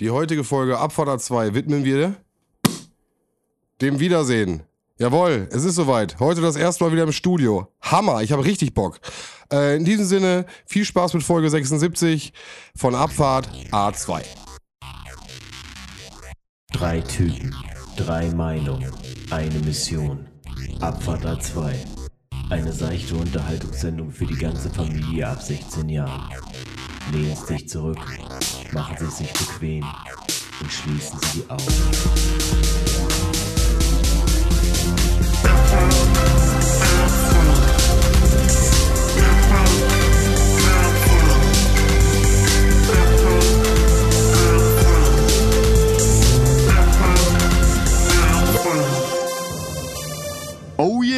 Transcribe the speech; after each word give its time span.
Die 0.00 0.10
heutige 0.10 0.44
Folge 0.44 0.78
Abfahrt 0.78 1.20
2 1.20 1.52
widmen 1.52 1.84
wir 1.84 2.16
dem 3.82 4.00
Wiedersehen. 4.00 4.62
Jawohl, 4.96 5.46
es 5.52 5.64
ist 5.64 5.74
soweit. 5.74 6.18
Heute 6.20 6.40
das 6.40 6.56
erste 6.56 6.84
Mal 6.84 6.92
wieder 6.92 7.02
im 7.02 7.12
Studio. 7.12 7.68
Hammer, 7.82 8.22
ich 8.22 8.32
habe 8.32 8.42
richtig 8.46 8.72
Bock. 8.72 8.98
Äh, 9.52 9.76
in 9.76 9.84
diesem 9.84 10.06
Sinne, 10.06 10.46
viel 10.64 10.86
Spaß 10.86 11.12
mit 11.12 11.22
Folge 11.22 11.50
76 11.50 12.32
von 12.74 12.94
Abfahrt 12.94 13.50
A2. 13.72 14.22
Drei 16.72 17.02
Typen, 17.02 17.54
drei 17.98 18.30
Meinungen, 18.30 18.90
eine 19.28 19.58
Mission. 19.58 20.26
Abfahrt 20.80 21.26
A2. 21.26 21.74
Eine 22.48 22.72
seichte 22.72 23.16
Unterhaltungssendung 23.16 24.10
für 24.10 24.24
die 24.24 24.36
ganze 24.38 24.70
Familie 24.70 25.28
ab 25.28 25.42
16 25.42 25.90
Jahren. 25.90 26.30
Lehnen 27.12 27.36
Sie 27.36 27.46
sich 27.54 27.68
zurück, 27.68 27.98
machen 28.72 28.96
Sie 28.98 29.10
sich 29.10 29.32
bequem 29.32 29.84
und 30.60 30.70
schließen 30.70 31.18
Sie 31.20 31.40
die 31.40 31.50
Augen. 31.50 32.89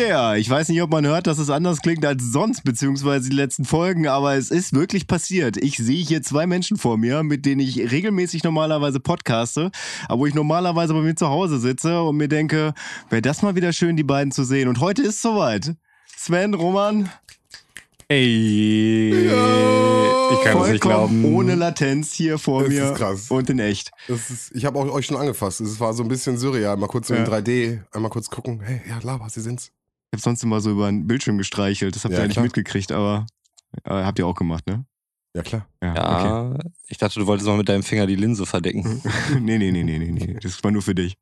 Yeah! 0.08 0.36
Ich 0.36 0.48
weiß 0.48 0.68
nicht, 0.68 0.82
ob 0.82 0.90
man 0.90 1.06
hört, 1.06 1.26
dass 1.26 1.38
es 1.38 1.50
anders 1.50 1.80
klingt 1.80 2.04
als 2.04 2.22
sonst, 2.32 2.64
beziehungsweise 2.64 3.30
die 3.30 3.36
letzten 3.36 3.64
Folgen, 3.64 4.06
aber 4.06 4.34
es 4.34 4.50
ist 4.50 4.72
wirklich 4.74 5.06
passiert. 5.06 5.56
Ich 5.56 5.76
sehe 5.76 6.04
hier 6.04 6.22
zwei 6.22 6.46
Menschen 6.46 6.76
vor 6.76 6.96
mir, 6.98 7.22
mit 7.22 7.46
denen 7.46 7.60
ich 7.60 7.78
regelmäßig 7.90 8.42
normalerweise 8.44 9.00
podcaste, 9.00 9.70
aber 10.08 10.20
wo 10.20 10.26
ich 10.26 10.34
normalerweise 10.34 10.94
bei 10.94 11.00
mir 11.00 11.14
zu 11.14 11.28
Hause 11.28 11.58
sitze 11.58 12.02
und 12.02 12.16
mir 12.16 12.28
denke, 12.28 12.74
wäre 13.10 13.22
das 13.22 13.42
mal 13.42 13.54
wieder 13.54 13.72
schön, 13.72 13.96
die 13.96 14.02
beiden 14.02 14.32
zu 14.32 14.44
sehen. 14.44 14.68
Und 14.68 14.80
heute 14.80 15.02
ist 15.02 15.22
soweit. 15.22 15.74
Sven, 16.16 16.54
Roman, 16.54 17.10
Ey, 18.08 19.10
ich 19.10 20.40
kann 20.44 20.58
es 20.62 20.68
nicht 20.68 20.82
glauben. 20.82 21.24
ohne 21.34 21.54
Latenz 21.54 22.12
hier 22.12 22.36
vor 22.38 22.62
Das 22.64 22.68
mir 22.70 22.90
ist 22.90 22.94
krass. 22.96 23.30
und 23.30 23.48
in 23.48 23.58
echt. 23.58 23.90
Das 24.06 24.28
ist, 24.30 24.52
ich 24.54 24.66
habe 24.66 24.78
auch 24.78 24.84
euch 24.92 25.06
schon 25.06 25.16
angefasst. 25.16 25.60
Es 25.62 25.80
war 25.80 25.94
so 25.94 26.02
ein 26.02 26.08
bisschen 26.08 26.36
surreal. 26.36 26.76
Mal 26.76 26.88
kurz 26.88 27.08
so 27.08 27.14
in 27.14 27.24
Ja. 27.24 27.30
3D, 27.30 27.80
einmal 27.90 28.10
kurz 28.10 28.28
gucken. 28.28 28.60
Hey, 28.62 28.82
ja, 28.86 28.98
Lava, 29.02 29.28
Sie 29.30 29.40
sind's. 29.40 29.70
Ich 30.12 30.18
habe 30.18 30.22
sonst 30.24 30.42
immer 30.44 30.60
so 30.60 30.70
über 30.70 30.88
den 30.90 31.06
Bildschirm 31.06 31.38
gestreichelt. 31.38 31.96
Das 31.96 32.04
habt 32.04 32.12
Ja, 32.12 32.18
ihr 32.18 32.22
ja 32.24 32.26
nicht 32.26 32.34
klar. 32.34 32.44
mitgekriegt, 32.44 32.92
aber 32.92 33.24
äh, 33.84 33.90
habt 33.90 34.18
ihr 34.18 34.26
auch 34.26 34.34
gemacht, 34.34 34.66
ne? 34.66 34.84
Ja, 35.34 35.42
klar. 35.42 35.66
okay. 35.80 35.96
Ja, 35.96 36.54
ich 36.88 36.98
dachte, 36.98 37.18
du 37.18 37.26
wolltest 37.26 37.48
mal 37.48 37.56
mit 37.56 37.66
deinem 37.70 37.82
Finger 37.82 38.06
die 38.06 38.16
Linse 38.16 38.44
verdecken. 38.44 39.00
nee, 39.40 39.56
nee, 39.56 39.72
nee, 39.72 39.82
nee, 39.82 39.98
nee, 39.98 40.10
nee. 40.10 40.36
Das 40.42 40.62
war 40.62 40.70
nur 40.70 40.82
für 40.82 40.94
dich. 40.94 41.14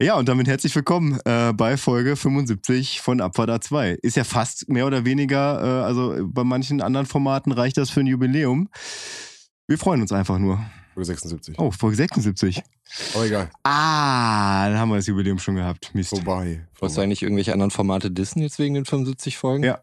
Ja, 0.00 0.14
und 0.14 0.30
damit 0.30 0.48
herzlich 0.48 0.74
willkommen 0.74 1.20
äh, 1.26 1.52
bei 1.52 1.76
Folge 1.76 2.16
75 2.16 3.02
von 3.02 3.20
Abfahrt 3.20 3.50
A2. 3.50 3.98
Ist 4.00 4.16
ja 4.16 4.24
fast 4.24 4.66
mehr 4.70 4.86
oder 4.86 5.04
weniger, 5.04 5.62
äh, 5.82 5.84
also 5.84 6.16
bei 6.22 6.44
manchen 6.44 6.80
anderen 6.80 7.04
Formaten 7.06 7.52
reicht 7.52 7.76
das 7.76 7.90
für 7.90 8.00
ein 8.00 8.06
Jubiläum. 8.06 8.70
Wir 9.68 9.76
freuen 9.76 10.00
uns 10.00 10.12
einfach 10.12 10.38
nur. 10.38 10.64
Folge 10.96 11.04
76. 11.08 11.58
Oh, 11.58 11.70
Folge 11.70 11.96
76. 11.96 12.62
Aber 13.14 13.26
egal. 13.26 13.50
Ah, 13.64 14.66
dann 14.70 14.78
haben 14.78 14.88
wir 14.88 14.96
das 14.96 15.06
Jubiläum 15.06 15.38
schon 15.38 15.56
gehabt. 15.56 15.90
Mist. 15.94 16.08
Vorbei. 16.08 16.66
Wolltest 16.78 16.96
du 16.96 17.02
eigentlich 17.02 17.22
irgendwelche 17.22 17.52
anderen 17.52 17.70
Formate 17.70 18.10
dissen 18.10 18.40
jetzt 18.40 18.58
wegen 18.58 18.72
den 18.72 18.86
75 18.86 19.36
Folgen? 19.36 19.62
Ja. 19.62 19.80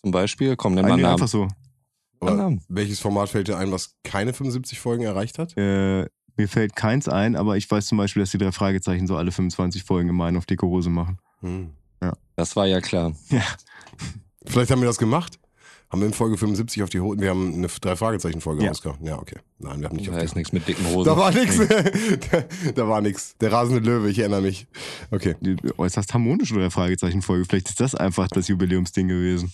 Zum 0.00 0.12
Beispiel? 0.12 0.54
Komm, 0.54 0.74
nenn 0.74 0.82
mal 0.84 0.92
einen 0.92 0.98
Nee, 0.98 1.02
Namen. 1.02 1.14
einfach 1.14 1.26
so. 1.26 1.48
Aber 2.20 2.34
Namen. 2.36 2.62
welches 2.68 3.00
Format 3.00 3.30
fällt 3.30 3.48
dir 3.48 3.58
ein, 3.58 3.72
was 3.72 3.96
keine 4.04 4.32
75 4.32 4.78
Folgen 4.78 5.02
erreicht 5.02 5.40
hat? 5.40 5.56
Äh, 5.56 6.06
mir 6.36 6.48
fällt 6.48 6.76
keins 6.76 7.08
ein, 7.08 7.34
aber 7.34 7.56
ich 7.56 7.68
weiß 7.68 7.86
zum 7.86 7.98
Beispiel, 7.98 8.22
dass 8.22 8.30
die 8.30 8.38
drei 8.38 8.52
Fragezeichen 8.52 9.08
so 9.08 9.16
alle 9.16 9.32
25 9.32 9.82
Folgen 9.82 10.06
gemein 10.06 10.36
auf 10.36 10.46
dicke 10.46 10.66
Hose 10.66 10.88
machen. 10.88 11.18
Hm. 11.40 11.70
Das 12.36 12.54
war 12.54 12.66
ja 12.66 12.80
klar. 12.80 13.12
Vielleicht 14.46 14.70
haben 14.70 14.80
wir 14.80 14.86
das 14.86 14.98
gemacht. 14.98 15.40
Haben 15.94 16.00
wir 16.00 16.08
in 16.08 16.12
Folge 16.12 16.36
75 16.36 16.82
auf 16.82 16.90
die 16.90 16.98
Hosen. 16.98 17.20
Wir 17.20 17.30
haben 17.30 17.54
eine 17.54 17.68
drei 17.68 17.94
Fragezeichen 17.94 18.40
Folge 18.40 18.64
Ja. 18.64 18.70
rausgehauen. 18.70 18.98
Ja, 19.06 19.16
okay. 19.16 19.36
Nein, 19.60 19.80
wir 19.80 19.88
haben 19.88 19.94
nicht 19.94 20.08
Da 20.08 20.16
auf 20.16 20.22
ist 20.24 20.32
die 20.34 20.38
nichts 20.38 20.52
mit 20.52 20.66
dicken 20.66 20.84
Hosen. 20.88 21.04
Da 21.04 21.16
war 21.16 21.30
nix. 21.30 21.56
da, 22.32 22.44
da 22.74 22.88
war 22.88 23.00
nix. 23.00 23.36
Der 23.38 23.52
rasende 23.52 23.78
Löwe, 23.78 24.10
ich 24.10 24.18
erinnere 24.18 24.40
mich. 24.40 24.66
Okay. 25.12 25.36
Die 25.40 25.54
äußerst 25.78 26.12
harmonische 26.12 26.54
drei 26.54 26.68
Fragezeichen 26.70 27.22
Folge. 27.22 27.44
Vielleicht 27.48 27.68
ist 27.68 27.78
das 27.78 27.94
einfach 27.94 28.26
das 28.26 28.48
Jubiläumsding 28.48 29.06
gewesen. 29.06 29.52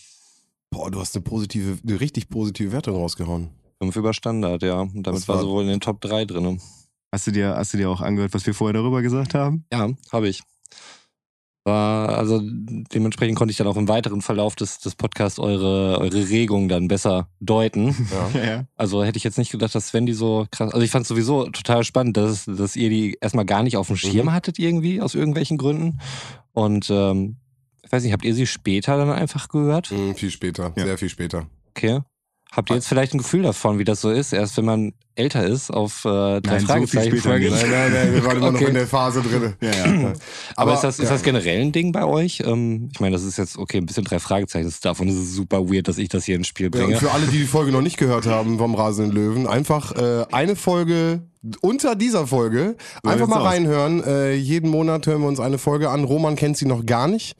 Boah, 0.70 0.90
du 0.90 0.98
hast 0.98 1.14
eine 1.14 1.22
positive, 1.24 1.76
eine 1.86 2.00
richtig 2.00 2.30
positive 2.30 2.72
Wertung 2.72 2.94
rausgehauen. 2.96 3.50
Fünf 3.78 3.96
über 3.96 4.14
Standard, 4.14 4.62
ja. 4.62 4.80
Und 4.80 5.02
damit 5.02 5.28
war 5.28 5.36
war- 5.36 5.42
sie 5.42 5.48
wohl 5.50 5.62
in 5.64 5.68
den 5.68 5.80
Top 5.80 6.00
3 6.00 6.24
drin. 6.24 6.58
Hast 7.12 7.26
du 7.26 7.32
dir, 7.32 7.54
hast 7.54 7.74
du 7.74 7.76
dir 7.76 7.90
auch 7.90 8.00
angehört, 8.00 8.32
was 8.32 8.46
wir 8.46 8.54
vorher 8.54 8.72
darüber 8.72 9.02
gesagt 9.02 9.34
haben? 9.34 9.66
Ja, 9.70 9.90
habe 10.10 10.28
ich. 10.30 10.42
War, 11.64 12.08
also 12.16 12.40
dementsprechend 12.42 13.36
konnte 13.36 13.52
ich 13.52 13.58
dann 13.58 13.66
auch 13.66 13.76
im 13.76 13.86
weiteren 13.86 14.22
Verlauf 14.22 14.56
des, 14.56 14.78
des 14.78 14.94
Podcasts 14.94 15.38
eure, 15.38 15.98
eure 15.98 16.28
Regungen 16.30 16.70
dann 16.70 16.88
besser 16.88 17.28
deuten. 17.40 17.94
Ja. 18.34 18.40
ja. 18.44 18.64
Also 18.76 19.04
hätte 19.04 19.18
ich 19.18 19.24
jetzt 19.24 19.36
nicht 19.36 19.52
gedacht, 19.52 19.74
dass 19.74 19.88
Sven 19.88 20.06
die 20.06 20.14
so 20.14 20.46
krass. 20.50 20.72
Also 20.72 20.82
ich 20.82 20.90
fand 20.90 21.02
es 21.02 21.08
sowieso 21.08 21.44
total 21.50 21.84
spannend, 21.84 22.16
dass, 22.16 22.46
dass 22.46 22.76
ihr 22.76 22.88
die 22.88 23.18
erstmal 23.20 23.44
gar 23.44 23.62
nicht 23.62 23.76
auf 23.76 23.88
dem 23.88 23.96
Schirm 23.96 24.26
Mhm. 24.26 24.32
hattet, 24.32 24.58
irgendwie, 24.58 25.02
aus 25.02 25.14
irgendwelchen 25.14 25.58
Gründen. 25.58 26.00
Und 26.52 26.88
ähm, 26.90 27.36
ich 27.84 27.92
weiß 27.92 28.04
nicht, 28.04 28.12
habt 28.14 28.24
ihr 28.24 28.34
sie 28.34 28.46
später 28.46 28.96
dann 28.96 29.10
einfach 29.10 29.48
gehört? 29.48 29.90
Hm, 29.90 30.14
viel 30.14 30.30
später, 30.30 30.72
Ja. 30.76 30.84
sehr 30.84 30.96
viel 30.98 31.08
später. 31.10 31.46
Okay. 31.76 32.00
Habt 32.52 32.70
ihr 32.70 32.74
jetzt 32.76 32.88
vielleicht 32.88 33.14
ein 33.14 33.18
Gefühl 33.18 33.42
davon, 33.42 33.78
wie 33.78 33.84
das 33.84 34.00
so 34.00 34.10
ist, 34.10 34.32
erst 34.32 34.56
wenn 34.56 34.64
man 34.64 34.92
älter 35.20 35.46
ist, 35.46 35.70
auf 35.70 36.04
äh, 36.04 36.40
drei 36.40 36.40
Nein, 36.40 36.60
so. 36.60 36.98
Nein, 37.28 37.50
nein, 37.50 37.92
nein, 37.92 38.14
wir 38.14 38.24
waren 38.24 38.36
immer 38.38 38.50
noch 38.52 38.60
Okay. 38.60 38.68
in 38.68 38.74
der 38.74 38.86
Phase 38.86 39.22
drin. 39.22 39.54
Ja, 39.60 39.70
ja. 39.70 40.12
Aber, 40.56 40.74
ist, 40.74 40.80
das, 40.80 40.98
ist 40.98 41.04
ja. 41.04 41.10
das 41.12 41.22
generell 41.22 41.60
ein 41.60 41.72
Ding 41.72 41.92
bei 41.92 42.04
euch? 42.04 42.42
Ähm, 42.44 42.88
ich 42.92 43.00
meine, 43.00 43.12
das 43.12 43.24
ist 43.24 43.36
jetzt, 43.38 43.56
okay, 43.58 43.78
ein 43.78 43.86
bisschen 43.86 44.04
drei 44.04 44.18
Fragezeichen. 44.18 44.72
Davon 44.82 45.08
ist 45.08 45.16
es 45.16 45.34
super 45.34 45.68
weird, 45.70 45.88
dass 45.88 45.98
ich 45.98 46.08
das 46.08 46.24
hier 46.24 46.36
ins 46.36 46.46
Spiel 46.48 46.66
Ja, 46.66 46.70
bringe. 46.70 46.96
für 46.96 47.10
alle, 47.12 47.26
die 47.26 47.38
die 47.38 47.44
Folge 47.46 47.72
noch 47.72 47.82
nicht 47.82 47.96
gehört 47.96 48.26
haben 48.26 48.58
vom 48.58 48.74
Rasenden 48.74 49.14
Löwen, 49.14 49.46
einfach 49.46 49.92
äh, 49.96 50.24
eine 50.32 50.56
Folge 50.56 51.22
unter 51.62 51.94
dieser 51.96 52.26
Folge 52.26 52.76
einfach 53.02 53.26
mal 53.26 53.42
reinhören. 53.42 54.04
Äh, 54.04 54.34
jeden 54.34 54.68
Monat 54.70 55.06
hören 55.06 55.22
wir 55.22 55.28
uns 55.28 55.40
eine 55.40 55.56
Folge 55.56 55.88
an. 55.88 56.04
Roman 56.04 56.36
kennt 56.36 56.58
sie 56.58 56.66
noch 56.66 56.84
gar 56.84 57.08
nicht 57.08 57.34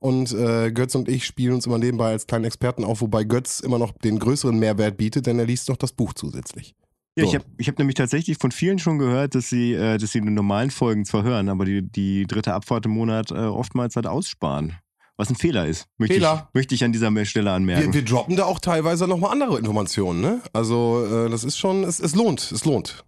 und 0.00 0.32
äh, 0.32 0.72
Götz 0.72 0.94
und 0.94 1.06
ich 1.08 1.26
spielen 1.26 1.52
uns 1.54 1.66
immer 1.66 1.76
nebenbei 1.78 2.12
als 2.12 2.26
kleinen 2.26 2.46
Experten 2.46 2.82
auf, 2.82 3.02
wobei 3.02 3.24
Götz 3.24 3.60
immer 3.60 3.78
noch 3.78 3.92
den 3.92 4.18
größeren 4.18 4.58
Mehrwert 4.58 4.96
bietet, 4.96 5.26
denn 5.26 5.38
er 5.38 5.44
liest 5.44 5.68
noch 5.68 5.76
das 5.76 5.92
Buch 5.92 6.14
zusätzlich. 6.14 6.74
Ja, 7.16 7.24
So. 7.24 7.28
ich 7.28 7.34
habe 7.34 7.44
ich 7.58 7.68
hab 7.68 7.78
nämlich 7.78 7.94
tatsächlich 7.94 8.38
von 8.38 8.52
vielen 8.52 8.78
schon 8.78 8.98
gehört, 8.98 9.34
dass 9.34 9.48
sie, 9.50 9.74
äh, 9.74 9.98
dass 9.98 10.12
sie 10.12 10.20
die 10.20 10.30
normalen 10.30 10.70
Folgen 10.70 11.04
zwar 11.04 11.22
hören, 11.22 11.48
aber 11.48 11.64
die, 11.64 11.82
die 11.82 12.26
dritte 12.26 12.54
Abfahrt 12.54 12.86
im 12.86 12.92
Monat 12.92 13.30
äh, 13.30 13.34
oftmals 13.34 13.96
halt 13.96 14.06
aussparen. 14.06 14.74
Was 15.18 15.28
ein 15.28 15.36
Fehler 15.36 15.66
ist, 15.66 15.86
möchte, 15.98 16.14
Fehler. 16.14 16.46
Ich, 16.48 16.54
möchte 16.54 16.74
ich 16.74 16.84
an 16.84 16.92
dieser 16.92 17.24
Stelle 17.26 17.52
anmerken. 17.52 17.92
Wir, 17.92 18.00
wir 18.00 18.04
droppen 18.04 18.36
da 18.36 18.46
auch 18.46 18.58
teilweise 18.58 19.06
nochmal 19.06 19.30
andere 19.32 19.58
Informationen, 19.58 20.22
ne? 20.22 20.40
Also 20.54 21.04
äh, 21.04 21.28
das 21.30 21.44
ist 21.44 21.58
schon, 21.58 21.84
es, 21.84 22.00
es 22.00 22.14
lohnt, 22.14 22.50
es 22.50 22.64
lohnt. 22.64 23.04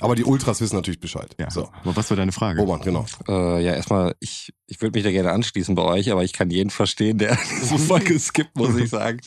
Aber 0.00 0.14
die 0.14 0.24
Ultras 0.24 0.60
wissen 0.60 0.76
natürlich 0.76 1.00
Bescheid. 1.00 1.34
ja, 1.38 1.50
So. 1.50 1.68
aber 1.82 1.96
was 1.96 2.10
war 2.10 2.16
deine 2.16 2.32
Frage? 2.32 2.60
Roman, 2.60 2.80
genau. 2.82 3.06
Äh, 3.28 3.64
ja, 3.64 3.72
erstmal, 3.74 4.14
ich, 4.20 4.52
ich 4.66 4.80
würde 4.82 4.96
mich 4.96 5.04
da 5.04 5.10
gerne 5.10 5.32
anschließen 5.32 5.74
bei 5.74 5.82
euch, 5.82 6.10
aber 6.12 6.22
ich 6.24 6.32
kann 6.32 6.50
jeden 6.50 6.70
verstehen, 6.70 7.18
der 7.18 7.38
diese 7.62 7.78
Folge 7.78 8.18
skippt, 8.20 8.56
muss 8.56 8.76
ich 8.76 8.90
sagen. 8.90 9.20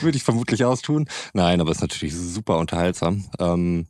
Würde 0.00 0.16
ich 0.16 0.24
vermutlich 0.24 0.64
austun. 0.64 1.06
Nein, 1.34 1.60
aber 1.60 1.70
ist 1.70 1.82
natürlich 1.82 2.14
super 2.16 2.58
unterhaltsam. 2.58 3.24
Ähm, 3.38 3.88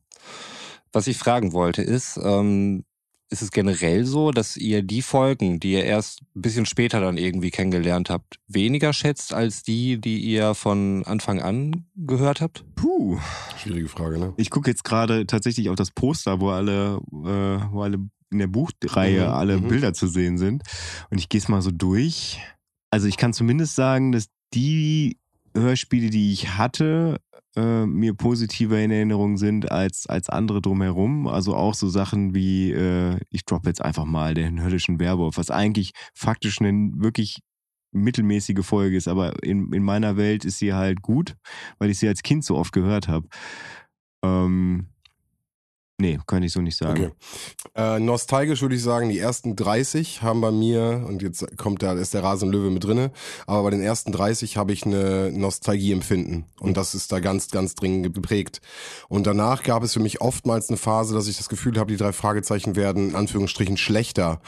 was 0.93 1.07
ich 1.07 1.17
fragen 1.19 1.53
wollte 1.53 1.83
ist, 1.83 2.19
ähm, 2.23 2.85
ist 3.31 3.43
es 3.43 3.51
generell 3.51 4.05
so, 4.05 4.31
dass 4.31 4.57
ihr 4.57 4.83
die 4.83 5.03
Folgen, 5.03 5.59
die 5.59 5.73
ihr 5.73 5.85
erst 5.85 6.23
ein 6.35 6.43
bisschen 6.43 6.67
später 6.67 7.01
dann 7.01 7.19
irgendwie 7.19 7.51
kennengelernt 7.51 8.09
habt, 8.09 8.39
weniger 8.47 8.93
schätzt 8.93 9.35
als 9.35 9.63
die, 9.63 10.01
die 10.01 10.19
ihr 10.19 10.55
von 10.55 11.05
Anfang 11.05 11.41
an 11.41 11.87
gehört 11.97 12.41
habt? 12.41 12.65
Puh. 12.77 13.19
Schwierige 13.59 13.89
Frage, 13.89 14.19
ne? 14.19 14.35
Ich 14.37 14.51
gucke 14.51 14.71
jetzt 14.71 14.85
gerade 14.85 15.27
tatsächlich 15.27 15.69
auf 15.69 15.77
das 15.77 15.91
Poster, 15.91 16.41
wo 16.41 16.51
alle, 16.51 17.01
äh, 17.13 17.73
wo 17.73 17.83
alle 17.83 17.99
in 18.31 18.39
der 18.39 18.47
Buchreihe 18.47 19.27
Mhm, 19.27 19.35
alle 19.35 19.57
mhm. 19.59 19.69
Bilder 19.69 19.93
zu 19.93 20.07
sehen 20.07 20.39
sind. 20.39 20.63
Und 21.11 21.19
ich 21.19 21.29
gehe 21.29 21.41
es 21.41 21.49
mal 21.49 21.63
so 21.63 21.71
durch. 21.71 22.41
Also 22.91 23.09
ich 23.09 23.17
kann 23.17 23.33
zumindest 23.33 23.75
sagen, 23.75 24.13
dass 24.13 24.29
die 24.55 25.19
Hörspiele, 25.55 26.11
die 26.11 26.33
ich 26.33 26.51
hatte, 26.57 27.21
äh, 27.57 27.87
mir 27.87 28.15
positiver 28.15 28.79
in 28.79 28.91
Erinnerung 28.91 29.37
sind 29.37 29.71
als, 29.71 30.07
als 30.07 30.29
andere 30.29 30.61
drumherum. 30.61 31.27
Also 31.27 31.55
auch 31.55 31.75
so 31.75 31.89
Sachen 31.89 32.35
wie, 32.35 32.73
äh, 32.73 33.19
ich 33.31 33.45
droppe 33.45 33.69
jetzt 33.69 33.83
einfach 33.83 34.05
mal 34.05 34.35
den 34.35 34.63
höllischen 34.63 35.01
Werwolf, 35.01 35.39
was 35.39 35.51
eigentlich 35.51 35.93
faktisch 36.15 36.61
eine 36.61 36.91
wirklich 36.95 37.41
mittelmäßige 37.93 38.65
Folge 38.65 38.97
ist, 38.97 39.09
aber 39.09 39.43
in, 39.43 39.73
in 39.73 39.83
meiner 39.83 40.17
Welt 40.17 40.45
ist 40.45 40.59
sie 40.59 40.75
halt 40.75 41.01
gut, 41.03 41.35
weil 41.79 41.91
ich 41.91 41.99
sie 41.99 42.09
als 42.09 42.23
Kind 42.23 42.45
so 42.45 42.57
oft 42.57 42.73
gehört 42.73 43.09
habe. 43.09 43.27
Ähm, 44.23 44.89
Nee, 45.99 46.19
kann 46.27 46.43
ich 46.43 46.53
so 46.53 46.61
nicht 46.61 46.77
sagen. 46.77 47.07
Okay. 47.07 47.13
Äh, 47.75 48.01
nostalgisch 48.01 48.61
würde 48.61 48.75
ich 48.75 48.83
sagen, 48.83 49.09
die 49.09 49.19
ersten 49.19 49.57
30 49.57 50.21
haben 50.21 50.43
bei 50.43 50.51
mir, 50.51 51.03
und 51.09 51.23
jetzt 51.23 51.57
kommt 51.57 51.83
da, 51.83 51.95
ist 51.95 52.13
der 52.13 52.23
Rasenlöwe 52.23 52.71
mit 52.71 52.85
drinne, 52.85 53.13
aber 53.47 53.63
bei 53.63 53.71
den 53.71 53.81
ersten 53.81 54.13
30 54.13 54.59
habe 54.59 54.75
ich 54.75 54.85
eine 54.85 55.33
Nostalgie-Empfinden. 55.33 56.45
Und 56.61 56.77
das 56.77 56.95
ist 56.95 57.13
da 57.13 57.21
ganz, 57.21 57.51
ganz 57.51 57.75
dringend 57.77 58.15
geprägt. 58.15 58.61
Und 59.09 59.27
danach 59.27 59.63
gab 59.63 59.83
es 59.83 59.95
für 59.95 60.01
mich 60.01 60.21
oftmals 60.21 60.69
eine 60.69 60.77
Phase, 60.77 61.15
dass 61.15 61.29
ich 61.29 61.39
das 61.39 61.49
Gefühl 61.49 61.79
habe, 61.79 61.91
die 61.91 61.97
drei 61.97 62.13
Fragezeichen 62.13 62.77
werden 62.77 63.11
in 63.11 63.15
Anführungsstrichen 63.15 63.79
schlechter. 63.79 64.43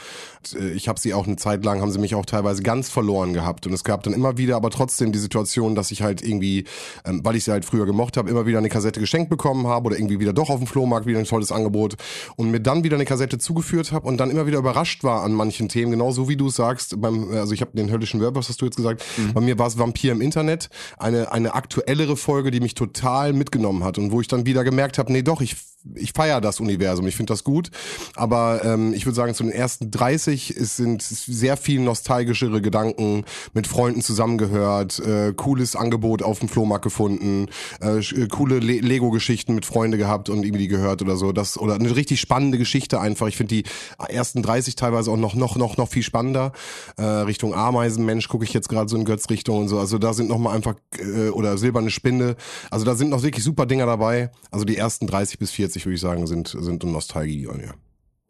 Äh, 0.53 0.69
ich 0.73 0.87
habe 0.87 0.99
sie 0.99 1.15
auch 1.15 1.25
eine 1.25 1.37
Zeit 1.37 1.65
lang, 1.65 1.81
haben 1.81 1.91
sie 1.91 1.99
mich 1.99 2.13
auch 2.13 2.27
teilweise 2.27 2.61
ganz 2.61 2.89
verloren 2.89 3.33
gehabt. 3.33 3.65
Und 3.65 3.73
es 3.73 3.83
gab 3.83 4.03
dann 4.03 4.13
immer 4.13 4.37
wieder, 4.37 4.55
aber 4.55 4.69
trotzdem 4.69 5.11
die 5.11 5.19
Situation, 5.19 5.73
dass 5.73 5.89
ich 5.89 6.03
halt 6.03 6.21
irgendwie, 6.21 6.65
ähm, 7.05 7.21
weil 7.23 7.35
ich 7.35 7.43
sie 7.43 7.51
halt 7.51 7.65
früher 7.65 7.87
gemocht 7.87 8.17
habe, 8.17 8.29
immer 8.29 8.45
wieder 8.45 8.59
eine 8.59 8.69
Kassette 8.69 8.99
geschenkt 8.99 9.31
bekommen 9.31 9.65
habe 9.65 9.87
oder 9.87 9.97
irgendwie 9.97 10.19
wieder 10.19 10.33
doch 10.33 10.51
auf 10.51 10.59
dem 10.59 10.67
Flohmarkt 10.67 11.07
wieder 11.07 11.17
ein 11.17 11.25
tolles 11.39 11.51
Angebot 11.51 11.95
und 12.35 12.51
mir 12.51 12.59
dann 12.59 12.83
wieder 12.83 12.95
eine 12.95 13.05
Kassette 13.05 13.37
zugeführt 13.37 13.91
habe 13.91 14.07
und 14.07 14.17
dann 14.17 14.29
immer 14.29 14.45
wieder 14.45 14.59
überrascht 14.59 15.03
war 15.03 15.23
an 15.23 15.33
manchen 15.33 15.69
Themen, 15.69 15.91
genauso 15.91 16.27
wie 16.27 16.35
du 16.35 16.47
es 16.47 16.55
sagst. 16.55 16.99
Beim, 17.01 17.31
also 17.31 17.53
ich 17.53 17.61
habe 17.61 17.71
den 17.75 17.89
höllischen 17.89 18.19
was 18.19 18.49
hast 18.49 18.61
du 18.61 18.65
jetzt 18.65 18.75
gesagt? 18.75 19.03
Mhm. 19.17 19.33
Bei 19.33 19.41
mir 19.41 19.57
war 19.57 19.67
es 19.67 19.77
Vampir 19.77 20.11
im 20.11 20.21
Internet, 20.21 20.69
eine, 20.97 21.31
eine 21.31 21.53
aktuellere 21.53 22.17
Folge, 22.17 22.51
die 22.51 22.59
mich 22.59 22.73
total 22.73 23.31
mitgenommen 23.33 23.83
hat 23.83 23.97
und 23.97 24.11
wo 24.11 24.19
ich 24.19 24.27
dann 24.27 24.45
wieder 24.45 24.63
gemerkt 24.63 24.97
habe, 24.97 25.11
nee 25.11 25.21
doch, 25.21 25.39
ich 25.39 25.55
ich 25.95 26.13
feiere 26.13 26.41
das 26.41 26.59
Universum, 26.59 27.07
ich 27.07 27.15
finde 27.15 27.33
das 27.33 27.43
gut. 27.43 27.71
Aber 28.15 28.63
ähm, 28.63 28.93
ich 28.93 29.05
würde 29.05 29.15
sagen, 29.15 29.33
zu 29.33 29.43
den 29.43 29.51
ersten 29.51 29.91
30 29.91 30.51
es 30.51 30.75
sind 30.75 31.01
sehr 31.01 31.57
viel 31.57 31.79
nostalgischere 31.79 32.61
Gedanken, 32.61 33.23
mit 33.53 33.67
Freunden 33.67 34.01
zusammengehört, 34.01 34.99
äh, 34.99 35.33
cooles 35.33 35.75
Angebot 35.75 36.21
auf 36.23 36.39
dem 36.39 36.49
Flohmarkt 36.49 36.83
gefunden, 36.83 37.47
äh, 37.81 37.99
äh 37.99 38.27
coole 38.27 38.59
Le 38.59 38.79
Lego-Geschichten 38.79 39.55
mit 39.55 39.65
Freunde 39.65 39.97
gehabt 39.97 40.29
und 40.29 40.43
irgendwie 40.43 40.67
gehört 40.67 41.01
oder 41.01 41.15
so. 41.15 41.31
Das, 41.31 41.57
oder 41.57 41.75
eine 41.75 41.95
richtig 41.95 42.19
spannende 42.19 42.57
Geschichte 42.57 42.99
einfach. 42.99 43.27
Ich 43.27 43.37
finde 43.37 43.55
die 43.55 43.63
ersten 44.09 44.41
30 44.41 44.75
teilweise 44.75 45.11
auch 45.11 45.17
noch, 45.17 45.35
noch, 45.35 45.55
noch, 45.55 45.77
noch 45.77 45.89
viel 45.89 46.03
spannender. 46.03 46.51
Äh, 46.97 47.03
Richtung 47.03 47.53
Ameisenmensch 47.53 48.27
gucke 48.27 48.43
ich 48.43 48.53
jetzt 48.53 48.69
gerade 48.69 48.89
so 48.89 48.97
in 48.97 49.05
Götz-Richtung 49.05 49.59
und 49.59 49.67
so. 49.67 49.79
Also 49.79 49.97
da 49.97 50.13
sind 50.13 50.29
nochmal 50.29 50.55
einfach, 50.55 50.75
äh, 50.97 51.29
oder 51.29 51.57
silberne 51.57 51.89
Spinde. 51.89 52.35
Also 52.69 52.85
da 52.85 52.95
sind 52.95 53.09
noch 53.09 53.23
wirklich 53.23 53.43
super 53.43 53.65
Dinger 53.65 53.85
dabei. 53.85 54.31
Also 54.51 54.65
die 54.65 54.77
ersten 54.77 55.07
30 55.07 55.39
bis 55.39 55.51
40 55.51 55.68
40, 55.69 55.85
würde 55.85 55.95
ich 55.95 56.01
sagen, 56.01 56.27
sind, 56.27 56.47
sind 56.47 56.83
Nostalgie 56.83 57.47
mir. 57.47 57.73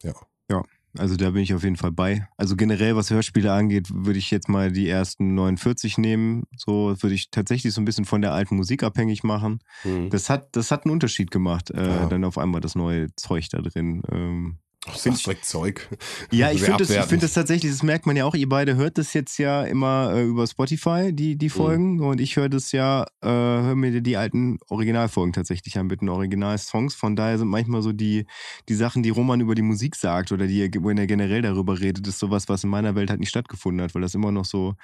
Ja. 0.03 0.13
Ja. 0.49 0.63
Also 0.97 1.15
da 1.15 1.29
bin 1.29 1.43
ich 1.43 1.53
auf 1.53 1.63
jeden 1.63 1.75
Fall 1.75 1.91
bei. 1.91 2.27
Also 2.35 2.55
generell, 2.55 2.95
was 2.95 3.11
Hörspiele 3.11 3.53
angeht, 3.53 3.89
würde 3.93 4.17
ich 4.17 4.31
jetzt 4.31 4.49
mal 4.49 4.71
die 4.71 4.89
ersten 4.89 5.35
49 5.35 5.99
nehmen. 5.99 6.43
So 6.57 6.95
würde 6.99 7.13
ich 7.13 7.29
tatsächlich 7.29 7.73
so 7.73 7.81
ein 7.81 7.85
bisschen 7.85 8.05
von 8.05 8.21
der 8.21 8.33
alten 8.33 8.55
Musik 8.55 8.81
abhängig 8.81 9.23
machen. 9.23 9.59
Mhm. 9.83 10.09
Das 10.09 10.29
hat, 10.29 10.55
das 10.55 10.71
hat 10.71 10.85
einen 10.85 10.93
Unterschied 10.93 11.29
gemacht. 11.29 11.69
Äh, 11.69 11.87
ja. 11.87 12.05
Dann 12.07 12.23
auf 12.23 12.39
einmal 12.39 12.59
das 12.59 12.73
neue 12.73 13.13
Zeug 13.15 13.47
da 13.49 13.61
drin. 13.61 14.01
Ähm, 14.11 14.57
Find 14.87 15.25
direkt 15.25 15.45
Zeug. 15.45 15.89
Ja, 16.31 16.51
ich 16.51 16.61
finde 16.61 16.85
das, 16.85 17.07
find 17.07 17.21
das 17.21 17.33
tatsächlich, 17.33 17.71
das 17.71 17.83
merkt 17.83 18.05
man 18.05 18.15
ja 18.15 18.23
auch, 18.25 18.33
ihr 18.33 18.47
beide 18.47 18.75
hört 18.75 18.97
das 18.97 19.13
jetzt 19.13 19.37
ja 19.37 19.63
immer 19.63 20.13
äh, 20.13 20.23
über 20.23 20.47
Spotify, 20.47 21.11
die, 21.11 21.35
die 21.35 21.47
mhm. 21.47 21.51
Folgen. 21.51 21.93
Mhm. 21.95 22.03
Und 22.03 22.21
ich 22.21 22.37
höre 22.37 22.47
das 22.47 22.71
ja, 22.71 23.03
äh, 23.21 23.27
höre 23.27 23.75
mir 23.75 23.99
die 24.01 24.15
alten 24.15 24.57
Originalfolgen 24.69 25.33
tatsächlich 25.33 25.77
an 25.77 25.87
mit 25.87 26.01
den 26.01 26.09
Originalsongs. 26.09 26.95
Von 26.95 27.15
daher 27.15 27.37
sind 27.37 27.49
manchmal 27.49 27.81
so 27.81 27.91
die, 27.91 28.25
die 28.69 28.75
Sachen, 28.75 29.03
die 29.03 29.09
Roman 29.09 29.41
über 29.41 29.53
die 29.53 29.61
Musik 29.61 29.95
sagt 29.95 30.31
oder 30.31 30.47
die, 30.47 30.69
wenn 30.81 30.97
er 30.97 31.07
generell 31.07 31.41
darüber 31.41 31.79
redet, 31.79 32.07
ist 32.07 32.19
sowas, 32.19 32.47
was 32.47 32.63
in 32.63 32.69
meiner 32.69 32.95
Welt 32.95 33.09
halt 33.09 33.19
nicht 33.19 33.29
stattgefunden 33.29 33.83
hat, 33.83 33.93
weil 33.95 34.01
das 34.01 34.15
immer 34.15 34.31
noch 34.31 34.45
so 34.45 34.75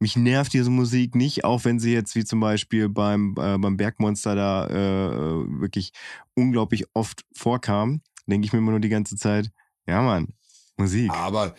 mich 0.00 0.16
nervt 0.16 0.54
diese 0.54 0.70
Musik 0.70 1.14
nicht, 1.14 1.44
auch 1.44 1.64
wenn 1.64 1.78
sie 1.78 1.92
jetzt 1.92 2.16
wie 2.16 2.24
zum 2.24 2.40
Beispiel 2.40 2.88
beim, 2.88 3.34
äh, 3.38 3.58
beim 3.58 3.76
Bergmonster 3.76 4.34
da 4.34 4.66
äh, 4.66 5.60
wirklich 5.60 5.92
unglaublich 6.34 6.86
oft 6.94 7.24
vorkam 7.32 8.00
denke 8.26 8.46
ich 8.46 8.52
mir 8.52 8.58
immer 8.58 8.72
nur 8.72 8.80
die 8.80 8.88
ganze 8.88 9.16
Zeit, 9.16 9.50
ja 9.86 10.02
Mann, 10.02 10.28
Musik. 10.76 11.08
Aber, 11.12 11.54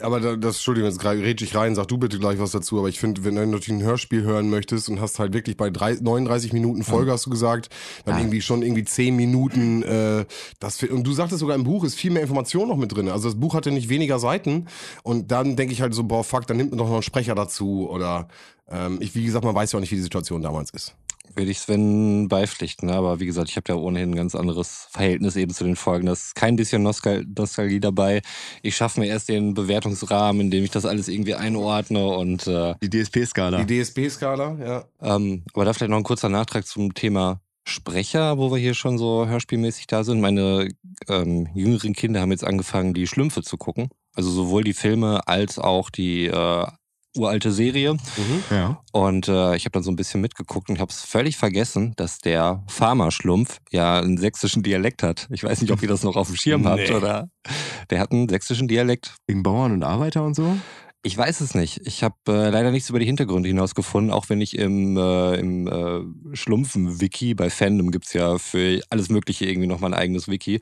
aber 0.00 0.36
das, 0.36 0.56
Entschuldigung, 0.56 0.90
jetzt 0.90 1.04
rede 1.04 1.44
ich 1.44 1.54
rein, 1.54 1.76
sag 1.76 1.86
du 1.86 1.98
bitte 1.98 2.18
gleich 2.18 2.40
was 2.40 2.50
dazu, 2.50 2.78
aber 2.80 2.88
ich 2.88 2.98
finde, 2.98 3.22
wenn 3.24 3.36
du 3.36 3.46
natürlich 3.46 3.80
ein 3.80 3.86
Hörspiel 3.86 4.22
hören 4.24 4.50
möchtest 4.50 4.88
und 4.88 5.00
hast 5.00 5.20
halt 5.20 5.34
wirklich 5.34 5.56
bei 5.56 5.70
drei, 5.70 5.94
39 5.94 6.52
Minuten 6.52 6.82
Folge, 6.82 7.12
hast 7.12 7.26
du 7.26 7.30
gesagt, 7.30 7.70
dann 8.04 8.16
ja. 8.16 8.22
irgendwie 8.22 8.40
schon 8.40 8.62
irgendwie 8.62 8.82
10 8.82 9.14
Minuten, 9.14 9.84
äh, 9.84 10.24
das, 10.58 10.82
und 10.82 11.04
du 11.04 11.12
sagtest 11.12 11.40
sogar 11.40 11.54
im 11.54 11.62
Buch 11.62 11.84
ist 11.84 11.94
viel 11.94 12.10
mehr 12.10 12.22
Information 12.22 12.68
noch 12.68 12.76
mit 12.76 12.92
drin. 12.92 13.08
Also 13.08 13.28
das 13.28 13.38
Buch 13.38 13.54
hatte 13.54 13.70
nicht 13.70 13.88
weniger 13.88 14.18
Seiten 14.18 14.66
und 15.04 15.30
dann 15.30 15.54
denke 15.54 15.72
ich 15.72 15.80
halt 15.80 15.94
so, 15.94 16.02
boah, 16.02 16.24
fuck, 16.24 16.48
dann 16.48 16.56
nimmt 16.56 16.70
man 16.70 16.78
doch 16.78 16.86
noch 16.86 16.94
einen 16.94 17.02
Sprecher 17.02 17.36
dazu 17.36 17.88
oder, 17.88 18.26
ähm, 18.68 18.98
ich, 19.00 19.14
wie 19.14 19.24
gesagt, 19.24 19.44
man 19.44 19.54
weiß 19.54 19.70
ja 19.70 19.76
auch 19.76 19.80
nicht, 19.80 19.92
wie 19.92 19.96
die 19.96 20.02
Situation 20.02 20.42
damals 20.42 20.70
ist 20.70 20.96
würde 21.34 21.50
ich 21.50 21.58
Sven 21.58 22.28
beipflichten. 22.28 22.88
Ne? 22.88 22.94
Aber 22.94 23.20
wie 23.20 23.26
gesagt, 23.26 23.50
ich 23.50 23.56
habe 23.56 23.64
ja 23.68 23.74
ohnehin 23.74 24.10
ein 24.10 24.16
ganz 24.16 24.34
anderes 24.34 24.88
Verhältnis 24.90 25.36
eben 25.36 25.52
zu 25.52 25.64
den 25.64 25.76
Folgen. 25.76 26.06
Das 26.06 26.26
ist 26.26 26.34
kein 26.34 26.56
bisschen 26.56 26.82
Nostal 26.82 27.24
Nostalgie 27.36 27.80
dabei. 27.80 28.22
Ich 28.62 28.76
schaffe 28.76 29.00
mir 29.00 29.06
erst 29.06 29.28
den 29.28 29.54
Bewertungsrahmen, 29.54 30.42
in 30.42 30.50
dem 30.50 30.64
ich 30.64 30.70
das 30.70 30.86
alles 30.86 31.08
irgendwie 31.08 31.34
einordne 31.34 32.06
und 32.06 32.46
äh, 32.46 32.74
die 32.82 32.90
DSP-Skala. 32.90 33.64
Die 33.64 33.82
DSP-Skala, 33.82 34.56
ja. 34.64 34.84
Ähm, 35.00 35.44
aber 35.52 35.64
da 35.64 35.72
vielleicht 35.72 35.90
noch 35.90 35.98
ein 35.98 36.04
kurzer 36.04 36.28
Nachtrag 36.28 36.66
zum 36.66 36.94
Thema 36.94 37.40
Sprecher, 37.68 38.38
wo 38.38 38.52
wir 38.52 38.58
hier 38.58 38.74
schon 38.74 38.96
so 38.96 39.26
hörspielmäßig 39.26 39.88
da 39.88 40.04
sind. 40.04 40.20
Meine 40.20 40.68
ähm, 41.08 41.48
jüngeren 41.54 41.94
Kinder 41.94 42.20
haben 42.20 42.30
jetzt 42.30 42.44
angefangen, 42.44 42.94
die 42.94 43.08
Schlümpfe 43.08 43.42
zu 43.42 43.56
gucken. 43.56 43.88
Also 44.14 44.30
sowohl 44.30 44.62
die 44.62 44.72
Filme 44.72 45.26
als 45.26 45.58
auch 45.58 45.90
die 45.90 46.26
äh, 46.26 46.66
uralte 47.16 47.52
Serie. 47.52 47.94
Mhm. 47.94 48.44
Ja. 48.50 48.82
Und 48.92 49.28
äh, 49.28 49.56
ich 49.56 49.64
habe 49.64 49.72
dann 49.72 49.82
so 49.82 49.90
ein 49.90 49.96
bisschen 49.96 50.20
mitgeguckt 50.20 50.68
und 50.68 50.78
habe 50.78 50.90
es 50.90 51.02
völlig 51.02 51.36
vergessen, 51.36 51.94
dass 51.96 52.18
der 52.18 52.62
Farmerschlumpf 52.68 53.58
ja 53.70 53.98
einen 53.98 54.16
sächsischen 54.16 54.62
Dialekt 54.62 55.02
hat. 55.02 55.28
Ich 55.30 55.44
weiß 55.44 55.60
nicht, 55.60 55.72
ob 55.72 55.82
ihr 55.82 55.88
das 55.88 56.02
noch 56.02 56.16
auf 56.16 56.28
dem 56.28 56.36
Schirm 56.36 56.62
nee. 56.62 56.68
habt 56.68 56.90
oder. 56.90 57.28
Der 57.90 58.00
hat 58.00 58.12
einen 58.12 58.28
sächsischen 58.28 58.68
Dialekt. 58.68 59.14
Wegen 59.26 59.42
Bauern 59.42 59.72
und 59.72 59.82
Arbeiter 59.82 60.24
und 60.24 60.34
so? 60.34 60.56
Ich 61.06 61.16
weiß 61.16 61.40
es 61.40 61.54
nicht. 61.54 61.86
Ich 61.86 62.02
habe 62.02 62.16
äh, 62.26 62.50
leider 62.50 62.72
nichts 62.72 62.90
über 62.90 62.98
die 62.98 63.06
Hintergründe 63.06 63.48
hinausgefunden, 63.48 64.12
auch 64.12 64.28
wenn 64.28 64.40
ich 64.40 64.58
im, 64.58 64.96
äh, 64.96 65.36
im 65.36 65.68
äh, 65.68 66.36
Schlumpfen-Wiki, 66.36 67.34
bei 67.34 67.48
Fandom 67.48 67.92
gibt 67.92 68.06
es 68.06 68.12
ja 68.12 68.38
für 68.38 68.82
alles 68.90 69.08
Mögliche 69.08 69.46
irgendwie 69.46 69.68
nochmal 69.68 69.94
ein 69.94 70.00
eigenes 70.00 70.26
Wiki. 70.26 70.58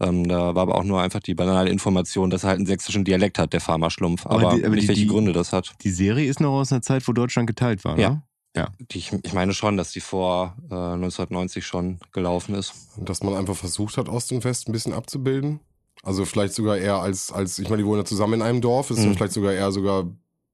Ähm, 0.00 0.26
da 0.26 0.54
war 0.54 0.62
aber 0.62 0.76
auch 0.76 0.84
nur 0.84 1.02
einfach 1.02 1.20
die 1.20 1.34
banale 1.34 1.68
Information, 1.68 2.30
dass 2.30 2.44
er 2.44 2.48
halt 2.48 2.56
einen 2.56 2.66
sächsischen 2.66 3.04
Dialekt 3.04 3.38
hat, 3.38 3.52
der 3.52 3.60
Farmerschlumpf. 3.60 4.24
Aber, 4.24 4.48
aber, 4.48 4.56
die, 4.56 4.64
aber 4.64 4.76
nicht, 4.76 4.88
welche 4.88 5.02
die, 5.02 5.08
Gründe 5.08 5.34
das 5.34 5.52
hat. 5.52 5.74
Die 5.82 5.90
Serie 5.90 6.26
ist 6.26 6.40
noch 6.40 6.52
aus 6.52 6.72
einer 6.72 6.80
Zeit, 6.80 7.06
wo 7.06 7.12
Deutschland 7.12 7.46
geteilt 7.46 7.84
war, 7.84 7.98
ja. 7.98 8.10
ne? 8.10 8.22
Ja. 8.56 8.68
Die, 8.78 8.96
ich, 8.96 9.12
ich 9.22 9.32
meine 9.34 9.52
schon, 9.52 9.76
dass 9.76 9.92
die 9.92 10.00
vor 10.00 10.56
äh, 10.70 10.74
1990 10.74 11.66
schon 11.66 11.98
gelaufen 12.12 12.54
ist. 12.54 12.72
Und 12.96 13.10
dass 13.10 13.22
man 13.22 13.34
einfach 13.34 13.56
versucht 13.56 13.98
hat, 13.98 14.08
Ost 14.08 14.32
und 14.32 14.42
West 14.44 14.68
ein 14.68 14.72
bisschen 14.72 14.94
abzubilden? 14.94 15.60
Also 16.02 16.24
vielleicht 16.24 16.54
sogar 16.54 16.76
eher 16.76 16.96
als, 16.96 17.30
als 17.30 17.58
ich 17.58 17.68
meine, 17.68 17.82
die 17.82 17.86
wohnen 17.86 18.00
ja 18.00 18.04
zusammen 18.04 18.34
in 18.34 18.42
einem 18.42 18.60
Dorf, 18.60 18.90
ist 18.90 18.98
mhm. 18.98 19.06
ja 19.06 19.12
vielleicht 19.14 19.32
sogar 19.34 19.52
eher 19.52 19.70
sogar 19.70 20.04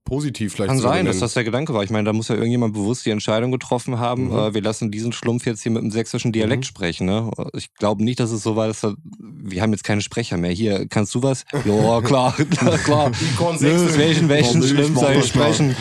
positiv 0.08 0.54
vielleicht. 0.54 0.68
Kann 0.68 0.78
sein, 0.78 1.06
dass 1.06 1.18
das 1.18 1.34
der 1.34 1.44
Gedanke 1.44 1.74
war. 1.74 1.82
Ich 1.82 1.90
meine, 1.90 2.04
da 2.04 2.12
muss 2.12 2.28
ja 2.28 2.34
irgendjemand 2.34 2.74
bewusst 2.74 3.06
die 3.06 3.10
Entscheidung 3.10 3.52
getroffen 3.52 3.98
haben, 3.98 4.28
mhm. 4.28 4.38
äh, 4.38 4.54
wir 4.54 4.62
lassen 4.62 4.90
diesen 4.90 5.12
Schlumpf 5.12 5.46
jetzt 5.46 5.62
hier 5.62 5.72
mit 5.72 5.82
einem 5.82 5.90
sächsischen 5.90 6.32
Dialekt 6.32 6.64
mhm. 6.64 6.66
sprechen. 6.66 7.06
Ne? 7.06 7.30
Ich 7.54 7.74
glaube 7.74 8.02
nicht, 8.02 8.18
dass 8.20 8.30
es 8.30 8.42
so 8.42 8.56
war, 8.56 8.66
dass 8.66 8.80
da, 8.80 8.94
wir 9.18 9.62
haben 9.62 9.72
jetzt 9.72 9.84
keine 9.84 10.00
Sprecher 10.00 10.36
mehr. 10.36 10.50
Hier, 10.50 10.86
kannst 10.88 11.14
du 11.14 11.22
was? 11.22 11.44
Ja, 11.64 12.00
klar, 12.00 12.34
klar, 12.50 12.78
klar. 12.78 13.12
welchen, 13.60 14.28
welchen 14.28 14.62
Schlumpf 14.62 14.98
soll 14.98 15.16
ich 15.16 15.26
sprechen? 15.26 15.76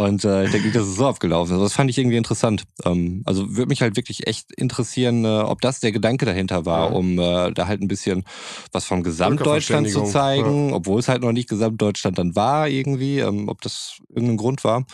Und 0.00 0.24
äh, 0.24 0.46
ich 0.46 0.50
denke 0.50 0.68
nicht, 0.68 0.76
dass 0.76 0.86
es 0.86 0.96
so 0.96 1.06
abgelaufen 1.06 1.56
ist. 1.56 1.62
Das 1.62 1.74
fand 1.74 1.90
ich 1.90 1.98
irgendwie 1.98 2.16
interessant. 2.16 2.64
Ähm, 2.86 3.22
also 3.26 3.54
würde 3.54 3.68
mich 3.68 3.82
halt 3.82 3.96
wirklich 3.96 4.26
echt 4.26 4.50
interessieren, 4.50 5.26
äh, 5.26 5.40
ob 5.40 5.60
das 5.60 5.80
der 5.80 5.92
Gedanke 5.92 6.24
dahinter 6.24 6.64
war, 6.64 6.88
ja. 6.88 6.96
um 6.96 7.18
äh, 7.18 7.52
da 7.52 7.66
halt 7.66 7.82
ein 7.82 7.88
bisschen 7.88 8.24
was 8.72 8.86
vom 8.86 9.02
Gesamtdeutschland 9.02 9.90
zu 9.90 10.04
zeigen, 10.04 10.70
ja. 10.70 10.76
obwohl 10.76 11.00
es 11.00 11.08
halt 11.08 11.20
noch 11.20 11.32
nicht 11.32 11.50
Gesamtdeutschland 11.50 12.16
dann 12.16 12.34
war 12.34 12.66
irgendwie. 12.66 13.18
Ähm, 13.18 13.50
ob 13.50 13.60
das 13.60 13.98
irgendein 14.08 14.38
Grund 14.38 14.64
war, 14.64 14.86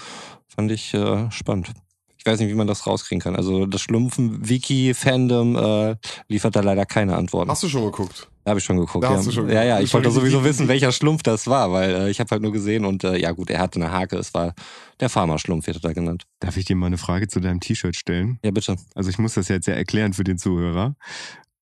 fand 0.49 0.73
ich 0.73 0.93
äh, 0.93 1.31
spannend. 1.31 1.71
Ich 2.19 2.27
weiß 2.27 2.41
nicht, 2.41 2.49
wie 2.49 2.55
man 2.55 2.67
das 2.67 2.85
rauskriegen 2.89 3.23
kann. 3.23 3.37
Also 3.37 3.65
das 3.65 3.83
Schlumpfen-Wiki-Fandom 3.83 5.55
äh, 5.55 5.97
liefert 6.27 6.57
da 6.57 6.61
leider 6.63 6.85
keine 6.85 7.15
Antworten. 7.15 7.49
Hast 7.49 7.63
du 7.63 7.69
schon 7.69 7.85
geguckt? 7.85 8.29
Da 8.47 8.51
habe 8.51 8.61
ich 8.61 8.65
schon 8.65 8.77
geguckt. 8.77 9.03
Da 9.03 9.11
ja. 9.11 9.17
Hast 9.17 9.27
du 9.27 9.33
schon 9.33 9.49
ja, 9.49 9.65
ja, 9.65 9.81
ich 9.81 9.93
wollte 9.93 10.09
sowieso 10.13 10.45
wissen, 10.45 10.69
welcher 10.69 10.93
Schlumpf 10.93 11.25
das 11.25 11.49
war, 11.49 11.73
weil 11.73 11.91
äh, 11.91 12.11
ich 12.11 12.21
habe 12.21 12.31
halt 12.31 12.43
nur 12.43 12.53
gesehen 12.53 12.85
und 12.85 13.03
äh, 13.03 13.19
ja 13.19 13.33
gut, 13.33 13.51
er 13.51 13.59
hatte 13.59 13.81
eine 13.81 13.91
Hake, 13.91 14.17
es 14.17 14.35
war 14.35 14.55
der 15.01 15.09
Farmerschlumpf, 15.09 15.67
wird 15.67 15.79
er 15.79 15.81
da 15.81 15.93
genannt. 15.93 16.27
Darf 16.39 16.57
ich 16.57 16.65
dir 16.65 16.77
mal 16.77 16.87
eine 16.87 16.97
Frage 16.97 17.27
zu 17.27 17.41
deinem 17.41 17.59
T-Shirt 17.59 17.97
stellen? 17.97 18.39
Ja, 18.45 18.53
bitte. 18.53 18.77
Also 18.95 19.11
ich 19.11 19.19
muss 19.19 19.35
das 19.35 19.49
jetzt 19.49 19.67
ja 19.67 19.75
erklären 19.75 20.13
für 20.13 20.23
den 20.23 20.39
Zuhörer, 20.39 20.95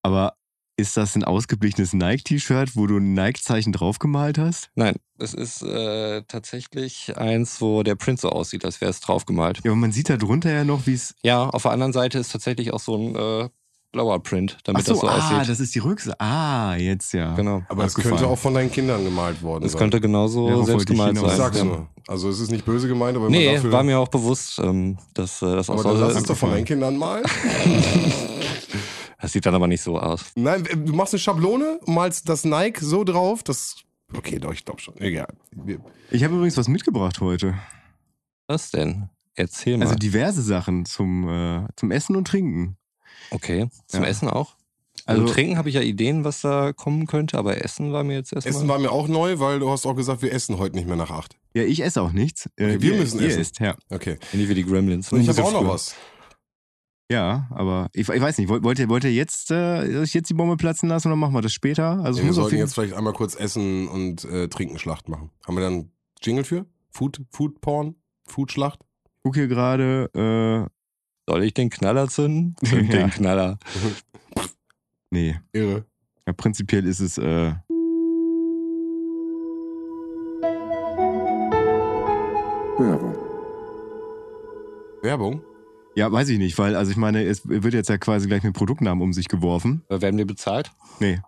aber 0.02 0.34
ist 0.76 0.98
das 0.98 1.16
ein 1.16 1.24
ausgeblichenes 1.24 1.94
Nike-T-Shirt, 1.94 2.76
wo 2.76 2.86
du 2.86 2.98
ein 2.98 3.14
Nike-Zeichen 3.14 3.72
draufgemalt 3.72 4.36
hast? 4.36 4.68
Nein, 4.74 4.96
es 5.16 5.32
ist 5.32 5.62
äh, 5.62 6.20
tatsächlich 6.28 7.16
eins, 7.16 7.62
wo 7.62 7.82
der 7.82 7.94
Print 7.94 8.20
so 8.20 8.28
aussieht, 8.28 8.66
als 8.66 8.82
wäre 8.82 8.90
es 8.90 9.00
draufgemalt. 9.00 9.62
Ja, 9.64 9.70
aber 9.70 9.76
man 9.76 9.92
sieht 9.92 10.10
da 10.10 10.18
drunter 10.18 10.52
ja 10.52 10.64
noch, 10.64 10.86
wie 10.86 10.92
es. 10.92 11.14
Ja, 11.22 11.48
auf 11.48 11.62
der 11.62 11.70
anderen 11.70 11.94
Seite 11.94 12.18
ist 12.18 12.30
tatsächlich 12.30 12.74
auch 12.74 12.80
so 12.80 12.94
ein 12.94 13.16
äh, 13.16 13.48
blauer 13.94 14.22
Print, 14.22 14.58
damit 14.64 14.84
so, 14.84 14.92
das 14.92 15.00
so 15.00 15.08
ah, 15.08 15.16
aussieht. 15.16 15.38
Ah, 15.38 15.44
das 15.46 15.60
ist 15.60 15.74
die 15.74 15.78
Rückseite. 15.78 16.20
Ah, 16.20 16.74
jetzt 16.76 17.14
ja. 17.14 17.34
Genau. 17.34 17.62
Aber 17.68 17.84
es 17.84 17.94
könnte 17.94 18.26
auch 18.26 18.38
von 18.38 18.52
deinen 18.52 18.70
Kindern 18.70 19.04
gemalt 19.04 19.40
worden 19.40 19.62
sein. 19.62 19.68
Es 19.68 19.76
könnte 19.76 20.00
genauso 20.00 20.48
ja, 20.48 20.64
selbst 20.64 20.86
gemalt 20.86 21.16
sein. 21.16 21.26
Ich 21.26 21.32
sag's 21.32 21.62
nur. 21.62 21.88
Also 22.06 22.28
es 22.28 22.40
ist 22.40 22.50
nicht 22.50 22.66
böse 22.66 22.88
gemeint, 22.88 23.16
aber 23.16 23.30
nee, 23.30 23.54
dafür... 23.54 23.72
war 23.72 23.82
mir 23.82 23.98
auch 23.98 24.08
bewusst, 24.08 24.58
ähm, 24.58 24.98
dass 25.14 25.40
äh, 25.40 25.46
das 25.46 25.70
auch 25.70 25.74
Aber 25.74 25.84
dann 25.84 26.00
lass 26.00 26.16
es 26.16 26.24
doch 26.24 26.36
von 26.36 26.50
deinen 26.50 26.66
Kindern 26.66 26.98
malen. 26.98 27.24
Das 29.20 29.32
sieht 29.32 29.46
dann 29.46 29.54
aber 29.54 29.66
nicht 29.66 29.80
so 29.80 29.98
aus. 29.98 30.32
Nein, 30.34 30.66
äh, 30.66 30.76
du 30.76 30.92
machst 30.92 31.14
eine 31.14 31.18
Schablone, 31.18 31.80
malst 31.86 32.28
das 32.28 32.44
Nike 32.44 32.84
so 32.84 33.04
drauf, 33.04 33.42
das. 33.42 33.76
Okay, 34.14 34.38
doch, 34.38 34.52
ich 34.52 34.66
glaube 34.66 34.82
schon. 34.82 35.00
Egal. 35.00 35.28
Ich 36.10 36.22
habe 36.22 36.34
übrigens 36.34 36.58
was 36.58 36.68
mitgebracht 36.68 37.22
heute. 37.22 37.54
Was 38.48 38.70
denn? 38.70 39.08
Erzähl 39.34 39.78
mal. 39.78 39.86
Also 39.86 39.96
diverse 39.96 40.42
Sachen 40.42 40.84
zum, 40.84 41.26
äh, 41.26 41.66
zum 41.74 41.90
Essen 41.90 42.16
und 42.16 42.28
Trinken. 42.28 42.76
Okay, 43.30 43.68
zum 43.86 44.02
Ja. 44.02 44.08
Essen 44.08 44.28
auch? 44.28 44.54
Also, 45.06 45.22
Also- 45.22 45.34
Trinken 45.34 45.58
habe 45.58 45.68
ich 45.68 45.74
ja 45.74 45.82
Ideen, 45.82 46.24
was 46.24 46.40
da 46.40 46.72
kommen 46.72 47.06
könnte, 47.06 47.36
aber 47.36 47.62
Essen 47.62 47.92
war 47.92 48.04
mir 48.04 48.14
jetzt 48.14 48.32
erstmal. 48.32 48.54
Essen 48.54 48.68
war 48.68 48.78
mir 48.78 48.90
auch 48.90 49.06
neu, 49.08 49.38
weil 49.38 49.58
du 49.58 49.68
hast 49.70 49.84
auch 49.86 49.94
gesagt, 49.94 50.22
wir 50.22 50.32
essen 50.32 50.58
heute 50.58 50.76
nicht 50.76 50.86
mehr 50.86 50.96
nach 50.96 51.10
acht. 51.10 51.36
Ja, 51.54 51.62
ich 51.64 51.82
esse 51.82 52.00
auch 52.00 52.12
nichts. 52.12 52.46
Äh, 52.56 52.64
Okay, 52.76 52.82
wir 52.82 52.92
ihr- 52.94 52.98
müssen 53.00 53.20
ihr 53.20 53.28
essen. 53.28 53.40
Isst, 53.40 53.60
ja. 53.60 53.76
Okay. 53.90 54.18
Ähnlich 54.32 54.48
wie 54.48 54.54
die 54.54 54.64
Gremlins. 54.64 55.12
Und 55.12 55.20
ich 55.20 55.28
habe 55.28 55.44
auch 55.44 55.52
noch 55.52 55.66
was. 55.68 55.94
ja, 57.10 57.46
aber 57.50 57.90
ich, 57.92 58.08
ich 58.08 58.20
weiß 58.20 58.38
nicht, 58.38 58.48
wollt, 58.48 58.78
ihr, 58.78 58.88
wollt 58.88 59.04
ihr 59.04 59.12
jetzt, 59.12 59.50
äh, 59.50 60.02
jetzt 60.04 60.30
die 60.30 60.34
Bombe 60.34 60.56
platzen 60.56 60.88
lassen 60.88 61.08
oder 61.08 61.16
machen 61.16 61.34
wir 61.34 61.42
das 61.42 61.52
später? 61.52 62.00
Also 62.02 62.20
Ja, 62.20 62.26
wir 62.26 62.32
sollten 62.32 62.56
jetzt 62.56 62.74
vielleicht 62.74 62.94
einmal 62.94 63.12
kurz 63.12 63.34
Essen 63.34 63.88
und 63.88 64.24
äh, 64.24 64.48
Trinken 64.48 64.78
Schlacht 64.78 65.08
machen. 65.08 65.30
Haben 65.46 65.56
wir 65.56 65.62
dann 65.62 65.72
einen 65.74 65.92
Jingle 66.22 66.44
für? 66.44 66.66
Food, 66.90 67.20
Food 67.30 67.60
Porn? 67.60 67.96
Food 68.26 68.52
Schlacht? 68.52 68.80
guck 69.22 69.34
hier 69.36 69.48
gerade, 69.48 70.10
äh, 70.14 70.70
Soll 71.26 71.44
ich 71.44 71.54
den 71.54 71.70
Knaller 71.70 72.08
zünden? 72.08 72.56
Zünd 72.64 72.92
Ja. 72.92 73.00
den 73.00 73.10
Knaller. 73.10 73.58
nee, 75.10 75.38
Irre. 75.52 75.84
ja, 76.26 76.32
prinzipiell 76.32 76.86
ist 76.86 77.00
es, 77.00 77.18
äh, 77.18 77.52
Werbung. 82.78 83.14
Werbung? 85.02 85.42
ja, 85.96 86.10
weiß 86.10 86.28
ich 86.30 86.38
nicht, 86.38 86.58
weil, 86.58 86.74
also 86.74 86.90
ich 86.90 86.96
meine, 86.96 87.22
es 87.24 87.48
wird 87.48 87.72
jetzt 87.74 87.88
ja 87.88 87.98
quasi 87.98 88.26
gleich 88.26 88.42
mit 88.42 88.52
Produktnamen 88.54 89.00
um 89.02 89.12
sich 89.12 89.28
geworfen. 89.28 89.84
Äh, 89.88 90.00
Werden 90.00 90.18
wir 90.18 90.26
bezahlt? 90.26 90.72
Nee, 91.00 91.20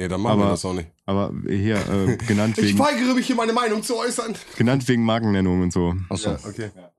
Nee, 0.00 0.06
dann 0.06 0.20
machen 0.20 0.38
wir 0.38 0.42
Aber- 0.44 0.50
das 0.52 0.64
auch 0.64 0.74
nicht. 0.74 0.88
aber 1.06 1.32
hier, 1.48 1.74
äh, 1.76 2.16
genannt, 2.28 2.56
Ich 2.58 2.66
wegen, 2.66 2.78
weigere 2.78 3.14
mich 3.14 3.26
hier 3.26 3.34
meine 3.34 3.52
Meinung 3.52 3.82
zu 3.82 3.96
äußern. 3.98 4.36
genannt 4.56 4.86
wegen 4.86 5.02
Markennennung 5.04 5.60
und 5.62 5.72
so. 5.72 5.92
Achso. 6.08 6.30
Ja, 6.30 6.38
okay. 6.46 6.70
Ja, 6.76 6.92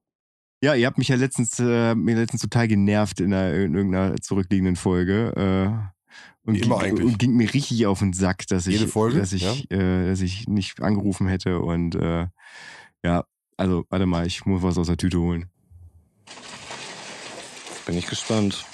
ihr 0.62 0.88
habt 0.88 0.98
mich 0.98 1.08
ja 1.08 1.16
letztens, 1.16 1.60
äh, 1.60 1.96
mir 1.96 2.16
letztens 2.16 2.42
total 2.42 2.68
genervt 2.68 3.20
in, 3.22 3.34
einer, 3.34 3.54
in 3.54 3.76
irgendeiner 3.76 4.16
zurückliegenden 4.18 4.76
Folge. 4.76 5.34
Äh, 5.36 6.00
und, 6.46 6.62
ging, 6.62 6.72
eigentlich. 6.72 7.06
und 7.06 7.20
ging 7.20 7.36
mir 7.36 7.54
richtig 7.54 7.86
auf 7.86 8.00
den 8.00 8.14
Sack, 8.14 8.48
dass 8.48 8.68
ich, 8.68 8.86
Folge? 8.88 9.20
dass 9.20 9.34
ich, 9.34 9.70
äh, 9.72 10.10
dass 10.10 10.22
ich 10.22 10.48
nicht 10.48 10.82
angerufen 10.82 11.28
hätte. 11.28 11.60
Und 11.60 11.96
äh, 11.96 12.28
ja, 13.04 13.26
also 13.56 13.86
warte 13.90 14.06
mal, 14.06 14.26
ich 14.26 14.46
muss 14.46 14.64
was 14.64 14.78
aus 14.78 14.88
der 14.88 14.98
Tüte 14.98 15.20
holen. 15.20 15.46
Bin 17.86 17.98
ich 17.98 18.08
gespannt. 18.08 18.66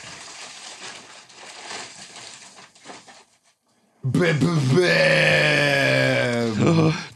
Bäh. 4.12 4.34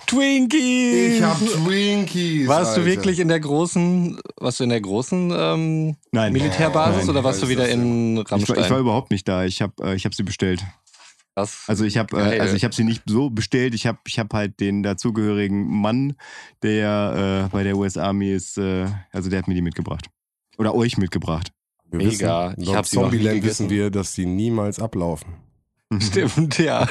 Twinkies! 0.07 1.17
Ich 1.17 1.23
hab 1.23 1.37
Twinkies. 1.37 2.47
Warst 2.47 2.75
du 2.75 2.81
Alter. 2.81 2.85
wirklich 2.91 3.19
in 3.19 3.27
der 3.27 3.39
großen, 3.39 4.19
warst 4.37 4.59
du 4.59 4.63
in 4.63 4.71
der 4.71 4.81
großen 4.81 5.31
ähm, 5.35 5.95
Nein. 6.11 6.33
Militärbasis 6.33 7.01
Nein. 7.01 7.09
oder 7.11 7.23
warst 7.23 7.43
du 7.43 7.49
wieder 7.49 7.69
in 7.69 8.17
Ich 8.17 8.23
war, 8.23 8.31
Rammstein? 8.31 8.59
ich 8.63 8.69
war 8.71 8.79
überhaupt 8.79 9.11
nicht 9.11 9.27
da. 9.27 9.45
Ich 9.45 9.61
habe 9.61 9.73
äh, 9.83 9.93
ich 9.95 10.05
hab 10.05 10.15
sie 10.15 10.23
bestellt. 10.23 10.63
Was? 11.35 11.65
Also 11.67 11.85
ich 11.85 11.97
habe 11.99 12.17
äh, 12.17 12.39
also 12.39 12.55
ich 12.55 12.63
habe 12.63 12.73
sie 12.73 12.83
nicht 12.83 13.03
so 13.05 13.29
bestellt. 13.29 13.75
Ich 13.75 13.85
habe 13.85 13.99
ich 14.07 14.17
hab 14.17 14.33
halt 14.33 14.59
den 14.59 14.81
dazugehörigen 14.81 15.67
Mann, 15.69 16.15
der 16.63 17.45
äh, 17.45 17.49
bei 17.51 17.61
der 17.61 17.77
US 17.77 17.97
Army 17.97 18.31
ist, 18.31 18.57
äh, 18.57 18.87
also 19.11 19.29
der 19.29 19.39
hat 19.39 19.47
mir 19.47 19.53
die 19.53 19.61
mitgebracht. 19.61 20.07
Oder 20.57 20.73
euch 20.73 20.97
mitgebracht. 20.97 21.51
Wir 21.91 21.99
Mega. 21.99 22.49
Wissen, 22.49 22.61
Ich 22.61 22.67
laut 22.67 22.75
hab 22.77 22.85
sie 22.87 22.95
noch 22.97 23.03
nie 23.11 23.17
Zombieland 23.17 23.43
wissen 23.43 23.69
wir, 23.69 23.91
dass 23.91 24.13
die 24.13 24.25
niemals 24.25 24.79
ablaufen. 24.79 25.35
Stimmt, 25.99 26.59
ja. 26.59 26.87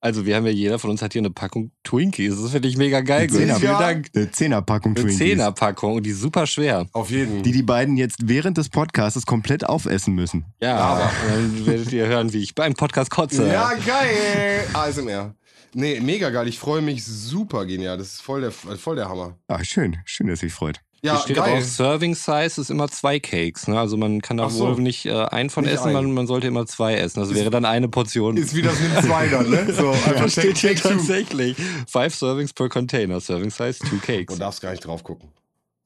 Also 0.00 0.26
wir 0.26 0.34
haben 0.34 0.44
ja, 0.44 0.50
jeder 0.52 0.78
von 0.80 0.90
uns 0.90 1.00
hat 1.00 1.12
hier 1.12 1.20
eine 1.20 1.30
Packung 1.30 1.70
Twinkies. 1.84 2.40
Das 2.42 2.50
finde 2.50 2.66
ich 2.68 2.76
mega 2.76 3.02
geil. 3.02 3.28
Eine 3.30 3.32
Zehner- 3.38 3.56
Vielen 3.60 3.78
Dank. 3.78 4.10
Eine 4.14 4.30
Zehnerpackung 4.32 4.92
Eine 4.92 5.00
Twinkies. 5.02 5.18
Zehnerpackung 5.18 5.94
und 5.94 6.02
die 6.04 6.10
ist 6.10 6.20
super 6.20 6.46
schwer. 6.48 6.86
Auf 6.92 7.10
jeden. 7.10 7.42
Die 7.44 7.52
die 7.52 7.62
beiden 7.62 7.96
jetzt 7.96 8.16
während 8.28 8.58
des 8.58 8.68
Podcasts 8.68 9.24
komplett 9.26 9.64
aufessen 9.68 10.14
müssen. 10.14 10.44
Ja, 10.60 10.76
aber 10.76 11.12
dann 11.28 11.66
werdet 11.66 11.92
ihr 11.92 12.06
hören, 12.06 12.32
wie 12.32 12.42
ich 12.42 12.54
beim 12.56 12.74
Podcast 12.74 13.10
kotze. 13.12 13.46
ja, 13.46 13.72
geil. 13.86 14.64
ASMR. 14.72 15.34
Nee, 15.72 16.00
mega 16.00 16.30
geil. 16.30 16.48
Ich 16.48 16.58
freue 16.58 16.82
mich 16.82 17.04
super 17.04 17.64
genial. 17.64 17.96
Das 17.96 18.08
ist 18.14 18.22
voll 18.22 18.40
der, 18.40 18.50
voll 18.50 18.96
der 18.96 19.08
Hammer. 19.08 19.38
Ah, 19.46 19.62
schön. 19.62 19.98
Schön, 20.04 20.26
dass 20.26 20.42
ihr 20.42 20.46
euch 20.48 20.52
freut. 20.52 20.80
Ja, 21.02 21.12
Hier 21.14 21.20
steht 21.22 21.38
aber 21.38 21.48
geil. 21.48 21.58
auch 21.58 21.64
Serving 21.64 22.14
Size 22.14 22.60
ist 22.60 22.70
immer 22.70 22.88
zwei 22.88 23.18
Cakes. 23.20 23.68
Ne? 23.68 23.78
Also 23.78 23.96
man 23.96 24.20
kann 24.20 24.36
da 24.36 24.50
so. 24.50 24.68
wohl 24.76 24.82
nicht 24.82 25.06
äh, 25.06 25.12
einen 25.12 25.48
von 25.48 25.64
Nicht 25.64 25.72
essen, 25.74 25.86
einen. 25.88 25.94
man, 25.94 26.12
man 26.12 26.26
sollte 26.26 26.46
immer 26.46 26.66
zwei 26.66 26.94
essen. 26.96 27.20
Das 27.20 27.32
wäre 27.34 27.48
dann 27.50 27.64
eine 27.64 27.88
Portion. 27.88 28.36
Ist 28.36 28.54
wie 28.54 28.60
das 28.62 28.78
mit 28.80 28.92
zwei 29.04 29.28
dann, 29.28 29.48
ne? 29.48 29.72
So, 29.74 29.90
einfach 29.90 30.22
das 30.24 30.32
steht 30.32 30.58
hier 30.58 30.76
tatsächlich. 30.76 31.56
Five 31.86 32.14
servings 32.14 32.52
per 32.52 32.68
container. 32.68 33.18
Serving 33.20 33.50
size, 33.50 33.78
two 33.78 33.96
Du 33.96 33.98
cakes. 34.00 34.38
darfst 34.38 34.60
gar 34.60 34.72
nicht 34.72 34.84
drauf 34.84 35.02
gucken. 35.02 35.30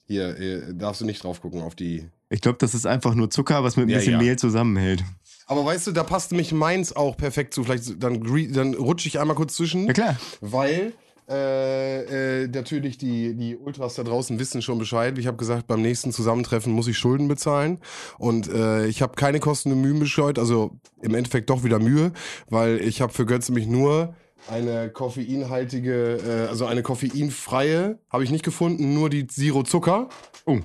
Hier, 0.06 0.37
äh, 0.38 0.75
darfst 0.75 1.00
du 1.00 1.04
nicht 1.06 1.23
drauf 1.23 1.40
gucken 1.40 1.62
auf 1.62 1.75
die. 1.76 2.06
Ich 2.28 2.40
glaube, 2.40 2.59
das 2.59 2.75
ist 2.75 2.85
einfach 2.87 3.14
nur 3.14 3.30
Zucker, 3.30 3.62
was 3.62 3.76
mit 3.76 3.87
ein 3.87 3.90
Ja, 3.90 3.99
bisschen 3.99 4.12
ja. 4.14 4.18
Mehl 4.18 4.37
zusammenhält. 4.37 5.04
Aber 5.47 5.64
weißt 5.64 5.87
du, 5.87 5.92
da 5.92 6.02
passt 6.02 6.33
mich 6.33 6.52
meins 6.52 6.94
auch 6.94 7.16
perfekt 7.16 7.54
zu. 7.54 7.62
Vielleicht 7.64 8.02
dann, 8.02 8.23
dann 8.52 8.75
rutsche 8.75 9.06
ich 9.09 9.21
einmal 9.21 9.37
kurz 9.37 9.54
zwischen. 9.54 9.87
Ja 9.87 9.92
klar. 9.92 10.16
Weil 10.40 10.92
äh, 11.28 12.42
äh, 12.42 12.48
natürlich 12.48 12.98
die, 12.98 13.34
die 13.34 13.56
Ultras 13.56 13.94
da 13.94 14.02
draußen 14.02 14.38
wissen 14.38 14.60
schon 14.60 14.78
Bescheid. 14.78 15.18
Ich 15.18 15.26
habe 15.26 15.36
gesagt, 15.36 15.66
beim 15.66 15.80
nächsten 15.80 16.12
Zusammentreffen 16.12 16.72
muss 16.72 16.86
ich 16.86 16.98
Schulden 16.98 17.28
bezahlen. 17.28 17.78
Und 18.18 18.48
äh, 18.48 18.86
ich 18.86 19.00
habe 19.00 19.14
keine 19.14 19.40
Kosten 19.40 19.72
und 19.72 19.80
Mühen 19.80 19.98
bescheut. 19.98 20.38
Also 20.38 20.72
im 21.00 21.14
Endeffekt 21.14 21.48
doch 21.48 21.64
wieder 21.64 21.78
Mühe, 21.78 22.12
weil 22.50 22.80
ich 22.80 23.00
habe 23.00 23.12
für 23.12 23.24
Götze 23.24 23.52
mich 23.52 23.66
nur 23.66 24.14
eine 24.48 24.90
koffeinhaltige, 24.90 26.16
äh, 26.16 26.48
also 26.48 26.66
eine 26.66 26.82
koffeinfreie, 26.82 27.98
habe 28.10 28.24
ich 28.24 28.30
nicht 28.30 28.44
gefunden, 28.44 28.92
nur 28.92 29.08
die 29.08 29.26
Zero 29.26 29.62
Zucker. 29.62 30.08
Oh, 30.44 30.58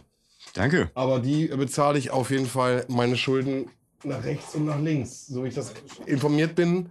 danke. 0.55 0.91
Aber 0.93 1.19
die 1.19 1.47
bezahle 1.47 1.97
ich 1.97 2.11
auf 2.11 2.31
jeden 2.31 2.47
Fall 2.47 2.85
meine 2.89 3.15
Schulden 3.15 3.69
nach 4.03 4.23
rechts 4.23 4.55
und 4.55 4.65
nach 4.65 4.81
links. 4.81 5.27
So 5.27 5.43
wie 5.43 5.47
ich 5.47 5.55
das 5.55 5.73
informiert 6.05 6.55
bin, 6.55 6.89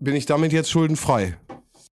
bin 0.00 0.14
ich 0.14 0.24
damit 0.24 0.52
jetzt 0.52 0.70
schuldenfrei. 0.70 1.36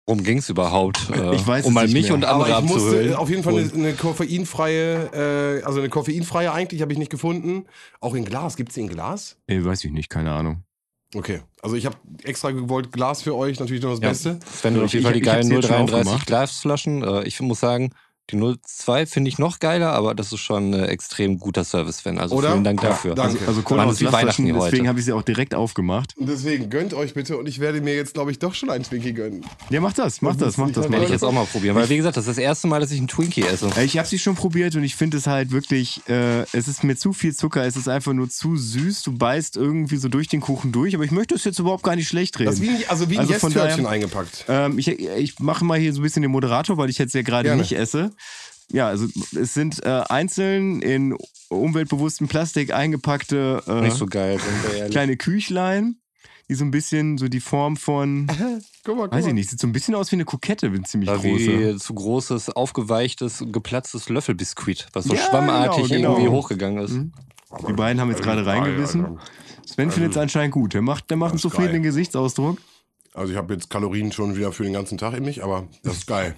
Worum 0.09 0.25
ging 0.25 0.39
es 0.39 0.49
überhaupt? 0.49 0.99
Äh, 1.15 1.35
Ich 1.37 1.47
weiß 1.47 1.67
um 1.67 1.75
mal 1.75 1.85
nicht 1.85 1.93
mich 1.93 2.05
mehr. 2.07 2.15
und 2.15 2.25
andere 2.25 2.55
Aber 2.55 2.65
ich 2.65 2.71
musste 2.71 2.89
abzuhöhlen. 2.89 3.15
auf 3.15 3.29
jeden 3.29 3.43
Fall 3.43 3.59
eine, 3.59 3.73
eine 3.75 3.93
koffeinfreie, 3.93 5.59
äh, 5.61 5.63
also 5.65 5.81
eine 5.81 5.89
koffeinfreie 5.91 6.51
eigentlich 6.53 6.81
habe 6.83 6.93
ich 6.93 6.99
nicht 6.99 7.11
gefunden. 7.11 7.67
Auch 8.01 8.15
in 8.15 8.25
Glas. 8.25 8.57
Gibt 8.57 8.71
es 8.71 8.75
die 8.77 8.81
in 8.81 8.89
Glas? 8.89 9.37
Ey, 9.47 9.65
weiß 9.65 9.85
ich 9.85 9.93
nicht, 9.93 10.09
keine 10.09 10.33
Ahnung. 10.33 10.63
Okay. 11.15 11.41
Also 11.63 11.77
ich 11.77 11.87
habe 11.87 11.97
extra 12.25 12.51
gewollt 12.51 12.93
Glas 12.93 13.23
für 13.23 13.35
euch, 13.35 13.61
natürlich 13.61 13.83
noch 13.83 13.91
das 13.91 14.01
Ja. 14.01 14.09
Beste. 14.09 14.41
Sven 14.61 14.77
hat 14.77 14.83
auf 14.85 14.93
jeden 14.93 15.05
Fall 15.05 15.13
die 15.15 15.21
geilen 15.21 15.51
jetzt 15.51 15.67
schon 15.67 15.77
033 15.87 15.95
aufgemacht. 16.01 16.27
Glasflaschen. 16.27 17.03
Äh, 17.03 17.25
ich 17.25 17.41
muss 17.41 17.61
sagen, 17.61 17.91
die 18.31 18.37
02 18.37 19.07
finde 19.07 19.29
ich 19.29 19.39
noch 19.39 19.59
geiler, 19.59 19.93
aber 19.93 20.15
das 20.15 20.33
ist 20.33 20.41
schon 20.41 20.75
ein 20.75 20.85
extrem 20.85 21.39
guter 21.39 21.65
Service, 21.65 21.99
Sven. 21.99 22.19
Also 22.19 22.35
Oder? 22.37 22.53
vielen 22.53 22.65
Dank 22.65 22.83
Ja, 22.83 22.91
dafür. 22.91 23.15
danke. 23.15 23.39
Also 23.47 23.63
Cola 23.63 23.83
Wann 23.83 23.89
aus 23.91 24.01
wie 24.01 24.13
Weihnachten 24.13 24.45
hier 24.45 24.55
heute? 24.55 24.71
deswegen 24.71 24.89
habe 24.89 24.99
ich 24.99 25.05
sie 25.05 25.13
auch 25.13 25.23
direkt 25.23 25.55
aufgemacht. 25.55 26.17
Und 26.17 26.29
deswegen 26.29 26.69
gönnt 26.71 26.93
euch 26.95 27.15
bitte 27.15 27.37
und 27.39 27.47
ich 27.49 27.59
werde 27.61 27.81
mir 27.81 27.95
jetzt, 27.95 28.15
glaube 28.15 28.31
ich, 28.31 28.39
doch 28.39 28.55
schon 28.55 28.71
einen 28.71 28.85
Twinkie 28.85 29.13
gönnen. 29.15 29.45
Ja, 29.71 29.81
mach 29.81 29.93
das, 29.93 30.21
mach 30.23 30.37
Das 30.37 30.57
mach 30.59 30.71
das. 30.71 30.91
Werde 30.91 31.05
ich 31.05 31.11
jetzt 31.11 31.25
auch 31.25 31.33
mal 31.33 31.47
probieren, 31.47 31.75
weil 31.77 31.89
wie 31.89 31.97
gesagt, 31.97 32.17
das 32.17 32.25
ist 32.27 32.37
das 32.37 32.39
erste 32.39 32.67
Mal, 32.69 32.81
dass 32.81 32.91
ich 32.91 32.99
einen 32.99 33.09
Twinkie 33.09 33.43
esse. 33.43 33.69
Äh, 33.77 33.85
Ich 33.85 33.97
habe 33.99 34.07
sie 34.09 34.19
schon 34.19 34.35
probiert 34.35 34.75
und 34.77 34.85
ich 34.85 34.95
finde 34.97 35.17
es 35.17 35.27
halt 35.27 35.51
wirklich, 35.51 36.03
äh, 36.09 36.43
es 36.53 36.69
ist 36.69 36.85
mir 36.85 36.97
zu 36.97 37.13
viel 37.13 37.35
Zucker, 37.35 37.65
es 37.65 37.77
ist 37.77 37.89
einfach 37.89 38.13
nur 38.13 38.29
zu 38.29 38.57
süß. 38.57 39.03
Du 39.03 39.13
beißt 39.13 39.57
irgendwie 39.57 39.97
so 39.97 40.09
durch 40.09 40.29
den 40.29 40.41
Kuchen 40.41 40.73
durch, 40.73 40.95
aber 40.95 41.05
ich 41.05 41.11
möchte 41.11 41.35
es 41.35 41.45
jetzt 41.45 41.59
überhaupt 41.59 41.83
gar 41.83 41.97
nicht 41.97 42.09
schlecht 42.09 42.39
reden. 42.39 42.51
Das 42.51 42.61
wie, 42.61 42.87
also 42.89 43.09
wie 43.11 43.19
ein 43.19 43.29
Also 43.33 43.49
daher- 43.49 43.89
eingepackt. 43.89 44.45
Ähm, 44.49 44.79
ich 44.79 44.89
ich 44.89 45.39
mache 45.41 45.65
mal 45.65 45.79
hier 45.79 45.93
so 45.93 46.01
ein 46.01 46.03
bisschen 46.03 46.23
den 46.23 46.31
Moderator, 46.31 46.77
weil 46.77 46.91
ich 46.91 46.99
jetzt 46.99 47.15
ja 47.15 47.23
gerade 47.23 47.55
nicht 47.57 47.73
esse. 47.73 48.11
Ja, 48.71 48.89
also 48.89 49.07
es 49.35 49.55
sind 49.55 49.83
äh, 49.85 50.03
einzeln 50.09 50.83
in 50.83 51.17
umweltbewusstem 51.49 52.29
Plastik 52.29 52.73
eingepackte 52.75 53.63
äh, 53.67 53.81
Nicht 53.81 53.97
so 53.97 54.05
geil, 54.07 54.39
kleine 54.91 55.17
Küchlein, 55.17 55.97
die 56.51 56.55
so 56.55 56.65
ein 56.65 56.71
bisschen 56.71 57.17
so 57.17 57.29
die 57.29 57.41
Form 57.41 57.77
von, 57.79 58.27
Guck 58.85 58.97
mal, 58.97 59.05
guck 59.05 59.13
weiß 59.13 59.23
mal. 59.25 59.29
ich 59.29 59.35
nicht, 59.35 59.51
sieht 59.51 59.61
so 59.61 59.67
ein 59.67 59.73
bisschen 59.73 59.95
aus 59.95 60.11
wie 60.13 60.17
eine 60.17 60.27
Kokette, 60.27 60.67
eine 60.67 60.83
ziemlich 60.83 61.09
War 61.09 61.19
große. 61.19 61.75
wie 61.75 61.77
zu 61.79 61.95
großes, 61.95 62.51
aufgeweichtes, 62.51 63.43
geplatztes 63.51 64.11
Löffelbiskuit, 64.11 64.89
was 64.93 65.07
so 65.07 65.15
Ja, 65.15 65.21
schwammartig 65.23 65.85
genau, 65.89 65.97
genau. 65.97 66.11
irgendwie 66.13 66.29
hochgegangen 66.31 66.85
ist. 66.85 66.93
Mhm. 66.93 67.13
Die 67.67 67.73
beiden 67.73 67.99
haben 68.03 68.11
jetzt 68.11 68.23
gerade 68.23 68.45
reingebissen. 68.45 69.19
Sven 69.67 69.91
findet 69.91 70.13
es 70.13 70.19
anscheinend 70.19 70.53
gut. 70.53 70.75
Der 70.75 70.83
macht, 70.83 71.09
der 71.09 71.17
macht 71.17 71.31
einen 71.33 71.39
zufriedenen 71.41 71.83
geil. 71.83 71.91
Gesichtsausdruck. 71.93 72.59
Also 73.15 73.33
ich 73.33 73.39
habe 73.39 73.55
jetzt 73.55 73.71
Kalorien 73.71 74.13
schon 74.13 74.37
wieder 74.37 74.53
für 74.53 74.65
den 74.65 74.75
ganzen 74.75 74.99
Tag 74.99 75.15
in 75.15 75.25
mich, 75.25 75.43
aber 75.43 75.67
das 75.83 75.97
ist 75.99 76.07
geil. 76.07 76.37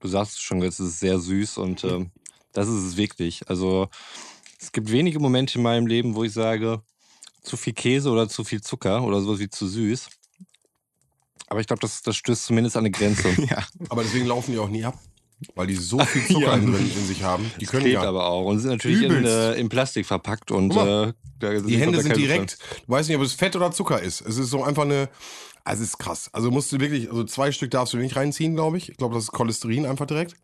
Du 0.00 0.08
sagst 0.08 0.34
es 0.34 0.40
schon, 0.40 0.62
es 0.62 0.78
ist 0.80 1.00
sehr 1.00 1.18
süß 1.18 1.58
und 1.58 1.84
ähm, 1.84 2.10
das 2.52 2.68
ist 2.68 2.84
es 2.84 2.96
wirklich. 2.96 3.48
Also 3.48 3.88
es 4.60 4.72
gibt 4.72 4.90
wenige 4.90 5.18
Momente 5.20 5.56
in 5.58 5.62
meinem 5.62 5.86
Leben, 5.86 6.14
wo 6.14 6.24
ich 6.24 6.32
sage, 6.32 6.80
zu 7.42 7.56
viel 7.56 7.72
Käse 7.72 8.10
oder 8.10 8.28
zu 8.28 8.44
viel 8.44 8.60
Zucker 8.60 9.02
oder 9.04 9.20
sowas 9.20 9.38
wie 9.38 9.48
zu 9.48 9.66
süß. 9.68 10.08
Aber 11.48 11.60
ich 11.60 11.66
glaube, 11.66 11.80
das, 11.80 12.02
das 12.02 12.16
stößt 12.16 12.44
zumindest 12.46 12.76
an 12.76 12.82
eine 12.82 12.90
Grenze. 12.90 13.28
Ja. 13.48 13.64
Aber 13.88 14.02
deswegen 14.02 14.26
laufen 14.26 14.52
die 14.52 14.58
auch 14.58 14.68
nie 14.68 14.84
ab. 14.84 14.98
weil 15.54 15.66
die 15.68 15.76
so 15.76 15.98
viel 16.00 16.26
Zucker 16.26 16.40
Ja. 16.40 16.54
in, 16.56 16.74
in 16.74 17.06
sich 17.06 17.22
haben. 17.22 17.50
Die 17.60 17.66
können 17.66 17.82
Klebt 17.84 18.02
ja. 18.02 18.08
aber 18.08 18.26
auch 18.26 18.46
und 18.46 18.58
sind 18.58 18.70
natürlich 18.70 19.02
in, 19.02 19.24
äh, 19.24 19.52
in 19.54 19.68
Plastik 19.68 20.06
verpackt 20.06 20.50
und 20.50 20.74
mal, 20.74 21.08
äh, 21.10 21.12
da 21.38 21.50
sind 21.56 21.68
Die 21.68 21.78
Hände 21.78 22.02
sind 22.02 22.16
direkt. 22.16 22.58
Du 22.86 22.92
weißt 22.92 23.08
nicht, 23.08 23.16
ob 23.18 23.22
es 23.24 23.34
Fett 23.34 23.54
oder 23.56 23.70
Zucker 23.70 24.00
ist. 24.02 24.20
Es 24.22 24.36
ist 24.38 24.50
so 24.50 24.62
einfach 24.64 24.82
eine. 24.84 25.08
Also 25.66 25.82
es 25.82 25.90
ist 25.90 25.98
krass. 25.98 26.30
Also 26.32 26.50
musst 26.50 26.70
du 26.72 26.80
wirklich, 26.80 27.10
also 27.10 27.24
zwei 27.24 27.50
Stück 27.52 27.70
darfst 27.72 27.92
du 27.92 27.98
nicht 27.98 28.16
reinziehen, 28.16 28.54
glaube 28.54 28.78
ich. 28.78 28.88
Ich 28.90 28.96
glaube, 28.96 29.14
das 29.14 29.24
ist 29.24 29.32
Cholesterin 29.32 29.84
einfach 29.86 30.06
direkt. 30.06 30.34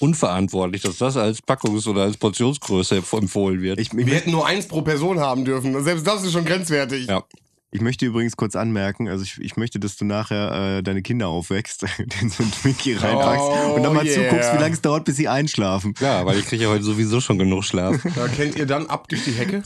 Unverantwortlich, 0.00 0.82
dass 0.82 0.98
das 0.98 1.16
als 1.16 1.42
Packungs- 1.42 1.88
oder 1.88 2.02
als 2.02 2.16
Portionsgröße 2.16 3.02
empfohlen 3.12 3.60
wird. 3.62 3.80
Ich, 3.80 3.92
ich, 3.92 4.06
Wir 4.06 4.14
hätten 4.14 4.30
nur 4.30 4.46
eins 4.46 4.68
pro 4.68 4.82
Person 4.82 5.18
haben 5.18 5.44
dürfen. 5.44 5.82
Selbst 5.82 6.06
das 6.06 6.22
ist 6.24 6.32
schon 6.32 6.44
grenzwertig. 6.44 7.08
Ja. 7.08 7.24
ich 7.72 7.80
möchte 7.80 8.06
übrigens 8.06 8.36
kurz 8.36 8.54
anmerken, 8.54 9.08
also 9.08 9.24
ich, 9.24 9.38
ich 9.40 9.56
möchte, 9.56 9.80
dass 9.80 9.96
du 9.96 10.04
nachher 10.04 10.76
äh, 10.78 10.82
deine 10.84 11.02
Kinder 11.02 11.26
aufwächst, 11.28 11.82
den 12.20 12.30
so 12.30 12.44
ein 12.44 12.52
Twinkie 12.52 12.94
reinpackst 12.94 13.42
Oh, 13.44 13.72
und 13.74 13.82
dann 13.82 13.92
mal 13.94 14.06
yeah. 14.06 14.14
zuguckst, 14.14 14.52
wie 14.54 14.58
lange 14.58 14.74
es 14.74 14.80
dauert, 14.82 15.04
bis 15.04 15.16
sie 15.16 15.26
einschlafen. 15.26 15.94
ja, 16.00 16.24
weil 16.24 16.38
ich 16.38 16.46
kriege 16.46 16.64
ja 16.64 16.70
heute 16.70 16.84
sowieso 16.84 17.20
schon 17.20 17.38
genug 17.38 17.64
Schlaf. 17.64 17.96
Da 18.14 18.28
kennt 18.28 18.56
ihr 18.56 18.66
dann 18.66 18.86
ab 18.86 19.08
durch 19.08 19.24
die 19.24 19.32
Hecke. 19.32 19.64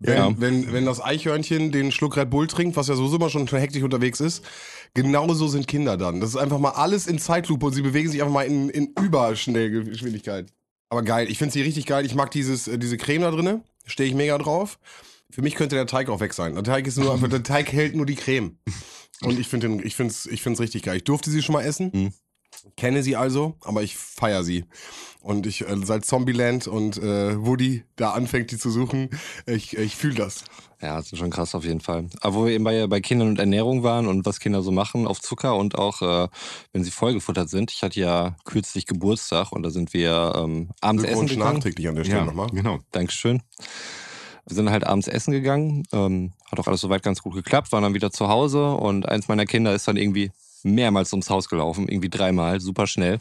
Wenn, 0.00 0.16
Ja. 0.16 0.32
wenn, 0.40 0.72
wenn 0.72 0.86
das 0.86 1.00
Eichhörnchen 1.00 1.70
den 1.72 1.92
Schluck 1.92 2.16
Red 2.16 2.30
Bull 2.30 2.46
trinkt, 2.46 2.76
was 2.76 2.88
ja 2.88 2.96
sowieso 2.96 3.16
immer 3.16 3.30
schon 3.30 3.46
hektisch 3.46 3.82
unterwegs 3.82 4.20
ist, 4.20 4.44
genauso 4.94 5.48
sind 5.48 5.68
Kinder 5.68 5.96
dann. 5.96 6.20
Das 6.20 6.30
ist 6.30 6.36
einfach 6.36 6.58
mal 6.58 6.70
alles 6.70 7.06
in 7.06 7.18
Zeitlupe 7.18 7.66
und 7.66 7.72
sie 7.72 7.82
bewegen 7.82 8.10
sich 8.10 8.20
einfach 8.20 8.34
mal 8.34 8.46
in, 8.46 8.68
in 8.70 8.92
Überschnellgeschwindigkeit. 9.00 10.52
Aber 10.90 11.02
geil, 11.02 11.30
ich 11.30 11.38
finde 11.38 11.52
sie 11.52 11.62
richtig 11.62 11.86
geil. 11.86 12.04
Ich 12.06 12.14
mag 12.14 12.30
dieses, 12.30 12.66
äh, 12.66 12.78
diese 12.78 12.96
Creme 12.96 13.22
da 13.22 13.30
drinne, 13.30 13.62
stehe 13.86 14.08
ich 14.08 14.14
mega 14.14 14.38
drauf. 14.38 14.78
Für 15.30 15.42
mich 15.42 15.54
könnte 15.54 15.76
der 15.76 15.86
Teig 15.86 16.08
auch 16.08 16.20
weg 16.20 16.32
sein. 16.32 16.54
Der 16.54 16.64
Teig 16.64 16.86
ist 16.86 16.96
nur 16.96 17.16
der 17.28 17.42
Teig 17.42 17.70
hält 17.72 17.94
nur 17.94 18.06
die 18.06 18.14
Creme. 18.14 18.58
Und 19.22 19.38
ich 19.38 19.48
finde 19.48 19.82
ich 19.84 19.98
es, 19.98 20.26
ich 20.26 20.46
es 20.46 20.60
richtig 20.60 20.82
geil. 20.82 20.96
Ich 20.98 21.04
durfte 21.04 21.30
sie 21.30 21.42
schon 21.42 21.52
mal 21.52 21.62
essen. 21.64 21.90
Mhm. 21.92 22.12
Kenne 22.76 23.02
sie 23.02 23.16
also, 23.16 23.56
aber 23.64 23.82
ich 23.82 23.96
feiere 23.96 24.44
sie. 24.44 24.64
Und 25.20 25.46
ich, 25.46 25.68
äh, 25.68 25.76
seit 25.82 26.04
Zombieland 26.04 26.66
und 26.66 26.96
äh, 26.96 27.44
Woody 27.44 27.84
da 27.96 28.12
anfängt, 28.12 28.50
die 28.50 28.58
zu 28.58 28.70
suchen, 28.70 29.10
ich, 29.46 29.76
ich 29.76 29.96
fühle 29.96 30.14
das. 30.14 30.44
Ja, 30.80 30.96
das 30.96 31.12
ist 31.12 31.18
schon 31.18 31.30
krass 31.30 31.56
auf 31.56 31.64
jeden 31.64 31.80
Fall. 31.80 32.06
Aber 32.20 32.36
wo 32.36 32.46
wir 32.46 32.52
eben 32.52 32.62
bei, 32.62 32.86
bei 32.86 33.00
Kindern 33.00 33.28
und 33.28 33.40
Ernährung 33.40 33.82
waren 33.82 34.06
und 34.06 34.24
was 34.26 34.38
Kinder 34.38 34.62
so 34.62 34.70
machen 34.70 35.08
auf 35.08 35.20
Zucker 35.20 35.56
und 35.56 35.76
auch, 35.76 36.02
äh, 36.02 36.28
wenn 36.72 36.84
sie 36.84 36.92
vollgefuttert 36.92 37.50
sind. 37.50 37.72
Ich 37.72 37.82
hatte 37.82 37.98
ja 37.98 38.36
kürzlich 38.44 38.86
Geburtstag 38.86 39.50
und 39.50 39.64
da 39.64 39.70
sind 39.70 39.92
wir 39.92 40.34
ähm, 40.36 40.70
abends 40.80 41.02
essen 41.02 41.26
gegangen. 41.26 41.54
nachträglich 41.54 41.88
an 41.88 41.96
der 41.96 42.04
Stelle 42.04 42.26
nochmal. 42.26 42.48
genau. 42.52 42.78
Dankeschön. 42.92 43.42
Wir 44.46 44.54
sind 44.54 44.70
halt 44.70 44.86
abends 44.86 45.08
essen 45.08 45.32
gegangen. 45.32 45.82
Ähm, 45.92 46.32
hat 46.50 46.60
auch 46.60 46.68
alles 46.68 46.80
soweit 46.80 47.02
ganz 47.02 47.22
gut 47.22 47.34
geklappt, 47.34 47.72
waren 47.72 47.82
dann 47.82 47.94
wieder 47.94 48.12
zu 48.12 48.28
Hause 48.28 48.70
und 48.70 49.06
eins 49.08 49.26
meiner 49.26 49.46
Kinder 49.46 49.74
ist 49.74 49.88
dann 49.88 49.96
irgendwie 49.96 50.30
mehrmals 50.64 51.12
ums 51.12 51.30
Haus 51.30 51.48
gelaufen, 51.48 51.88
irgendwie 51.88 52.10
dreimal, 52.10 52.60
super 52.60 52.86
schnell. 52.86 53.18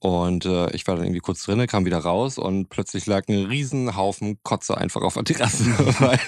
Und 0.00 0.44
äh, 0.44 0.70
ich 0.70 0.86
war 0.86 0.94
dann 0.94 1.04
irgendwie 1.04 1.20
kurz 1.20 1.42
drinne, 1.42 1.66
kam 1.66 1.84
wieder 1.84 1.98
raus 1.98 2.38
und 2.38 2.68
plötzlich 2.68 3.06
lag 3.06 3.24
ein 3.28 3.46
riesen 3.46 3.96
Haufen 3.96 4.38
Kotze 4.44 4.76
einfach 4.78 5.02
auf 5.02 5.14
der 5.14 5.24
Terrasse. 5.24 5.64
Weil, 5.98 6.20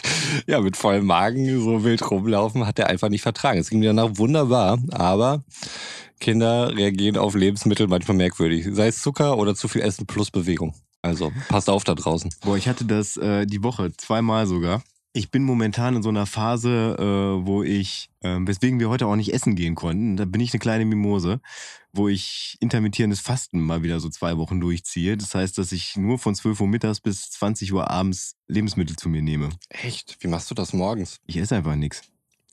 ja, 0.46 0.60
mit 0.60 0.76
vollem 0.76 1.06
Magen 1.06 1.60
so 1.62 1.84
wild 1.84 2.10
rumlaufen, 2.10 2.66
hat 2.66 2.80
er 2.80 2.88
einfach 2.88 3.08
nicht 3.08 3.22
vertragen. 3.22 3.60
Es 3.60 3.70
ging 3.70 3.78
mir 3.78 3.92
danach 3.94 4.18
wunderbar, 4.18 4.78
aber 4.90 5.44
Kinder 6.18 6.76
reagieren 6.76 7.16
auf 7.16 7.34
Lebensmittel 7.34 7.86
manchmal 7.86 8.16
merkwürdig. 8.16 8.66
Sei 8.72 8.88
es 8.88 9.00
Zucker 9.00 9.38
oder 9.38 9.54
zu 9.54 9.68
viel 9.68 9.82
Essen 9.82 10.06
plus 10.06 10.32
Bewegung. 10.32 10.74
Also 11.02 11.32
passt 11.48 11.70
auf 11.70 11.84
da 11.84 11.94
draußen. 11.94 12.30
Boah, 12.42 12.56
ich 12.56 12.68
hatte 12.68 12.84
das 12.84 13.16
äh, 13.16 13.46
die 13.46 13.62
Woche 13.62 13.92
zweimal 13.96 14.46
sogar. 14.46 14.82
Ich 15.12 15.32
bin 15.32 15.42
momentan 15.42 15.96
in 15.96 16.02
so 16.04 16.08
einer 16.08 16.24
Phase, 16.26 16.96
äh, 16.96 17.44
wo 17.46 17.64
ich, 17.64 18.10
äh, 18.20 18.36
weswegen 18.40 18.78
wir 18.78 18.88
heute 18.90 19.06
auch 19.08 19.16
nicht 19.16 19.34
essen 19.34 19.56
gehen 19.56 19.74
konnten, 19.74 20.16
da 20.16 20.24
bin 20.24 20.40
ich 20.40 20.52
eine 20.52 20.60
kleine 20.60 20.84
Mimose, 20.84 21.40
wo 21.92 22.06
ich 22.08 22.56
intermittierendes 22.60 23.18
Fasten 23.18 23.58
mal 23.60 23.82
wieder 23.82 23.98
so 23.98 24.08
zwei 24.08 24.36
Wochen 24.36 24.60
durchziehe. 24.60 25.16
Das 25.16 25.34
heißt, 25.34 25.58
dass 25.58 25.72
ich 25.72 25.96
nur 25.96 26.20
von 26.20 26.36
12 26.36 26.60
Uhr 26.60 26.68
mittags 26.68 27.00
bis 27.00 27.28
20 27.30 27.72
Uhr 27.72 27.90
abends 27.90 28.36
Lebensmittel 28.46 28.94
zu 28.94 29.08
mir 29.08 29.20
nehme. 29.20 29.48
Echt? 29.68 30.16
Wie 30.20 30.28
machst 30.28 30.48
du 30.48 30.54
das 30.54 30.72
morgens? 30.72 31.18
Ich 31.26 31.36
esse 31.38 31.56
einfach 31.56 31.74
nichts. 31.74 32.02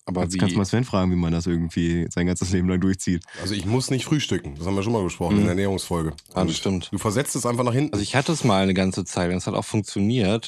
Aber 0.05 0.23
Jetzt 0.23 0.33
wie? 0.33 0.37
kannst 0.37 0.55
du 0.55 0.57
mal 0.57 0.65
Sven 0.65 0.85
fragen, 0.85 1.11
wie 1.11 1.15
man 1.17 1.33
das 1.33 1.45
irgendwie 1.45 2.07
sein 2.09 2.25
ganzes 2.25 2.49
Leben 2.53 2.69
lang 2.69 2.79
durchzieht. 2.79 3.23
Also 3.41 3.53
ich 3.53 3.65
muss 3.65 3.91
nicht 3.91 4.05
frühstücken. 4.05 4.55
Das 4.55 4.65
haben 4.65 4.75
wir 4.75 4.81
schon 4.81 4.93
mal 4.93 5.03
besprochen 5.03 5.33
in 5.35 5.39
Mhm. 5.41 5.43
der 5.43 5.49
Ernährungsfolge. 5.51 6.13
Ah, 6.33 6.45
das 6.45 6.55
stimmt. 6.57 6.89
Du 6.91 6.97
versetzt 6.97 7.35
es 7.35 7.45
einfach 7.45 7.65
nach 7.65 7.73
hinten. 7.73 7.93
Also 7.93 8.01
ich 8.01 8.15
hatte 8.15 8.31
es 8.31 8.43
mal 8.45 8.63
eine 8.63 8.73
ganze 8.73 9.03
Zeit 9.03 9.29
und 9.29 9.35
es 9.37 9.45
hat 9.45 9.53
auch 9.53 9.65
funktioniert. 9.65 10.47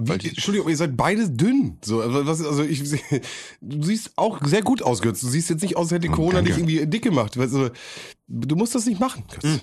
Wie, 0.00 0.18
die- 0.18 0.28
Entschuldigung, 0.28 0.68
ihr 0.68 0.76
seid 0.76 0.96
beide 0.96 1.28
dünn. 1.28 1.78
So, 1.84 2.00
also, 2.00 2.26
was, 2.26 2.44
also 2.44 2.62
ich, 2.62 2.82
du 3.60 3.82
siehst 3.82 4.12
auch 4.16 4.44
sehr 4.46 4.62
gut 4.62 4.82
aus, 4.82 5.02
Götz. 5.02 5.20
Du 5.20 5.28
siehst 5.28 5.50
jetzt 5.50 5.62
nicht 5.62 5.76
aus, 5.76 5.86
als 5.86 5.92
hätte 5.92 6.08
Oh, 6.08 6.16
Corona 6.16 6.36
danke. 6.42 6.50
dich 6.50 6.58
irgendwie 6.58 6.86
dick 6.86 7.02
gemacht. 7.02 7.36
Also, 7.38 7.70
du 8.28 8.56
musst 8.56 8.74
das 8.74 8.86
nicht 8.86 9.00
machen, 9.00 9.24
Götz. 9.30 9.44
Mhm. 9.44 9.60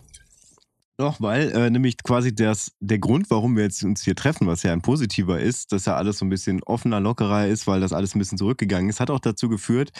Doch, 0.98 1.20
weil 1.20 1.52
äh, 1.52 1.70
nämlich 1.70 1.98
quasi 2.04 2.34
das, 2.34 2.72
der 2.80 3.00
Grund, 3.00 3.30
warum 3.30 3.58
wir 3.58 3.64
jetzt 3.64 3.84
uns 3.84 4.02
hier 4.04 4.16
treffen, 4.16 4.48
was 4.48 4.64
ja 4.64 4.72
ein 4.72 4.82
positiver 4.82 5.42
ist, 5.42 5.74
dass 5.74 5.84
ja 5.86 5.98
alles 5.98 6.20
so 6.20 6.26
ein 6.26 6.30
bisschen 6.30 6.64
offener, 6.64 7.02
lockerer 7.02 7.48
ist, 7.48 7.68
weil 7.68 7.82
das 7.82 7.92
alles 7.92 8.16
ein 8.16 8.20
bisschen 8.20 8.38
zurückgegangen 8.38 8.90
ist, 8.90 9.02
hat 9.02 9.10
auch 9.10 9.20
dazu 9.20 9.50
geführt, 9.50 9.92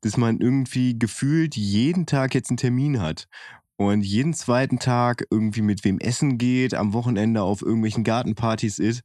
dass 0.00 0.16
man 0.16 0.40
irgendwie 0.40 0.98
gefühlt 0.98 1.54
jeden 1.56 2.04
Tag 2.04 2.34
jetzt 2.34 2.50
einen 2.50 2.56
Termin 2.56 3.00
hat. 3.00 3.28
Und 3.76 4.02
jeden 4.02 4.34
zweiten 4.34 4.80
Tag 4.80 5.24
irgendwie 5.30 5.62
mit 5.62 5.84
wem 5.84 6.00
essen 6.00 6.36
geht, 6.36 6.74
am 6.74 6.92
Wochenende 6.94 7.42
auf 7.42 7.62
irgendwelchen 7.62 8.02
Gartenpartys 8.02 8.80
ist. 8.80 9.02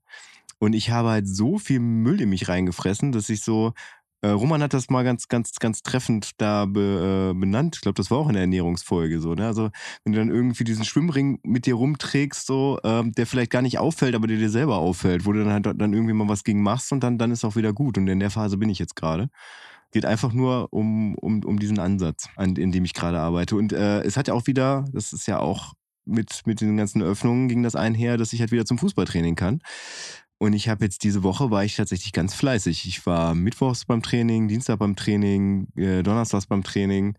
Und 0.59 0.73
ich 0.73 0.89
habe 0.89 1.09
halt 1.09 1.27
so 1.27 1.57
viel 1.57 1.79
Müll 1.79 2.21
in 2.21 2.29
mich 2.29 2.47
reingefressen, 2.47 3.11
dass 3.11 3.29
ich 3.29 3.41
so, 3.41 3.73
äh, 4.25 4.29
Roman 4.29 4.63
hat 4.63 4.73
das 4.73 4.89
mal 4.89 5.03
ganz, 5.03 5.27
ganz, 5.27 5.53
ganz 5.59 5.83
treffend 5.83 6.31
da 6.37 6.65
be, 6.65 7.31
äh, 7.31 7.39
benannt. 7.39 7.75
Ich 7.75 7.81
glaube, 7.81 7.95
das 7.95 8.09
war 8.09 8.17
auch 8.17 8.27
in 8.27 8.33
der 8.33 8.41
Ernährungsfolge 8.41 9.19
so. 9.19 9.35
Ne? 9.35 9.45
Also 9.45 9.69
wenn 10.03 10.13
du 10.13 10.19
dann 10.19 10.29
irgendwie 10.29 10.63
diesen 10.63 10.83
Schwimmring 10.83 11.39
mit 11.43 11.67
dir 11.67 11.75
rumträgst, 11.75 12.47
so, 12.47 12.79
ähm, 12.83 13.11
der 13.11 13.27
vielleicht 13.27 13.51
gar 13.51 13.61
nicht 13.61 13.77
auffällt, 13.77 14.15
aber 14.15 14.25
der 14.25 14.37
dir 14.37 14.49
selber 14.49 14.77
auffällt, 14.77 15.25
wo 15.25 15.31
du 15.31 15.43
dann 15.43 15.53
halt 15.53 15.65
dann 15.65 15.93
irgendwie 15.93 16.13
mal 16.13 16.27
was 16.27 16.43
gegen 16.43 16.63
machst 16.63 16.91
und 16.91 17.03
dann, 17.03 17.19
dann 17.19 17.31
ist 17.31 17.45
auch 17.45 17.55
wieder 17.55 17.71
gut. 17.71 17.97
Und 17.97 18.07
in 18.07 18.19
der 18.19 18.31
Phase 18.31 18.57
bin 18.57 18.69
ich 18.69 18.79
jetzt 18.79 18.95
gerade. 18.95 19.29
Geht 19.91 20.05
einfach 20.05 20.33
nur 20.33 20.73
um, 20.73 21.15
um, 21.15 21.43
um 21.43 21.59
diesen 21.59 21.77
Ansatz, 21.77 22.27
an, 22.35 22.55
in 22.55 22.71
dem 22.71 22.83
ich 22.83 22.93
gerade 22.93 23.19
arbeite. 23.19 23.55
Und 23.55 23.73
äh, 23.73 24.01
es 24.01 24.17
hat 24.17 24.27
ja 24.27 24.33
auch 24.33 24.47
wieder, 24.47 24.85
das 24.91 25.13
ist 25.13 25.27
ja 25.27 25.39
auch 25.39 25.73
mit, 26.05 26.41
mit 26.45 26.61
den 26.61 26.77
ganzen 26.77 27.01
Öffnungen 27.01 27.47
ging 27.47 27.63
das 27.63 27.75
einher, 27.75 28.17
dass 28.17 28.33
ich 28.33 28.39
halt 28.39 28.51
wieder 28.51 28.65
zum 28.65 28.77
Fußballtraining 28.77 29.35
kann. 29.35 29.61
Und 30.37 30.53
ich 30.53 30.67
habe 30.67 30.83
jetzt 30.83 31.03
diese 31.03 31.23
Woche 31.23 31.49
war 31.49 31.63
ich 31.63 31.75
tatsächlich 31.75 32.11
ganz 32.11 32.33
fleißig. 32.33 32.85
Ich 32.87 33.05
war 33.05 33.35
mittwochs 33.35 33.85
beim 33.85 34.01
Training, 34.01 34.47
Dienstag 34.47 34.79
beim 34.79 34.95
Training, 34.95 35.67
äh, 35.75 36.03
donnerstags 36.03 36.47
beim 36.47 36.63
Training. 36.63 37.17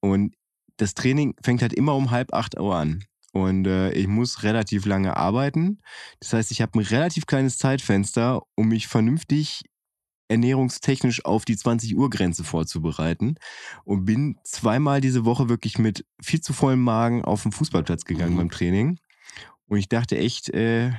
Und 0.00 0.34
das 0.76 0.94
Training 0.94 1.34
fängt 1.42 1.62
halt 1.62 1.72
immer 1.72 1.94
um 1.94 2.10
halb 2.10 2.32
acht 2.34 2.58
Uhr 2.60 2.76
an. 2.76 3.04
Und 3.32 3.66
äh, 3.66 3.92
ich 3.92 4.06
muss 4.06 4.42
relativ 4.42 4.84
lange 4.86 5.16
arbeiten. 5.16 5.80
Das 6.20 6.32
heißt, 6.32 6.50
ich 6.50 6.60
habe 6.62 6.78
ein 6.78 6.84
relativ 6.84 7.26
kleines 7.26 7.58
Zeitfenster, 7.58 8.42
um 8.54 8.68
mich 8.68 8.86
vernünftig 8.86 9.62
ernährungstechnisch 10.28 11.24
auf 11.24 11.44
die 11.46 11.56
20 11.56 11.96
Uhr 11.96 12.10
Grenze 12.10 12.44
vorzubereiten 12.44 13.36
und 13.84 14.04
bin 14.04 14.36
zweimal 14.44 15.00
diese 15.00 15.24
Woche 15.24 15.48
wirklich 15.48 15.78
mit 15.78 16.04
viel 16.22 16.40
zu 16.42 16.52
vollem 16.52 16.82
Magen 16.82 17.24
auf 17.24 17.42
den 17.42 17.52
Fußballplatz 17.52 18.04
gegangen 18.04 18.34
Mhm. 18.34 18.38
beim 18.38 18.50
Training. 18.50 18.98
Und 19.68 19.78
ich 19.78 19.88
dachte 19.88 20.18
echt, 20.18 20.50
äh, 20.50 20.92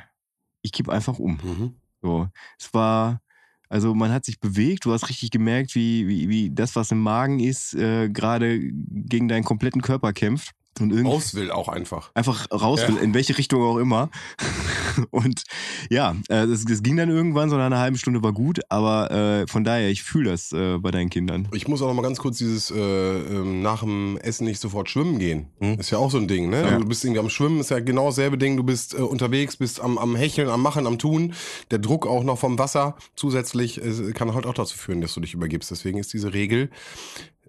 ich 0.61 0.71
kipp 0.71 0.89
einfach 0.89 1.19
um. 1.19 1.39
Mhm. 1.43 1.73
So, 2.01 2.27
es 2.57 2.73
war, 2.73 3.21
also 3.67 3.93
man 3.93 4.11
hat 4.11 4.25
sich 4.25 4.39
bewegt, 4.39 4.85
du 4.85 4.93
hast 4.93 5.09
richtig 5.09 5.31
gemerkt, 5.31 5.75
wie, 5.75 6.07
wie, 6.07 6.29
wie 6.29 6.49
das, 6.51 6.75
was 6.75 6.91
im 6.91 7.01
Magen 7.01 7.39
ist, 7.39 7.73
äh, 7.75 8.09
gerade 8.09 8.59
gegen 8.61 9.27
deinen 9.27 9.43
kompletten 9.43 9.81
Körper 9.81 10.13
kämpft. 10.13 10.53
Und 10.79 10.91
irgendwie 10.91 11.11
Aus 11.11 11.35
will 11.35 11.51
auch 11.51 11.67
einfach. 11.67 12.11
einfach 12.13 12.47
raus 12.51 12.81
Ja. 12.81 12.87
will, 12.87 12.97
in 12.97 13.13
welche 13.13 13.37
Richtung 13.37 13.61
auch 13.61 13.77
immer. 13.77 14.09
Und 15.11 15.43
ja, 15.89 16.15
äh, 16.29 16.43
es, 16.45 16.65
es 16.69 16.83
ging 16.83 16.95
dann 16.97 17.09
irgendwann, 17.09 17.49
so 17.49 17.57
nach 17.57 17.65
einer 17.65 17.79
halben 17.79 17.97
Stunde 17.97 18.23
war 18.23 18.33
gut, 18.33 18.59
aber 18.69 19.11
äh, 19.11 19.47
von 19.47 19.63
daher, 19.63 19.89
ich 19.89 20.03
fühle 20.03 20.31
das 20.31 20.51
äh, 20.51 20.77
bei 20.77 20.91
deinen 20.91 21.09
Kindern. 21.09 21.47
Ich 21.53 21.67
muss 21.67 21.81
auch 21.81 21.87
noch 21.87 21.93
mal 21.93 22.01
ganz 22.01 22.19
kurz 22.19 22.37
dieses 22.37 22.71
äh, 22.71 22.77
ähm, 22.79 23.61
nach 23.61 23.81
dem 23.81 24.17
Essen 24.17 24.45
nicht 24.45 24.59
sofort 24.59 24.89
schwimmen 24.89 25.19
gehen. 25.19 25.47
Hm. 25.59 25.79
Ist 25.79 25.89
ja 25.91 25.97
auch 25.97 26.11
so 26.11 26.17
ein 26.17 26.27
Ding, 26.27 26.49
ne? 26.49 26.61
Ja. 26.61 26.77
Du 26.77 26.85
bist 26.85 27.03
irgendwie 27.03 27.19
am 27.19 27.29
Schwimmen, 27.29 27.59
ist 27.59 27.71
ja 27.71 27.79
genau 27.79 28.07
dasselbe 28.07 28.37
Ding. 28.37 28.55
Du 28.57 28.63
bist 28.63 28.93
äh, 28.93 28.97
unterwegs, 28.97 29.57
bist 29.57 29.81
am, 29.81 29.97
am 29.97 30.15
Hecheln, 30.15 30.49
am 30.49 30.61
Machen, 30.61 30.87
am 30.87 30.97
Tun. 30.97 31.33
Der 31.71 31.79
Druck 31.79 32.07
auch 32.07 32.23
noch 32.23 32.39
vom 32.39 32.57
Wasser 32.57 32.95
zusätzlich 33.15 33.83
äh, 33.83 34.11
kann 34.13 34.33
halt 34.33 34.45
auch 34.45 34.53
dazu 34.53 34.77
führen, 34.77 35.01
dass 35.01 35.13
du 35.13 35.19
dich 35.21 35.33
übergibst. 35.33 35.71
Deswegen 35.71 35.97
ist 35.99 36.13
diese 36.13 36.33
Regel, 36.33 36.69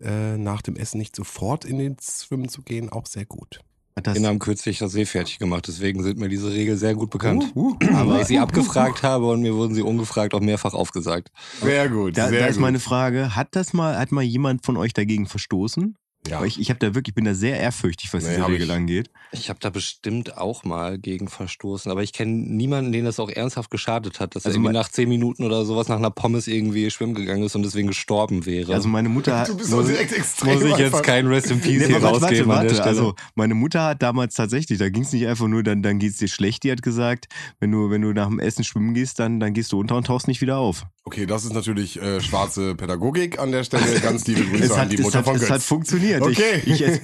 äh, 0.01 0.37
nach 0.37 0.63
dem 0.63 0.77
Essen 0.77 0.99
nicht 0.99 1.15
sofort 1.15 1.65
in 1.65 1.79
den 1.79 1.97
Schwimmen 2.01 2.49
zu 2.49 2.63
gehen, 2.63 2.89
auch 2.91 3.07
sehr 3.07 3.27
gut. 3.27 3.61
Hat 3.97 4.07
das, 4.07 4.15
Kinder 4.15 4.29
haben 4.29 4.39
kürzlich 4.39 4.79
das 4.79 4.93
See 4.93 5.05
fertig 5.05 5.39
gemacht, 5.39 5.67
deswegen 5.67 6.03
sind 6.03 6.19
mir 6.19 6.29
diese 6.29 6.53
Regeln 6.53 6.79
sehr 6.79 6.95
gut 6.95 7.11
bekannt. 7.11 7.53
Uh, 7.55 7.71
uh, 7.71 7.77
Weil 7.81 8.23
ich 8.23 8.29
sie 8.29 8.39
abgefragt 8.39 9.03
habe 9.03 9.29
und 9.31 9.43
mir 9.43 9.55
wurden 9.55 9.75
sie 9.75 9.83
ungefragt 9.83 10.33
auch 10.33 10.41
mehrfach 10.41 10.75
aufgesagt. 10.75 11.31
Sehr 11.61 11.89
gut, 11.89 12.17
da, 12.17 12.29
sehr 12.29 12.41
da 12.41 12.47
ist 12.47 12.57
gut. 12.57 12.63
meine 12.63 12.81
Frage, 12.81 13.35
hat 13.35 13.49
das 13.53 13.73
mal, 13.73 13.99
hat 13.99 14.13
mal 14.13 14.23
jemand 14.23 14.65
von 14.65 14.77
euch 14.77 14.93
dagegen 14.95 15.27
verstoßen? 15.27 15.97
Ja. 16.29 16.37
Aber 16.37 16.47
ich, 16.47 16.61
ich 16.61 16.69
habe 16.69 16.79
da 16.79 16.95
wirklich, 16.95 17.15
bin 17.15 17.25
da 17.25 17.33
sehr 17.35 17.59
ehrfürchtig, 17.59 18.13
was 18.13 18.25
Nee, 18.25 18.35
diese 18.37 18.47
Regel 18.47 18.67
ich. 18.67 18.73
angeht. 18.73 19.11
Ich 19.33 19.49
habe 19.49 19.59
da 19.59 19.71
bestimmt 19.71 20.37
auch 20.37 20.65
mal 20.65 20.99
gegen 20.99 21.29
verstoßen, 21.29 21.91
aber 21.91 22.03
ich 22.03 22.13
kenne 22.13 22.33
niemanden, 22.33 22.93
den 22.93 23.07
das 23.07 23.19
auch 23.19 23.31
ernsthaft 23.31 23.71
geschadet 23.71 24.21
hat, 24.21 24.35
dass 24.37 24.45
Also 24.45 24.57
er 24.57 24.61
irgendwie 24.63 24.75
nach 24.75 24.91
zehn 24.91 25.09
Minuten 25.09 25.45
oder 25.45 25.65
sowas 25.65 25.89
nach 25.89 25.97
einer 25.97 26.11
Pommes 26.11 26.47
irgendwie 26.47 26.91
schwimmen 26.91 27.15
gegangen 27.15 27.43
ist 27.43 27.57
und 27.57 27.63
deswegen 27.63 27.89
gestorben 27.89 28.45
wäre. 28.45 28.75
Also 28.75 28.89
meine 28.89 29.09
Mutter 29.09 29.39
hat. 29.39 29.49
Du 29.49 29.57
bist 29.57 29.71
muss- 29.71 29.87
direkt 29.87 30.13
extrem. 30.13 30.53
muss 30.55 30.63
ich 30.65 30.71
jetzt 30.77 30.81
einfach. 30.95 31.03
kein 31.03 31.27
Rest 31.27 31.51
in 31.51 31.61
Peace 31.61 31.81
Nee, 31.81 31.87
hier 31.87 32.03
warte, 32.03 32.21
rausgeben 32.21 32.49
warte, 32.49 32.61
an 32.61 32.67
der 32.69 32.77
warte. 32.77 32.89
Also 32.91 33.15
meine 33.35 33.55
Mutter 33.55 33.83
hat 33.83 34.03
damals 34.03 34.35
tatsächlich, 34.35 34.79
da 34.79 34.91
ging 34.91 35.05
es 35.05 35.13
nicht 35.13 35.27
einfach 35.27 35.49
nur, 35.49 35.63
dann, 35.63 35.83
dann 35.83 35.99
geht 35.99 36.11
es 36.13 36.19
dir 36.19 36.29
schlecht, 36.29 36.65
die 36.65 36.71
hat 36.71 36.83
gesagt, 36.83 37.29
wenn 37.61 37.71
du, 37.73 37.89
wenn 37.91 38.03
du 38.03 38.13
nach 38.13 38.29
dem 38.29 38.41
Essen 38.41 38.63
schwimmen 38.65 38.93
gehst, 38.93 39.19
dann, 39.21 39.41
dann 39.41 39.55
gehst 39.55 39.73
du 39.73 39.81
unter 39.81 39.97
und 39.97 40.07
tauchst 40.07 40.29
nicht 40.29 40.43
wieder 40.43 40.59
auf. 40.59 40.85
Okay, 41.11 41.27
das 41.27 41.45
ist 41.45 41.53
natürlich 41.53 42.01
äh, 42.01 42.21
schwarze 42.21 42.77
Pädagogik 42.77 43.41
an 43.41 43.51
der 43.51 43.65
Stelle. 43.65 43.99
Ganz 43.99 44.25
liebe 44.29 44.45
Grüße 44.45 44.63
Es 44.63 44.71
an 44.71 44.83
hat, 44.83 44.93
die 44.93 44.95
es, 44.95 45.03
Mutter 45.03 45.19
hat, 45.19 45.25
von 45.25 45.35
es 45.35 45.41
Götz. 45.41 45.51
hat 45.51 45.61
funktioniert. 45.63 46.23
Okay. 46.23 46.63
Ich, 46.65 46.81
ich, 46.81 46.83
ess- 46.87 47.01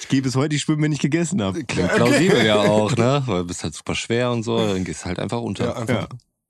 ich, 0.00 0.08
gehe 0.08 0.22
bis 0.22 0.34
heute, 0.34 0.56
ich 0.56 0.62
schwimme, 0.62 0.82
wenn 0.84 0.92
ich 0.92 0.98
gegessen 0.98 1.42
habe. 1.42 1.62
Klingt 1.64 1.92
plausibel 1.92 2.42
ja 2.42 2.56
auch, 2.58 2.96
ne? 2.96 3.22
Weil 3.26 3.40
du 3.40 3.44
bist 3.48 3.62
halt 3.62 3.74
super 3.74 3.94
schwer 3.94 4.30
und 4.30 4.44
so, 4.44 4.56
dann 4.56 4.82
gehst 4.84 5.02
du 5.02 5.06
halt 5.08 5.18
einfach 5.18 5.42
unter. 5.42 5.64
Ja, 5.66 5.72
einfach 5.74 6.02
Ja. 6.04 6.08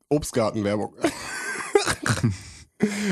Obstgartenwerbung. 0.08 0.94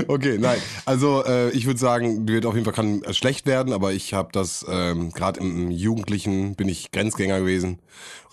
okay, 0.08 0.38
nein. 0.38 0.58
Also 0.84 1.24
äh, 1.24 1.50
ich 1.50 1.66
würde 1.66 1.78
sagen, 1.78 2.26
wird 2.28 2.46
auf 2.46 2.54
jeden 2.54 2.64
Fall 2.64 2.74
kann 2.74 3.02
äh, 3.02 3.12
schlecht 3.14 3.46
werden, 3.46 3.72
aber 3.72 3.92
ich 3.92 4.14
habe 4.14 4.30
das 4.32 4.64
ähm, 4.68 5.12
gerade 5.12 5.40
im 5.40 5.70
Jugendlichen 5.70 6.54
bin 6.54 6.68
ich 6.68 6.90
Grenzgänger 6.90 7.40
gewesen 7.40 7.78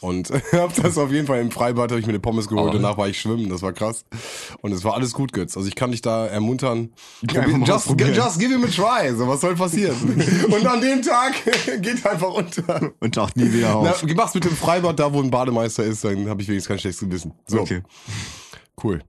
und 0.01 0.29
habe 0.53 0.73
das 0.81 0.97
auf 0.97 1.11
jeden 1.11 1.27
Fall 1.27 1.39
im 1.41 1.51
Freibad 1.51 1.91
habe 1.91 1.99
ich 1.99 2.05
mir 2.05 2.11
eine 2.11 2.19
Pommes 2.19 2.47
geholt. 2.47 2.69
Oh. 2.69 2.73
Danach 2.73 2.97
war 2.97 3.07
ich 3.09 3.19
schwimmen, 3.19 3.49
das 3.49 3.61
war 3.61 3.73
krass 3.73 4.05
und 4.61 4.71
es 4.71 4.83
war 4.83 4.93
alles 4.93 5.13
gut, 5.13 5.33
Götz. 5.33 5.55
Also 5.57 5.67
ich 5.67 5.75
kann 5.75 5.91
dich 5.91 6.01
da 6.01 6.25
ermuntern. 6.27 6.91
Just, 7.65 7.89
just 7.99 8.39
give 8.39 8.51
him 8.51 8.63
a 8.63 8.67
try. 8.67 9.13
So 9.15 9.27
was 9.27 9.41
soll 9.41 9.55
passieren? 9.55 9.95
und 10.51 10.65
an 10.65 10.81
dem 10.81 11.01
Tag 11.01 11.33
geht 11.81 12.05
einfach 12.05 12.33
unter. 12.33 12.91
Und 12.99 13.15
taucht 13.15 13.37
nie 13.37 13.51
wieder 13.51 13.79
Na, 13.83 13.91
auf. 13.91 14.03
mach's 14.15 14.33
mit 14.33 14.45
dem 14.45 14.55
Freibad, 14.55 14.99
da 14.99 15.11
wo 15.13 15.21
ein 15.21 15.31
Bademeister 15.31 15.83
ist, 15.83 16.03
dann 16.03 16.29
habe 16.29 16.41
ich 16.41 16.47
wenigstens 16.47 16.67
kein 16.69 16.79
schlechtes 16.79 17.01
Gewissen. 17.01 17.33
So, 17.47 17.61
Okay. 17.61 17.81
cool. 18.83 19.01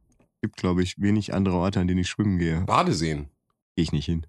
Gibt, 0.47 0.59
glaube 0.59 0.85
ich, 0.85 0.95
wenig 1.01 1.35
andere 1.35 1.57
Orte, 1.57 1.81
an 1.81 1.89
denen 1.89 2.01
ich 2.01 2.09
schwimmen 2.09 2.39
gehe. 2.39 2.61
Badeseen. 2.61 3.25
Gehe 3.75 3.83
ich 3.83 3.91
nicht 3.93 4.05
hin. 4.07 4.27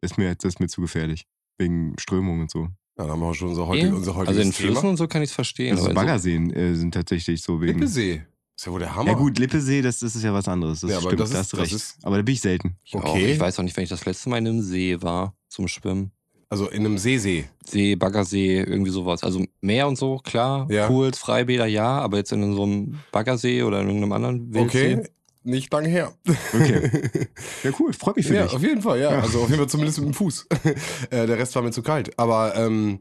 Das 0.00 0.10
ist 0.10 0.16
mir, 0.18 0.34
das 0.34 0.44
ist 0.54 0.60
mir 0.60 0.66
zu 0.66 0.80
gefährlich. 0.80 1.26
Wegen 1.58 1.94
Strömung 1.96 2.40
und 2.40 2.50
so. 2.50 2.62
Ja, 2.98 3.04
dann 3.04 3.10
haben 3.10 3.20
wir 3.20 3.32
schon 3.34 3.50
unser, 3.50 3.68
heutig, 3.68 3.92
unser 3.92 4.16
heutiges 4.16 4.36
also 4.36 4.40
in 4.48 4.52
Flüssen 4.52 4.74
Thema. 4.80 4.90
und 4.90 4.96
so 4.96 5.06
kann 5.06 5.22
ich 5.22 5.30
es 5.30 5.34
verstehen. 5.34 5.76
Also 5.76 5.94
Baggerseen 5.94 6.52
äh, 6.52 6.74
sind 6.74 6.92
tatsächlich 6.92 7.40
so 7.42 7.60
wegen. 7.60 7.74
Lippesee. 7.78 8.22
Ist 8.56 8.66
ja 8.66 8.72
wohl 8.72 8.80
der 8.80 8.96
Hammer. 8.96 9.12
Ja 9.12 9.16
gut, 9.16 9.38
Lippesee, 9.38 9.80
das, 9.80 10.00
das 10.00 10.16
ist 10.16 10.24
ja 10.24 10.34
was 10.34 10.48
anderes. 10.48 10.80
Das 10.80 10.90
Ja, 10.90 10.96
aber 10.96 11.06
stimmt, 11.06 11.20
das 11.20 11.30
da 11.30 11.40
ist- 11.40 11.52
hast 11.52 11.60
recht. 11.60 11.72
ist- 11.72 11.98
aber 12.02 12.16
da 12.16 12.22
bin 12.22 12.34
ich 12.34 12.40
selten. 12.40 12.76
Ich, 12.82 12.96
auch. 12.96 13.04
Okay. 13.04 13.32
ich 13.34 13.38
weiß 13.38 13.60
auch 13.60 13.62
nicht, 13.62 13.76
wenn 13.76 13.84
ich 13.84 13.90
das 13.90 14.04
letzte 14.06 14.28
Mal 14.28 14.38
in 14.38 14.48
einem 14.48 14.60
See 14.62 15.00
war 15.00 15.36
zum 15.48 15.68
Schwimmen. 15.68 16.10
Also 16.48 16.68
in 16.68 16.84
einem 16.84 16.98
Seesee. 16.98 17.44
See, 17.64 17.94
Baggersee, 17.94 18.58
irgendwie 18.62 18.90
sowas. 18.90 19.22
Also 19.22 19.44
Meer 19.60 19.86
und 19.86 19.96
so, 19.96 20.16
klar. 20.18 20.66
Ja. 20.70 20.86
Pools, 20.88 21.18
Freibäder, 21.18 21.66
ja, 21.66 22.00
aber 22.00 22.16
jetzt 22.16 22.32
in 22.32 22.54
so 22.54 22.62
einem 22.64 22.98
Baggersee 23.12 23.62
oder 23.62 23.80
in 23.82 23.86
irgendeinem 23.88 24.12
anderen 24.12 24.52
Wildsee. 24.54 24.94
Okay. 24.96 25.08
Nicht 25.48 25.72
lange 25.72 25.88
her. 25.88 26.12
Okay. 26.54 26.90
Ja, 27.64 27.70
cool. 27.80 27.92
Freut 27.92 28.16
mich 28.16 28.26
für 28.26 28.34
ja, 28.34 28.44
dich. 28.44 28.54
auf 28.54 28.62
jeden 28.62 28.82
Fall, 28.82 29.00
ja. 29.00 29.10
Ja. 29.12 29.20
Also 29.20 29.40
auf 29.40 29.46
jeden 29.48 29.58
Fall 29.58 29.68
zumindest 29.68 29.98
mit 29.98 30.08
dem 30.08 30.14
Fuß. 30.14 30.46
äh, 31.10 31.26
der 31.26 31.38
Rest 31.38 31.54
war 31.54 31.62
mir 31.62 31.70
zu 31.72 31.82
kalt. 31.82 32.16
Aber 32.18 32.54
ähm, 32.54 33.00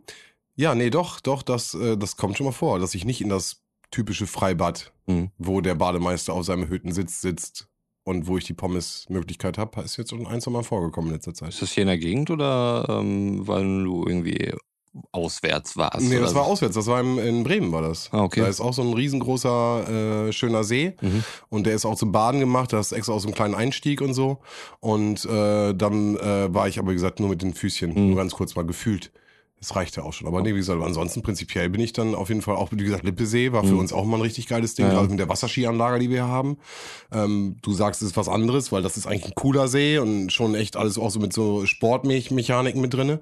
ja, 0.55 0.73
nee, 0.73 0.89
doch, 0.89 1.19
doch, 1.19 1.43
das, 1.43 1.73
äh, 1.73 1.97
das 1.97 2.15
kommt 2.17 2.38
schon 2.38 2.45
mal 2.45 2.51
vor, 2.53 2.79
dass 2.79 2.95
ich 2.95 3.05
nicht 3.05 3.21
in 3.21 3.29
das 3.29 3.62
typische 3.91 4.27
Freibad, 4.27 4.93
Mhm. 5.07 5.31
wo 5.38 5.62
der 5.62 5.75
Bademeister 5.75 6.33
auf 6.33 6.45
seinem 6.45 6.67
Hüttensitz 6.69 7.21
sitzt 7.21 7.67
und 8.03 8.27
wo 8.27 8.38
ich 8.38 8.43
die 8.45 8.53
Pommes-Möglichkeit 8.53 9.57
habe, 9.57 9.81
ist 9.81 9.95
jetzt 9.97 10.10
schon 10.10 10.25
ein, 10.27 10.41
zwei 10.41 10.51
Mal 10.51 10.63
vorgekommen 10.63 11.10
in 11.10 11.15
letzter 11.15 11.33
Zeit. 11.33 11.49
Ist 11.49 11.62
das 11.62 11.71
hier 11.71 11.83
in 11.83 11.88
der 11.88 11.97
Gegend 11.97 12.29
oder 12.29 12.86
ähm, 12.89 13.47
weil 13.47 13.83
du 13.83 14.05
irgendwie 14.05 14.53
auswärts 15.17 15.75
warst? 15.77 16.01
Nee, 16.08 16.19
das 16.19 16.36
war 16.36 16.45
auswärts, 16.45 16.75
das 16.75 16.86
war 16.88 16.99
im, 17.01 17.17
in 17.19 17.43
Bremen 17.43 17.71
war 17.71 17.82
das. 17.82 18.10
Ah, 18.12 18.21
okay. 18.23 18.41
Da 18.41 18.47
ist 18.47 18.62
auch 18.62 18.73
so 18.73 18.82
ein 18.84 18.93
riesengroßer, 18.93 20.27
äh, 20.27 20.32
schöner 20.32 20.63
See 20.63 20.93
Mhm. 21.01 21.23
und 21.49 21.65
der 21.65 21.73
ist 21.75 21.86
auch 21.86 21.95
zum 21.95 22.12
Baden 22.12 22.39
gemacht, 22.39 22.71
da 22.71 22.80
ist 22.80 22.91
extra 22.91 23.13
aus 23.13 23.23
so 23.23 23.27
einem 23.27 23.36
kleinen 23.36 23.56
Einstieg 23.56 24.01
und 24.01 24.13
so. 24.13 24.38
Und 24.80 25.25
äh, 25.25 25.73
dann 25.73 26.15
äh, 26.17 26.53
war 26.53 26.67
ich 26.67 26.80
aber, 26.80 26.91
wie 26.91 26.95
gesagt, 26.95 27.19
nur 27.19 27.30
mit 27.30 27.41
den 27.41 27.53
Füßchen, 27.53 27.93
Mhm. 27.93 28.08
nur 28.10 28.15
ganz 28.17 28.34
kurz 28.34 28.56
mal 28.56 28.65
gefühlt. 28.65 29.12
Das 29.59 29.75
reichte 29.75 30.03
auch 30.03 30.13
schon. 30.13 30.27
Aber 30.27 30.41
nee, 30.43 30.53
wie 30.53 30.57
gesagt, 30.59 30.81
ansonsten 30.83 31.23
prinzipiell 31.23 31.67
bin 31.69 31.81
ich 31.81 31.91
dann 31.91 32.13
auf 32.13 32.29
jeden 32.29 32.43
Fall 32.43 32.55
auch, 32.55 32.71
wie 32.71 32.75
gesagt, 32.77 33.03
Lippesee 33.03 33.51
war 33.53 33.63
für 33.63 33.73
Mhm. 33.73 33.79
uns 33.79 33.91
auch 33.91 34.05
mal 34.05 34.17
ein 34.17 34.21
richtig 34.21 34.45
geiles 34.47 34.75
Ding, 34.75 34.85
Ja, 34.85 34.91
ja. 34.91 34.97
gerade 34.99 35.09
mit 35.09 35.19
der 35.19 35.29
Wasserskianlage, 35.29 35.97
die 35.97 36.09
wir 36.09 36.17
hier 36.25 36.27
haben. 36.31 36.57
Ähm, 37.11 37.57
du 37.63 37.73
sagst, 37.73 38.03
es 38.03 38.09
ist 38.09 38.17
was 38.17 38.29
anderes, 38.29 38.71
weil 38.71 38.83
das 38.83 38.97
ist 38.97 39.07
eigentlich 39.07 39.25
ein 39.25 39.35
cooler 39.35 39.67
See 39.67 39.97
und 39.97 40.31
schon 40.31 40.53
echt 40.53 40.77
alles 40.77 40.99
auch 40.99 41.09
so 41.09 41.19
mit 41.19 41.33
so 41.33 41.65
Sportmechaniken 41.65 42.79
mit 42.81 42.93
drinne. 42.93 43.19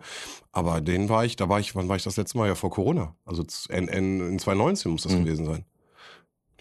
Aber 0.52 0.82
den 0.82 1.08
war 1.10 1.24
ich, 1.26 1.36
da 1.38 1.48
war 1.50 1.60
ich, 1.60 1.76
wann 1.76 1.88
war 1.90 1.96
ich 1.96 2.04
das 2.04 2.18
letzte 2.18 2.38
Mal? 2.38 2.48
Ja, 2.48 2.56
vor 2.56 2.70
Corona. 2.70 3.16
Also 3.26 3.44
in, 3.70 3.88
in, 3.88 4.20
in 4.34 4.40
2019 4.40 4.92
muss 4.92 5.04
das 5.04 5.14
Mhm. 5.14 5.24
gewesen 5.26 5.46
sein. 5.46 5.66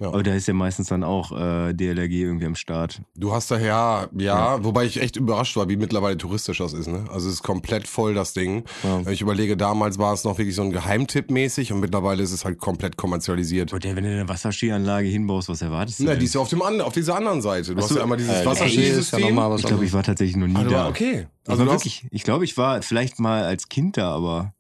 Ja. 0.01 0.09
Aber 0.09 0.25
da 0.25 0.35
ist 0.35 0.49
ja 0.49 0.55
meistens 0.55 0.89
dann 0.89 1.05
auch 1.05 1.31
äh, 1.31 1.73
DLRG 1.73 2.11
irgendwie 2.13 2.47
am 2.47 2.57
Start. 2.57 3.01
Du 3.15 3.33
hast 3.33 3.53
da 3.53 3.59
ja, 3.61 4.09
ja, 4.17 4.65
wobei 4.65 4.87
ich 4.87 5.01
echt 5.01 5.15
überrascht 5.15 5.57
war, 5.57 5.69
wie 5.69 5.77
mittlerweile 5.77 6.19
touristisch 6.19 6.59
das 6.59 6.73
ist. 6.73 6.89
Ne? 6.89 7.05
Also 7.13 7.29
es 7.29 7.35
ist 7.35 7.43
komplett 7.45 7.87
voll, 7.87 8.13
das 8.13 8.33
Ding. 8.33 8.65
Ja. 8.83 9.09
Ich 9.09 9.21
überlege, 9.21 9.57
damals 9.57 9.99
war 9.99 10.13
es 10.13 10.25
noch 10.25 10.37
wirklich 10.37 10.57
so 10.57 10.63
ein 10.63 10.73
Geheimtipp 10.73 11.31
mäßig 11.31 11.73
und 11.73 11.79
mittlerweile 11.79 12.25
ist 12.25 12.33
es 12.33 12.45
halt 12.45 12.59
komplett 12.59 12.97
kommerzialisiert. 12.97 13.73
Und 13.73 13.85
der, 13.85 13.95
wenn 13.95 14.03
du 14.03 14.11
eine 14.11 14.29
Wasserskianlage 14.29 15.07
hinbaust, 15.07 15.49
was 15.49 15.63
erwartest 15.63 16.01
du? 16.01 16.05
Na, 16.05 16.11
denn? 16.11 16.19
die 16.19 16.27
ist 16.27 16.35
ja 16.35 16.41
auf, 16.41 16.49
dem 16.49 16.63
an, 16.63 16.81
auf 16.81 16.93
dieser 16.93 17.15
anderen 17.17 17.41
Seite. 17.41 17.75
Du 17.75 17.79
Ach 17.79 17.83
hast 17.85 17.91
so, 17.91 17.97
ja 17.97 18.03
einmal 18.03 18.19
dieses 18.19 18.35
Äh, 18.35 18.41
ja 18.41 18.47
Wasserskisystem. 18.47 19.37
was 19.37 19.61
ich 19.61 19.67
glaube, 19.67 19.85
ich 19.85 19.93
war 19.93 20.03
tatsächlich 20.03 20.37
noch 20.37 20.49
nie 20.49 20.57
also, 20.57 20.71
da. 20.71 20.89
okay. 20.89 21.29
Ich, 21.45 21.51
Also 21.51 21.65
du 21.65 21.71
hast, 21.71 21.85
wirklich, 21.85 22.05
ich 22.11 22.25
glaube, 22.25 22.45
ich 22.45 22.57
war 22.57 22.83
vielleicht 22.83 23.21
mal 23.21 23.45
als 23.45 23.69
Kind 23.69 23.97
da, 23.97 24.11
aber 24.11 24.55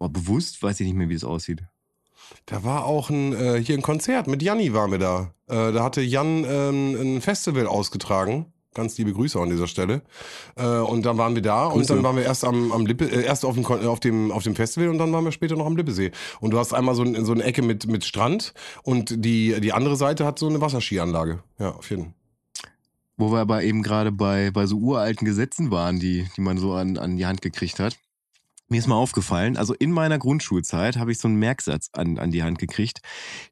boah, 0.00 0.08
bewusst 0.08 0.60
weiß 0.60 0.80
ich 0.80 0.86
nicht 0.86 0.96
mehr, 0.96 1.08
wie 1.08 1.14
es 1.14 1.22
aussieht. 1.24 1.62
Da 2.46 2.64
war 2.64 2.84
auch 2.84 3.10
ein, 3.10 3.32
äh, 3.32 3.62
hier 3.62 3.76
ein 3.76 3.82
Konzert 3.82 4.26
mit 4.26 4.42
Janni 4.42 4.72
waren 4.72 4.90
wir 4.90 4.98
da. 4.98 5.32
Äh, 5.48 5.72
da 5.72 5.82
hatte 5.82 6.00
Jan 6.00 6.44
ähm, 6.44 7.16
ein 7.16 7.20
Festival 7.20 7.66
ausgetragen. 7.66 8.52
Ganz 8.72 8.96
liebe 8.98 9.12
Grüße 9.12 9.38
an 9.38 9.50
dieser 9.50 9.66
Stelle. 9.66 10.02
Äh, 10.56 10.64
und 10.64 11.04
dann 11.04 11.18
waren 11.18 11.34
wir 11.34 11.42
da 11.42 11.66
und 11.66 11.78
Grüße. 11.78 11.94
dann 11.94 12.04
waren 12.04 12.16
wir 12.16 12.22
erst 12.22 12.44
am, 12.44 12.70
am 12.70 12.86
Lippe, 12.86 13.04
äh, 13.06 13.24
erst 13.24 13.44
auf 13.44 13.54
dem, 13.54 13.66
auf, 13.66 13.98
dem, 13.98 14.30
auf 14.30 14.44
dem 14.44 14.54
Festival 14.54 14.88
und 14.90 14.98
dann 14.98 15.12
waren 15.12 15.24
wir 15.24 15.32
später 15.32 15.56
noch 15.56 15.66
am 15.66 15.76
Lippesee. 15.76 16.12
Und 16.40 16.52
du 16.52 16.58
hast 16.58 16.72
einmal 16.72 16.94
so, 16.94 17.02
ein, 17.02 17.24
so 17.24 17.32
eine 17.32 17.42
Ecke 17.42 17.62
mit, 17.62 17.88
mit 17.88 18.04
Strand 18.04 18.54
und 18.84 19.24
die, 19.24 19.60
die 19.60 19.72
andere 19.72 19.96
Seite 19.96 20.24
hat 20.24 20.38
so 20.38 20.48
eine 20.48 20.60
Wasserskianlage. 20.60 21.42
Ja, 21.58 21.70
auf 21.70 21.90
jeden 21.90 22.04
Fall. 22.04 22.14
Wo 23.16 23.32
wir 23.32 23.40
aber 23.40 23.62
eben 23.64 23.82
gerade 23.82 24.12
bei, 24.12 24.50
bei 24.50 24.66
so 24.66 24.76
uralten 24.78 25.26
Gesetzen 25.26 25.70
waren, 25.70 25.98
die, 26.00 26.26
die 26.36 26.40
man 26.40 26.56
so 26.56 26.72
an, 26.72 26.96
an 26.96 27.16
die 27.16 27.26
Hand 27.26 27.42
gekriegt 27.42 27.78
hat. 27.80 27.98
Mir 28.72 28.78
ist 28.78 28.86
mal 28.86 28.94
aufgefallen, 28.94 29.56
also 29.56 29.74
in 29.74 29.90
meiner 29.90 30.20
Grundschulzeit 30.20 30.96
habe 30.96 31.10
ich 31.10 31.18
so 31.18 31.26
einen 31.26 31.40
Merksatz 31.40 31.90
an, 31.92 32.18
an 32.18 32.30
die 32.30 32.44
Hand 32.44 32.60
gekriegt, 32.60 33.00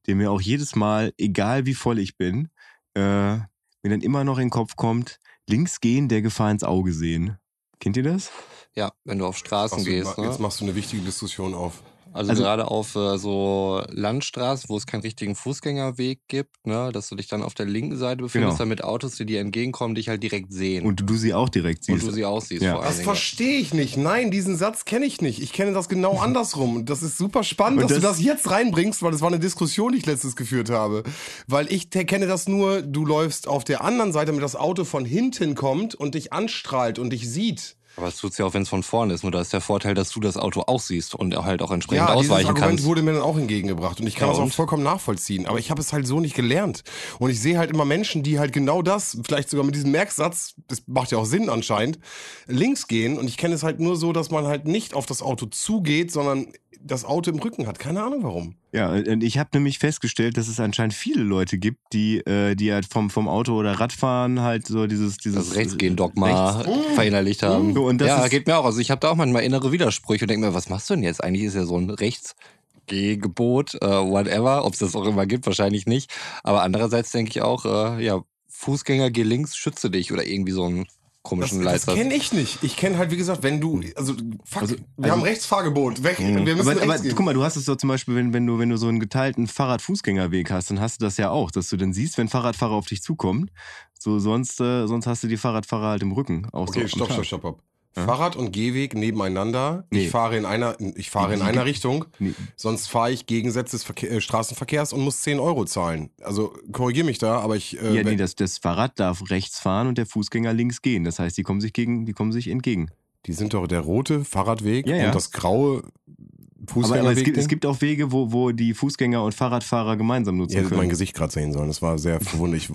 der 0.06 0.14
mir 0.14 0.30
auch 0.30 0.40
jedes 0.40 0.76
Mal, 0.76 1.12
egal 1.18 1.66
wie 1.66 1.74
voll 1.74 1.98
ich 1.98 2.16
bin, 2.16 2.50
äh, 2.94 3.38
mir 3.82 3.90
dann 3.90 4.00
immer 4.00 4.22
noch 4.22 4.38
in 4.38 4.44
den 4.44 4.50
Kopf 4.50 4.76
kommt, 4.76 5.18
links 5.48 5.80
gehen, 5.80 6.08
der 6.08 6.22
Gefahr 6.22 6.52
ins 6.52 6.62
Auge 6.62 6.92
sehen. 6.92 7.36
Kennt 7.80 7.96
ihr 7.96 8.04
das? 8.04 8.30
Ja, 8.76 8.92
wenn 9.02 9.18
du 9.18 9.26
auf 9.26 9.36
Straßen 9.36 9.78
Ach 9.80 9.84
gehst. 9.84 10.18
Ne? 10.18 10.26
Jetzt 10.26 10.38
machst 10.38 10.60
du 10.60 10.64
eine 10.64 10.76
wichtige 10.76 11.02
Diskussion 11.02 11.52
auf. 11.52 11.82
Also, 12.18 12.30
Also- 12.30 12.42
gerade 12.42 12.68
auf 12.68 12.96
äh, 12.96 13.16
so 13.16 13.82
Landstraßen, 13.90 14.68
wo 14.68 14.76
es 14.76 14.86
keinen 14.86 15.02
richtigen 15.02 15.34
Fußgängerweg 15.36 16.20
gibt, 16.28 16.66
ne, 16.66 16.90
dass 16.92 17.08
du 17.08 17.14
dich 17.14 17.28
dann 17.28 17.42
auf 17.42 17.54
der 17.54 17.66
linken 17.66 17.96
Seite 17.96 18.22
befindest, 18.22 18.54
Genau. 18.56 18.58
damit 18.58 18.82
Autos, 18.82 19.14
die 19.16 19.24
dir 19.24 19.40
entgegenkommen, 19.40 19.94
dich 19.94 20.08
halt 20.08 20.22
direkt 20.22 20.52
sehen. 20.52 20.84
Und 20.84 21.08
du 21.08 21.16
sie 21.16 21.32
auch 21.32 21.48
direkt 21.48 21.88
Und 21.88 21.94
siehst. 21.96 22.06
du 22.08 22.10
sie 22.12 22.24
auch 22.24 22.40
siehst 22.42 22.62
Ja. 22.62 22.72
vor 22.74 22.82
allen 22.82 22.92
Das 22.92 23.02
verstehe 23.02 23.58
ich 23.60 23.72
nicht. 23.72 23.96
Nein, 23.96 24.30
diesen 24.32 24.56
Satz 24.56 24.84
kenne 24.84 25.06
ich 25.06 25.20
nicht. 25.20 25.40
Ich 25.40 25.52
kenne 25.52 25.72
das 25.72 25.88
genau 25.88 26.18
andersrum. 26.20 26.76
Und 26.76 26.90
das 26.90 27.02
ist 27.02 27.16
super 27.18 27.44
spannend, 27.44 27.82
Und 27.82 27.90
dass 27.90 27.98
du 27.98 28.02
das- 28.02 28.20
jetzt 28.20 28.50
reinbringst, 28.50 29.02
weil 29.02 29.12
das 29.12 29.20
war 29.20 29.28
eine 29.28 29.38
Diskussion, 29.38 29.92
die 29.92 29.98
ich 29.98 30.06
letztens 30.06 30.34
geführt 30.34 30.70
habe. 30.70 31.04
Weil 31.46 31.72
ich 31.72 31.88
kenne 31.90 32.26
das 32.26 32.48
nur, 32.48 32.82
du 32.82 33.06
läufst 33.06 33.46
auf 33.46 33.62
der 33.62 33.84
anderen 33.84 34.12
Seite, 34.12 34.26
damit 34.26 34.42
das 34.42 34.56
Auto 34.56 34.84
von 34.84 35.04
hinten 35.04 35.54
kommt 35.54 35.94
und 35.94 36.16
dich 36.16 36.32
anstrahlt 36.32 36.98
und 36.98 37.10
dich 37.10 37.30
sieht. 37.30 37.76
Aber 37.98 38.06
es 38.08 38.16
tut's 38.16 38.38
ja 38.38 38.46
auch, 38.46 38.54
wenn 38.54 38.62
es 38.62 38.68
von 38.68 38.82
vorne 38.82 39.12
ist. 39.12 39.24
Nur 39.24 39.32
da 39.32 39.40
ist 39.40 39.52
der 39.52 39.60
Vorteil, 39.60 39.92
dass 39.94 40.10
du 40.10 40.20
das 40.20 40.36
Auto 40.36 40.62
auch 40.66 40.80
siehst 40.80 41.14
und 41.16 41.36
halt 41.36 41.62
auch 41.62 41.70
entsprechend 41.72 42.08
Ja, 42.08 42.14
dieses 42.14 42.30
ausweichen 42.30 42.48
Argument 42.50 42.70
kannst. 42.70 42.84
wurde 42.84 43.02
mir 43.02 43.12
dann 43.12 43.22
auch 43.22 43.36
entgegengebracht 43.36 44.00
und 44.00 44.06
ich 44.06 44.14
kann 44.14 44.28
Ja, 44.28 44.34
das 44.34 44.42
auch 44.42 44.54
vollkommen 44.54 44.84
nachvollziehen. 44.84 45.46
Aber 45.46 45.58
ich 45.58 45.70
habe 45.70 45.80
es 45.80 45.92
halt 45.92 46.06
so 46.06 46.20
nicht 46.20 46.34
gelernt. 46.36 46.84
Und 47.18 47.30
ich 47.30 47.40
sehe 47.40 47.58
halt 47.58 47.70
immer 47.70 47.84
Menschen, 47.84 48.22
die 48.22 48.38
halt 48.38 48.52
genau 48.52 48.82
das, 48.82 49.18
vielleicht 49.26 49.50
sogar 49.50 49.66
mit 49.66 49.74
diesem 49.74 49.90
Merksatz, 49.90 50.54
das 50.68 50.82
macht 50.86 51.10
ja 51.10 51.18
auch 51.18 51.26
Sinn 51.26 51.50
anscheinend, 51.50 51.98
links 52.46 52.86
gehen. 52.86 53.18
Und 53.18 53.26
ich 53.28 53.36
kenne 53.36 53.54
es 53.56 53.64
halt 53.64 53.80
nur 53.80 53.96
so, 53.96 54.12
dass 54.12 54.30
man 54.30 54.46
halt 54.46 54.66
nicht 54.66 54.94
auf 54.94 55.06
das 55.06 55.20
Auto 55.20 55.46
zugeht, 55.46 56.12
sondern 56.12 56.46
das 56.82 57.04
Auto 57.04 57.30
im 57.30 57.38
Rücken 57.38 57.66
hat. 57.66 57.78
Keine 57.78 58.02
Ahnung 58.02 58.22
warum. 58.22 58.54
Ja, 58.72 58.90
und 58.92 59.22
ich 59.24 59.38
habe 59.38 59.50
nämlich 59.54 59.78
festgestellt, 59.78 60.36
dass 60.36 60.48
es 60.48 60.58
anscheinend 60.60 60.94
viele 60.94 61.22
Leute 61.22 61.58
gibt, 61.58 61.80
die, 61.92 62.18
äh, 62.18 62.54
die 62.54 62.72
halt 62.72 62.86
vom, 62.86 63.10
vom 63.10 63.28
Auto 63.28 63.54
oder 63.54 63.72
Radfahren 63.72 64.40
halt 64.40 64.66
so 64.66 64.86
dieses, 64.86 65.16
dieses 65.18 65.48
das 65.48 65.56
Rechtsgehen-Dogma 65.56 66.60
Rechts- 66.60 66.94
verinnerlicht 66.94 67.42
haben. 67.42 67.74
So, 67.74 67.86
und 67.86 67.98
das 68.00 68.08
ja, 68.08 68.24
ist- 68.24 68.30
geht 68.30 68.46
mir 68.46 68.56
auch. 68.58 68.64
Also 68.64 68.78
ich 68.80 68.90
habe 68.90 69.00
da 69.00 69.10
auch 69.10 69.16
manchmal 69.16 69.42
innere 69.42 69.72
Widersprüche 69.72 70.24
und 70.24 70.30
denke 70.30 70.46
mir, 70.46 70.54
was 70.54 70.68
machst 70.68 70.88
du 70.88 70.94
denn 70.94 71.02
jetzt? 71.02 71.22
Eigentlich 71.22 71.44
ist 71.44 71.54
ja 71.54 71.64
so 71.64 71.76
ein 71.76 71.90
Rechtsgehgebot, 71.90 73.74
äh, 73.82 73.86
whatever, 73.86 74.64
ob 74.64 74.72
es 74.72 74.78
das 74.80 74.94
auch 74.94 75.04
immer 75.06 75.26
gibt, 75.26 75.46
wahrscheinlich 75.46 75.86
nicht. 75.86 76.10
Aber 76.42 76.62
andererseits 76.62 77.10
denke 77.10 77.30
ich 77.30 77.42
auch, 77.42 77.64
äh, 77.64 78.04
ja, 78.04 78.22
Fußgänger, 78.48 79.10
geh 79.10 79.22
links, 79.22 79.56
schütze 79.56 79.90
dich 79.90 80.12
oder 80.12 80.26
irgendwie 80.26 80.52
so 80.52 80.64
ein 80.68 80.86
komischen 81.28 81.62
Das, 81.62 81.72
das 81.72 81.86
Leiter. 81.86 81.98
kenne 82.00 82.14
ich 82.14 82.32
nicht. 82.32 82.62
Ich 82.62 82.76
kenne 82.76 82.96
halt, 82.98 83.10
wie 83.10 83.16
gesagt, 83.16 83.42
wenn 83.42 83.60
du, 83.60 83.80
also, 83.96 84.14
fuck, 84.44 84.62
Also- 84.62 84.76
wir 84.76 84.84
also- 85.04 85.12
haben 85.16 85.22
Rechtsfahrgebot, 85.22 86.02
weg, 86.02 86.18
wir 86.18 86.40
müssen 86.56 86.60
aber, 86.70 86.82
aber 86.82 86.98
guck 86.98 87.20
mal, 87.20 87.34
du 87.34 87.42
hast 87.44 87.56
es 87.56 87.66
doch 87.66 87.76
zum 87.76 87.88
Beispiel, 87.88 88.14
wenn, 88.14 88.32
wenn, 88.32 88.46
du, 88.46 88.58
wenn 88.58 88.68
du 88.70 88.76
so 88.76 88.88
einen 88.88 89.00
geteilten 89.00 89.46
Fahrrad-Fußgängerweg 89.46 90.50
hast, 90.50 90.70
dann 90.70 90.80
hast 90.80 91.00
du 91.00 91.04
das 91.04 91.16
ja 91.18 91.30
auch, 91.30 91.50
dass 91.50 91.68
du 91.68 91.76
dann 91.76 91.92
siehst, 91.92 92.18
wenn 92.18 92.28
Fahrradfahrer 92.28 92.72
auf 92.74 92.86
dich 92.86 93.02
zukommen. 93.02 93.50
So, 93.98 94.18
sonst, 94.18 94.60
äh, 94.60 94.86
sonst 94.86 95.06
hast 95.06 95.24
du 95.24 95.28
die 95.28 95.36
Fahrradfahrer 95.36 95.88
halt 95.88 96.02
im 96.02 96.12
Rücken. 96.12 96.46
Auch 96.52 96.66
so 96.68 96.72
Okay, 96.72 96.82
am 96.82 96.88
stopp, 96.88 97.12
stopp, 97.12 97.24
stopp, 97.24 97.40
stopp. 97.40 97.62
Ja? 97.96 98.04
Fahrrad 98.04 98.36
und 98.36 98.52
Gehweg 98.52 98.94
nebeneinander. 98.94 99.84
Nee. 99.90 100.04
Ich 100.04 100.10
fahre 100.10 100.36
in 100.36 100.44
einer, 100.44 100.76
ich 100.96 101.10
fahre 101.10 101.34
in 101.34 101.42
einer 101.42 101.64
Richtung. 101.64 102.04
Nee, 102.18 102.34
Sonst 102.56 102.86
fahre 102.88 103.10
ich 103.12 103.26
Gegensatz 103.26 103.72
des 103.72 103.82
Verkehr, 103.84 104.10
äh, 104.12 104.20
Straßenverkehrs 104.20 104.92
und 104.92 105.00
muss 105.00 105.20
10 105.22 105.40
Euro 105.40 105.64
zahlen. 105.64 106.10
Also 106.22 106.54
korrigier 106.72 107.04
mich 107.04 107.18
da, 107.18 107.40
aber 107.40 107.56
ich. 107.56 107.80
Äh, 107.82 107.96
ja, 107.96 108.02
nee, 108.04 108.16
das, 108.16 108.34
das 108.36 108.58
Fahrrad 108.58 108.98
darf 109.00 109.30
rechts 109.30 109.58
fahren 109.58 109.88
und 109.88 109.98
der 109.98 110.06
Fußgänger 110.06 110.52
links 110.52 110.82
gehen. 110.82 111.04
Das 111.04 111.18
heißt, 111.18 111.36
die 111.36 111.42
kommen 111.42 111.60
sich 111.60 111.72
gegen, 111.72 112.06
die 112.06 112.12
kommen 112.12 112.30
sich 112.32 112.48
entgegen. 112.48 112.90
die 113.26 113.32
sind 113.32 113.52
doch 113.54 113.66
der 113.66 113.80
rote 113.80 114.24
Fahrradweg 114.24 114.86
Ja, 114.86 114.96
ja. 114.96 115.06
und 115.06 115.14
das 115.14 115.32
graue 115.32 115.78
Aber, 115.78 116.72
Fußgängerweg. 116.72 117.00
aber 117.10 117.12
es, 117.18 117.24
gibt, 117.24 117.36
es 117.38 117.48
gibt 117.48 117.66
auch 117.66 117.80
Wege, 117.80 118.12
wo, 118.12 118.30
wo 118.32 118.52
die 118.52 118.74
Fußgänger 118.74 119.22
und 119.24 119.34
Fahrradfahrer 119.34 119.96
gemeinsam 119.96 120.36
nutzen 120.36 120.52
Ihr 120.54 120.58
hättet 120.58 120.72
mein 120.72 120.80
können. 120.80 120.90
Gesicht 120.90 121.14
gerade 121.14 121.32
sehen 121.32 121.52
sollen. 121.52 121.68
Das 121.68 121.80
war 121.82 121.98
sehr 121.98 122.20
verwunderlich. 122.20 122.68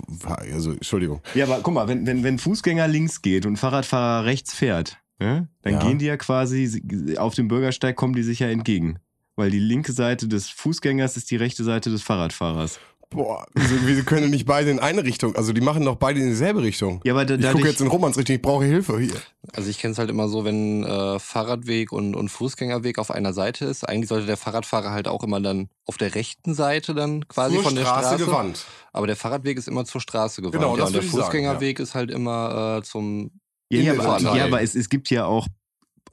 Also, 0.52 0.72
Entschuldigung. 0.72 1.20
Ja, 1.34 1.44
aber 1.46 1.60
guck 1.62 1.74
mal, 1.74 1.86
wenn, 1.88 2.06
wenn, 2.06 2.22
wenn 2.24 2.38
Fußgänger 2.38 2.88
links 2.88 3.22
geht 3.22 3.46
und 3.46 3.56
Fahrradfahrer 3.56 4.24
rechts 4.24 4.52
fährt, 4.54 4.98
ne, 5.18 5.48
dann 5.62 5.72
Ja. 5.74 5.78
gehen 5.80 5.98
die 5.98 6.06
ja 6.06 6.16
quasi 6.16 7.16
auf 7.18 7.34
dem 7.34 7.48
Bürgersteig, 7.48 7.96
kommen 7.96 8.14
die 8.14 8.22
sich 8.22 8.38
ja 8.40 8.48
entgegen. 8.48 8.98
Weil 9.36 9.50
die 9.50 9.58
linke 9.58 9.92
Seite 9.92 10.28
des 10.28 10.48
Fußgängers 10.50 11.16
ist 11.16 11.30
die 11.30 11.36
rechte 11.36 11.64
Seite 11.64 11.90
des 11.90 12.02
Fahrradfahrers. 12.02 12.78
Boah, 13.10 13.46
wieso, 13.54 13.74
wieso 13.84 14.02
können 14.02 14.30
nicht 14.30 14.44
beide 14.46 14.70
in 14.70 14.80
eine 14.80 15.04
Richtung? 15.04 15.36
Also, 15.36 15.52
die 15.52 15.60
machen 15.60 15.84
doch 15.84 15.94
beide 15.96 16.18
in 16.20 16.26
dieselbe 16.30 16.62
Richtung. 16.62 17.00
Ja, 17.04 17.12
aber 17.12 17.24
da, 17.24 17.34
Ich 17.36 17.52
gucke 17.52 17.68
jetzt 17.68 17.80
in 17.80 17.86
Romans 17.86 18.16
Richtung, 18.16 18.34
ich 18.36 18.42
brauche 18.42 18.64
Hilfe 18.64 18.98
hier. 18.98 19.14
Also 19.52 19.70
ich 19.70 19.78
kenne 19.78 19.92
es 19.92 19.98
halt 19.98 20.10
immer 20.10 20.26
so, 20.28 20.44
wenn 20.44 20.82
äh, 20.84 21.18
Fahrradweg 21.20 21.92
und, 21.92 22.16
und 22.16 22.28
Fußgängerweg 22.28 22.98
auf 22.98 23.10
einer 23.12 23.32
Seite 23.32 23.66
ist. 23.66 23.88
Eigentlich 23.88 24.08
sollte 24.08 24.26
der 24.26 24.36
Fahrradfahrer 24.36 24.90
halt 24.90 25.06
auch 25.06 25.22
immer 25.22 25.40
dann 25.40 25.68
auf 25.86 25.96
der 25.96 26.14
rechten 26.16 26.54
Seite 26.54 26.92
dann 26.94 27.28
quasi 27.28 27.54
Zur 27.56 27.64
von 27.64 27.74
der 27.76 27.82
Straße 27.82 28.06
Straße. 28.08 28.24
gewandt. 28.24 28.64
Aber 28.92 29.06
der 29.06 29.16
Fahrradweg 29.16 29.58
ist 29.58 29.68
immer 29.68 29.84
zur 29.84 30.00
Straße 30.00 30.40
gewandt. 30.42 30.54
Genau, 30.56 30.72
ja, 30.72 30.78
das 30.78 30.86
und 30.88 30.94
der 30.94 31.02
ich 31.02 31.10
sagen, 31.10 31.22
Fußgängerweg 31.24 31.78
ist 31.78 31.94
halt 31.94 32.10
immer 32.10 32.78
äh, 32.78 32.82
zum 32.82 33.30
ja, 33.70 33.92
aber, 33.92 34.20
ja, 34.36 34.44
aber 34.44 34.62
es, 34.62 34.74
es 34.74 34.88
gibt 34.88 35.10
ja 35.10 35.26
auch 35.26 35.46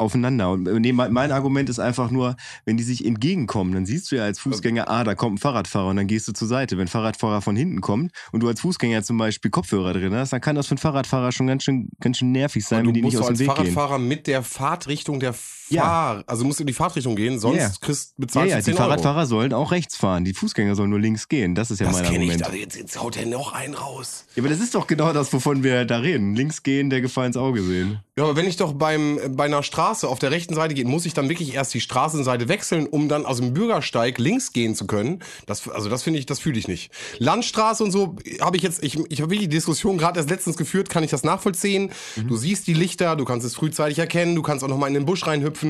aufeinander. 0.01 0.51
Und 0.51 0.67
äh, 0.67 0.79
nee, 0.79 0.91
mein 0.91 1.31
Argument 1.31 1.69
ist 1.69 1.79
einfach 1.79 2.11
nur, 2.11 2.35
wenn 2.65 2.75
die 2.75 2.83
sich 2.83 3.05
entgegenkommen, 3.05 3.73
dann 3.73 3.85
siehst 3.85 4.11
du 4.11 4.17
ja 4.17 4.23
als 4.23 4.39
Fußgänger, 4.39 4.89
ah, 4.89 5.03
da 5.03 5.15
kommt 5.15 5.35
ein 5.35 5.37
Fahrradfahrer 5.37 5.89
und 5.89 5.95
dann 5.95 6.07
gehst 6.07 6.27
du 6.27 6.33
zur 6.33 6.47
Seite. 6.47 6.77
Wenn 6.77 6.87
Fahrradfahrer 6.87 7.41
von 7.41 7.55
hinten 7.55 7.81
kommt 7.81 8.11
und 8.31 8.41
du 8.41 8.47
als 8.47 8.61
Fußgänger 8.61 9.03
zum 9.03 9.17
Beispiel 9.17 9.51
Kopfhörer 9.51 9.93
drin 9.93 10.13
hast, 10.13 10.33
dann 10.33 10.41
kann 10.41 10.55
das 10.55 10.67
für 10.67 10.71
einen 10.71 10.79
Fahrradfahrer 10.79 11.31
schon 11.31 11.47
ganz 11.47 11.63
schön, 11.63 11.89
ganz 11.99 12.17
schön 12.17 12.31
nervig 12.31 12.65
sein, 12.65 12.83
du 12.83 12.87
wenn 12.87 12.95
die 12.95 13.01
musst 13.03 13.15
nicht 13.15 13.21
aus 13.21 13.27
dem 13.27 13.31
als 13.31 13.39
Weg 13.39 13.65
gehen. 13.65 13.73
Fahrradfahrer 13.73 13.99
mit 13.99 14.27
der 14.27 14.43
Fahrtrichtung 14.43 15.19
der 15.19 15.33
Ja. 15.71 15.83
Fahr... 15.83 16.23
Also 16.27 16.43
musst 16.45 16.59
du 16.59 16.63
in 16.63 16.67
die 16.67 16.73
Fahrtrichtung 16.73 17.15
gehen, 17.15 17.39
sonst 17.39 17.57
Ja. 17.57 17.71
kriegst, 17.81 18.09
Ja, 18.09 18.13
bezahlst 18.25 18.49
ja, 18.51 18.55
du 18.57 18.61
die 18.61 18.65
10 18.65 18.73
Euro. 18.75 18.83
Fahrradfahrer 18.83 19.25
sollen 19.25 19.53
auch 19.53 19.71
rechts 19.71 19.95
fahren. 19.97 20.25
Die 20.25 20.33
Fußgänger 20.33 20.75
sollen 20.75 20.89
nur 20.89 20.99
links 20.99 21.27
gehen. 21.29 21.55
Das 21.55 21.71
ist 21.71 21.79
ja 21.79 21.87
Das 21.87 21.95
mein 21.95 22.03
kenne 22.05 22.25
ich. 22.25 22.31
Argument. 22.31 22.45
Also 22.45 22.57
jetzt, 22.57 22.75
jetzt 22.77 23.01
haut 23.01 23.17
er 23.17 23.25
noch 23.25 23.53
einen 23.53 23.73
raus. 23.73 24.25
Ja, 24.35 24.41
aber 24.43 24.49
das 24.49 24.59
ist 24.59 24.75
doch 24.75 24.87
genau 24.87 25.13
das, 25.13 25.31
wovon 25.33 25.63
wir 25.63 25.85
da 25.85 25.97
reden. 25.97 26.35
Links 26.35 26.63
gehen, 26.63 26.89
der 26.89 27.01
Gefahr 27.01 27.25
ins 27.25 27.37
Auge 27.37 27.63
sehen. 27.63 27.99
Ja, 28.17 28.25
aber 28.25 28.35
wenn 28.35 28.45
ich 28.47 28.57
doch 28.57 28.73
beim, 28.73 29.19
bei 29.35 29.45
einer 29.45 29.63
Straße 29.63 30.07
auf 30.07 30.19
der 30.19 30.31
rechten 30.31 30.53
Seite 30.53 30.73
gehe, 30.73 30.85
muss 30.85 31.05
ich 31.05 31.13
dann 31.13 31.29
wirklich 31.29 31.53
erst 31.53 31.73
die 31.73 31.81
Straßenseite 31.81 32.47
wechseln, 32.49 32.85
um 32.87 33.07
dann 33.09 33.25
aus 33.25 33.37
dem 33.37 33.53
Bürgersteig 33.53 34.17
links 34.19 34.51
gehen 34.53 34.75
zu 34.75 34.85
können. 34.85 35.19
Das, 35.47 35.67
also 35.69 35.89
das 35.89 36.03
finde 36.03 36.19
ich, 36.19 36.25
das 36.25 36.39
fühle 36.39 36.59
ich 36.59 36.67
nicht. 36.67 36.91
Landstraße 37.19 37.83
und 37.83 37.91
so 37.91 38.15
habe 38.41 38.57
ich 38.57 38.63
jetzt, 38.63 38.83
ich, 38.83 38.99
ich 39.09 39.21
habe 39.21 39.31
wirklich 39.31 39.49
die 39.49 39.55
Diskussion 39.55 39.97
gerade 39.97 40.19
erst 40.19 40.29
letztens 40.29 40.57
geführt, 40.57 40.89
kann 40.89 41.03
ich 41.03 41.11
das 41.11 41.23
nachvollziehen. 41.23 41.91
Du 42.27 42.35
siehst 42.35 42.67
die 42.67 42.73
Lichter, 42.73 43.15
du 43.15 43.25
kannst 43.25 43.45
es 43.45 43.55
frühzeitig 43.55 43.99
erkennen, 43.99 44.35
du 44.35 44.41
kannst 44.41 44.63
auch 44.63 44.67
noch 44.67 44.77
mal 44.77 44.87
in 44.87 44.93
den 44.93 45.05
Busch 45.05 45.25
reinhüpfen. 45.25 45.60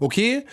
Okay, 0.00 0.44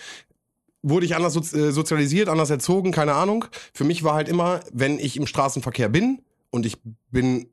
wurde 0.82 1.06
ich 1.06 1.16
anders 1.16 1.36
äh, 1.52 1.72
sozialisiert, 1.72 2.28
anders 2.28 2.50
erzogen, 2.50 2.92
keine 2.92 3.14
Ahnung. 3.14 3.44
Für 3.74 3.84
mich 3.84 4.04
war 4.04 4.14
halt 4.14 4.28
immer, 4.28 4.60
wenn 4.72 4.98
ich 4.98 5.16
im 5.16 5.26
Straßenverkehr 5.26 5.88
bin 5.88 6.22
und 6.50 6.64
ich 6.64 6.78
bin 7.10 7.48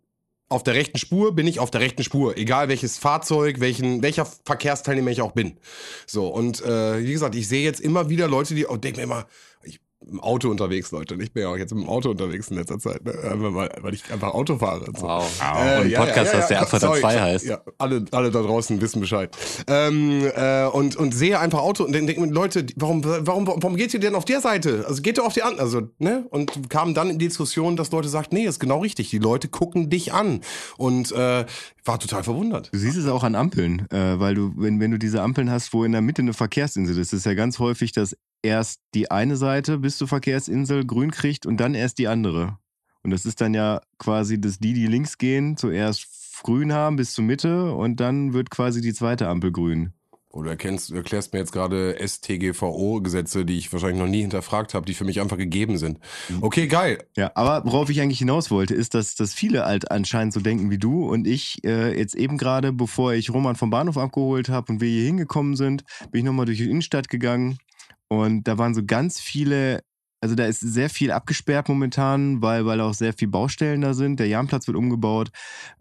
auf 0.50 0.64
der 0.64 0.76
rechten 0.76 1.00
Spur, 1.00 1.34
bin 1.34 1.48
ich 1.48 1.60
auf 1.60 1.72
der 1.72 1.82
rechten 1.82 2.04
Spur, 2.04 2.38
egal 2.38 2.68
welches 2.68 3.00
Fahrzeug, 3.00 3.60
welchen, 3.60 4.04
welcher 4.04 4.26
Verkehrsteilnehmer 4.26 5.10
ich 5.10 5.22
auch 5.22 5.32
bin. 5.32 5.58
So, 6.06 6.28
und 6.28 6.62
äh, 6.62 7.04
wie 7.04 7.12
gesagt, 7.12 7.34
ich 7.34 7.48
sehe 7.48 7.64
jetzt 7.64 7.82
immer 7.82 8.10
wieder 8.10 8.28
Leute, 8.28 8.54
die, 8.54 8.66
und 8.66 8.84
denke 8.84 9.00
mir 9.00 9.04
immer, 9.04 9.26
ich 9.64 9.80
im 10.10 10.20
Auto 10.20 10.50
unterwegs, 10.50 10.92
Leute. 10.92 11.16
Ich 11.22 11.32
bin 11.32 11.44
ja 11.44 11.50
auch 11.50 11.58
jetzt 11.58 11.72
im 11.72 11.88
Auto 11.88 12.12
unterwegs 12.12 12.50
in 12.50 12.58
letzter 12.58 12.80
Zeit, 12.80 13.04
ne? 13.04 13.14
Weil, 13.24 13.70
weil 13.82 13.94
ich 13.94 14.12
einfach 14.12 14.34
Auto 14.34 14.58
fahre. 14.58 14.86
Und 14.86 14.98
so. 14.98 15.08
Wow. 15.08 15.42
Äh, 15.42 15.80
und 15.80 15.86
ein 15.86 15.90
ja, 15.90 16.00
Podcast, 16.00 16.34
ja, 16.34 16.34
ja, 16.34 16.40
was 16.40 16.48
der 16.48 16.58
ja, 16.58 16.64
Abfahrt 16.64 16.82
2 16.82 17.02
sorry, 17.02 17.14
heißt. 17.14 17.46
Ja, 17.46 17.62
alle, 17.78 18.06
alle 18.12 18.32
da 18.32 18.42
draußen 18.42 18.82
wissen 18.82 19.00
Bescheid. 19.00 19.36
Ähm, 19.68 20.30
äh, 20.36 20.66
und, 20.66 20.96
und 20.96 21.14
sehe 21.14 21.40
einfach 21.40 21.60
Auto 21.60 21.84
und 21.84 21.94
denke 21.94 22.20
mir, 22.20 22.28
Leute, 22.28 22.66
warum, 22.76 23.04
warum, 23.04 23.48
warum 23.48 23.76
geht 23.76 23.94
ihr 23.94 24.00
denn 24.00 24.16
auf 24.16 24.26
der 24.26 24.42
Seite? 24.42 24.86
Also 24.88 25.02
geht 25.02 25.18
ihr 25.18 25.26
auf 25.26 25.34
die 25.34 25.44
andere, 25.44 25.62
also, 25.62 25.82
ne? 26.00 26.26
Und 26.30 26.70
kam 26.70 26.94
dann 26.94 27.10
in 27.10 27.20
die 27.20 27.28
Diskussion, 27.28 27.76
dass 27.76 27.92
Leute 27.92 28.10
sagten, 28.10 28.36
nee, 28.36 28.46
ist 28.46 28.60
genau 28.60 28.80
richtig. 28.80 29.10
Die 29.10 29.20
Leute 29.20 29.48
gucken 29.48 29.90
dich 29.90 30.14
an. 30.14 30.42
Und 30.78 31.12
äh, 31.12 31.46
war 31.86 32.00
total 32.00 32.24
verwundert. 32.24 32.70
Du 32.74 32.78
siehst 32.78 32.98
es 32.98 33.08
auch 33.08 33.24
an 33.24 33.36
Ampeln, 33.36 33.88
äh, 33.92 34.20
weil 34.20 34.36
du, 34.36 34.54
wenn, 34.56 34.80
wenn 34.80 34.92
du 34.92 34.98
diese 34.98 35.22
Ampeln 35.22 35.50
hast, 35.50 35.74
wo 35.74 35.84
in 35.84 35.92
der 35.92 36.02
Mitte 36.02 36.22
eine 36.22 36.34
Verkehrsinsel 36.34 36.98
ist, 36.98 37.14
ist 37.14 37.26
ja 37.26 37.34
ganz 37.34 37.60
häufig, 37.60 37.92
dass 37.92 38.16
erst 38.42 38.80
die 38.94 39.12
eine 39.12 39.36
Seite 39.36 39.80
bis 39.80 39.98
zur 39.98 40.08
Verkehrsinsel 40.08 40.86
grün 40.86 41.12
kriegt 41.12 41.46
und 41.46 41.58
dann 41.58 41.76
erst 41.76 41.98
die 41.98 42.08
andere. 42.08 42.58
Und 43.04 43.12
das 43.12 43.26
ist 43.26 43.42
dann 43.42 43.54
ja 43.54 43.82
quasi, 43.98 44.40
dass 44.40 44.60
die, 44.60 44.74
die 44.74 44.88
links 44.88 45.18
gehen, 45.18 45.58
zuerst 45.58 46.08
grün 46.44 46.74
haben 46.74 46.96
bis 46.96 47.14
zur 47.14 47.24
Mitte 47.24 47.74
und 47.74 48.00
dann 48.00 48.34
wird 48.34 48.50
quasi 48.50 48.82
die 48.82 48.94
zweite 48.94 49.28
Ampel 49.28 49.52
grün. 49.52 49.94
Oder 50.34 50.50
erkennst, 50.50 50.90
du 50.90 50.96
erklärst 50.96 51.32
mir 51.32 51.40
jetzt 51.40 51.52
gerade 51.52 51.96
STGVO-Gesetze, 51.96 53.46
die 53.46 53.60
ich 53.60 53.72
wahrscheinlich 53.72 54.00
noch 54.00 54.10
nie 54.10 54.22
hinterfragt 54.22 54.74
habe, 54.74 54.84
die 54.84 54.96
für 54.96 55.06
mich 55.06 55.22
einfach 55.22 55.38
gegeben 55.38 55.78
sind. 55.78 56.00
Okay, 56.42 56.66
geil. 56.68 57.06
Ja, 57.16 57.32
aber 57.36 57.64
worauf 57.66 57.92
ich 57.92 58.02
eigentlich 58.02 58.18
hinaus 58.18 58.50
wollte, 58.50 58.74
ist, 58.74 58.96
dass, 58.96 59.14
dass 59.14 59.36
viele 59.36 59.64
halt 59.66 59.92
anscheinend 59.92 60.34
so 60.34 60.40
denken 60.40 60.72
wie 60.72 60.80
du 60.80 61.08
und 61.08 61.28
ich 61.28 61.64
äh, 61.64 61.96
jetzt 61.96 62.16
eben 62.16 62.40
gerade, 62.40 62.74
bevor 62.74 63.14
ich 63.14 63.32
Roman 63.32 63.56
vom 63.56 63.70
Bahnhof 63.70 63.96
abgeholt 63.96 64.50
habe 64.50 64.72
und 64.72 64.82
wir 64.82 64.90
hier 64.90 65.06
hingekommen 65.06 65.56
sind, 65.56 65.84
bin 66.10 66.20
ich 66.20 66.26
nochmal 66.26 66.48
durch 66.48 66.58
die 66.58 66.70
Innenstadt 66.70 67.10
gegangen 67.10 67.60
und 68.08 68.48
da 68.48 68.58
waren 68.58 68.74
so 68.74 68.84
ganz 68.84 69.20
viele, 69.20 69.84
also 70.24 70.36
da 70.36 70.46
ist 70.46 70.62
sehr 70.62 70.90
viel 70.90 71.12
abgesperrt 71.12 71.68
momentan, 71.68 72.42
weil, 72.42 72.66
weil 72.66 72.80
auch 72.82 72.94
sehr 72.94 73.12
viel 73.14 73.28
Baustellen 73.28 73.82
da 73.82 73.94
sind. 73.94 74.20
Der 74.22 74.28
Jahnplatz 74.28 74.68
wird 74.68 74.78
umgebaut 74.78 75.30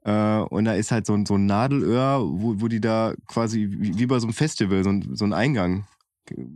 äh, 0.04 0.38
und 0.38 0.64
da 0.64 0.74
ist 0.74 0.90
halt 0.90 1.06
so 1.06 1.14
ein, 1.14 1.24
so 1.26 1.34
ein 1.36 1.46
Nadelöhr, 1.46 2.20
wo, 2.24 2.54
wo 2.60 2.66
die 2.68 2.80
da 2.80 3.14
quasi 3.28 3.68
wie, 3.70 3.98
wie 3.98 4.06
bei 4.06 4.18
so 4.18 4.26
einem 4.26 4.34
Festival, 4.34 4.82
so 4.82 4.90
ein, 4.90 5.10
so 5.14 5.24
ein 5.24 5.32
Eingang. 5.32 5.86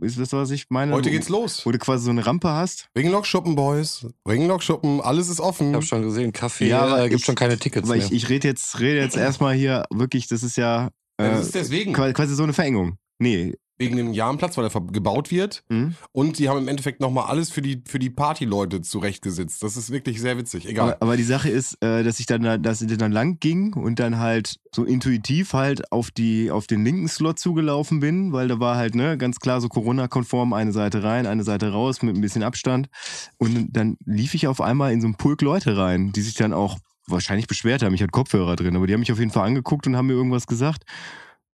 Ist 0.01 0.19
das, 0.19 0.31
was 0.33 0.51
ich 0.51 0.65
meine? 0.69 0.93
Heute 0.93 1.11
geht's 1.11 1.29
los. 1.29 1.65
Wo 1.65 1.71
du 1.71 1.77
quasi 1.77 2.05
so 2.05 2.09
eine 2.11 2.25
Rampe 2.25 2.49
hast. 2.49 2.87
Ringlock-Schuppen, 2.97 3.55
Boys. 3.55 4.05
Ringlock-Schuppen, 4.27 5.01
alles 5.01 5.27
ist 5.29 5.39
offen. 5.41 5.69
Ich 5.69 5.75
habe 5.75 5.85
schon 5.85 6.01
gesehen, 6.03 6.31
Kaffee 6.33 6.67
Ja, 6.69 6.81
aber 6.81 7.03
äh, 7.05 7.09
gibt 7.09 7.19
ich- 7.21 7.25
schon 7.25 7.35
keine 7.35 7.57
Tickets 7.57 7.87
Aber 7.87 7.97
mehr. 7.97 8.05
ich, 8.05 8.11
ich 8.11 8.29
rede 8.29 8.47
jetzt, 8.47 8.79
rede 8.79 8.99
jetzt 8.99 9.17
erstmal 9.17 9.55
hier 9.55 9.83
wirklich, 9.91 10.27
das 10.27 10.41
ist 10.43 10.55
ja 10.57 10.87
äh, 11.17 11.29
das 11.29 11.47
ist 11.47 11.55
deswegen. 11.55 11.93
qua- 11.93 12.11
quasi 12.13 12.33
so 12.35 12.43
eine 12.43 12.53
Verengung. 12.53 12.97
Nee. 13.19 13.55
Wegen 13.79 13.95
dem 13.95 14.11
Jahrenplatz, 14.11 14.57
weil 14.57 14.65
er 14.65 14.81
gebaut 14.91 15.29
wird. 15.29 15.63
Hm? 15.69 15.93
Und 16.11 16.39
die 16.39 16.49
haben 16.49 16.57
im 16.57 16.67
Endeffekt 16.67 16.99
nochmal 16.99 17.25
alles 17.27 17.51
für 17.51 17.61
die, 17.61 17.83
für 17.87 17.99
die 17.99 18.09
Partyleute 18.09 18.81
zurechtgesetzt. 18.81 19.61
Das 19.61 19.77
ist 19.77 19.91
wirklich 19.91 20.19
sehr 20.19 20.35
witzig. 20.37 20.67
Egal. 20.67 20.93
Aber, 20.93 21.01
aber 21.01 21.17
die 21.17 21.23
Sache 21.23 21.49
ist, 21.49 21.77
äh, 21.83 22.03
dass 22.03 22.19
ich 22.19 22.25
dann, 22.25 22.41
da- 22.41 22.57
dass 22.57 22.81
ich 22.81 22.97
dann 22.97 23.11
lang 23.11 23.39
ging 23.39 23.73
und 23.73 23.99
dann 23.99 24.17
halt 24.17 24.55
so 24.73 24.83
intuitiv 24.83 25.53
halt 25.53 25.91
auf 25.91 26.09
die, 26.09 26.49
auf 26.49 26.65
den 26.65 26.83
linken 26.83 27.07
Slot 27.07 27.37
zugelaufen 27.37 27.99
bin, 27.99 28.33
weil 28.33 28.47
da 28.47 28.59
war 28.59 28.77
halt, 28.77 28.95
ne, 28.95 29.15
ganz 29.17 29.39
klar 29.39 29.61
so 29.61 29.69
Corona-konform, 29.69 30.53
eine 30.53 30.71
Seite 30.71 31.03
rein, 31.03 31.27
eine 31.27 31.43
Seite 31.43 31.71
raus 31.71 32.01
mit 32.01 32.15
ein 32.15 32.21
bisschen 32.21 32.41
Abstand. 32.43 32.89
Und 33.37 33.69
dann 33.77 33.97
lief 34.05 34.33
ich 34.33 34.47
auf 34.47 34.59
einmal 34.59 34.91
in 34.91 35.01
so 35.01 35.07
einen 35.07 35.15
Pulk 35.15 35.41
Leute 35.43 35.77
rein, 35.77 36.11
die 36.13 36.21
sich 36.21 36.33
dann 36.33 36.51
auch 36.53 36.77
wahrscheinlich 37.07 37.47
beschwert 37.47 37.83
haben. 37.83 37.93
Ich 37.93 38.01
hatte 38.01 38.11
Kopfhörer 38.11 38.55
drin, 38.55 38.75
aber 38.75 38.87
die 38.87 38.93
haben 38.93 38.99
mich 39.01 39.11
auf 39.11 39.19
jeden 39.19 39.31
Fall 39.31 39.45
angeguckt 39.47 39.87
und 39.87 39.95
haben 39.95 40.07
mir 40.07 40.13
irgendwas 40.13 40.47
gesagt. 40.47 40.83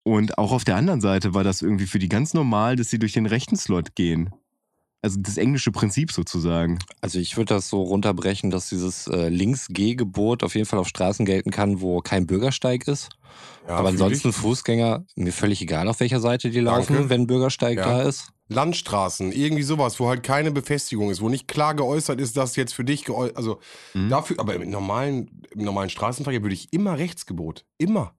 Und 0.04 0.38
auch 0.38 0.52
auf 0.52 0.64
der 0.66 0.76
anderen 0.76 1.02
Seite 1.02 1.34
war 1.34 1.44
das 1.44 1.62
irgendwie 1.62 1.88
für 1.88 2.00
die 2.00 2.10
ganz 2.10 2.34
normal, 2.34 2.76
dass 2.76 2.90
sie 2.90 3.00
durch 3.00 3.14
den 3.14 3.26
rechten 3.26 3.56
Slot 3.56 3.96
gehen. 3.96 4.32
Also 5.02 5.20
das 5.22 5.36
englische 5.38 5.72
Prinzip 5.72 6.12
sozusagen. 6.14 6.80
Also 7.02 7.20
ich 7.20 7.36
würde 7.36 7.54
das 7.56 7.68
so 7.70 7.82
runterbrechen, 7.82 8.52
dass 8.52 8.70
dieses 8.70 9.08
äh, 9.08 9.28
Links-G-Gebot 9.28 10.44
auf 10.44 10.56
jeden 10.56 10.66
Fall 10.66 10.80
auf 10.80 10.88
Straßen 10.88 11.26
gelten 11.26 11.52
kann, 11.52 11.82
wo 11.82 12.00
kein 12.00 12.26
Bürgersteig 12.26 12.88
ist. 12.88 13.10
Ja, 13.68 13.76
Aber 13.76 13.90
ansonsten 13.90 14.30
ich. 14.30 14.36
Fußgänger, 14.36 15.06
mir 15.16 15.34
völlig 15.34 15.62
egal, 15.62 15.88
auf 15.90 16.00
welcher 16.00 16.20
Seite 16.22 16.50
die 16.52 16.60
laufen, 16.62 16.94
Danke. 16.94 17.10
wenn 17.10 17.28
Bürgersteig 17.28 17.78
Ja. 17.80 17.86
da 17.86 18.02
ist. 18.04 18.28
Landstraßen, 18.50 19.32
irgendwie 19.32 19.64
sowas, 19.64 20.00
wo 20.00 20.08
halt 20.10 20.22
keine 20.22 20.52
Befestigung 20.52 21.10
ist, 21.10 21.22
wo 21.22 21.28
nicht 21.30 21.48
klar 21.48 21.74
geäußert 21.76 22.22
ist, 22.22 22.38
dass 22.38 22.56
jetzt 22.56 22.74
für 22.74 22.84
dich 22.84 23.04
geäußert, 23.04 23.36
also 23.36 23.60
Mhm. 23.94 24.10
dafür, 24.10 24.40
aber 24.40 24.54
im 24.56 24.70
normalen, 24.70 25.42
im 25.52 25.64
normalen 25.64 25.90
Straßenverkehr 25.90 26.42
würde 26.44 26.54
ich 26.54 26.72
immer 26.72 26.98
Rechtsgebot. 26.98 27.66
Immer. 27.78 28.14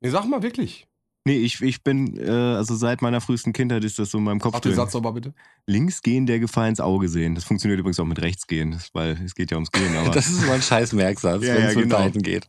Nee, 0.00 0.10
sag 0.10 0.26
mal 0.26 0.42
wirklich. 0.42 0.87
Nee, 1.28 1.36
ich, 1.36 1.60
ich 1.60 1.82
bin, 1.82 2.16
äh, 2.16 2.30
also 2.30 2.74
seit 2.74 3.02
meiner 3.02 3.20
frühesten 3.20 3.52
Kindheit 3.52 3.84
ist 3.84 3.98
das 3.98 4.10
so 4.10 4.16
in 4.16 4.24
meinem 4.24 4.40
Kopf 4.40 4.54
Sag 4.54 4.62
den. 4.62 4.74
Satz 4.74 4.96
aber 4.96 5.12
bitte. 5.12 5.34
Links 5.66 6.00
gehen, 6.00 6.24
der 6.24 6.40
Gefahr 6.40 6.66
ins 6.68 6.80
Auge 6.80 7.10
sehen. 7.10 7.34
Das 7.34 7.44
funktioniert 7.44 7.78
übrigens 7.78 8.00
auch 8.00 8.06
mit 8.06 8.22
rechts 8.22 8.46
gehen, 8.46 8.80
weil 8.94 9.10
es 9.22 9.34
geht 9.34 9.50
ja 9.50 9.58
ums 9.58 9.70
Gehen. 9.70 9.94
Aber 9.94 10.10
Das 10.14 10.26
ist 10.26 10.42
immer 10.42 10.54
ein 10.54 10.62
scheiß 10.62 10.94
Merksatz, 10.94 11.44
Ja, 11.44 11.54
wenn 11.54 11.62
ja, 11.64 11.68
es 11.68 11.74
mit 11.74 11.84
genau. 11.84 11.98
beiden 11.98 12.22
geht. 12.22 12.48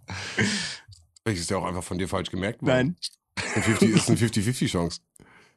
Vielleicht 1.23 1.41
ist 1.41 1.49
ja 1.49 1.57
auch 1.57 1.65
einfach 1.65 1.83
von 1.83 1.97
dir 1.97 2.07
falsch 2.07 2.31
gemerkt 2.31 2.61
worden. 2.61 2.95
Nein. 3.35 3.53
Ein 3.55 3.63
50 3.63 3.89
ist 3.95 4.09
eine 4.09 4.17
50-50-Chance. 4.17 5.01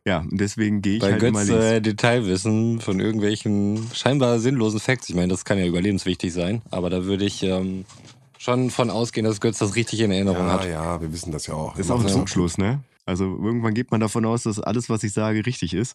Ja, 0.04 0.18
und 0.18 0.40
deswegen 0.40 0.82
gehe 0.82 0.94
ich 0.94 1.00
Bei 1.00 1.12
halt 1.12 1.22
immer 1.22 1.38
Götz 1.38 1.48
links. 1.50 1.64
äh, 1.64 1.80
Detailwissen 1.80 2.80
von 2.80 2.98
irgendwelchen 2.98 3.88
scheinbar 3.94 4.40
sinnlosen 4.40 4.80
Facts. 4.80 5.08
Ich 5.08 5.14
meine, 5.14 5.28
das 5.28 5.44
kann 5.44 5.58
ja 5.58 5.66
überlebenswichtig 5.66 6.32
sein, 6.32 6.60
aber 6.72 6.90
da 6.90 7.04
würde 7.04 7.24
ich 7.24 7.44
ähm, 7.44 7.84
schon 8.42 8.70
von 8.70 8.90
ausgehen, 8.90 9.24
dass 9.24 9.40
Götz 9.40 9.58
das 9.58 9.76
richtig 9.76 10.00
in 10.00 10.10
Erinnerung 10.10 10.46
Ja, 10.46 10.52
hat. 10.54 10.68
ja, 10.68 11.00
wir 11.00 11.12
wissen 11.12 11.30
das 11.32 11.46
ja 11.46 11.54
auch. 11.54 11.72
Das 11.76 11.86
ist 11.86 11.90
auch 11.90 12.00
ein 12.00 12.08
Ja. 12.08 12.14
Trugschluss, 12.14 12.58
ne? 12.58 12.80
Also 13.06 13.24
irgendwann 13.24 13.74
geht 13.74 13.90
man 13.90 14.00
davon 14.00 14.24
aus, 14.24 14.42
dass 14.44 14.58
alles, 14.60 14.88
was 14.90 15.02
ich 15.04 15.12
sage, 15.12 15.44
richtig 15.46 15.74
ist. 15.74 15.94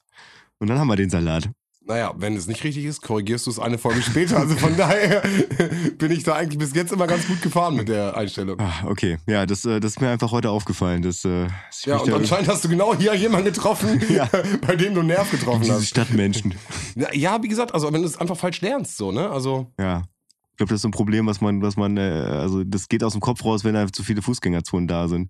Und 0.60 0.68
dann 0.68 0.80
haben 0.80 0.88
wir 0.88 0.96
den 0.96 1.10
Salat. 1.10 1.50
Naja, 1.86 2.14
wenn 2.18 2.36
es 2.36 2.48
nicht 2.48 2.62
richtig 2.66 2.84
ist, 2.84 3.02
korrigierst 3.02 3.46
du 3.46 3.50
es 3.52 3.60
eine 3.60 3.78
Folge 3.78 4.02
später. 4.02 4.38
Also 4.38 4.56
von 4.58 4.76
daher 4.78 5.24
bin 5.98 6.12
ich 6.12 6.24
da 6.24 6.34
eigentlich 6.36 6.58
bis 6.58 6.74
jetzt 6.76 6.92
immer 6.92 7.08
ganz 7.08 7.26
gut 7.28 7.42
gefahren 7.42 7.76
mit 7.76 7.88
der 7.88 8.18
Einstellung. 8.18 8.60
Ah, 8.60 8.86
okay. 8.86 9.18
Ja, 9.26 9.46
das, 9.46 9.64
äh, 9.64 9.80
das 9.80 9.92
ist 9.92 10.02
mir 10.02 10.10
einfach 10.10 10.32
heute 10.32 10.50
aufgefallen. 10.50 11.02
Dass, 11.02 11.24
äh, 11.24 11.46
dass 11.48 11.80
ich 11.80 11.86
Ja, 11.86 11.98
und 12.00 12.10
da- 12.10 12.16
anscheinend 12.18 12.50
hast 12.50 12.64
du 12.66 12.68
genau 12.70 12.94
hier 12.94 13.14
jemanden 13.16 13.46
getroffen, 13.54 14.02
Ja. 14.10 14.28
bei 14.66 14.76
dem 14.76 14.94
du 14.96 15.00
einen 15.00 15.08
Nerv 15.08 15.32
getroffen 15.32 15.62
diese 15.62 15.76
hast. 15.76 15.88
Stadtmenschen. 15.88 16.56
Ja, 16.96 17.08
Ja, 17.14 17.42
wie 17.44 17.48
gesagt, 17.48 17.74
also 17.74 17.92
wenn 17.94 18.02
du 18.02 18.08
es 18.08 18.18
einfach 18.18 18.36
falsch 18.38 18.60
lernst, 18.62 18.98
so, 18.98 19.14
ne? 19.14 19.30
Also, 19.30 19.72
Ja. 19.80 20.04
Ich 20.58 20.60
glaube, 20.60 20.70
das 20.70 20.78
ist 20.78 20.82
so 20.82 20.88
ein 20.88 20.92
Problem, 20.92 21.28
was 21.28 21.40
man, 21.40 21.62
was 21.62 21.78
man, 21.78 21.98
äh, 21.98 22.02
also 22.02 22.64
das 22.64 22.90
geht 22.90 23.04
aus 23.04 23.12
dem 23.12 23.22
Kopf 23.22 23.46
raus, 23.46 23.64
wenn 23.64 23.76
da 23.76 23.86
zu 23.92 24.02
viele 24.02 24.24
Fußgängerzonen 24.24 24.88
da 24.88 25.08
sind. 25.08 25.30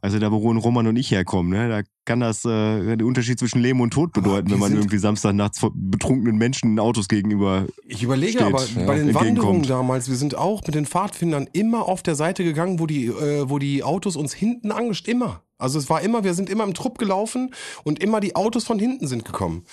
Also 0.00 0.18
da, 0.18 0.32
wo 0.32 0.38
Roman 0.38 0.86
und 0.86 0.96
ich 0.96 1.10
herkommen, 1.10 1.52
ne, 1.52 1.68
da 1.68 1.82
kann 2.06 2.20
das 2.20 2.46
äh, 2.46 2.96
den 2.96 3.02
Unterschied 3.02 3.38
zwischen 3.38 3.60
Leben 3.60 3.82
und 3.82 3.90
Tod 3.90 4.14
bedeuten, 4.14 4.48
wir 4.48 4.54
wenn 4.54 4.60
man 4.60 4.72
irgendwie 4.72 4.96
Samstagnachts 4.96 5.60
betrunkenen 5.74 6.38
Menschen 6.38 6.78
Autos 6.78 7.08
gegenüber. 7.08 7.66
ich 7.86 8.02
überlege 8.02 8.38
Steht, 8.38 8.42
aber 8.44 8.64
ja, 8.64 8.86
bei 8.86 8.96
den. 8.96 9.14
Wanderungen 9.14 9.64
damals, 9.64 10.08
wir 10.08 10.16
sind 10.16 10.36
auch 10.36 10.62
mit 10.64 10.74
den 10.74 10.86
Pfadfindern 10.86 11.50
immer 11.52 11.86
auf 11.86 12.02
der 12.02 12.14
Seite 12.14 12.42
gegangen, 12.42 12.80
wo 12.80 12.86
die, 12.86 13.08
äh, 13.08 13.50
wo 13.50 13.58
die 13.58 13.82
Autos 13.82 14.16
uns 14.16 14.32
hinten 14.32 14.72
angestellt, 14.72 15.16
immer. 15.16 15.42
Also 15.58 15.78
es 15.78 15.90
war 15.90 16.00
immer, 16.00 16.24
wir 16.24 16.32
sind 16.32 16.48
immer 16.48 16.64
im 16.64 16.72
Trupp 16.72 16.96
gelaufen 16.96 17.54
und 17.84 18.02
immer 18.02 18.20
die 18.20 18.36
Autos 18.36 18.64
von 18.64 18.78
hinten 18.78 19.06
sind 19.06 19.26
gekommen. 19.26 19.66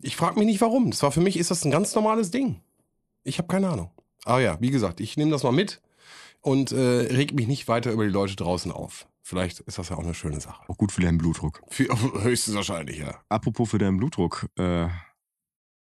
Ich 0.00 0.14
frage 0.14 0.38
mich 0.38 0.46
nicht 0.46 0.60
warum. 0.60 0.92
Das 0.92 1.02
war 1.02 1.10
für 1.10 1.20
mich 1.20 1.36
ist 1.36 1.50
das 1.50 1.64
ein 1.64 1.72
ganz 1.72 1.96
normales 1.96 2.30
Ding. 2.30 2.60
Ich 3.24 3.38
habe 3.38 3.48
keine 3.48 3.68
Ahnung. 3.68 3.90
Aber 4.26 4.40
ja, 4.40 4.60
wie 4.60 4.70
gesagt, 4.70 5.00
ich 5.00 5.16
nehme 5.16 5.30
das 5.30 5.44
mal 5.44 5.52
mit 5.52 5.80
und 6.40 6.72
äh, 6.72 6.78
reg 6.78 7.32
mich 7.32 7.46
nicht 7.46 7.68
weiter 7.68 7.92
über 7.92 8.04
die 8.04 8.10
Leute 8.10 8.34
draußen 8.34 8.72
auf. 8.72 9.06
Vielleicht 9.22 9.60
ist 9.60 9.78
das 9.78 9.88
ja 9.88 9.96
auch 9.96 10.02
eine 10.04 10.14
schöne 10.14 10.40
Sache. 10.40 10.62
Auch 10.68 10.76
gut 10.76 10.92
für 10.92 11.00
deinen 11.00 11.18
Blutdruck. 11.18 11.62
Für, 11.68 11.86
höchstens 12.22 12.56
wahrscheinlich, 12.56 12.98
ja. 12.98 13.20
Apropos 13.28 13.70
für 13.70 13.78
deinen 13.78 13.96
Blutdruck, 13.98 14.46
äh, 14.58 14.88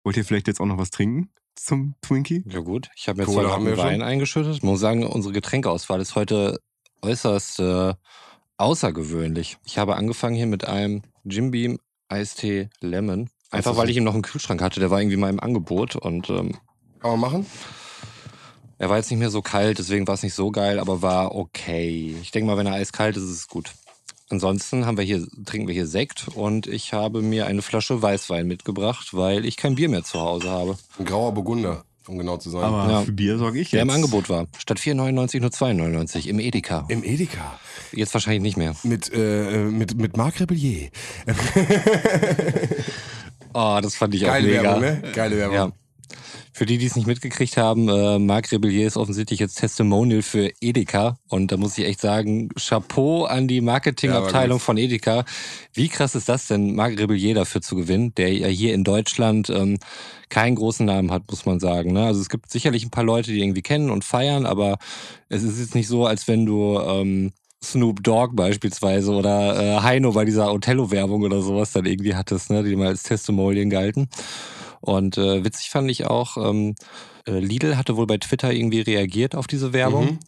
wollt 0.04 0.18
ihr 0.18 0.24
vielleicht 0.24 0.48
jetzt 0.48 0.62
auch 0.62 0.66
noch 0.68 0.78
was 0.78 0.92
trinken 0.92 1.32
zum 1.56 1.96
Twinkie? 2.02 2.44
Ja 2.48 2.60
gut, 2.60 2.90
ich 2.96 3.08
habe 3.10 3.20
mir 3.20 3.26
Cola 3.26 3.44
zwei 3.44 3.52
haben 3.52 3.66
wir 3.66 3.78
Wein 3.78 4.00
schon. 4.00 4.08
eingeschüttet. 4.08 4.56
Ich 4.56 4.64
muss 4.64 4.80
sagen, 4.80 5.06
unsere 5.06 5.34
Getränkeauswahl 5.34 6.00
ist 6.00 6.16
heute 6.16 6.60
äußerst 7.02 7.60
äh, 7.60 7.94
außergewöhnlich. 8.58 9.58
Ich 9.66 9.80
habe 9.80 9.96
angefangen 9.96 10.36
hier 10.36 10.48
mit 10.48 10.68
einem 10.68 11.02
Jim 11.24 11.50
Beam 11.52 11.80
Eistee 12.08 12.70
Lemon. 12.82 13.30
Einfach 13.50 13.78
weil 13.78 13.90
ich 13.90 13.98
ihn 13.98 14.04
noch 14.04 14.16
im 14.16 14.22
Kühlschrank 14.22 14.62
hatte. 14.62 14.80
Der 14.80 14.92
war 14.92 15.00
irgendwie 15.02 15.18
mal 15.18 15.30
im 15.30 15.40
Angebot 15.40 15.96
und 15.96 16.30
ähm, 16.30 16.58
Kann 17.00 17.12
man 17.12 17.20
machen? 17.20 17.46
Er 18.80 18.90
war 18.90 18.98
jetzt 18.98 19.10
nicht 19.10 19.20
mehr 19.20 19.30
so 19.30 19.42
kalt, 19.42 19.80
deswegen 19.80 20.08
war 20.08 20.16
es 20.16 20.24
nicht 20.24 20.34
so 20.36 20.52
geil, 20.52 20.80
aber 20.80 21.02
war 21.02 21.36
okay. 21.36 22.16
Ich 22.22 22.32
denke 22.32 22.48
mal, 22.48 22.58
wenn 22.58 22.68
er 22.68 22.74
eiskalt 22.74 23.18
ist, 23.18 23.24
ist 23.24 23.30
es 23.32 23.48
gut. 23.48 23.72
Ansonsten 24.30 24.86
haben 24.86 24.98
wir 24.98 25.06
hier, 25.06 25.26
trinken 25.46 25.68
wir 25.68 25.74
hier 25.74 25.88
Sekt 25.88 26.28
und 26.28 26.68
ich 26.68 26.92
habe 26.94 27.22
mir 27.22 27.46
eine 27.48 27.62
Flasche 27.62 28.02
Weißwein 28.02 28.46
mitgebracht, 28.46 29.14
weil 29.14 29.46
ich 29.46 29.56
kein 29.56 29.76
Bier 29.76 29.88
mehr 29.90 30.04
zu 30.04 30.20
Hause 30.20 30.50
habe. 30.50 30.78
Ein 31.00 31.06
grauer 31.06 31.34
Burgunder, 31.34 31.86
um 32.08 32.18
genau 32.18 32.36
zu 32.36 32.50
sein. 32.50 32.62
Aber 32.64 32.92
Ja. 32.92 33.02
für 33.04 33.14
Bier 33.14 33.38
sorge 33.38 33.60
ich 33.60 33.70
Der 33.70 33.80
jetzt. 33.80 33.88
im 33.88 33.96
Angebot 33.96 34.28
war. 34.30 34.48
Statt 34.58 34.80
4,99 34.80 35.40
nur 35.40 35.50
2,99 35.52 36.28
im 36.28 36.40
Edeka. 36.40 36.84
Im 36.90 37.06
Edeka. 37.06 37.58
Jetzt 37.94 38.14
wahrscheinlich 38.14 38.42
nicht 38.42 38.58
mehr. 38.58 38.76
Mit, 38.84 39.10
äh, 39.14 39.60
mit, 39.64 39.96
mit 39.98 40.18
Marc 40.18 40.40
Rebellier. 40.42 40.90
Oh, 43.54 43.80
das 43.82 43.96
fand 43.96 44.14
ich 44.14 44.24
auch 44.26 44.30
Geile 44.30 44.48
mega. 44.50 44.64
Werbung, 44.64 44.82
ne? 44.82 45.02
Geile 45.14 45.38
Werbung. 45.38 45.56
Ja. 45.56 45.72
Für 46.58 46.66
die, 46.66 46.80
die 46.80 46.88
es 46.88 46.96
nicht 46.96 47.06
mitgekriegt 47.06 47.56
haben, 47.56 47.88
äh, 47.88 48.18
Marc 48.18 48.52
Rebellier 48.52 48.88
ist 48.88 48.98
offensichtlich 48.98 49.40
jetzt 49.40 49.60
Testimonial 49.60 50.24
für 50.24 50.50
Edeka. 50.60 51.20
Und 51.30 51.52
da 51.52 51.58
muss 51.58 51.78
ich 51.78 51.86
echt 51.86 52.02
sagen, 52.02 52.50
Chapeau 52.58 53.26
an 53.26 53.48
die 53.48 53.58
Ja, 53.58 53.62
Marketingabteilung 53.62 54.58
gut. 54.58 54.66
von 54.66 54.78
Edeka. 54.78 55.24
Wie 55.74 55.88
krass 55.88 56.16
ist 56.16 56.30
das 56.30 56.48
denn, 56.48 56.74
Marc 56.74 56.98
Rebellier 56.98 57.36
dafür 57.36 57.62
zu 57.62 57.76
gewinnen, 57.76 58.12
der 58.18 58.34
ja 58.34 58.48
hier 58.48 58.74
in 58.74 58.84
Deutschland 58.84 59.52
ähm, 59.52 59.78
keinen 60.30 60.56
großen 60.56 60.84
Namen 60.84 61.12
hat, 61.12 61.30
muss 61.30 61.46
man 61.46 61.60
sagen. 61.60 61.94
Ne? 61.94 62.08
Also 62.08 62.22
es 62.22 62.28
gibt 62.28 62.50
sicherlich 62.50 62.84
ein 62.84 62.90
paar 62.90 63.04
Leute, 63.04 63.32
die 63.32 63.40
irgendwie 63.44 63.62
kennen 63.62 63.92
und 63.92 64.04
feiern, 64.04 64.48
aber 64.48 64.80
es 65.30 65.44
ist 65.44 65.60
jetzt 65.60 65.76
nicht 65.76 65.88
so, 65.88 66.08
als 66.08 66.28
wenn 66.28 66.48
du... 66.48 66.80
Ähm, 66.80 67.34
Snoop 67.64 68.04
Dogg 68.04 68.36
beispielsweise 68.36 69.12
oder 69.12 69.60
äh, 69.60 69.82
Heino 69.82 70.12
bei 70.12 70.26
dieser 70.26 70.54
Othello-Werbung 70.54 71.24
oder 71.24 71.42
sowas 71.42 71.72
dann 71.72 71.88
irgendwie 71.88 72.14
hattest, 72.14 72.52
ne, 72.52 72.64
die 72.64 72.76
mal 72.76 72.90
als 72.90 73.02
Testimonial 73.02 73.68
galten. 73.68 74.10
Und 74.82 75.18
äh, 75.18 75.44
witzig 75.44 75.70
fand 75.70 75.90
ich 75.90 76.06
auch, 76.06 76.38
ähm, 76.38 76.76
äh, 77.28 77.40
Lidl 77.40 77.78
hatte 77.78 77.98
wohl 77.98 78.08
bei 78.08 78.18
Twitter 78.18 78.52
irgendwie 78.52 78.82
reagiert 78.82 79.36
auf 79.36 79.48
diese 79.48 79.74
Werbung. 79.74 80.06
Mhm. 80.06 80.20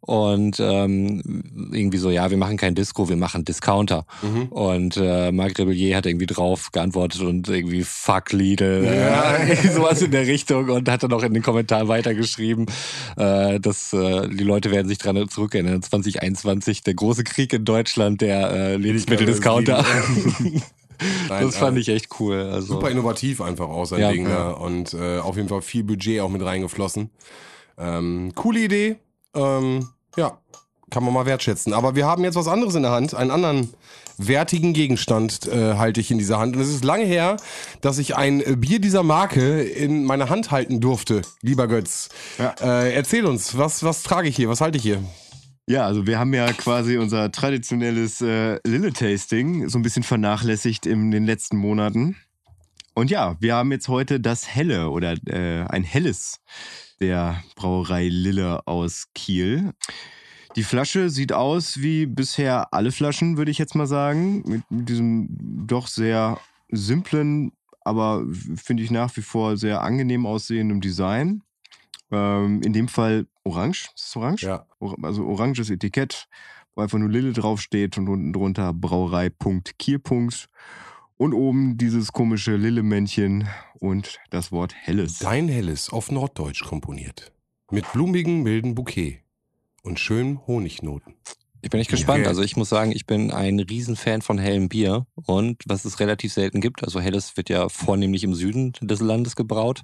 Und 0.00 0.60
ähm, 0.60 1.70
irgendwie 1.72 1.96
so, 1.96 2.10
ja, 2.10 2.30
wir 2.30 2.36
machen 2.36 2.58
kein 2.58 2.74
Disco, 2.74 3.08
wir 3.08 3.16
machen 3.16 3.46
Discounter. 3.46 4.04
Mhm. 4.20 4.46
Und 4.48 4.96
äh, 4.98 5.32
Marc 5.32 5.58
Rebellier 5.58 5.96
hat 5.96 6.04
irgendwie 6.04 6.26
drauf 6.26 6.72
geantwortet 6.72 7.22
und 7.22 7.48
irgendwie 7.48 7.84
fuck 7.84 8.32
Lidl, 8.32 8.84
Ja. 8.84 9.36
äh, 9.38 9.56
sowas 9.68 10.02
in 10.02 10.10
der 10.10 10.26
Richtung 10.26 10.68
und 10.68 10.90
hat 10.90 11.02
dann 11.02 11.12
auch 11.14 11.22
in 11.22 11.32
den 11.32 11.42
Kommentaren 11.42 11.88
weitergeschrieben, 11.88 12.66
äh, 13.16 13.58
dass 13.58 13.94
äh, 13.94 14.28
die 14.28 14.44
Leute 14.44 14.70
werden 14.70 14.88
sich 14.88 14.98
dran 14.98 15.26
zurückerinnern. 15.26 15.80
2021, 15.80 16.82
der 16.82 16.92
große 16.92 17.24
Krieg 17.24 17.54
in 17.54 17.64
Deutschland 17.64 18.20
der 18.20 18.50
äh, 18.50 18.76
Lebensmitteldiscounter. 18.76 19.86
Nein, 21.28 21.46
das 21.46 21.56
fand 21.56 21.76
äh, 21.76 21.80
ich 21.80 21.88
echt 21.88 22.08
cool. 22.20 22.36
Also. 22.52 22.74
Super 22.74 22.90
innovativ 22.90 23.40
einfach 23.40 23.68
auch 23.68 23.84
sein 23.84 24.00
Ja, 24.00 24.12
Ding. 24.12 24.28
ja. 24.28 24.48
Ne? 24.48 24.56
Und 24.56 24.94
äh, 24.94 25.18
auf 25.18 25.36
jeden 25.36 25.48
Fall 25.48 25.62
viel 25.62 25.84
Budget 25.84 26.20
auch 26.20 26.28
mit 26.28 26.42
reingeflossen. 26.42 27.10
Ähm, 27.78 28.32
coole 28.34 28.60
Idee. 28.60 28.96
Ähm, 29.34 29.88
ja, 30.16 30.38
kann 30.90 31.04
man 31.04 31.12
mal 31.12 31.26
wertschätzen. 31.26 31.72
Aber 31.72 31.96
wir 31.96 32.06
haben 32.06 32.22
jetzt 32.24 32.36
was 32.36 32.46
anderes 32.48 32.74
in 32.74 32.82
der 32.82 32.92
Hand. 32.92 33.14
Einen 33.14 33.30
anderen 33.30 33.74
wertigen 34.16 34.72
Gegenstand 34.74 35.46
äh, 35.48 35.74
halte 35.74 36.00
ich 36.00 36.10
in 36.10 36.18
dieser 36.18 36.38
Hand. 36.38 36.54
Und 36.54 36.62
es 36.62 36.68
ist 36.68 36.84
lange 36.84 37.04
her, 37.04 37.36
dass 37.80 37.98
ich 37.98 38.16
ein 38.16 38.42
Bier 38.60 38.78
dieser 38.80 39.02
Marke 39.02 39.62
in 39.62 40.04
meiner 40.04 40.28
Hand 40.30 40.50
halten 40.52 40.80
durfte, 40.80 41.22
lieber 41.42 41.66
Götz. 41.66 42.10
Ja. 42.38 42.54
Äh, 42.60 42.94
erzähl 42.94 43.26
uns, 43.26 43.58
was, 43.58 43.82
was 43.82 44.02
trage 44.04 44.28
ich 44.28 44.36
hier? 44.36 44.48
Was 44.48 44.60
halte 44.60 44.78
ich 44.78 44.84
hier? 44.84 45.02
Ja, 45.66 45.86
also 45.86 46.06
wir 46.06 46.18
haben 46.18 46.34
ja 46.34 46.52
quasi 46.52 46.98
unser 46.98 47.32
traditionelles 47.32 48.20
äh, 48.20 48.58
Lille-Tasting 48.66 49.68
so 49.70 49.78
ein 49.78 49.82
bisschen 49.82 50.02
vernachlässigt 50.02 50.84
in 50.84 51.10
den 51.10 51.24
letzten 51.24 51.56
Monaten. 51.56 52.16
Und 52.94 53.10
ja, 53.10 53.36
wir 53.40 53.54
haben 53.54 53.72
jetzt 53.72 53.88
heute 53.88 54.20
das 54.20 54.46
Helle 54.46 54.90
oder 54.90 55.14
äh, 55.26 55.64
ein 55.66 55.82
Helles 55.82 56.40
der 57.00 57.42
Brauerei 57.56 58.08
Lille 58.08 58.66
aus 58.66 59.08
Kiel. 59.14 59.72
Die 60.54 60.62
Flasche 60.62 61.08
sieht 61.08 61.32
aus 61.32 61.80
wie 61.80 62.06
bisher 62.06 62.72
alle 62.72 62.92
Flaschen, 62.92 63.38
würde 63.38 63.50
ich 63.50 63.58
jetzt 63.58 63.74
mal 63.74 63.86
sagen. 63.86 64.42
Mit, 64.46 64.70
mit 64.70 64.88
diesem 64.88 65.28
doch 65.66 65.88
sehr 65.88 66.38
simplen, 66.70 67.52
aber 67.80 68.24
finde 68.54 68.82
ich 68.82 68.90
nach 68.90 69.16
wie 69.16 69.22
vor 69.22 69.56
sehr 69.56 69.80
angenehm 69.80 70.26
aussehenden 70.26 70.82
Design. 70.82 71.42
Ähm, 72.10 72.62
in 72.62 72.72
dem 72.72 72.88
Fall 72.88 73.26
orange. 73.44 73.90
Ist 73.94 74.08
es 74.08 74.16
orange? 74.16 74.42
Ja. 74.46 74.66
Or- 74.78 74.96
also 75.02 75.26
oranges 75.26 75.70
Etikett, 75.70 76.28
wo 76.74 76.82
einfach 76.82 76.98
nur 76.98 77.08
Lille 77.08 77.32
draufsteht 77.32 77.98
und 77.98 78.08
unten 78.08 78.32
drunter 78.32 78.72
Brauerei.kiel. 78.72 80.00
Und 81.16 81.32
oben 81.32 81.76
dieses 81.78 82.12
komische 82.12 82.56
Lille-Männchen 82.56 83.48
und 83.74 84.18
das 84.30 84.50
Wort 84.50 84.74
Helles. 84.74 85.20
Dein 85.20 85.48
Helles 85.48 85.90
auf 85.90 86.10
Norddeutsch 86.10 86.64
komponiert. 86.64 87.32
Mit 87.70 87.90
blumigem, 87.92 88.42
milden 88.42 88.74
Bouquet 88.74 89.20
und 89.82 90.00
schönen 90.00 90.44
Honignoten. 90.46 91.14
Ich 91.62 91.70
bin 91.70 91.80
echt 91.80 91.90
gespannt. 91.90 92.20
Okay. 92.20 92.28
Also 92.28 92.42
ich 92.42 92.56
muss 92.56 92.68
sagen, 92.68 92.92
ich 92.92 93.06
bin 93.06 93.30
ein 93.30 93.58
Riesenfan 93.58 94.20
von 94.20 94.38
hellem 94.38 94.68
Bier 94.68 95.06
und 95.14 95.62
was 95.66 95.86
es 95.86 95.98
relativ 95.98 96.32
selten 96.32 96.60
gibt. 96.60 96.84
Also 96.84 97.00
helles 97.00 97.38
wird 97.38 97.48
ja 97.48 97.68
vornehmlich 97.70 98.22
im 98.24 98.34
Süden 98.34 98.72
des 98.82 99.00
Landes 99.00 99.34
gebraut. 99.34 99.82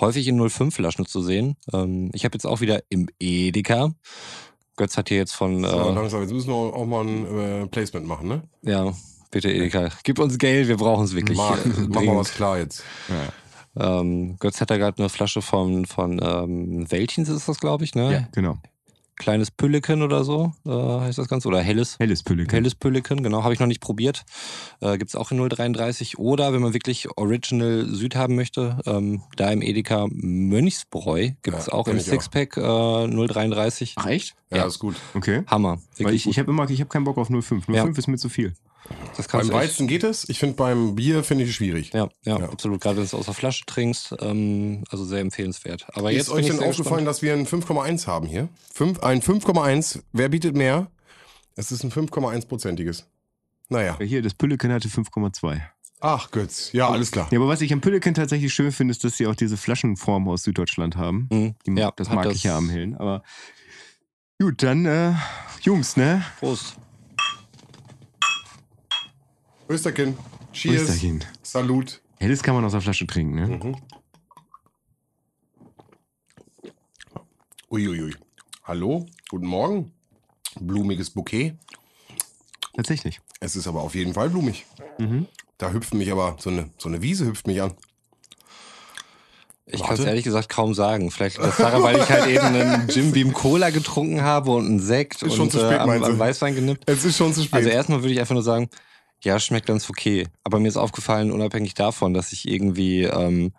Häufig 0.00 0.26
in 0.28 0.48
05 0.48 0.74
Flaschen 0.74 1.06
zu 1.06 1.22
sehen. 1.22 1.56
Ähm, 1.72 2.10
ich 2.14 2.24
habe 2.24 2.34
jetzt 2.34 2.46
auch 2.46 2.60
wieder 2.60 2.82
im 2.88 3.08
Edeka. 3.20 3.92
Götz 4.76 4.96
hat 4.96 5.08
hier 5.08 5.18
jetzt 5.18 5.34
von, 5.34 5.64
So, 5.64 5.68
äh, 5.68 5.92
langsam, 5.92 6.22
jetzt 6.22 6.32
müssen 6.32 6.48
wir 6.48 6.54
auch 6.54 6.86
mal 6.86 7.04
ein 7.04 7.64
äh, 7.64 7.66
Placement 7.66 8.06
machen, 8.06 8.28
ne? 8.28 8.42
ja, 8.62 8.92
bitte 9.30 9.50
Edeka, 9.52 9.90
gib 10.02 10.18
uns 10.18 10.38
Geld, 10.38 10.68
wir 10.68 10.78
brauchen 10.78 11.04
es 11.04 11.14
wirklich. 11.14 11.36
Marc, 11.36 11.64
äh, 11.64 11.68
mach 11.88 12.02
mal 12.02 12.16
was 12.16 12.32
klar 12.32 12.58
jetzt. 12.58 12.82
Ähm, 13.76 14.36
Götz 14.38 14.60
hat 14.60 14.70
da 14.70 14.76
gerade 14.76 14.98
eine 14.98 15.08
Flasche 15.08 15.42
von, 15.42 15.86
von 15.86 16.20
ähm, 16.22 16.90
Weltins 16.90 17.28
ist 17.28 17.48
das, 17.48 17.58
glaube 17.58 17.84
ich, 17.84 17.94
ne? 17.94 18.12
Ja, 18.12 18.28
genau. 18.32 18.58
Kleines 19.16 19.50
Pülliken 19.50 20.02
oder 20.02 20.24
so, 20.24 20.52
äh, 20.66 20.70
heißt 20.70 21.18
das 21.18 21.28
Ganze. 21.28 21.48
Oder 21.48 21.60
helles. 21.60 21.96
Helles 21.98 22.22
Pülliken. 22.22 22.50
Helles 22.52 22.74
Pülliken, 22.74 23.22
genau, 23.22 23.42
habe 23.44 23.54
ich 23.54 23.60
noch 23.60 23.66
nicht 23.66 23.80
probiert. 23.80 24.24
Äh, 24.80 24.98
Gibt 24.98 25.10
es 25.10 25.16
auch 25.16 25.30
in 25.30 25.38
033. 25.38 26.18
Oder 26.18 26.52
wenn 26.52 26.60
man 26.62 26.74
wirklich 26.74 27.08
Original 27.16 27.86
Süd 27.90 28.16
haben 28.16 28.34
möchte, 28.34 28.78
ähm, 28.86 29.22
da 29.36 29.50
im 29.50 29.62
Edeka 29.62 30.06
Mönchsbräu 30.10 31.30
gibt 31.42 31.58
es 31.58 31.66
Ja, 31.66 31.72
auch 31.72 31.88
im 31.88 31.96
ich 31.96 32.02
auch. 32.04 32.08
Sixpack 32.08 32.56
äh, 32.56 32.60
033. 32.60 33.94
Ach 33.96 34.06
echt? 34.06 34.34
Ja, 34.50 34.58
Ja. 34.58 34.66
ist 34.66 34.78
gut. 34.78 34.96
Okay. 35.14 35.42
Hammer. 35.46 35.78
Weil 35.98 36.14
ich, 36.14 36.26
ich 36.28 36.38
habe 36.38 36.50
immer, 36.50 36.68
ich 36.68 36.80
habe 36.80 36.88
keinen 36.88 37.04
Bock 37.04 37.18
auf 37.18 37.28
05. 37.28 37.66
05 37.66 37.68
Ja. 37.76 37.84
ist 37.86 38.08
mir 38.08 38.16
zu 38.18 38.28
viel. 38.28 38.54
Das 39.16 39.28
Beim 39.28 39.50
Weizen 39.52 39.86
geht 39.86 40.04
es. 40.04 40.28
Ich 40.28 40.38
finde 40.38 40.56
beim 40.56 40.94
Bier 40.94 41.22
finde 41.24 41.44
ich 41.44 41.50
es 41.50 41.56
schwierig. 41.56 41.92
Ja, 41.92 42.08
ja, 42.24 42.38
Ja. 42.38 42.48
absolut. 42.50 42.80
Gerade 42.80 42.96
wenn 42.96 43.02
du 43.02 43.06
es 43.06 43.14
aus 43.14 43.26
der 43.26 43.34
Flasche 43.34 43.64
trinkst, 43.66 44.14
ähm, 44.20 44.84
also 44.90 45.04
sehr 45.04 45.20
empfehlenswert. 45.20 45.86
Aber 45.94 46.10
Ist 46.10 46.16
jetzt 46.18 46.30
euch 46.30 46.46
denn 46.46 46.56
aufgefallen, 46.56 47.04
gespannt. 47.04 47.06
dass 47.06 47.22
wir 47.22 47.32
ein 47.34 47.46
5,1 47.46 48.06
haben 48.06 48.26
hier? 48.26 48.48
Fünf, 48.72 49.00
ein 49.00 49.20
5,1. 49.22 50.02
Wer 50.12 50.28
bietet 50.28 50.56
mehr? 50.56 50.90
Es 51.56 51.70
ist 51.70 51.84
ein 51.84 51.90
5,1-prozentiges. 51.92 53.04
Naja. 53.68 53.98
Hier, 54.00 54.22
das 54.22 54.34
Pülliken 54.34 54.72
hatte 54.72 54.88
5,2. 54.88 55.60
Ach, 56.00 56.30
Götz. 56.30 56.72
Ja, 56.72 56.88
alles 56.88 57.12
klar. 57.12 57.28
Ja, 57.30 57.38
aber 57.38 57.48
was 57.48 57.60
ich 57.60 57.72
am 57.72 57.80
Pülliken 57.80 58.14
tatsächlich 58.14 58.52
schön 58.52 58.72
finde, 58.72 58.90
ist, 58.92 59.04
dass 59.04 59.16
sie 59.16 59.26
auch 59.26 59.36
diese 59.36 59.56
Flaschenform 59.56 60.28
aus 60.28 60.42
Süddeutschland 60.42 60.96
haben. 60.96 61.28
Mhm. 61.30 61.54
Die, 61.66 61.80
Ja, 61.80 61.92
das 61.94 62.08
mag 62.10 62.30
ich 62.32 62.42
ja 62.42 62.56
am 62.56 62.68
Hellen. 62.68 62.96
Aber 62.96 63.22
gut, 64.40 64.62
dann 64.62 64.84
äh, 64.86 65.12
Jungs, 65.60 65.96
ne? 65.96 66.24
Prost. 66.40 66.76
Österkin. 69.72 70.16
Cheers. 70.52 70.82
Österchen. 70.82 71.24
Salut. 71.42 72.02
Helles 72.18 72.42
kann 72.42 72.54
man 72.54 72.64
aus 72.64 72.72
der 72.72 72.82
Flasche 72.82 73.06
trinken, 73.06 73.34
ne? 73.34 73.46
Mhm. 73.46 73.76
Uiuiui. 77.70 78.14
Hallo, 78.64 79.06
guten 79.30 79.46
Morgen. 79.46 79.92
Blumiges 80.60 81.08
Bouquet. 81.08 81.54
Tatsächlich. 82.74 83.20
Es 83.40 83.56
ist 83.56 83.66
aber 83.66 83.80
auf 83.80 83.94
jeden 83.94 84.12
Fall 84.12 84.28
blumig. 84.28 84.66
Mhm. 84.98 85.26
Da 85.56 85.72
hüpft 85.72 85.94
mich 85.94 86.12
aber, 86.12 86.36
so 86.38 86.50
eine, 86.50 86.68
so 86.76 86.90
eine 86.90 87.00
Wiese 87.00 87.24
hüpft 87.24 87.46
mich 87.46 87.62
an. 87.62 87.72
Ich 89.64 89.82
kann 89.82 89.94
es 89.94 90.04
ehrlich 90.04 90.24
gesagt 90.24 90.50
kaum 90.50 90.74
sagen. 90.74 91.10
Vielleicht 91.10 91.38
liegt 91.38 91.48
das 91.48 91.56
daran, 91.56 91.82
weil 91.82 91.96
ich 91.96 92.10
halt 92.10 92.26
eben 92.26 92.44
einen 92.44 92.88
Jim 92.90 93.12
Beam 93.12 93.32
Cola 93.32 93.70
getrunken 93.70 94.20
habe 94.20 94.50
und 94.50 94.66
einen 94.66 94.80
Sekt 94.80 95.22
Ist 95.22 95.34
schon 95.34 95.44
und 95.46 95.52
zu 95.52 95.60
spät, 95.60 95.72
äh, 95.72 95.76
am, 95.78 95.90
am 95.90 96.18
Weißwein 96.18 96.54
genippt. 96.54 96.84
Es 96.90 97.06
ist 97.06 97.16
schon 97.16 97.32
zu 97.32 97.42
spät. 97.42 97.54
Also 97.54 97.70
erstmal 97.70 98.02
würde 98.02 98.12
ich 98.12 98.20
einfach 98.20 98.34
nur 98.34 98.42
sagen, 98.42 98.68
ja, 99.24 99.38
schmeckt 99.38 99.66
ganz 99.66 99.88
okay. 99.88 100.26
Aber 100.44 100.60
mir 100.60 100.68
ist 100.68 100.76
aufgefallen, 100.76 101.30
unabhängig 101.30 101.74
davon, 101.74 102.14
dass 102.14 102.32
ich 102.32 102.48
irgendwie 102.48 103.04
ähm, 103.04 103.52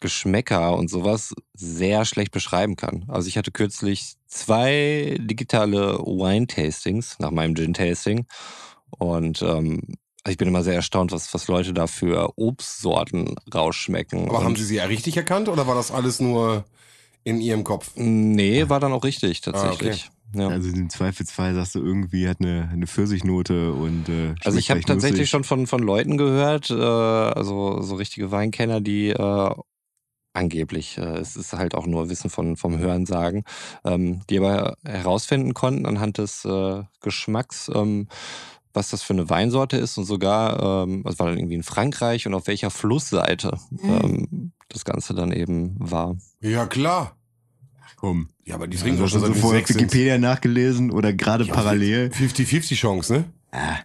Geschmäcker 0.00 0.76
und 0.76 0.90
sowas 0.90 1.34
sehr 1.54 2.04
schlecht 2.04 2.32
beschreiben 2.32 2.76
kann. 2.76 3.04
Also 3.08 3.28
ich 3.28 3.38
hatte 3.38 3.50
kürzlich 3.50 4.14
zwei 4.26 5.16
digitale 5.20 5.98
Wine-Tastings 5.98 7.18
nach 7.20 7.30
meinem 7.30 7.54
Gin-Tasting 7.54 8.26
und 8.98 9.42
ähm, 9.42 9.96
also 10.24 10.32
ich 10.32 10.38
bin 10.38 10.48
immer 10.48 10.62
sehr 10.62 10.74
erstaunt, 10.74 11.12
was, 11.12 11.32
was 11.34 11.48
Leute 11.48 11.74
da 11.74 11.86
für 11.86 12.32
Obstsorten 12.36 13.36
rausschmecken. 13.54 14.28
aber 14.28 14.38
und 14.38 14.44
haben 14.44 14.56
Sie 14.56 14.64
sie 14.64 14.76
ja 14.76 14.84
richtig 14.84 15.16
erkannt 15.16 15.48
oder 15.48 15.66
war 15.66 15.74
das 15.74 15.90
alles 15.90 16.18
nur 16.18 16.64
in 17.24 17.40
Ihrem 17.40 17.62
Kopf? 17.62 17.90
Nee, 17.94 18.68
war 18.68 18.80
dann 18.80 18.92
auch 18.92 19.04
richtig, 19.04 19.42
tatsächlich. 19.42 20.10
Ja. 20.32 20.48
Also 20.48 20.70
im 20.70 20.90
Zweifelsfall 20.90 21.54
sagst 21.54 21.74
du 21.74 21.80
irgendwie 21.80 22.28
hat 22.28 22.40
eine, 22.40 22.68
eine 22.72 22.86
Pfirsichnote 22.86 23.72
und 23.72 24.08
äh, 24.08 24.34
Also 24.44 24.58
ich 24.58 24.70
habe 24.70 24.80
tatsächlich 24.80 25.20
nussig. 25.20 25.30
schon 25.30 25.44
von, 25.44 25.66
von 25.66 25.82
Leuten 25.82 26.16
gehört, 26.16 26.70
äh, 26.70 26.74
also 26.74 27.82
so 27.82 27.94
richtige 27.96 28.30
Weinkenner, 28.30 28.80
die 28.80 29.10
äh, 29.10 29.50
angeblich, 30.32 30.98
äh, 30.98 31.18
es 31.18 31.36
ist 31.36 31.52
halt 31.52 31.74
auch 31.74 31.86
nur 31.86 32.10
Wissen 32.10 32.30
von, 32.30 32.56
vom 32.56 32.78
Hören 32.78 33.06
sagen, 33.06 33.44
ähm, 33.84 34.22
die 34.28 34.38
aber 34.38 34.76
herausfinden 34.84 35.54
konnten 35.54 35.86
anhand 35.86 36.18
des 36.18 36.44
äh, 36.44 36.82
Geschmacks, 37.00 37.70
ähm, 37.72 38.08
was 38.72 38.90
das 38.90 39.02
für 39.02 39.12
eine 39.12 39.30
Weinsorte 39.30 39.76
ist 39.76 39.96
und 39.96 40.04
sogar, 40.04 40.82
ähm, 40.82 41.04
das 41.04 41.20
war 41.20 41.28
dann 41.28 41.38
irgendwie 41.38 41.54
in 41.54 41.62
Frankreich 41.62 42.26
und 42.26 42.34
auf 42.34 42.48
welcher 42.48 42.70
Flussseite 42.70 43.56
ähm, 43.84 44.52
das 44.68 44.84
Ganze 44.84 45.14
dann 45.14 45.30
eben 45.30 45.76
war. 45.78 46.16
Ja, 46.40 46.66
klar. 46.66 47.16
Komm. 47.96 48.28
Ja, 48.44 48.56
aber 48.56 48.66
die 48.66 48.76
trinken 48.76 48.98
doch 48.98 49.04
hast 49.04 49.12
schon 49.12 49.24
also 49.24 49.48
seit 49.48 49.66
sind. 49.66 49.80
Wikipedia 49.80 50.18
nachgelesen 50.18 50.90
oder 50.90 51.12
gerade 51.12 51.44
parallel. 51.46 52.10
50-50 52.12 52.74
Chance, 52.74 53.12
ne? 53.12 53.24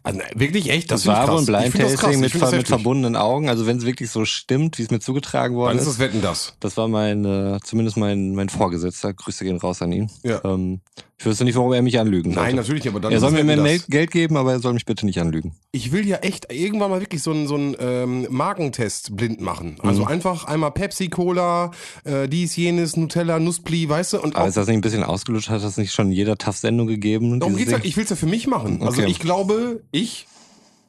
Also, 0.04 0.18
ne, 0.20 0.24
wirklich 0.36 0.70
echt? 0.70 0.90
Das, 0.92 1.06
war 1.06 1.28
wohl 1.28 1.40
ein 1.40 1.46
das. 1.46 1.70
Blind-Tasting 1.72 2.12
Ich 2.24 2.34
mit, 2.34 2.42
das 2.42 2.52
mit 2.52 2.68
verbundenen 2.68 3.16
Augen. 3.16 3.50
Also 3.50 3.68
wenn 3.68 3.78
es 3.78 3.86
wirklich 3.86 4.10
so 4.10 4.26
stimmt, 4.26 4.78
wie 4.80 4.84
es 4.84 4.92
mir 4.92 5.00
zugetragen 5.00 5.56
worden 5.56 5.70
Dann 5.70 5.78
ist 5.78 5.84
ist. 5.84 5.94
das 5.94 6.00
Wetten 6.00 6.22
das. 6.22 6.56
Das 6.60 6.76
war 6.78 6.88
mein, 6.88 7.24
äh, 7.26 7.60
zumindest 7.64 7.98
mein, 7.98 8.34
mein 8.36 8.50
Vorgesetzter. 8.50 9.14
Grüße 9.14 9.44
gehen 9.46 9.58
raus 9.58 9.82
an 9.82 9.92
ihn. 9.92 10.10
Ja. 10.24 10.42
Ähm, 10.44 10.82
ich 11.20 11.26
wüsste 11.26 11.44
nicht, 11.44 11.58
warum 11.58 11.74
er 11.74 11.82
mich 11.82 12.00
anlügen 12.00 12.30
Nein, 12.32 12.38
sollte. 12.38 12.56
natürlich 12.56 12.84
nicht, 12.86 12.94
aber 12.94 13.02
dann 13.02 13.12
Er 13.12 13.20
soll 13.20 13.32
das 13.34 13.44
mir 13.44 13.58
mehr 13.58 13.58
das. 13.78 13.88
Geld 13.88 14.10
geben, 14.12 14.38
aber 14.38 14.54
er 14.54 14.60
soll 14.60 14.72
mich 14.74 14.86
bitte 14.86 15.06
nicht 15.06 15.20
anlügen. 15.20 15.54
Ich 15.74 15.92
will 15.92 16.08
ja 16.08 16.18
echt 16.18 16.50
irgendwann 16.52 16.90
mal 16.92 17.02
wirklich 17.02 17.22
so 17.22 17.32
einen 17.32 17.46
so 17.46 17.56
einen, 17.56 17.76
ähm, 17.78 18.26
Markentest 18.30 19.18
blind 19.18 19.42
machen. 19.42 19.76
Also 19.84 20.04
Mhm. 20.04 20.08
einfach 20.08 20.46
einmal 20.46 20.72
Pepsi, 20.72 21.10
Cola, 21.10 21.72
äh, 22.06 22.30
dies, 22.30 22.56
jenes, 22.56 22.96
Nutella, 22.96 23.38
Nusspli, 23.38 23.90
weißt 23.90 24.14
du? 24.14 24.22
Und 24.22 24.38
Aber 24.38 24.48
ist 24.48 24.56
das 24.56 24.68
nicht 24.68 24.78
ein 24.78 24.82
bisschen 24.82 25.04
ausgelutscht? 25.04 25.50
Hat 25.50 25.62
das 25.62 25.76
nicht 25.76 25.92
schon 25.92 26.12
jeder 26.14 26.38
TAF-Sendung 26.38 26.88
gegeben? 26.88 27.40
darum 27.42 27.58
geht's 27.58 27.72
ja, 27.72 27.80
ich 27.84 27.98
will's 27.98 28.10
ja 28.10 28.16
für 28.16 28.26
mich 28.26 28.48
machen. 28.48 28.82
Also 28.82 29.02
Okay. 29.02 29.12
ich 29.12 29.20
glaube, 29.20 29.59
ich 29.92 30.28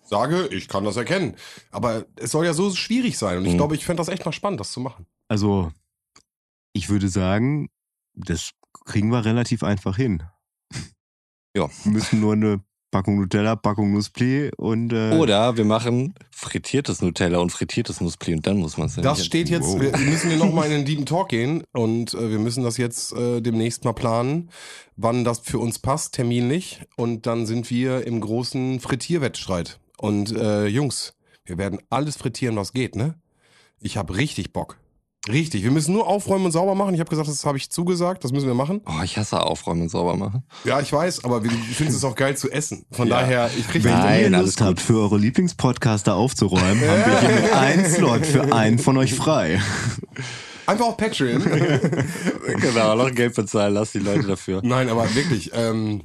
sage, 0.07 0.49
ich 0.49 0.68
kann 0.68 0.85
das 0.85 0.97
erkennen. 0.97 1.37
Aber 1.71 2.07
es 2.16 2.31
soll 2.33 2.45
ja 2.45 2.53
so 2.55 2.75
schwierig 2.75 3.16
sein. 3.18 3.39
Und 3.39 3.45
ich 3.47 3.53
Mhm. 3.53 3.59
glaube, 3.59 3.75
ich 3.77 3.85
fände 3.85 4.01
das 4.01 4.09
echt 4.09 4.25
mal 4.25 4.33
spannend, 4.33 4.61
das 4.61 4.73
zu 4.73 4.81
machen. 4.81 5.07
Also 5.29 5.71
ich 6.73 6.89
würde 6.89 7.09
sagen, 7.09 7.71
das 8.14 8.51
kriegen 8.85 9.11
wir 9.11 9.25
relativ 9.25 9.62
einfach 9.62 9.97
hin. 9.97 10.23
Ja. 11.57 11.68
Wir 11.85 11.93
müssen 11.93 12.21
nur 12.21 12.33
eine 12.35 12.61
Packung 12.91 13.16
Nutella, 13.20 13.55
Packung 13.57 13.93
Nusspli 13.93 14.51
und 14.57 14.93
äh, 14.93 15.12
Oder 15.12 15.57
wir 15.57 15.64
machen 15.64 16.14
frittiertes 16.30 17.03
Nutella 17.03 17.38
und 17.38 17.51
frittiertes 17.51 18.01
Nusspli 18.01 18.34
und 18.34 18.47
dann 18.47 18.57
muss 18.57 18.76
man 18.76 18.88
es 18.88 18.97
Das 18.97 19.24
steht 19.24 19.49
jetzt, 19.49 19.66
Wow. 19.66 19.80
wir 19.80 19.97
müssen 19.99 20.30
wir 20.30 20.36
nochmal 20.36 20.66
in 20.66 20.72
den 20.72 20.84
Deep 20.84 21.07
Talk 21.07 21.28
gehen 21.28 21.62
und 21.72 22.14
äh, 22.14 22.30
wir 22.30 22.38
müssen 22.41 22.64
das 22.64 22.76
jetzt 22.78 23.12
äh, 23.12 23.41
demnächst 23.41 23.84
mal 23.84 23.93
planen, 23.93 24.51
wann 24.97 25.22
das 25.24 25.38
für 25.38 25.59
uns 25.61 25.78
passt, 25.78 26.14
terminlich. 26.14 26.80
Und 26.97 27.26
dann 27.26 27.47
sind 27.47 27.70
wir 27.70 28.07
im 28.07 28.20
großen 28.20 28.80
Frittierwettstreit. 28.80 29.78
Und 29.97 30.34
äh, 30.34 30.66
Jungs, 30.66 31.14
wir 31.45 31.59
werden 31.59 31.78
alles 31.91 32.16
frittieren, 32.16 32.57
was 32.57 32.72
geht, 32.72 32.97
ne? 32.97 33.14
Ich 33.80 33.97
habe 33.97 34.16
richtig 34.16 34.53
Bock. 34.53 34.80
Richtig. 35.29 35.62
Wir 35.62 35.71
müssen 35.71 35.93
nur 35.93 36.07
aufräumen 36.07 36.47
und 36.47 36.53
sauber 36.53 36.75
machen. 36.75 36.95
Ich 36.95 37.01
habe 37.01 37.11
gesagt, 37.11 37.29
das 37.29 37.45
habe 37.45 37.59
ich 37.59 37.71
zugesagt, 37.71 38.25
das 38.25 38.33
müssen 38.33 38.47
wir 38.47 38.55
machen. 38.55 38.81
Oh, 38.87 39.03
ich 39.05 39.18
hasse 39.18 39.41
aufräumen 39.43 39.83
und 39.83 39.89
sauber 39.91 40.16
machen. 40.16 40.45
Ja, 40.64 40.81
ich 40.81 40.91
weiß, 40.91 41.25
aber 41.25 41.45
wir- 41.45 41.51
ich 41.53 41.77
finde 41.77 41.93
es 41.93 42.03
auch 42.05 42.14
geil 42.14 42.37
zu 42.39 42.51
essen. 42.51 42.87
Von 42.91 43.09
Ja. 43.09 43.21
daher, 43.21 43.51
ich 43.59 43.68
kriege 43.68 43.85
Wenn 43.85 43.93
Nein, 43.93 44.21
ihr 44.21 44.27
alles 44.39 44.47
Lust 44.47 44.61
habt, 44.62 44.71
gut. 44.77 44.81
für 44.81 44.99
eure 45.01 45.18
Lieblingspodcaster 45.18 46.14
aufzuräumen, 46.14 46.81
haben 46.89 47.05
wir 47.05 47.21
hiermit 47.21 47.53
einen 47.53 47.87
Slot 47.91 48.25
für 48.25 48.53
einen 48.55 48.79
von 48.79 48.97
euch 48.97 49.12
frei. 49.14 49.61
einfach 50.64 50.87
auf 50.87 50.97
Patreon. 50.97 51.43
genau, 52.61 52.95
noch 52.97 53.14
Geld 53.14 53.35
bezahlen, 53.35 53.75
lass 53.75 53.93
die 53.93 53.99
Leute 53.99 54.27
dafür. 54.27 54.61
Nein, 54.64 54.89
aber 54.89 55.14
wirklich, 55.14 55.51
ähm, 55.55 56.03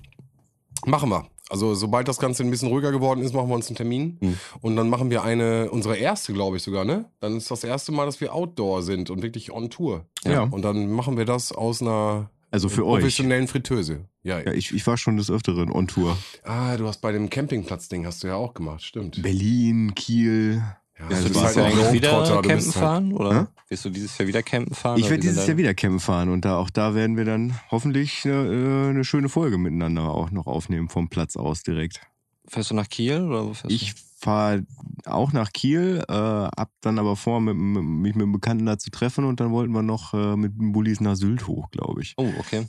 machen 0.85 1.09
wir. 1.09 1.25
Also 1.49 1.75
sobald 1.75 2.07
das 2.07 2.17
Ganze 2.17 2.43
ein 2.43 2.49
bisschen 2.49 2.69
ruhiger 2.69 2.91
geworden 2.91 3.21
ist, 3.21 3.33
machen 3.33 3.49
wir 3.49 3.55
uns 3.55 3.67
einen 3.67 3.75
Termin. 3.75 4.17
Mhm. 4.19 4.37
Und 4.61 4.75
dann 4.75 4.89
machen 4.89 5.09
wir 5.11 5.23
eine, 5.23 5.69
unsere 5.69 5.95
erste, 5.97 6.33
glaube 6.33 6.57
ich 6.57 6.63
sogar, 6.63 6.85
ne? 6.85 7.05
Dann 7.19 7.37
ist 7.37 7.51
das 7.51 7.63
erste 7.63 7.91
Mal, 7.91 8.05
dass 8.05 8.19
wir 8.19 8.33
Outdoor 8.33 8.81
sind 8.81 9.09
und 9.11 9.21
wirklich 9.21 9.51
on 9.51 9.69
Tour. 9.69 10.05
Ja. 10.23 10.43
Und 10.43 10.63
dann 10.63 10.91
machen 10.91 11.17
wir 11.17 11.25
das 11.25 11.51
aus 11.51 11.81
einer 11.83 12.29
Also 12.49 12.67
für 12.67 12.85
euch. 12.85 12.99
professionellen 13.01 13.47
Fritteuse. 13.47 14.05
Ja, 14.23 14.39
Ja, 14.39 14.53
ich, 14.53 14.73
ich 14.73 14.87
war 14.87 14.97
schon 14.97 15.17
des 15.17 15.29
Öfteren 15.29 15.71
on 15.71 15.87
Tour. 15.87 16.17
Ah, 16.43 16.77
du 16.77 16.87
hast 16.87 17.01
bei 17.01 17.11
dem 17.11 17.29
Campingplatz-Ding 17.29 18.07
hast 18.07 18.23
du 18.23 18.27
ja 18.27 18.35
auch 18.35 18.55
gemacht, 18.55 18.81
stimmt. 18.83 19.21
Berlin, 19.21 19.93
Kiel. 19.93 20.63
Ja, 20.97 21.03
Ja, 21.05 21.09
Wirst 21.09 21.23
du 21.23 21.27
du 21.27 21.33
dieses 21.33 21.43
bist 21.43 21.55
Jahr 21.55 21.65
halt 21.65 21.75
eigentlich 21.75 21.91
wieder 21.93 22.11
du 22.11 22.33
campen 22.47 22.49
halt- 22.51 22.63
fahren? 22.73 23.13
Oder 23.13 23.41
Hä? 23.41 23.45
wirst 23.69 23.85
du 23.85 23.89
dieses 23.89 24.17
Jahr 24.17 24.27
wieder 24.27 24.43
campen 24.43 24.75
fahren? 24.75 24.99
Ich 24.99 25.09
werde 25.09 25.19
dieses 25.21 25.45
Jahr 25.47 25.57
wieder 25.57 25.73
campen 25.73 25.99
fahren 25.99 26.29
und 26.29 26.45
da 26.45 26.57
auch 26.57 26.69
da 26.69 26.95
werden 26.95 27.17
wir 27.17 27.25
dann 27.25 27.59
hoffentlich 27.71 28.23
eine, 28.25 28.33
äh, 28.33 28.89
eine 28.91 29.03
schöne 29.03 29.27
Folge 29.29 29.57
miteinander 29.57 30.03
auch 30.09 30.31
noch 30.31 30.47
aufnehmen 30.47 30.89
vom 30.89 31.09
Platz 31.09 31.35
aus 31.35 31.63
direkt. 31.63 31.99
Fährst 32.47 32.69
du 32.71 32.75
nach 32.75 32.87
Kiel? 32.87 33.21
Oder 33.23 33.45
wo 33.45 33.53
fährst 33.53 33.75
Ich 33.75 33.93
fahre 34.17 34.65
auch 35.05 35.33
nach 35.33 35.51
Kiel, 35.51 36.03
äh, 36.07 36.13
hab 36.13 36.71
dann 36.81 36.97
aber 36.99 37.15
vor, 37.15 37.41
mit, 37.41 37.55
mit, 37.55 37.83
mich 37.83 38.15
mit 38.15 38.23
einem 38.23 38.31
Bekannten 38.31 38.65
da 38.65 38.77
zu 38.77 38.89
treffen 38.89 39.25
und 39.25 39.39
dann 39.39 39.51
wollten 39.51 39.73
wir 39.73 39.81
noch 39.83 40.13
äh, 40.13 40.35
mit 40.37 40.57
dem 40.57 40.71
Bullis 40.71 41.01
nach 41.01 41.15
Sylt 41.15 41.47
hoch, 41.47 41.69
glaube 41.71 42.01
ich. 42.01 42.15
du? 42.15 42.23
Oh, 42.23 42.33
okay. 42.39 42.67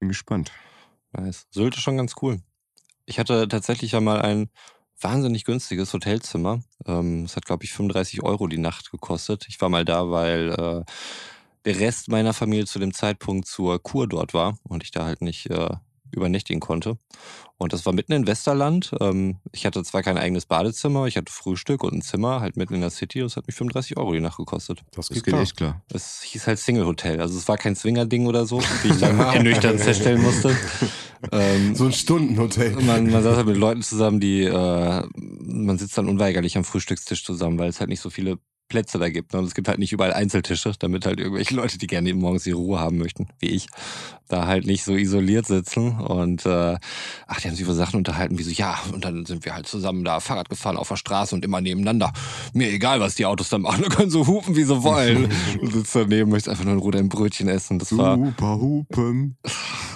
Bin 0.00 0.08
gespannt. 0.08 0.52
Nice. 1.12 1.46
Sylt 1.50 1.76
ist 1.76 1.82
schon 1.82 1.96
ganz 1.96 2.14
cool. 2.22 2.40
Ich 3.06 3.18
hatte 3.18 3.48
tatsächlich 3.48 3.92
ja 3.92 4.00
mal 4.00 4.20
ein 4.20 4.48
wahnsinnig 5.00 5.44
günstiges 5.44 5.92
Hotelzimmer. 5.92 6.60
Ähm, 6.86 7.24
Es 7.24 7.36
hat, 7.36 7.44
glaube 7.46 7.64
ich, 7.64 7.72
35 7.72 8.22
Euro 8.22 8.46
die 8.46 8.58
Nacht 8.58 8.90
gekostet. 8.90 9.46
Ich 9.48 9.60
war 9.60 9.68
mal 9.68 9.84
da, 9.84 10.10
weil 10.10 10.50
äh, 10.50 10.84
der 11.64 11.80
Rest 11.80 12.08
meiner 12.08 12.34
Familie 12.34 12.66
zu 12.66 12.78
dem 12.78 12.92
Zeitpunkt 12.92 13.46
zur 13.46 13.82
Kur 13.82 14.06
dort 14.06 14.34
war 14.34 14.58
und 14.64 14.82
ich 14.82 14.90
da 14.90 15.04
halt 15.04 15.22
nicht 15.22 15.50
äh, 15.50 15.70
übernächtigen 16.14 16.60
konnte. 16.60 16.98
Und 17.56 17.72
das 17.72 17.86
war 17.86 17.92
mitten 17.92 18.12
in 18.12 18.26
Westerland. 18.26 18.92
Ähm, 19.00 19.36
ich 19.52 19.64
hatte 19.66 19.82
zwar 19.84 20.02
kein 20.02 20.18
eigenes 20.18 20.46
Badezimmer, 20.46 21.06
ich 21.06 21.16
hatte 21.16 21.32
Frühstück 21.32 21.84
und 21.84 21.94
ein 21.94 22.02
Zimmer 22.02 22.40
halt 22.40 22.56
mitten 22.56 22.74
in 22.74 22.80
der 22.80 22.90
City. 22.90 23.20
Das 23.20 23.36
hat 23.36 23.46
mich 23.46 23.56
35 23.56 23.96
Euro 23.96 24.12
die 24.12 24.20
Nacht 24.20 24.36
gekostet. 24.38 24.80
Das 24.94 25.08
Das 25.08 25.14
geht 25.14 25.24
klar. 25.24 25.42
echt 25.42 25.56
klar. 25.56 25.82
Es 25.92 26.22
hieß 26.22 26.46
halt 26.46 26.58
Single 26.58 26.86
Hotel. 26.86 27.20
Also 27.20 27.38
es 27.38 27.46
war 27.46 27.56
kein 27.56 27.76
Swinger-Ding 27.76 28.26
oder 28.26 28.46
so, 28.46 28.60
wie 28.82 28.88
ich 28.88 28.98
dann 28.98 29.18
ernüchternd 29.18 29.80
feststellen 29.80 30.22
musste. 30.22 30.56
Ähm, 31.32 31.74
So 31.74 31.84
ein 31.86 31.92
Stundenhotel. 31.92 32.72
man, 32.82 33.10
man 33.10 33.22
saß 33.22 33.36
halt 33.36 33.46
mit 33.46 33.56
Leuten 33.56 33.82
zusammen, 33.82 34.20
die, 34.20 34.42
äh, 34.42 35.02
man 35.16 35.78
sitzt 35.78 35.96
dann 35.96 36.08
unweigerlich 36.08 36.56
am 36.56 36.64
Frühstückstisch 36.64 37.24
zusammen, 37.24 37.58
weil 37.58 37.68
es 37.68 37.80
halt 37.80 37.88
nicht 37.88 38.00
so 38.00 38.10
viele 38.10 38.38
Plätze 38.68 38.98
da 38.98 39.08
gibt. 39.10 39.32
Ne? 39.32 39.38
Und 39.40 39.44
es 39.46 39.54
gibt 39.54 39.68
halt 39.68 39.78
nicht 39.78 39.92
überall 39.92 40.12
Einzeltische, 40.12 40.72
damit 40.78 41.06
halt 41.06 41.20
irgendwelche 41.20 41.54
Leute, 41.56 41.78
die 41.78 41.86
gerne 41.86 42.08
eben 42.08 42.20
morgens 42.20 42.46
ihre 42.46 42.58
Ruhe 42.58 42.80
haben 42.80 42.98
möchten, 42.98 43.28
wie 43.38 43.48
ich, 43.50 43.66
da 44.28 44.46
halt 44.46 44.64
nicht 44.66 44.84
so 44.84 44.94
isoliert 44.96 45.46
sitzen. 45.46 45.98
Und 46.00 46.46
äh, 46.46 46.76
ach, 47.26 47.40
die 47.40 47.48
haben 47.48 47.54
sich 47.54 47.64
über 47.64 47.74
Sachen 47.74 47.96
unterhalten, 47.98 48.38
wie 48.38 48.42
so, 48.42 48.50
ja, 48.50 48.78
und 48.92 49.04
dann 49.04 49.26
sind 49.26 49.44
wir 49.44 49.54
halt 49.54 49.66
zusammen 49.66 50.02
da 50.04 50.18
Fahrrad 50.20 50.48
gefahren 50.48 50.76
auf 50.78 50.88
der 50.88 50.96
Straße 50.96 51.34
und 51.34 51.44
immer 51.44 51.60
nebeneinander. 51.60 52.12
Mir 52.54 52.70
egal, 52.72 53.00
was 53.00 53.14
die 53.16 53.26
Autos 53.26 53.50
da 53.50 53.58
machen, 53.58 53.82
da 53.88 53.94
können 53.94 54.10
so 54.10 54.26
hupen, 54.26 54.56
wie 54.56 54.64
sie 54.64 54.82
wollen. 54.82 55.30
und 55.60 55.72
sitzt 55.72 55.94
daneben, 55.94 56.30
möchte 56.30 56.50
einfach 56.50 56.64
nur 56.64 56.72
ein 56.74 56.78
Ruder 56.78 56.98
im 57.00 57.08
Brötchen 57.10 57.48
essen. 57.48 57.78
Das 57.78 57.96
war, 57.96 58.16
Super 58.16 58.58
Hupen. 58.58 59.36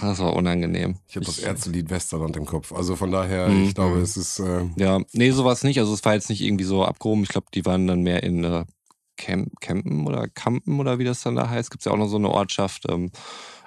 das 0.03 0.19
war 0.19 0.35
unangenehm. 0.37 0.97
Ich 1.09 1.17
habe 1.17 1.25
das 1.25 1.39
Ärztelied 1.39 1.89
Westerland 1.91 2.37
im 2.37 2.45
Kopf. 2.45 2.73
Also 2.73 2.97
von 2.97 3.11
daher, 3.11 3.49
Mhm. 3.49 3.65
ich 3.65 3.75
glaube, 3.75 3.99
es 4.01 4.17
ist. 4.19 4.41
Äh, 4.41 4.67
Ja, 4.77 5.01
nee, 5.13 5.31
sowas 5.31 5.65
nicht. 5.65 5.79
Also 5.79 5.95
es 5.95 6.05
war 6.05 6.15
jetzt 6.15 6.29
nicht 6.29 6.43
irgendwie 6.43 6.65
so 6.65 6.85
abgehoben. 6.85 7.23
Ich 7.23 7.29
glaube, 7.31 7.47
die 7.55 7.65
waren 7.65 7.87
dann 7.87 8.03
mehr 8.03 8.23
in 8.23 8.45
äh, 8.45 8.65
Camp, 9.19 9.61
Campen 9.61 10.07
oder 10.07 10.29
Kampen 10.29 10.81
oder 10.81 10.99
wie 10.99 11.05
das 11.05 11.23
dann 11.23 11.37
da 11.37 11.51
heißt. 11.51 11.71
Gibt 11.71 11.83
es 11.83 11.85
ja 11.85 11.93
auch 11.93 11.99
noch 11.99 12.09
so 12.09 12.17
eine 12.17 12.31
Ortschaft. 12.31 12.85
Ähm, 12.89 13.11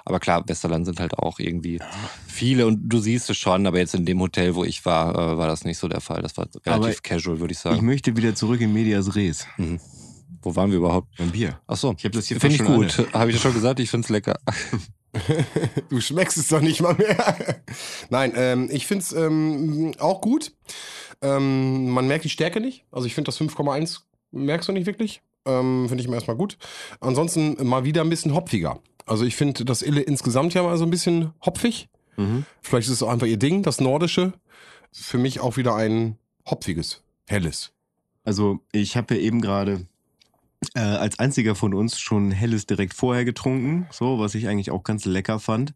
aber 0.03 0.19
klar, 0.19 0.43
Westerland 0.47 0.85
sind 0.85 0.99
halt 0.99 1.19
auch 1.19 1.37
irgendwie 1.37 1.79
viele 2.27 2.65
und 2.65 2.89
du 2.89 2.97
siehst 2.97 3.29
es 3.29 3.37
schon, 3.37 3.67
aber 3.67 3.77
jetzt 3.77 3.93
in 3.93 4.05
dem 4.05 4.19
Hotel, 4.19 4.55
wo 4.55 4.63
ich 4.63 4.83
war, 4.83 5.13
äh, 5.13 5.37
war 5.37 5.47
das 5.47 5.63
nicht 5.63 5.77
so 5.77 5.87
der 5.87 6.01
Fall. 6.01 6.23
Das 6.23 6.35
war 6.37 6.47
relativ 6.65 6.65
Aber 6.65 6.93
casual, 7.03 7.39
würde 7.39 7.51
ich 7.51 7.59
Ich 7.59 7.61
sagen. 7.61 7.85
möchte 7.85 8.17
wieder 8.17 8.33
zurück 8.33 8.61
in 8.61 8.73
Medias 8.73 9.15
Res. 9.15 9.45
Wo 10.41 10.55
waren 10.55 10.71
wir 10.71 10.79
überhaupt? 10.79 11.07
Ein 11.19 11.29
Bier. 11.31 11.59
Ach 11.67 11.77
so. 11.77 11.93
Ich 11.95 12.03
habe 12.03 12.15
das 12.15 12.25
hier 12.25 12.39
Finde 12.39 12.55
ich 12.55 12.63
gut. 12.63 13.05
Habe 13.13 13.29
ich 13.29 13.35
ja 13.35 13.41
schon 13.43 13.53
gesagt, 13.53 13.79
ich 13.79 13.91
finde 13.91 14.05
es 14.05 14.09
lecker. 14.09 14.39
du 15.89 15.99
schmeckst 15.99 16.37
es 16.37 16.47
doch 16.47 16.61
nicht 16.61 16.81
mal 16.81 16.95
mehr. 16.95 17.35
Nein, 18.09 18.33
ähm, 18.35 18.69
ich 18.71 18.87
finde 18.87 19.03
es 19.03 19.11
ähm, 19.11 19.93
auch 19.99 20.21
gut. 20.21 20.53
Ähm, 21.21 21.89
man 21.89 22.07
merkt 22.07 22.23
die 22.25 22.29
Stärke 22.29 22.61
nicht. 22.61 22.85
Also 22.91 23.05
ich 23.07 23.13
finde 23.13 23.27
das 23.29 23.39
5,1 23.39 23.99
merkst 24.31 24.69
du 24.69 24.73
nicht 24.73 24.85
wirklich. 24.85 25.21
Ähm, 25.45 25.87
finde 25.87 26.01
ich 26.01 26.07
mir 26.07 26.15
erstmal 26.15 26.37
gut. 26.37 26.57
Ansonsten 26.99 27.57
mal 27.67 27.83
wieder 27.83 28.01
ein 28.01 28.09
bisschen 28.09 28.33
hopfiger. 28.33 28.79
Also 29.05 29.25
ich 29.25 29.35
finde 29.35 29.65
das 29.65 29.81
Ille 29.81 30.01
insgesamt 30.01 30.53
ja 30.53 30.63
mal 30.63 30.77
so 30.77 30.85
ein 30.85 30.91
bisschen 30.91 31.33
hopfig. 31.45 31.89
Mhm. 32.17 32.45
Vielleicht 32.61 32.87
ist 32.87 32.95
es 32.95 33.03
auch 33.03 33.09
einfach 33.09 33.27
ihr 33.27 33.39
Ding, 33.39 33.63
das 33.63 33.81
Nordische. 33.81 34.33
Für 34.91 35.17
mich 35.17 35.39
auch 35.39 35.57
wieder 35.57 35.75
ein 35.75 36.17
hopfiges, 36.45 37.01
helles. 37.27 37.71
Also 38.23 38.59
ich 38.71 38.97
habe 38.97 39.15
ja 39.15 39.21
eben 39.21 39.41
gerade 39.41 39.87
äh, 40.75 40.79
als 40.79 41.17
einziger 41.17 41.55
von 41.55 41.73
uns 41.73 41.99
schon 41.99 42.31
Helles 42.31 42.65
direkt 42.65 42.93
vorher 42.93 43.25
getrunken, 43.25 43.87
so 43.91 44.19
was 44.19 44.35
ich 44.35 44.47
eigentlich 44.47 44.71
auch 44.71 44.83
ganz 44.83 45.05
lecker 45.05 45.39
fand. 45.39 45.73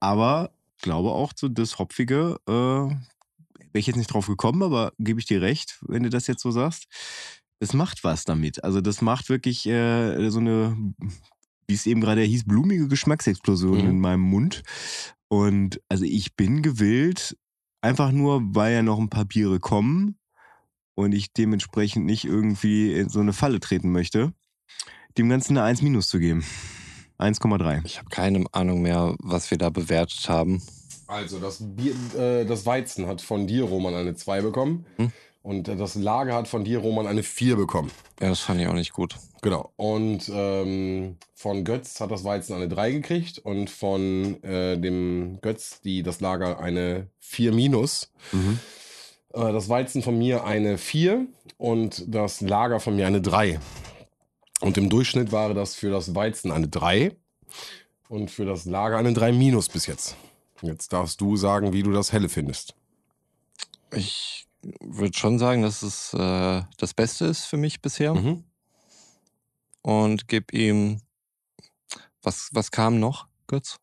Aber 0.00 0.50
glaube 0.82 1.10
auch 1.10 1.32
so 1.34 1.48
das 1.48 1.78
Hopfige, 1.78 2.38
äh, 2.46 2.52
wäre 2.52 2.98
ich 3.72 3.86
jetzt 3.86 3.96
nicht 3.96 4.12
drauf 4.12 4.26
gekommen, 4.26 4.62
aber 4.62 4.92
gebe 4.98 5.20
ich 5.20 5.26
dir 5.26 5.40
recht, 5.40 5.78
wenn 5.86 6.02
du 6.02 6.10
das 6.10 6.26
jetzt 6.26 6.42
so 6.42 6.50
sagst. 6.50 6.86
Es 7.58 7.72
macht 7.72 8.04
was 8.04 8.24
damit. 8.24 8.62
Also 8.64 8.80
das 8.80 9.00
macht 9.00 9.28
wirklich 9.28 9.66
äh, 9.66 10.28
so 10.30 10.38
eine, 10.40 10.76
wie 11.66 11.74
es 11.74 11.86
eben 11.86 12.00
gerade 12.00 12.22
hieß, 12.22 12.44
blumige 12.44 12.88
Geschmacksexplosion 12.88 13.78
Mhm. 13.82 13.88
in 13.90 14.00
meinem 14.00 14.20
Mund. 14.20 14.62
Und 15.28 15.80
also 15.88 16.04
ich 16.04 16.36
bin 16.36 16.62
gewillt, 16.62 17.36
einfach 17.80 18.12
nur, 18.12 18.42
weil 18.54 18.74
ja 18.74 18.82
noch 18.82 18.98
ein 18.98 19.10
paar 19.10 19.24
Biere 19.24 19.58
kommen, 19.60 20.16
und 20.98 21.12
ich 21.12 21.32
dementsprechend 21.34 22.06
nicht 22.06 22.24
irgendwie 22.24 22.94
in 22.94 23.10
so 23.10 23.20
eine 23.20 23.34
Falle 23.34 23.60
treten 23.60 23.92
möchte, 23.92 24.32
dem 25.18 25.28
Ganzen 25.28 25.56
eine 25.58 25.66
1 25.66 25.82
minus 25.82 26.08
zu 26.08 26.18
geben. 26.18 26.42
1,3. 27.18 27.84
Ich 27.84 27.98
habe 27.98 28.08
keine 28.08 28.44
Ahnung 28.52 28.80
mehr, 28.82 29.14
was 29.18 29.50
wir 29.50 29.58
da 29.58 29.68
bewertet 29.70 30.28
haben. 30.28 30.62
Also 31.06 31.38
das, 31.38 31.58
Bier, 31.60 31.94
äh, 32.18 32.46
das 32.46 32.64
Weizen 32.66 33.06
hat 33.06 33.20
von 33.20 33.46
dir, 33.46 33.64
Roman, 33.64 33.94
eine 33.94 34.14
2 34.14 34.40
bekommen. 34.40 34.86
Hm. 34.96 35.12
Und 35.46 35.68
das 35.68 35.94
Lager 35.94 36.34
hat 36.34 36.48
von 36.48 36.64
dir, 36.64 36.80
Roman, 36.80 37.06
eine 37.06 37.22
4 37.22 37.54
bekommen. 37.54 37.92
Ja, 38.20 38.30
das 38.30 38.40
fand 38.40 38.60
ich 38.60 38.66
auch 38.66 38.72
nicht 38.72 38.92
gut. 38.92 39.14
Genau. 39.42 39.70
Und 39.76 40.28
ähm, 40.34 41.18
von 41.34 41.62
Götz 41.62 42.00
hat 42.00 42.10
das 42.10 42.24
Weizen 42.24 42.56
eine 42.56 42.66
3 42.66 42.90
gekriegt 42.90 43.38
und 43.38 43.70
von 43.70 44.42
äh, 44.42 44.76
dem 44.76 45.38
Götz, 45.42 45.80
die 45.82 46.02
das 46.02 46.20
Lager, 46.20 46.58
eine 46.58 47.06
4 47.20 47.52
minus. 47.52 48.10
Mhm. 48.32 48.58
Äh, 49.34 49.52
das 49.52 49.68
Weizen 49.68 50.02
von 50.02 50.18
mir 50.18 50.42
eine 50.42 50.78
4 50.78 51.28
und 51.58 52.02
das 52.08 52.40
Lager 52.40 52.80
von 52.80 52.96
mir 52.96 53.06
eine 53.06 53.20
3. 53.20 53.60
Und 54.62 54.76
im 54.76 54.90
Durchschnitt 54.90 55.30
war 55.30 55.54
das 55.54 55.76
für 55.76 55.90
das 55.90 56.16
Weizen 56.16 56.50
eine 56.50 56.66
3 56.66 57.12
und 58.08 58.32
für 58.32 58.46
das 58.46 58.64
Lager 58.64 58.98
eine 58.98 59.12
3 59.12 59.30
minus 59.30 59.68
bis 59.68 59.86
jetzt. 59.86 60.16
Jetzt 60.60 60.92
darfst 60.92 61.20
du 61.20 61.36
sagen, 61.36 61.72
wie 61.72 61.84
du 61.84 61.92
das 61.92 62.12
Helle 62.12 62.28
findest. 62.28 62.74
Ich 63.92 64.45
würde 64.80 65.16
schon 65.16 65.38
sagen, 65.38 65.62
dass 65.62 65.82
es 65.82 66.14
äh, 66.14 66.62
das 66.76 66.94
Beste 66.94 67.26
ist 67.26 67.44
für 67.44 67.56
mich 67.56 67.80
bisher. 67.80 68.14
Mhm. 68.14 68.44
Und 69.82 70.28
gib 70.28 70.52
ihm. 70.52 71.00
Was, 72.22 72.50
was 72.52 72.72
kam 72.72 72.98
noch, 72.98 73.28
Götz? 73.46 73.76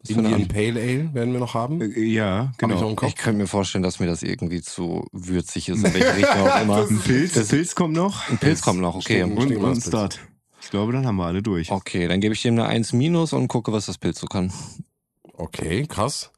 Was 0.00 0.10
Indian 0.10 0.48
Pale 0.48 0.80
Ale 0.80 1.14
werden 1.14 1.32
wir 1.32 1.40
noch 1.40 1.54
haben. 1.54 1.80
Äh, 1.80 2.00
ja, 2.00 2.52
Hab 2.60 2.70
ich 2.70 2.78
genau. 2.78 2.96
Ich 3.06 3.16
könnte 3.16 3.38
mir 3.38 3.46
vorstellen, 3.46 3.82
dass 3.82 4.00
mir 4.00 4.06
das 4.06 4.22
irgendwie 4.22 4.62
zu 4.62 5.06
würzig 5.12 5.68
ist, 5.68 5.84
in 5.84 5.94
welche 5.94 6.16
Richtung 6.16 6.48
auch 6.48 6.60
immer. 6.60 6.88
Ein 6.88 7.00
Pilz, 7.00 7.48
Pilz 7.48 7.74
kommt 7.74 7.94
noch. 7.94 8.28
Ein 8.28 8.38
Pilz 8.38 8.62
kommt 8.62 8.80
noch, 8.80 8.96
okay. 8.96 9.22
Stimmt. 9.22 9.38
Und, 9.38 9.56
und 9.56 9.64
ein 9.64 9.74
das. 9.74 9.86
Start. 9.86 10.20
Ich 10.60 10.70
glaube, 10.70 10.92
dann 10.92 11.06
haben 11.06 11.16
wir 11.16 11.26
alle 11.26 11.42
durch. 11.42 11.70
Okay, 11.70 12.08
dann 12.08 12.20
gebe 12.20 12.34
ich 12.34 12.42
dem 12.42 12.54
eine 12.54 12.66
1 12.66 12.92
minus 12.92 13.32
und 13.32 13.48
gucke, 13.48 13.72
was 13.72 13.86
das 13.86 13.98
Pilz 13.98 14.18
so 14.20 14.26
kann. 14.26 14.52
Okay, 15.34 15.86
krass. 15.86 16.32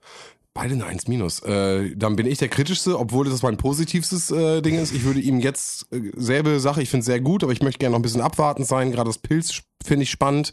Beide 0.53 0.75
eine 0.75 0.85
1 0.85 1.07
minus. 1.07 1.41
Äh, 1.43 1.95
dann 1.97 2.17
bin 2.17 2.27
ich 2.27 2.39
der 2.39 2.49
kritischste, 2.49 2.99
obwohl 2.99 3.25
das 3.29 3.43
mein 3.43 3.57
positivstes 3.57 4.31
äh, 4.33 4.61
Ding 4.63 4.79
ist. 4.79 4.93
Ich 4.93 5.05
würde 5.05 5.21
ihm 5.21 5.39
jetzt 5.39 5.87
äh, 5.93 6.11
selbe 6.17 6.59
Sache, 6.59 6.83
ich 6.83 6.91
finde 6.91 7.01
es 7.01 7.07
sehr 7.07 7.21
gut, 7.21 7.45
aber 7.45 7.53
ich 7.53 7.63
möchte 7.63 7.79
gerne 7.79 7.93
noch 7.93 8.01
ein 8.01 8.03
bisschen 8.03 8.21
abwartend 8.21 8.67
sein. 8.67 8.91
Gerade 8.91 9.09
das 9.11 9.19
Pilz 9.19 9.63
finde 9.85 10.03
ich 10.03 10.11
spannend 10.11 10.53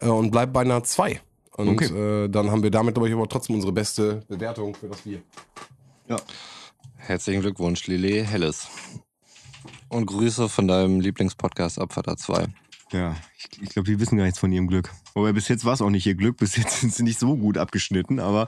äh, 0.00 0.08
und 0.08 0.30
bleib 0.30 0.52
bei 0.54 0.62
einer 0.62 0.82
2. 0.82 1.20
Und 1.56 1.68
Okay. 1.68 1.84
äh, 2.24 2.28
dann 2.28 2.50
haben 2.50 2.62
wir 2.62 2.70
damit, 2.70 2.94
glaube 2.94 3.08
ich, 3.08 3.14
aber 3.14 3.28
trotzdem 3.28 3.54
unsere 3.56 3.72
beste 3.72 4.22
Bewertung 4.28 4.74
für 4.74 4.88
das 4.88 5.02
Bier. 5.02 5.20
Herzlichen 6.96 7.42
Glückwunsch, 7.42 7.86
Lillet 7.86 8.26
Helles. 8.26 8.66
Und 9.88 10.06
Grüße 10.06 10.48
von 10.48 10.66
deinem 10.66 11.00
Lieblingspodcast 11.00 11.78
Abfahrt 11.78 12.18
2. 12.18 12.46
Ja, 12.92 13.16
ich, 13.36 13.62
ich 13.62 13.68
glaube, 13.70 13.86
die 13.90 13.98
wissen 13.98 14.16
gar 14.16 14.24
nichts 14.24 14.38
von 14.38 14.52
ihrem 14.52 14.68
Glück. 14.68 14.90
Wobei 15.14 15.32
bis 15.32 15.48
jetzt 15.48 15.64
war 15.64 15.72
es 15.72 15.82
auch 15.82 15.90
nicht 15.90 16.06
ihr 16.06 16.14
Glück. 16.14 16.36
Bis 16.44 16.56
jetzt 16.56 16.80
sind 16.80 16.92
sie 16.94 17.02
nicht 17.02 17.18
so 17.18 17.36
gut 17.36 17.58
abgeschnitten, 17.58 18.20
aber 18.20 18.46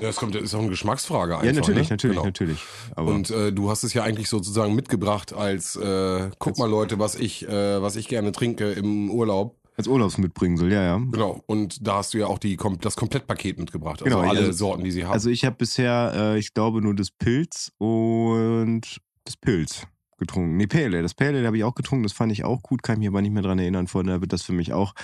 Ja, 0.00 0.06
das 0.06 0.16
kommt, 0.16 0.34
das 0.34 0.42
ist 0.42 0.54
auch 0.54 0.60
eine 0.60 0.68
Geschmacksfrage 0.70 1.34
einfach. 1.34 1.46
ja, 1.46 1.52
natürlich, 1.52 1.88
ne? 1.88 1.94
natürlich, 1.94 2.16
Genau. 2.16 2.24
natürlich. 2.26 2.58
Aber 2.96 3.12
Und 3.12 3.30
äh, 3.30 3.52
du 3.52 3.68
hast 3.70 3.82
es 3.84 3.92
ja 3.94 4.04
eigentlich 4.04 4.28
sozusagen 4.28 4.74
mitgebracht 4.74 5.32
als, 5.32 5.76
äh, 5.76 6.30
guck 6.38 6.58
mal 6.58 6.70
Leute, 6.70 6.98
was 6.98 7.14
ich, 7.14 7.46
äh, 7.48 7.82
was 7.82 7.96
ich 7.96 8.08
gerne 8.08 8.32
trinke 8.32 8.70
im 8.72 9.10
Urlaub. 9.10 9.56
als 9.76 9.86
Urlaubs 9.88 10.18
mitbringen 10.18 10.56
soll, 10.56 10.72
ja, 10.72 10.82
ja. 10.82 10.96
Genau. 10.96 11.42
Und 11.46 11.86
da 11.86 11.96
hast 11.96 12.14
du 12.14 12.18
ja 12.18 12.26
auch 12.26 12.38
die, 12.38 12.56
das 12.80 12.96
Komplettpaket 12.96 13.58
mitgebracht. 13.58 14.02
Also 14.02 14.16
Genau, 14.16 14.28
alle 14.28 14.40
also- 14.40 14.52
Sorten, 14.52 14.84
die 14.84 14.90
sie 14.92 15.04
haben. 15.04 15.12
Also 15.12 15.30
ich 15.30 15.44
habe 15.44 15.56
bisher, 15.56 16.12
äh, 16.14 16.38
ich 16.38 16.54
glaube, 16.54 16.80
nur 16.82 16.94
das 16.94 17.10
Pilz 17.10 17.72
und 17.78 18.82
das 19.24 19.36
Pilz 19.36 19.82
getrunken. 20.18 20.56
Nee, 20.56 20.66
Pale 20.66 20.84
Ale. 20.86 21.02
Das 21.02 21.14
Pale 21.14 21.38
Ale 21.38 21.46
habe 21.46 21.56
ich 21.56 21.64
auch 21.64 21.74
getrunken. 21.74 22.02
Das 22.02 22.12
fand 22.12 22.30
ich 22.32 22.44
auch 22.44 22.62
gut. 22.62 22.82
Kann 22.82 22.94
ich 22.96 22.98
mich 23.00 23.08
aber 23.08 23.22
nicht 23.22 23.32
mehr 23.32 23.42
dran 23.42 23.58
erinnern. 23.58 23.86
Von 23.86 24.06
daher 24.06 24.20
wird 24.20 24.32
das 24.32 24.42
für 24.42 24.52
mich 24.52 24.72
auch. 24.72 24.94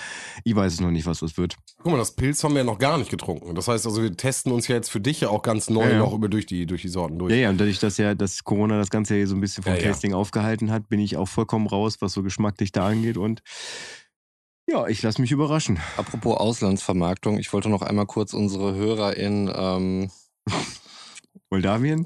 Ich 0.43 0.55
weiß 0.55 0.73
es 0.73 0.79
noch 0.81 0.91
nicht, 0.91 1.05
was 1.05 1.19
das 1.19 1.37
wird. 1.37 1.55
Guck 1.81 1.91
mal, 1.91 1.97
das 1.97 2.15
Pilz 2.15 2.43
haben 2.43 2.53
wir 2.53 2.59
ja 2.59 2.63
noch 2.65 2.77
gar 2.79 2.97
nicht 2.97 3.09
getrunken. 3.09 3.55
Das 3.55 3.67
heißt 3.67 3.85
also, 3.85 4.03
wir 4.03 4.15
testen 4.15 4.51
uns 4.51 4.67
ja 4.67 4.75
jetzt 4.75 4.89
für 4.89 4.99
dich 4.99 5.21
ja 5.21 5.29
auch 5.29 5.41
ganz 5.41 5.69
neu 5.69 5.83
Ja, 5.85 5.91
ja. 5.93 5.97
noch 5.99 6.13
über 6.13 6.29
durch 6.29 6.45
die, 6.45 6.65
durch 6.65 6.81
die 6.83 6.87
Sorten 6.89 7.17
durch. 7.19 7.31
Ja, 7.31 7.37
ja, 7.37 7.49
und 7.49 7.59
dadurch, 7.59 7.79
dass 7.79 7.97
ja 7.97 8.13
dass 8.15 8.43
Corona 8.43 8.77
das 8.77 8.89
Ganze 8.89 9.15
ja 9.17 9.25
so 9.25 9.35
ein 9.35 9.41
bisschen 9.41 9.63
vom 9.63 9.73
Ja, 9.73 9.79
ja. 9.79 9.87
Tasting 9.87 10.13
aufgehalten 10.13 10.71
hat, 10.71 10.89
bin 10.89 10.99
ich 10.99 11.17
auch 11.17 11.27
vollkommen 11.27 11.67
raus, 11.67 11.97
was 12.01 12.13
so 12.13 12.21
geschmacklich 12.23 12.71
da 12.71 12.87
angeht. 12.87 13.17
Und 13.17 13.41
ja, 14.67 14.87
ich 14.87 15.01
lasse 15.03 15.21
mich 15.21 15.31
überraschen. 15.31 15.79
Apropos 15.95 16.37
Auslandsvermarktung, 16.37 17.37
ich 17.37 17.53
wollte 17.53 17.69
noch 17.69 17.83
einmal 17.83 18.07
kurz 18.07 18.33
unsere 18.33 18.73
Hörer 18.75 19.15
in, 19.15 19.51
ähm, 19.55 20.09
Moldawien? 21.49 22.05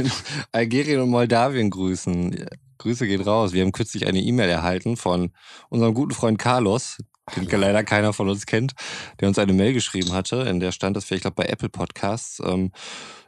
Algerien 0.52 1.00
und 1.00 1.10
Moldawien 1.10 1.70
grüßen. 1.70 2.46
Grüße 2.78 3.06
geht 3.06 3.26
raus. 3.26 3.52
Wir 3.52 3.62
haben 3.62 3.72
kürzlich 3.72 4.06
eine 4.06 4.20
E-Mail 4.20 4.48
erhalten 4.48 4.96
von 4.96 5.32
unserem 5.68 5.94
guten 5.94 6.14
Freund 6.14 6.38
Carlos, 6.38 6.98
den 7.36 7.46
leider 7.60 7.84
keiner 7.84 8.12
von 8.12 8.28
uns 8.28 8.46
kennt, 8.46 8.72
der 9.20 9.28
uns 9.28 9.38
eine 9.38 9.52
Mail 9.52 9.72
geschrieben 9.74 10.12
hatte, 10.12 10.36
in 10.42 10.60
der 10.60 10.72
stand, 10.72 10.96
dass 10.96 11.08
wir, 11.10 11.16
ich 11.16 11.22
glaube, 11.22 11.36
bei 11.36 11.44
Apple 11.44 11.68
Podcasts 11.68 12.40
ähm, 12.44 12.72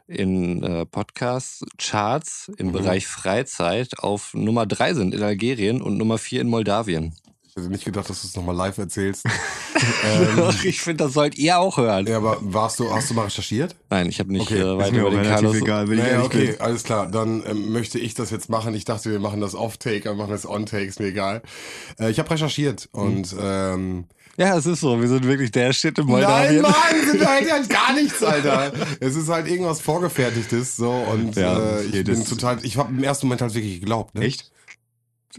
in 0.07 0.63
äh, 0.63 0.85
Podcast-Charts 0.85 2.51
im 2.57 2.67
Mhm. 2.67 2.71
Bereich 2.71 3.07
Freizeit 3.07 3.99
auf 3.99 4.33
Nummer 4.33 4.65
drei 4.65 4.93
sind 4.93 5.13
in 5.13 5.23
Algerien 5.23 5.81
und 5.81 5.97
Nummer 5.97 6.17
vier 6.17 6.41
in 6.41 6.49
Moldawien. 6.49 7.15
Ich 7.55 7.61
hätte 7.61 7.69
nicht 7.71 7.85
gedacht, 7.85 8.09
dass 8.09 8.21
du 8.23 8.27
es 8.27 8.35
nochmal 8.35 8.55
live 8.55 8.79
erzählst. 8.79 9.25
ähm, 10.03 10.49
ich 10.63 10.81
finde, 10.81 11.03
das 11.03 11.13
sollt 11.13 11.37
ihr 11.37 11.59
auch 11.59 11.77
hören. 11.77 12.07
ja, 12.07 12.17
aber 12.17 12.37
warst 12.41 12.79
du, 12.79 12.91
hast 12.91 13.11
du 13.11 13.13
mal 13.13 13.25
recherchiert? 13.25 13.75
Nein, 13.91 14.09
ich 14.09 14.17
habe 14.19 14.31
nicht 14.31 14.41
Okay, 14.41 14.59
äh, 14.59 14.75
weiter 14.77 14.97
über 14.97 15.11
den 15.11 15.21
Carlos. 15.23 15.55
egal, 15.57 15.87
will 15.87 15.99
ich 15.99 16.03
Naja, 16.03 16.15
ehrlich 16.15 16.25
okay, 16.25 16.47
bin. 16.53 16.61
alles 16.61 16.83
klar. 16.83 17.11
Dann 17.11 17.43
ähm, 17.45 17.71
möchte 17.71 17.99
ich 17.99 18.15
das 18.15 18.31
jetzt 18.31 18.49
machen. 18.49 18.73
Ich 18.73 18.85
dachte, 18.85 19.11
wir 19.11 19.19
machen 19.19 19.39
das 19.39 19.53
Off-Take, 19.53 20.09
aber 20.09 20.17
machen 20.17 20.31
das 20.31 20.47
On-Take, 20.49 20.85
ist 20.85 20.99
mir 20.99 21.07
egal. 21.07 21.43
Äh, 21.99 22.09
ich 22.09 22.17
habe 22.17 22.31
recherchiert 22.31 22.89
und 22.91 23.35
ähm, 23.39 24.05
Ja, 24.35 24.57
es 24.57 24.65
ist 24.65 24.79
so. 24.79 24.99
Wir 24.99 25.07
sind 25.07 25.27
wirklich 25.27 25.51
der 25.51 25.73
Shit 25.73 25.99
Nein, 25.99 26.07
Moldawien. 26.07 26.61
Mann, 26.63 26.73
sind 27.07 27.19
wir 27.19 27.29
halt, 27.29 27.51
halt 27.51 27.69
gar 27.69 27.93
nichts, 27.93 28.23
Alter. 28.23 28.73
Es 28.99 29.15
ist 29.15 29.29
halt 29.29 29.47
irgendwas 29.47 29.79
Vorgefertigtes 29.79 30.75
so 30.75 30.89
und 30.91 31.35
Ja, 31.35 31.59
äh, 31.77 31.83
ich 31.83 32.03
bin 32.03 32.25
total, 32.25 32.57
ich 32.65 32.77
habe 32.77 32.89
im 32.91 33.03
ersten 33.03 33.27
Moment 33.27 33.43
halt 33.43 33.53
wirklich 33.53 33.79
geglaubt. 33.79 34.15
Ne? 34.15 34.25
Echt? 34.25 34.49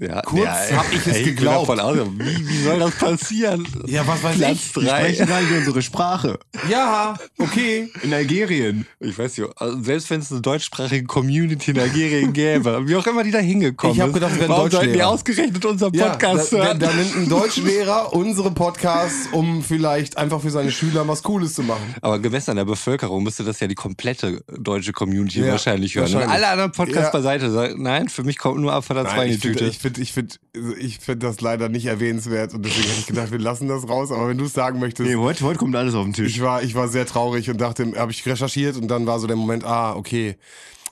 Ja, 0.01 0.23
Kurz 0.23 0.45
ja, 0.71 0.77
hab 0.79 0.93
ich 0.93 1.07
es 1.07 1.17
ey, 1.19 1.23
geglaubt. 1.25 1.69
davon 1.69 1.79
aus, 1.81 1.97
wie, 2.19 2.49
wie 2.49 2.63
soll 2.63 2.81
das 2.81 2.97
passieren? 2.97 3.67
Ja, 3.87 4.05
was 4.07 4.23
weiß 4.25 4.37
Platz 4.39 4.53
ich? 4.53 4.73
Die 4.73 4.81
drei. 4.87 4.99
sprechen 5.15 5.27
gar 5.29 5.41
nicht 5.41 5.53
unsere 5.53 5.83
Sprache. 5.83 6.39
Ja, 6.69 7.15
okay. 7.39 7.89
In 8.03 8.13
Algerien. 8.13 8.87
Ich 8.99 9.17
weiß 9.17 9.39
nicht, 9.39 9.49
also 9.57 9.83
selbst 9.83 10.11
wenn 10.11 10.21
es 10.21 10.33
eine 10.33 10.41
deutschsprachige 10.41 11.05
Community 11.07 11.71
in 11.71 11.79
Algerien 11.79 12.33
gäbe, 12.33 12.83
wie 12.89 12.97
auch 12.97 13.07
immer 13.07 13.23
die 13.23 13.31
da 13.31 13.39
hingekommen 13.39 13.95
Ich 13.95 14.01
hab 14.01 14.09
ist, 14.09 14.15
gedacht, 14.15 14.39
wären 14.41 14.49
warum 14.49 14.71
sollten 14.71 14.93
die 14.95 15.03
ausgerechnet 15.03 15.65
unseren 15.65 15.95
Ja, 15.95 16.09
Podcast 16.09 16.53
da, 16.53 16.57
da, 16.59 16.65
hören? 16.65 16.79
da 16.81 16.93
nimmt 16.93 17.17
ein 17.17 17.29
Deutschlehrer 17.29 18.13
unsere 18.13 18.51
Podcasts, 18.51 19.29
um 19.31 19.63
vielleicht 19.63 20.19
einfach 20.19 20.41
für 20.41 20.51
seine 20.51 20.73
Schüler 20.73 21.07
was 21.07 21.23
Cooles 21.23 21.55
zu 21.55 21.63
machen. 21.63 21.95
Aber 22.01 22.19
gemessen 22.19 22.51
an 22.51 22.57
der 22.57 22.65
Bevölkerung 22.65 23.23
müsste 23.23 23.45
das 23.45 23.61
ja 23.61 23.69
die 23.69 23.75
komplette 23.77 24.43
deutsche 24.49 24.93
Community 24.93 25.41
Ja, 25.41 25.53
wahrscheinlich 25.53 25.95
hören. 25.95 26.07
Und 26.09 26.15
wahrscheinlich. 26.15 26.37
alle 26.37 26.49
anderen 26.49 26.73
Podcasts 26.73 27.05
Ja. 27.05 27.11
beiseite 27.11 27.51
sagen, 27.53 27.81
nein, 27.83 28.09
für 28.09 28.25
mich 28.25 28.39
kommt 28.39 28.61
nur 28.61 28.73
Abfahrt 28.73 29.09
2 29.09 29.27
in 29.27 29.41
die 29.41 29.49
ich 29.65 29.84
finde 29.85 30.01
ich 30.01 30.12
find, 30.14 30.41
ich 30.78 30.99
find, 30.99 31.22
das 31.22 31.43
leider 31.43 31.68
nicht 31.68 31.85
erwähnenswert 31.85 32.55
und 32.55 32.64
deswegen 32.64 32.89
hätte 32.89 33.01
ich 33.01 33.07
gedacht, 33.07 33.30
wir 33.30 33.39
lassen 33.39 33.68
das 33.68 33.87
raus. 33.87 34.11
Aber 34.11 34.28
wenn 34.28 34.39
du 34.39 34.47
es 34.47 34.55
sagen 34.55 34.80
möchtest, 34.80 35.07
Nee, 35.07 35.16
heute, 35.16 35.45
heute 35.45 35.59
kommt 35.59 35.76
alles 35.76 35.95
auf 35.95 36.05
den 36.05 36.14
Tisch. 36.14 36.35
ich 36.37 36.41
war, 36.41 36.62
ich 36.62 36.74
war 36.74 36.89
sehr 36.89 37.05
traurig 37.05 37.51
und 37.51 37.61
dachte, 37.61 37.93
habe 37.97 38.12
ich 38.12 38.24
recherchiert 38.24 38.76
und 38.76 38.89
dann 38.89 39.07
war 39.07 39.18
so 39.18 39.26
der 39.26 39.37
Moment, 39.37 39.64
ah, 39.64 39.95
okay. 39.95 40.37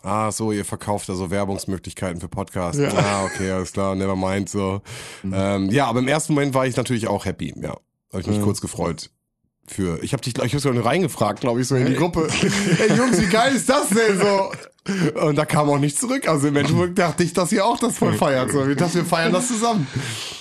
Ah, 0.02 0.30
so, 0.32 0.52
ihr 0.52 0.64
verkauft 0.64 1.08
da 1.08 1.14
so 1.14 1.30
Werbungsmöglichkeiten 1.30 2.20
für 2.20 2.28
Podcasts. 2.28 2.82
Ah, 2.82 3.24
okay, 3.24 3.50
alles 3.52 3.72
klar, 3.72 3.94
never 3.94 4.16
mind, 4.16 4.48
so. 4.48 4.82
Ähm, 5.24 5.70
ja, 5.70 5.86
aber 5.86 6.00
im 6.00 6.08
ersten 6.08 6.34
Moment 6.34 6.54
war 6.54 6.66
ich 6.66 6.76
natürlich 6.76 7.06
auch 7.08 7.24
happy, 7.24 7.54
ja. 7.56 7.76
Habe 8.12 8.20
ich 8.20 8.26
mich 8.26 8.42
kurz 8.42 8.60
gefreut. 8.60 9.10
Für, 9.66 10.02
ich 10.02 10.12
habe 10.12 10.22
dich, 10.22 10.34
ich 10.36 10.52
habe 10.52 10.58
sogar 10.58 10.84
reingefragt, 10.84 11.40
glaube 11.40 11.60
ich, 11.60 11.68
so 11.68 11.76
in 11.76 11.86
die 11.86 11.94
Gruppe. 11.94 12.28
Ey 12.88 12.96
Jungs, 12.96 13.20
wie 13.20 13.26
geil 13.26 13.54
ist 13.54 13.68
das 13.68 13.88
denn 13.90 14.18
so? 14.20 14.50
Und 15.20 15.36
da 15.36 15.44
kam 15.44 15.70
auch 15.70 15.78
nichts 15.78 16.00
zurück. 16.00 16.26
Also 16.28 16.48
im 16.48 16.56
Endeffekt 16.56 16.98
dachte 16.98 17.22
ich, 17.22 17.32
dass 17.32 17.52
ihr 17.52 17.64
auch 17.64 17.78
das 17.78 17.96
voll 17.98 18.14
feiert. 18.14 18.50
So, 18.50 18.66
ich 18.66 18.76
dachte, 18.76 18.94
wir 18.94 19.04
feiern 19.04 19.32
das 19.32 19.46
zusammen. 19.46 19.86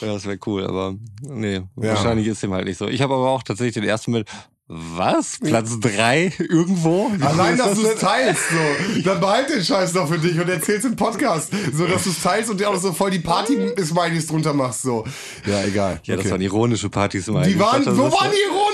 Ja, 0.01 0.13
das 0.13 0.25
wäre 0.25 0.39
cool, 0.47 0.65
aber 0.65 0.95
nee, 1.21 1.61
Ja. 1.75 1.89
wahrscheinlich 1.89 2.25
ist 2.25 2.41
dem 2.41 2.51
halt 2.51 2.65
nicht 2.65 2.79
so. 2.79 2.87
Ich 2.87 3.01
habe 3.03 3.13
aber 3.13 3.29
auch 3.29 3.43
tatsächlich 3.43 3.75
den 3.75 3.83
ersten 3.83 4.11
mit, 4.11 4.27
was? 4.73 5.37
Platz 5.43 5.79
drei 5.81 6.31
irgendwo? 6.39 7.11
Wie 7.13 7.21
Allein, 7.25 7.57
dass 7.57 7.71
das 7.71 7.79
du 7.81 7.87
es 7.87 7.99
teilst, 7.99 8.41
so. 8.49 9.01
Dann 9.03 9.19
behalt 9.19 9.49
den 9.49 9.61
Scheiß 9.63 9.91
doch 9.91 10.07
für 10.07 10.17
dich 10.17 10.39
und 10.39 10.47
erzählst 10.49 10.85
im 10.85 10.95
Podcast, 10.95 11.51
so 11.73 11.85
dass 11.85 12.05
du 12.05 12.09
es 12.09 12.21
teilst 12.23 12.49
und 12.49 12.57
dir 12.59 12.69
auch 12.69 12.77
so 12.79 12.93
voll 12.93 13.11
die 13.11 13.19
Party-Smileys 13.19 14.27
drunter 14.27 14.53
machst, 14.53 14.83
so. 14.83 15.05
Ja, 15.45 15.61
egal. 15.65 15.99
Ja, 16.05 16.15
das 16.15 16.23
Okay. 16.25 16.31
waren 16.31 16.41
ironische 16.41 16.89
Partys 16.89 17.27
immer. 17.27 17.41
Die 17.43 17.59
waren, 17.59 17.83
dachte, 17.83 17.97
wo 17.97 18.03
das 18.05 18.13
waren 18.13 18.31
die 18.31 18.37
ironisch? 18.49 18.70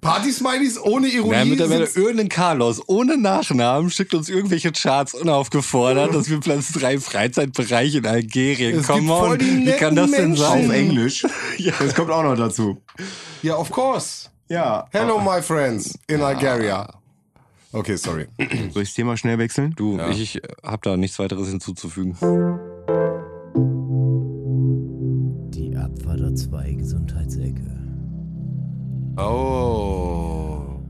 Party-Smileys 0.00 0.78
ohne 0.80 1.08
Ironie. 1.08 1.30
Naja, 1.30 1.44
mittlerweile 1.44 1.84
irgendein 1.94 2.28
Carlos 2.28 2.82
ohne 2.86 3.16
Nachnamen 3.16 3.90
schickt 3.90 4.14
uns 4.14 4.28
irgendwelche 4.28 4.72
Charts 4.72 5.14
unaufgefordert, 5.14 6.14
dass 6.14 6.28
wir 6.30 6.40
Platz 6.40 6.72
drei 6.72 6.94
im 6.94 7.00
Freizeitbereich 7.00 7.94
in 7.94 8.06
Algerien. 8.06 8.78
Es 8.80 8.86
Come 8.86 9.12
on, 9.12 9.40
wie 9.40 9.72
kann 9.72 9.94
das 9.96 10.10
denn 10.10 10.32
Auf 10.32 10.54
Menschen. 10.54 10.68
sein? 10.68 10.70
Englisch. 10.70 11.26
Das 11.78 11.94
kommt 11.94 12.10
auch 12.10 12.22
noch 12.22 12.36
dazu. 12.36 12.82
ja, 13.42 13.56
of 13.56 13.70
course. 13.70 14.28
Ja. 14.48 14.86
Hello, 14.92 15.18
my 15.20 15.42
friends 15.42 15.98
in 16.06 16.20
Algeria. 16.22 16.88
Okay, 17.72 17.96
sorry. 17.96 18.26
Soll 18.72 18.82
ich 18.82 18.88
das 18.90 18.94
Thema 18.94 19.16
schnell 19.16 19.38
wechseln? 19.38 19.74
Du, 19.76 19.96
Ja. 19.98 20.08
ich 20.08 20.40
habe 20.62 20.80
da 20.82 20.96
nichts 20.96 21.18
weiteres 21.18 21.48
hinzuzufügen. 21.48 22.16
Oh. 29.16 30.80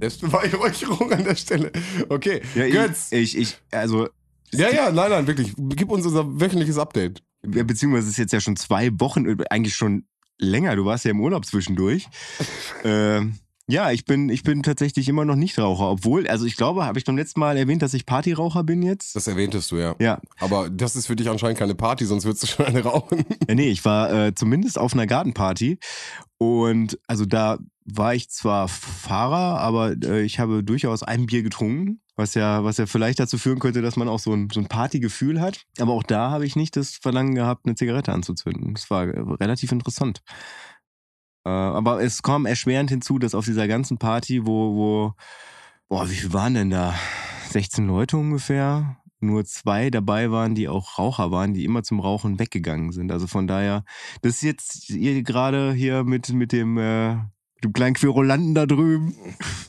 Selbstbeweihräucherung 0.00 1.12
an 1.12 1.24
der 1.24 1.36
Stelle. 1.36 1.70
Okay, 2.08 2.42
Ja, 2.54 2.68
Götz. 2.68 3.12
ich, 3.12 3.36
ich, 3.36 3.40
ich, 3.40 3.58
also, 3.70 4.08
Ja, 4.52 4.68
ja, 4.70 4.90
nein, 4.90 5.10
nein, 5.10 5.26
wirklich. 5.26 5.54
Gib 5.56 5.90
uns 5.90 6.04
unser 6.06 6.40
wöchentliches 6.40 6.78
Update. 6.78 7.22
ja, 7.46 7.62
beziehungsweise 7.62 8.04
es 8.06 8.12
ist 8.12 8.18
jetzt 8.18 8.32
ja 8.32 8.40
schon 8.40 8.56
zwei 8.56 8.90
Wochen, 9.00 9.26
eigentlich 9.50 9.74
schon 9.76 10.04
länger. 10.38 10.74
Du 10.76 10.84
warst 10.84 11.04
ja 11.04 11.12
im 11.12 11.20
Urlaub 11.20 11.44
zwischendurch. 11.46 12.08
ähm, 12.84 13.36
ja, 13.72 13.90
ich 13.90 14.04
bin, 14.04 14.28
ich 14.28 14.42
bin 14.42 14.62
tatsächlich 14.62 15.08
immer 15.08 15.24
noch 15.24 15.34
nicht 15.34 15.58
Raucher, 15.58 15.90
obwohl, 15.90 16.28
also 16.28 16.44
ich 16.44 16.56
glaube, 16.56 16.84
habe 16.84 16.98
ich 16.98 17.06
beim 17.06 17.16
letzten 17.16 17.40
Mal 17.40 17.56
erwähnt, 17.56 17.80
dass 17.80 17.94
ich 17.94 18.04
Partyraucher 18.04 18.64
bin 18.64 18.82
jetzt? 18.82 19.16
Das 19.16 19.26
erwähntest 19.26 19.70
du, 19.70 19.76
ja. 19.76 19.96
Ja, 19.98 20.20
Aber 20.40 20.68
das 20.68 20.94
ist 20.94 21.06
für 21.06 21.16
dich 21.16 21.30
anscheinend 21.30 21.58
keine 21.58 21.74
Party, 21.74 22.04
sonst 22.04 22.26
würdest 22.26 22.42
du 22.42 22.46
schon 22.48 22.66
eine 22.66 22.82
rauchen. 22.82 23.24
Ja, 23.48 23.54
nee, 23.54 23.70
ich 23.70 23.84
war 23.84 24.12
äh, 24.12 24.34
zumindest 24.34 24.78
auf 24.78 24.92
einer 24.92 25.06
Gartenparty 25.06 25.78
und 26.36 26.98
also 27.06 27.24
da 27.24 27.58
war 27.84 28.14
ich 28.14 28.30
zwar 28.30 28.68
Fahrer, 28.68 29.60
aber 29.60 29.94
äh, 30.04 30.22
ich 30.22 30.38
habe 30.38 30.62
durchaus 30.62 31.02
ein 31.02 31.26
Bier 31.26 31.42
getrunken, 31.42 32.00
was 32.14 32.34
ja, 32.34 32.62
was 32.64 32.76
ja 32.76 32.86
vielleicht 32.86 33.20
dazu 33.20 33.38
führen 33.38 33.58
könnte, 33.58 33.80
dass 33.80 33.96
man 33.96 34.08
auch 34.08 34.18
so 34.18 34.32
ein, 34.32 34.48
so 34.52 34.60
ein 34.60 34.66
Partygefühl 34.66 35.40
hat. 35.40 35.62
Aber 35.78 35.92
auch 35.92 36.02
da 36.02 36.30
habe 36.30 36.44
ich 36.44 36.56
nicht 36.56 36.76
das 36.76 36.90
Verlangen 36.90 37.34
gehabt, 37.34 37.64
eine 37.64 37.74
Zigarette 37.74 38.12
anzuzünden. 38.12 38.74
Das 38.74 38.90
war 38.90 39.08
äh, 39.08 39.18
relativ 39.18 39.72
interessant. 39.72 40.20
Äh, 41.44 41.50
aber 41.50 42.02
es 42.02 42.22
kam 42.22 42.46
erschwerend 42.46 42.90
hinzu, 42.90 43.18
dass 43.18 43.34
auf 43.34 43.44
dieser 43.44 43.68
ganzen 43.68 43.98
Party, 43.98 44.46
wo, 44.46 44.74
wo, 44.74 45.12
boah, 45.88 46.08
wie 46.08 46.14
viel 46.14 46.32
waren 46.32 46.54
denn 46.54 46.70
da? 46.70 46.94
16 47.50 47.86
Leute 47.86 48.16
ungefähr. 48.16 48.96
Nur 49.20 49.44
zwei 49.44 49.90
dabei 49.90 50.32
waren, 50.32 50.56
die 50.56 50.68
auch 50.68 50.98
Raucher 50.98 51.30
waren, 51.30 51.54
die 51.54 51.64
immer 51.64 51.84
zum 51.84 52.00
Rauchen 52.00 52.40
weggegangen 52.40 52.90
sind. 52.90 53.12
Also 53.12 53.28
von 53.28 53.46
daher, 53.46 53.84
das 54.22 54.36
ist 54.36 54.42
jetzt 54.42 54.90
ihr 54.90 55.22
gerade 55.22 55.72
hier 55.72 56.02
mit, 56.02 56.30
mit 56.30 56.50
dem, 56.50 56.76
äh, 56.76 57.14
mit 57.14 57.64
dem 57.64 57.72
kleinen 57.72 57.94
Querulanten 57.94 58.54
da 58.54 58.66
drüben. 58.66 59.14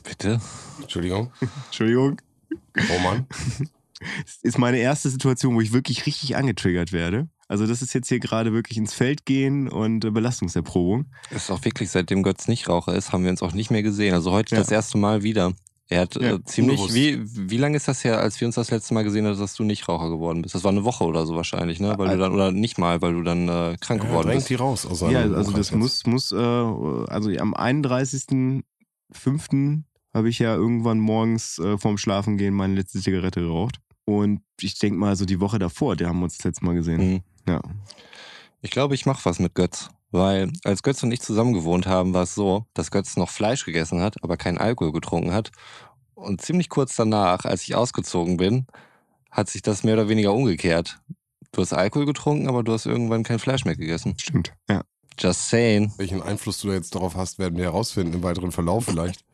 Bitte? 0.02 0.40
Entschuldigung. 0.80 1.30
Entschuldigung. 1.66 2.20
Oh 2.90 2.98
Mann. 3.00 3.26
Das 4.26 4.36
ist 4.42 4.58
meine 4.58 4.78
erste 4.78 5.08
Situation, 5.08 5.54
wo 5.54 5.62
ich 5.62 5.72
wirklich 5.72 6.04
richtig 6.04 6.36
angetriggert 6.36 6.92
werde. 6.92 7.28
Also 7.48 7.66
das 7.66 7.82
ist 7.82 7.92
jetzt 7.94 8.08
hier 8.08 8.20
gerade 8.20 8.52
wirklich 8.52 8.78
ins 8.78 8.94
Feld 8.94 9.26
gehen 9.26 9.68
und 9.68 10.04
äh, 10.04 10.10
Belastungserprobung. 10.10 11.06
Ist 11.30 11.50
auch 11.50 11.64
wirklich, 11.64 11.90
seitdem 11.90 12.22
Götz 12.22 12.48
nicht 12.48 12.68
Raucher 12.68 12.94
ist, 12.94 13.12
haben 13.12 13.24
wir 13.24 13.30
uns 13.30 13.42
auch 13.42 13.52
nicht 13.52 13.70
mehr 13.70 13.82
gesehen. 13.82 14.14
Also 14.14 14.32
heute 14.32 14.54
Ja. 14.54 14.60
das 14.62 14.70
erste 14.70 14.96
Mal 14.98 15.22
wieder. 15.22 15.52
Er 15.88 16.00
hat 16.00 16.14
Ja, 16.14 16.36
äh, 16.36 16.44
ziemlich, 16.44 16.80
unbewusst. 16.80 16.94
wie, 16.94 17.50
wie 17.50 17.58
lange 17.58 17.76
ist 17.76 17.86
das 17.86 18.02
her, 18.04 18.18
als 18.18 18.40
wir 18.40 18.46
uns 18.48 18.54
das 18.54 18.70
letzte 18.70 18.94
Mal 18.94 19.04
gesehen 19.04 19.26
haben, 19.26 19.38
dass 19.38 19.54
du 19.54 19.64
nicht 19.64 19.86
Raucher 19.86 20.08
geworden 20.08 20.40
bist? 20.40 20.54
Das 20.54 20.64
war 20.64 20.70
eine 20.70 20.84
Woche 20.84 21.04
oder 21.04 21.26
so 21.26 21.34
wahrscheinlich, 21.36 21.78
ne? 21.78 21.92
Weil 21.98 22.08
du 22.08 22.18
dann, 22.18 22.32
oder 22.32 22.50
nicht 22.52 22.78
mal, 22.78 23.02
weil 23.02 23.12
du 23.12 23.22
dann 23.22 23.48
äh, 23.50 23.76
krank 23.78 24.02
Er 24.02 24.08
geworden 24.08 24.30
bist. 24.32 24.48
die 24.48 24.54
raus 24.54 24.86
aus 24.86 25.02
Ja, 25.02 25.20
also 25.20 25.52
das 25.52 25.72
muss, 25.72 26.06
muss, 26.06 26.32
äh, 26.32 26.36
also 26.36 27.28
am 27.38 27.52
31.05. 29.12 29.82
habe 30.14 30.28
ich 30.28 30.38
ja 30.38 30.54
irgendwann 30.54 30.98
morgens 30.98 31.58
äh, 31.58 31.76
vorm 31.78 31.98
Schlafengehen 31.98 32.54
meine 32.54 32.74
letzte 32.76 33.00
Zigarette 33.00 33.40
geraucht. 33.40 33.76
Und 34.06 34.40
ich 34.60 34.78
denke 34.78 34.98
mal, 34.98 35.16
so 35.16 35.24
die 35.24 35.40
Woche 35.40 35.58
davor, 35.58 35.96
da 35.96 36.08
haben 36.08 36.18
wir 36.20 36.24
uns 36.24 36.36
das 36.36 36.44
letzte 36.44 36.64
Mal 36.64 36.74
gesehen. 36.74 37.12
Mhm. 37.14 37.20
Ja. 37.48 37.60
Ich 38.62 38.70
glaube, 38.70 38.94
ich 38.94 39.06
mache 39.06 39.24
was 39.24 39.38
mit 39.38 39.54
Götz. 39.54 39.90
Weil 40.10 40.52
als 40.62 40.84
Götz 40.84 41.02
und 41.02 41.10
ich 41.10 41.20
zusammen 41.20 41.54
gewohnt 41.54 41.88
haben, 41.88 42.14
war 42.14 42.22
es 42.22 42.36
so, 42.36 42.66
dass 42.72 42.92
Götz 42.92 43.16
noch 43.16 43.30
Fleisch 43.30 43.64
gegessen 43.64 44.00
hat, 44.00 44.22
aber 44.22 44.36
keinen 44.36 44.58
Alkohol 44.58 44.92
getrunken 44.92 45.32
hat. 45.32 45.50
Und 46.14 46.40
ziemlich 46.40 46.68
kurz 46.68 46.94
danach, 46.94 47.44
als 47.44 47.64
ich 47.64 47.74
ausgezogen 47.74 48.36
bin, 48.36 48.66
hat 49.32 49.50
sich 49.50 49.62
das 49.62 49.82
mehr 49.82 49.94
oder 49.94 50.08
weniger 50.08 50.32
umgekehrt. 50.32 51.00
Du 51.50 51.62
hast 51.62 51.72
Alkohol 51.72 52.06
getrunken, 52.06 52.48
aber 52.48 52.62
du 52.62 52.72
hast 52.72 52.86
irgendwann 52.86 53.24
kein 53.24 53.40
Fleisch 53.40 53.64
mehr 53.64 53.76
gegessen. 53.76 54.14
Stimmt. 54.16 54.52
Ja. 54.70 54.82
Just 55.18 55.48
saying. 55.48 55.92
Welchen 55.96 56.22
Einfluss 56.22 56.60
du 56.60 56.68
da 56.68 56.74
jetzt 56.74 56.94
darauf 56.94 57.16
hast, 57.16 57.40
werden 57.40 57.56
wir 57.56 57.64
herausfinden 57.64 58.14
im 58.14 58.22
weiteren 58.22 58.52
Verlauf 58.52 58.84
vielleicht. 58.84 59.24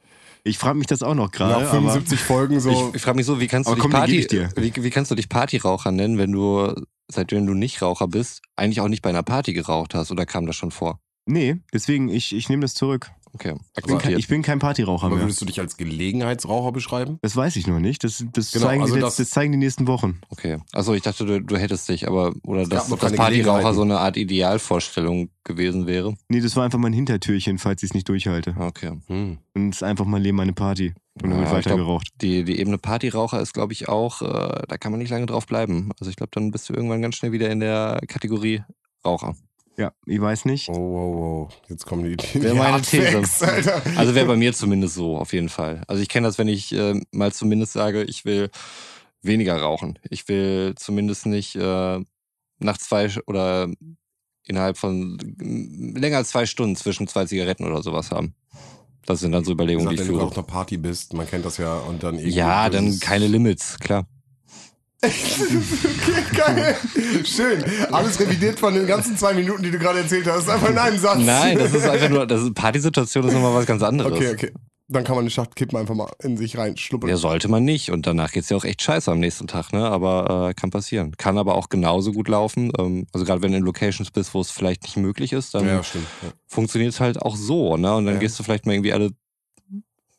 Ich 0.45 0.57
frage 0.57 0.79
mich 0.79 0.87
das 0.87 1.03
auch 1.03 1.15
noch 1.15 1.31
gerade. 1.31 1.53
Nach 1.53 1.73
aber 1.73 1.91
75 1.93 2.21
Folgen 2.21 2.61
so. 2.61 2.71
Ich, 2.71 2.97
ich 2.97 3.03
frage 3.03 3.17
mich 3.17 3.27
so, 3.27 3.41
wie 3.41 3.47
kannst 3.47 3.69
du 3.69 3.75
dich 3.75 3.83
komm, 3.83 3.91
Party, 3.91 4.27
wie, 4.57 4.73
wie 4.75 4.91
kannst 4.91 5.11
du 5.11 5.15
dich 5.15 5.29
Partyraucher 5.29 5.93
nennen, 5.93 6.17
wenn 6.17 6.33
du 6.33 6.75
seitdem 7.11 7.47
du 7.47 7.55
nicht 7.55 7.83
Raucher 7.83 8.09
bist, 8.09 8.43
eigentlich 8.57 8.81
auch 8.81 8.89
nicht 8.89 9.03
bei 9.03 9.11
einer 9.11 9.23
Party 9.23 9.53
geraucht 9.53 9.95
hast 9.95 10.11
oder 10.11 10.27
kam 10.27 10.47
das 10.47 10.57
schon 10.57 10.71
vor? 10.71 11.01
Nee, 11.27 11.57
deswegen, 11.73 12.09
ich, 12.09 12.35
ich 12.35 12.49
nehme 12.49 12.63
das 12.63 12.75
zurück. 12.75 13.11
Okay, 13.33 13.55
Ich 13.79 13.85
bin, 13.85 13.99
kein, 13.99 14.19
ich 14.19 14.29
bin 14.29 14.43
kein 14.43 14.59
Partyraucher 14.59 15.07
aber 15.07 15.17
mehr. 15.17 15.25
würdest 15.25 15.41
du 15.41 15.45
dich 15.47 15.61
als 15.61 15.77
Gelegenheitsraucher 15.77 16.73
beschreiben? 16.73 17.19
Das 17.23 17.37
weiß 17.37 17.57
ich 17.57 17.67
noch 17.67 17.79
nicht. 17.79 18.03
Das, 18.05 18.25
das, 18.33 18.51
Genau, 18.53 18.67
zeigen, 18.67 18.83
also 18.83 18.95
die, 18.97 19.01
das- 19.01 19.17
das, 19.17 19.31
zeigen 19.31 19.53
die 19.53 19.59
nächsten 19.59 19.87
Wochen. 19.87 20.21
Okay. 20.31 20.59
Also 20.73 20.95
ich 20.95 21.03
dachte, 21.03 21.25
du, 21.25 21.41
du 21.41 21.57
hättest 21.57 21.89
dich, 21.89 22.09
aber 22.09 22.33
oder 22.45 22.67
dass, 22.67 22.89
dass 22.89 23.13
Partyraucher 23.13 23.73
so 23.75 23.83
eine 23.83 23.99
Art 23.99 24.17
Idealvorstellung 24.17 25.31
gewesen 25.45 25.87
wäre. 25.87 26.15
Nee, 26.29 26.41
das 26.41 26.57
war 26.57 26.65
einfach 26.65 26.79
mein 26.79 26.93
Hintertürchen, 26.93 27.59
falls 27.59 27.83
ich 27.83 27.91
es 27.91 27.95
nicht 27.95 28.09
durchhalte. 28.09 28.55
Okay. 28.59 28.93
Hm. 29.07 29.39
Und 29.55 29.71
es 29.71 29.77
ist 29.77 29.83
einfach 29.83 30.05
mein 30.05 30.23
Leben, 30.23 30.37
meine 30.37 30.53
Party. 30.53 30.95
Und 31.23 31.31
dann 31.31 31.39
wird 31.39 31.41
Ja, 31.41 31.47
ich 31.47 31.53
weiter 31.53 31.71
glaub- 31.71 31.79
geraucht. 31.79 32.09
Die, 32.21 32.45
die 32.45 32.59
Ebene 32.61 32.79
Partyraucher 32.79 33.41
ist, 33.41 33.53
glaube 33.55 33.73
ich, 33.73 33.89
auch, 33.89 34.23
äh, 34.23 34.63
da 34.69 34.79
kann 34.79 34.93
man 34.93 34.99
nicht 35.01 35.11
lange 35.11 35.27
drauf 35.27 35.47
bleiben. 35.47 35.91
Also 36.01 36.11
ich 36.11 36.17
glaube, 36.17 36.31
dann 36.35 36.51
bist 36.51 36.69
du 36.69 36.73
irgendwann 36.75 37.03
ganz 37.03 37.17
schnell 37.17 37.33
wieder 37.33 37.51
in 37.51 37.61
der 37.61 38.01
Kategorie 38.09 38.63
Raucher. 39.05 39.35
Ja, 39.77 39.93
ich 40.05 40.21
weiß 40.21 40.45
nicht. 40.45 40.69
Oh, 40.69 40.75
wow, 40.75 41.17
wow. 41.17 41.61
Jetzt 41.69 41.87
kommen 41.87 42.05
die, 42.05 42.17
die 42.17 42.43
Wäre 42.43 42.55
meine 42.55 42.83
These. 42.83 43.23
Alter. 43.47 43.83
Also 43.97 44.15
wäre 44.15 44.27
bei 44.27 44.37
mir 44.37 44.53
zumindest 44.53 44.95
so, 44.95 45.17
auf 45.17 45.33
jeden 45.33 45.49
Fall. 45.49 45.83
Also 45.87 46.03
ich 46.03 46.09
kenne 46.09 46.27
das, 46.27 46.39
wenn 46.39 46.49
ich 46.49 46.73
äh, 46.75 47.01
mal 47.13 47.33
zumindest 47.33 47.73
sage, 47.73 48.03
ich 48.05 48.25
will 48.25 48.51
weniger 49.23 49.57
rauchen. 49.57 49.99
Ich 50.09 50.29
will 50.29 50.75
zumindest 50.77 51.27
nicht 51.27 51.57
äh, 51.57 52.01
nach 52.59 52.79
zwei 52.79 53.09
oder 53.27 53.69
innerhalb 54.45 54.77
von 54.77 55.19
länger 55.39 56.19
als 56.19 56.31
zwei 56.31 56.47
Stunden 56.47 56.77
zwischen 56.77 57.07
zwei 57.07 57.25
Zigaretten 57.25 57.65
oder 57.65 57.83
sowas 57.83 58.11
haben. 58.11 58.35
Das 59.07 59.21
sind 59.21 59.33
dann 59.33 59.45
so 59.45 59.53
Überlegungen, 59.53 59.89
gesagt, 59.89 59.99
die 59.99 60.03
ich 60.03 60.09
wenn 60.09 60.15
du 60.15 60.21
führe. 60.21 60.31
auf 60.31 60.37
einer 60.37 60.47
Party 60.47 60.77
bist, 60.77 61.15
man 61.15 61.27
kennt 61.27 61.45
das 61.45 61.57
ja 61.57 61.79
und 61.79 62.03
dann 62.03 62.17
irgendwie. 62.17 62.37
Ja, 62.37 62.69
dann 62.69 62.99
keine 63.01 63.27
Limits, 63.29 63.79
klar. 63.79 64.07
Okay, 65.03 66.25
geil. 66.37 66.77
Schön. 67.25 67.65
Alles 67.91 68.21
revidiert 68.21 68.59
von 68.59 68.75
den 68.75 68.87
ganzen 68.87 69.17
zwei 69.17 69.33
Minuten, 69.35 69.63
die 69.63 69.71
du 69.71 69.79
gerade 69.79 70.01
erzählt 70.01 70.27
hast. 70.27 70.49
Einfach 70.49 70.69
in 70.71 70.79
einem 70.79 70.99
Satz. 70.99 71.19
Nein, 71.21 71.59
das 71.59 71.73
ist 71.73 71.89
einfach 71.89 72.09
nur, 72.11 72.27
das 72.27 72.43
ist 72.43 72.55
Partysituation 72.55 73.27
ist 73.29 73.33
nochmal 73.35 73.55
was 73.55 73.67
ganz 73.67 73.83
anderes. 73.83 74.13
Okay, 74.13 74.31
okay. 74.33 74.53
Dann 74.93 75.05
kann 75.05 75.15
man 75.15 75.25
den 75.25 75.31
Schacht 75.31 75.55
kippen 75.55 75.79
einfach 75.79 75.95
mal 75.95 76.11
in 76.21 76.37
sich 76.37 76.59
rein 76.59 76.77
schluppern. 76.77 77.09
Ja, 77.09 77.17
sollte 77.17 77.47
man 77.49 77.65
nicht. 77.65 77.93
Und 77.93 78.09
danach 78.09 78.33
geht's 78.33 78.49
ja 78.51 78.57
auch 78.57 78.65
echt 78.65 78.83
scheiße 78.83 79.11
am 79.13 79.21
nächsten 79.21 79.47
Tag, 79.47 79.73
ne? 79.73 79.85
Aber 79.89 80.49
äh, 80.51 80.55
kann 80.55 80.71
passieren. 80.71 81.17
Kann 81.17 81.39
aber 81.39 81.55
auch 81.55 81.69
genauso 81.69 82.11
gut 82.13 82.27
laufen. 82.27 82.73
Ähm, 82.77 83.07
also 83.13 83.25
gerade 83.25 83.41
wenn 83.41 83.53
du 83.53 83.59
in 83.59 83.65
Locations 83.65 84.11
bist, 84.11 84.35
wo 84.35 84.41
es 84.41 84.51
vielleicht 84.51 84.83
nicht 84.83 84.97
möglich 84.97 85.33
ist, 85.33 85.55
dann 85.55 85.65
Ja. 85.65 85.75
Ja. 85.77 85.83
funktioniert 86.49 86.93
es 86.93 86.99
halt 86.99 87.23
auch 87.23 87.37
so, 87.37 87.77
ne? 87.77 87.95
Und 87.95 88.07
dann 88.07 88.15
Ja. 88.15 88.21
gehst 88.21 88.37
du 88.39 88.43
vielleicht 88.43 88.67
mal 88.67 88.73
irgendwie 88.73 88.93
alle 88.93 89.11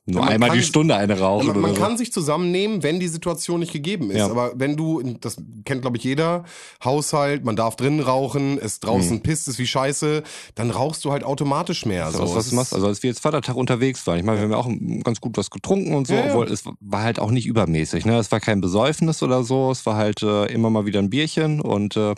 nur 0.05 0.27
einmal 0.27 0.49
die 0.49 0.57
kann- 0.57 0.65
Stunde 0.65 0.95
eine 0.95 1.19
rauchen. 1.19 1.47
man, 1.47 1.61
man 1.61 1.71
oder 1.71 1.79
so. 1.79 1.85
kann 1.85 1.97
sich 1.97 2.11
zusammennehmen, 2.11 2.81
wenn 2.81 2.99
die 2.99 3.07
Situation 3.07 3.59
nicht 3.59 3.71
gegeben 3.71 4.09
ist. 4.09 4.17
Ja. 4.17 4.29
Aber 4.31 4.53
wenn 4.55 4.75
du, 4.75 5.01
das 5.21 5.37
kennt 5.63 5.81
glaube 5.83 5.97
ich 5.97 6.03
jeder, 6.03 6.43
Haushalt, 6.83 7.45
man 7.45 7.55
darf 7.55 7.75
drinnen 7.75 7.99
rauchen, 7.99 8.57
es 8.59 8.79
draußen 8.79 9.21
pisst 9.21 9.47
es 9.47 9.59
wie 9.59 9.67
Scheiße, 9.67 10.23
dann 10.55 10.71
rauchst 10.71 11.05
du 11.05 11.11
halt 11.11 11.23
automatisch 11.23 11.85
mehr. 11.85 12.05
Das 12.05 12.15
ist 12.15 12.19
so. 12.19 12.35
was 12.35 12.45
Es 12.45 12.49
du 12.49 12.55
machst. 12.55 12.73
Also 12.73 12.87
als 12.87 13.03
wir 13.03 13.09
jetzt 13.09 13.19
Vatertag 13.19 13.55
unterwegs 13.55 14.05
waren, 14.07 14.17
ich 14.17 14.23
meine, 14.25 14.39
wir 14.39 14.43
haben 14.43 14.51
ja 14.51 14.57
auch 14.57 15.03
ganz 15.03 15.21
gut 15.21 15.37
was 15.37 15.51
getrunken 15.51 15.93
und 15.93 16.07
so, 16.07 16.15
ja. 16.15 16.25
obwohl 16.29 16.47
es 16.47 16.63
war 16.79 17.03
halt 17.03 17.19
auch 17.19 17.31
nicht 17.31 17.45
übermäßig. 17.45 18.05
Ne? 18.05 18.17
Es 18.17 18.31
war 18.31 18.39
kein 18.39 18.59
Besäufnis 18.59 19.21
oder 19.21 19.43
so, 19.43 19.69
es 19.71 19.85
war 19.85 19.95
halt 19.97 20.23
äh, 20.23 20.45
immer 20.47 20.71
mal 20.71 20.85
wieder 20.87 20.99
ein 20.99 21.11
Bierchen 21.11 21.61
und 21.61 21.95
äh, 21.95 22.15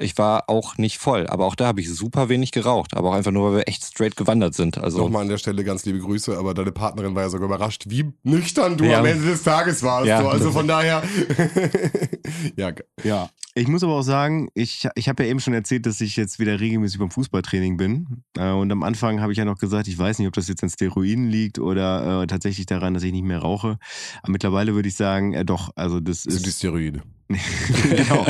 ich 0.00 0.16
war 0.16 0.44
auch 0.48 0.78
nicht 0.78 0.98
voll. 0.98 1.26
Aber 1.26 1.44
auch 1.46 1.54
da 1.56 1.66
habe 1.66 1.80
ich 1.80 1.90
super 1.92 2.28
wenig 2.28 2.52
geraucht. 2.52 2.96
Aber 2.96 3.10
auch 3.10 3.14
einfach 3.14 3.32
nur, 3.32 3.50
weil 3.50 3.58
wir 3.58 3.68
echt 3.68 3.84
straight 3.84 4.16
gewandert 4.16 4.54
sind. 4.54 4.78
Also 4.78 4.98
Nochmal 4.98 5.22
an 5.22 5.28
der 5.28 5.38
Stelle 5.38 5.64
ganz 5.64 5.84
liebe 5.84 5.98
Grüße, 5.98 6.38
aber 6.38 6.54
deine 6.54 6.72
Partnerin 6.72 7.14
war 7.14 7.22
ja 7.24 7.28
sogar 7.28 7.46
überrascht, 7.46 7.84
wie 7.88 8.12
nüchtern 8.22 8.76
du 8.76 8.84
Ja. 8.84 9.00
am 9.00 9.06
Ende 9.06 9.26
des 9.26 9.42
Tages 9.42 9.82
warst. 9.82 10.06
Ja. 10.06 10.22
So. 10.22 10.28
Also 10.28 10.52
von 10.52 10.68
daher, 10.68 11.02
ja, 12.56 12.72
Ja. 13.04 13.30
Ich 13.54 13.66
muss 13.66 13.82
aber 13.82 13.94
auch 13.94 14.02
sagen, 14.02 14.50
ich, 14.54 14.86
ich 14.94 15.08
habe 15.08 15.24
ja 15.24 15.30
eben 15.30 15.40
schon 15.40 15.52
erzählt, 15.52 15.84
dass 15.84 16.00
ich 16.00 16.14
jetzt 16.16 16.38
wieder 16.38 16.60
regelmäßig 16.60 17.00
beim 17.00 17.10
Fußballtraining 17.10 17.76
bin. 17.76 18.22
Äh, 18.36 18.50
Und 18.52 18.70
am 18.70 18.84
Anfang 18.84 19.20
habe 19.20 19.32
ich 19.32 19.38
ja 19.38 19.44
noch 19.44 19.58
gesagt, 19.58 19.88
ich 19.88 19.98
weiß 19.98 20.20
nicht, 20.20 20.28
ob 20.28 20.34
das 20.34 20.46
jetzt 20.46 20.62
an 20.62 20.70
Steroiden 20.70 21.26
liegt 21.28 21.58
oder 21.58 22.22
äh, 22.22 22.26
tatsächlich 22.28 22.66
daran, 22.66 22.94
dass 22.94 23.02
ich 23.02 23.10
nicht 23.10 23.24
mehr 23.24 23.40
rauche. 23.40 23.78
Aber 24.22 24.30
mittlerweile 24.32 24.74
würde 24.74 24.88
ich 24.88 24.94
sagen, 24.94 25.32
äh, 25.34 25.44
doch, 25.44 25.70
also 25.74 25.98
das 25.98 26.22
das 26.22 26.34
sind 26.34 26.46
die 26.46 26.50
ist. 26.50 26.58
Steroide. 26.58 27.02
genau. 27.90 28.26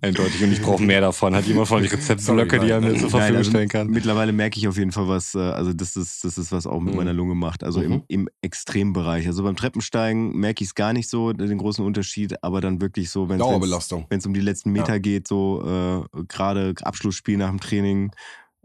eindeutig. 0.00 0.42
Und 0.42 0.52
ich 0.52 0.62
brauche 0.62 0.82
mehr 0.82 1.00
davon. 1.02 1.34
Hat 1.34 1.44
jemand 1.46 1.68
von 1.68 1.82
euch 1.82 1.92
Rezeptblöcke, 1.92 2.60
die 2.60 2.70
er 2.70 2.80
mir 2.80 2.88
nein. 2.90 2.96
zur 2.98 3.10
Nein, 3.10 3.10
Verfügung 3.10 3.36
also 3.38 3.50
stellen 3.50 3.68
kann? 3.68 3.86
Mittlerweile 3.88 4.32
merke 4.32 4.58
ich 4.58 4.66
auf 4.68 4.78
jeden 4.78 4.92
Fall 4.92 5.06
was, 5.08 5.34
äh, 5.34 5.38
also 5.38 5.72
das 5.72 5.96
ist, 5.96 6.24
das 6.24 6.38
ist 6.38 6.50
was 6.50 6.66
auch 6.66 6.80
mit 6.80 6.92
Mhm. 6.92 6.96
meiner 6.96 7.12
Lunge 7.12 7.34
macht. 7.34 7.62
Also 7.62 7.80
Mhm. 7.80 7.84
im, 7.92 8.02
im 8.08 8.28
Extrembereich. 8.40 9.26
Also 9.26 9.42
beim 9.42 9.56
Treppensteigen 9.56 10.32
merke 10.38 10.64
ich 10.64 10.70
es 10.70 10.74
gar 10.74 10.92
nicht 10.92 11.08
so, 11.10 11.32
den 11.32 11.58
großen 11.58 11.84
Unterschied, 11.84 12.42
aber 12.42 12.60
dann 12.60 12.80
wirklich 12.80 13.10
so, 13.10 13.28
wenn 13.28 13.40
es 13.40 14.26
um 14.26 14.34
die 14.34 14.40
letzten 14.40 14.72
Meter 14.72 14.98
geht, 14.98 15.28
so 15.28 16.06
äh, 16.14 16.22
gerade 16.28 16.74
Abschlussspiel 16.82 17.36
nach 17.36 17.50
dem 17.50 17.60
Training, 17.60 18.12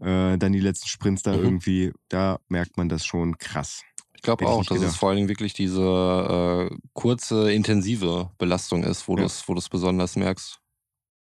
äh, 0.00 0.38
dann 0.38 0.52
die 0.52 0.60
letzten 0.60 0.88
Sprints 0.88 1.22
da 1.22 1.32
Mhm. 1.36 1.42
irgendwie, 1.44 1.92
da 2.08 2.38
merkt 2.48 2.76
man 2.76 2.88
das 2.88 3.04
schon 3.04 3.36
krass. 3.38 3.82
Ich 4.18 4.22
glaube 4.22 4.42
ich 4.42 4.50
auch, 4.50 4.64
dass 4.64 4.76
es 4.78 4.82
gedacht. 4.82 4.96
vor 4.98 5.08
allen 5.10 5.16
Dingen 5.18 5.28
wirklich 5.28 5.52
diese 5.54 5.80
äh, 6.72 6.76
kurze, 6.92 7.52
intensive 7.52 8.32
Belastung 8.36 8.82
ist, 8.82 9.06
wo 9.06 9.12
Ja. 9.12 9.20
du 9.20 9.26
es 9.26 9.48
wo 9.48 9.54
du's 9.54 9.68
besonders 9.68 10.16
merkst. 10.16 10.58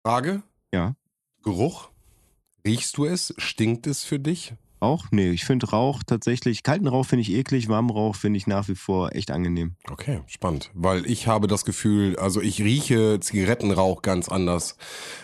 Frage? 0.06 0.44
Ja. 0.74 0.96
Geruch? 1.42 1.90
Riechst 2.66 2.98
du 2.98 3.06
es? 3.06 3.34
Stinkt 3.38 3.88
es 3.88 4.04
für 4.04 4.20
dich? 4.20 4.54
Auch? 4.82 5.06
Nee, 5.12 5.30
ich 5.30 5.46
finde 5.46 5.70
Rauch 5.70 6.02
tatsächlich, 6.06 6.64
kalten 6.64 6.88
Rauch 6.88 7.06
finde 7.06 7.22
ich 7.22 7.32
eklig, 7.32 7.70
warmen 7.70 7.92
Rauch 7.92 8.16
finde 8.16 8.38
ich 8.38 8.48
nach 8.48 8.68
wie 8.68 8.76
vor 8.76 9.16
echt 9.16 9.32
angenehm. 9.32 9.76
Okay, 9.90 10.22
spannend. 10.26 10.72
Weil 10.74 11.06
ich 11.06 11.28
habe 11.28 11.48
das 11.48 11.66
Gefühl, 11.66 12.18
also 12.18 12.42
ich 12.42 12.62
rieche 12.62 13.20
Zigarettenrauch 13.20 14.02
ganz 14.02 14.28
anders. 14.28 14.78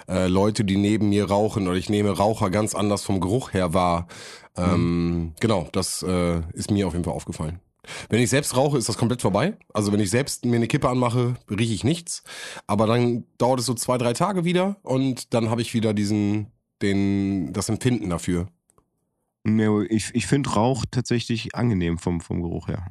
Äh, 0.07 0.27
Leute, 0.27 0.63
die 0.63 0.77
neben 0.77 1.09
mir 1.09 1.25
rauchen 1.25 1.67
oder 1.67 1.75
ich 1.75 1.89
nehme 1.89 2.11
Raucher 2.11 2.49
ganz 2.49 2.75
anders 2.75 3.03
vom 3.03 3.19
Geruch 3.19 3.53
her 3.53 3.73
wahr. 3.73 4.07
Ähm, 4.55 5.33
Genau, 5.39 5.67
das 5.71 6.03
äh, 6.03 6.41
ist 6.53 6.71
mir 6.71 6.87
auf 6.87 6.93
jeden 6.93 7.05
Fall 7.05 7.13
aufgefallen. 7.13 7.59
Wenn 8.09 8.21
ich 8.21 8.29
selbst 8.29 8.55
rauche, 8.55 8.77
ist 8.77 8.89
das 8.89 8.97
komplett 8.97 9.21
vorbei. 9.21 9.57
Also 9.73 9.91
wenn 9.91 9.99
ich 9.99 10.09
selbst 10.09 10.45
mir 10.45 10.57
eine 10.57 10.67
Kippe 10.67 10.89
anmache, 10.89 11.35
rieche 11.49 11.73
ich 11.73 11.83
nichts. 11.83 12.23
Aber 12.67 12.85
dann 12.85 13.25
dauert 13.37 13.59
es 13.59 13.65
so 13.65 13.73
zwei, 13.73 13.97
drei 13.97 14.13
Tage 14.13 14.43
wieder 14.45 14.77
und 14.83 15.33
dann 15.33 15.49
habe 15.49 15.61
ich 15.61 15.73
wieder 15.73 15.93
diesen, 15.93 16.51
den, 16.81 17.53
das 17.53 17.69
Empfinden 17.69 18.09
dafür. 18.09 18.49
Nee, 19.55 19.85
ich 19.89 20.09
ich 20.13 20.27
finde 20.27 20.49
Rauch 20.51 20.85
tatsächlich 20.91 21.55
angenehm 21.55 21.97
vom, 21.97 22.21
vom 22.21 22.41
Geruch 22.41 22.67
her. 22.67 22.87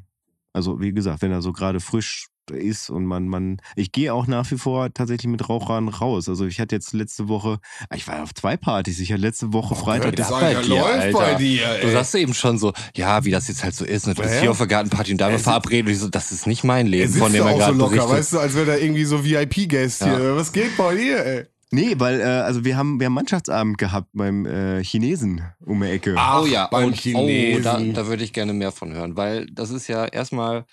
Also 0.52 0.80
wie 0.80 0.92
gesagt, 0.92 1.20
wenn 1.22 1.30
er 1.32 1.42
so 1.42 1.52
gerade 1.52 1.80
frisch 1.80 2.28
ist 2.50 2.90
und 2.90 3.04
man, 3.04 3.26
man, 3.26 3.56
ich 3.74 3.90
gehe 3.90 4.14
auch 4.14 4.28
nach 4.28 4.48
wie 4.52 4.56
vor 4.56 4.94
tatsächlich 4.94 5.26
mit 5.30 5.48
Rauchern 5.48 5.88
raus. 5.88 6.28
Also 6.28 6.46
ich 6.46 6.60
hatte 6.60 6.76
jetzt 6.76 6.92
letzte 6.92 7.28
Woche, 7.28 7.58
ich 7.94 8.06
war 8.06 8.22
auf 8.22 8.32
zwei 8.34 8.56
Partys, 8.56 9.00
ich 9.00 9.10
hatte 9.12 9.20
letzte 9.20 9.52
Woche 9.52 9.74
Freitag, 9.74 10.14
das 10.14 10.30
bei 10.30 10.54
dir, 10.54 10.68
läuft 10.68 11.12
bei 11.12 11.24
Alter. 11.24 11.38
dir, 11.38 11.66
Du 11.82 11.86
ey. 11.88 11.92
sagst 11.92 12.14
eben 12.14 12.34
schon 12.34 12.56
so, 12.58 12.72
ja, 12.94 13.24
wie 13.24 13.32
das 13.32 13.48
jetzt 13.48 13.64
halt 13.64 13.74
so 13.74 13.84
ist. 13.84 14.06
Ne? 14.06 14.14
Du 14.14 14.22
bist 14.22 14.34
ja. 14.36 14.40
hier 14.42 14.50
auf 14.52 14.58
der 14.58 14.68
Gartenparty 14.68 15.10
und 15.12 15.18
da 15.20 15.24
haben 15.26 15.32
wir 15.32 15.38
Er 15.38 15.42
verabredet. 15.42 15.86
Und 15.86 15.92
ich 15.92 15.98
so, 15.98 16.08
das 16.08 16.30
ist 16.30 16.46
nicht 16.46 16.62
mein 16.62 16.86
Leben, 16.86 17.12
von 17.12 17.32
dem 17.32 17.42
er 17.44 17.48
auch 17.48 17.52
so 17.52 17.58
gerade 17.58 17.76
locker, 17.78 17.90
berichtet. 17.96 18.16
weißt 18.18 18.32
du, 18.34 18.38
als 18.38 18.54
wäre 18.54 18.66
da 18.66 18.76
irgendwie 18.76 19.04
so 19.04 19.24
VIP-Guest 19.24 20.02
Ja. 20.02 20.16
hier. 20.16 20.36
Was 20.36 20.52
geht 20.52 20.76
bei 20.76 20.94
dir, 20.94 21.26
ey? 21.26 21.46
Nee, 21.72 21.94
weil, 21.98 22.20
äh, 22.20 22.24
also 22.24 22.64
wir 22.64 22.76
haben, 22.76 23.00
wir 23.00 23.06
haben 23.06 23.14
Mannschaftsabend 23.14 23.78
gehabt 23.78 24.08
beim 24.12 24.46
äh, 24.46 24.84
Chinesen 24.84 25.42
um 25.64 25.80
die 25.80 25.88
Ecke. 25.88 26.14
Ah. 26.16 26.40
oh 26.40 26.46
ja, 26.46 26.68
beim 26.68 26.86
und, 26.86 26.96
Chinesen. 26.96 27.60
Oh, 27.60 27.92
da, 27.92 28.02
da 28.02 28.06
würde 28.06 28.22
ich 28.22 28.32
gerne 28.32 28.52
mehr 28.52 28.70
von 28.70 28.92
hören, 28.92 29.16
weil 29.16 29.46
das 29.46 29.70
ist 29.70 29.88
ja 29.88 30.04
erstmal 30.04 30.64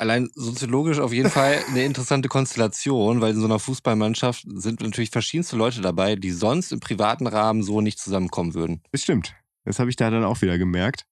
allein 0.00 0.30
soziologisch 0.34 0.98
auf 0.98 1.12
jeden 1.12 1.30
Fall 1.30 1.58
eine 1.68 1.84
interessante 1.84 2.28
Konstellation, 2.28 3.20
weil 3.20 3.34
in 3.34 3.40
so 3.40 3.44
einer 3.44 3.58
Fußballmannschaft 3.58 4.44
sind 4.46 4.80
natürlich 4.80 5.10
verschiedenste 5.10 5.56
Leute 5.56 5.82
dabei, 5.82 6.16
die 6.16 6.30
sonst 6.30 6.72
im 6.72 6.80
privaten 6.80 7.26
Rahmen 7.26 7.62
so 7.62 7.82
nicht 7.82 7.98
zusammenkommen 7.98 8.54
würden. 8.54 8.82
Das 8.92 9.02
stimmt. 9.02 9.34
Das 9.64 9.78
habe 9.78 9.90
ich 9.90 9.96
da 9.96 10.10
dann 10.10 10.24
auch 10.24 10.40
wieder 10.40 10.56
gemerkt, 10.56 11.06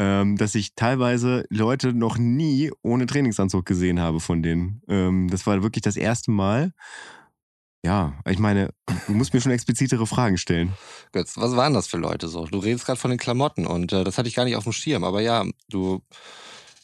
ähm, 0.00 0.36
dass 0.36 0.56
ich 0.56 0.74
teilweise 0.74 1.44
Leute 1.48 1.92
noch 1.92 2.18
nie 2.18 2.72
ohne 2.82 3.06
Trainingsanzug 3.06 3.64
gesehen 3.64 4.00
habe 4.00 4.18
von 4.18 4.42
denen. 4.42 4.82
Ähm, 4.88 5.28
das 5.30 5.46
war 5.46 5.62
wirklich 5.62 5.82
das 5.82 5.96
erste 5.96 6.32
Mal. 6.32 6.72
Ja, 7.84 8.14
ich 8.26 8.38
meine, 8.38 8.70
du 9.06 9.12
musst 9.12 9.34
mir 9.34 9.42
schon 9.42 9.52
explizitere 9.52 10.06
Fragen 10.06 10.38
stellen. 10.38 10.72
Götz, 11.12 11.36
was 11.36 11.54
waren 11.54 11.74
das 11.74 11.86
für 11.86 11.98
Leute 11.98 12.28
so? 12.28 12.46
Du 12.46 12.58
redest 12.58 12.86
gerade 12.86 12.98
von 12.98 13.10
den 13.10 13.18
Klamotten 13.18 13.66
und 13.66 13.92
äh, 13.92 14.04
das 14.04 14.16
hatte 14.16 14.26
ich 14.26 14.34
gar 14.34 14.44
nicht 14.46 14.56
auf 14.56 14.64
dem 14.64 14.72
Schirm, 14.72 15.04
aber 15.04 15.20
ja, 15.20 15.44
du, 15.68 16.00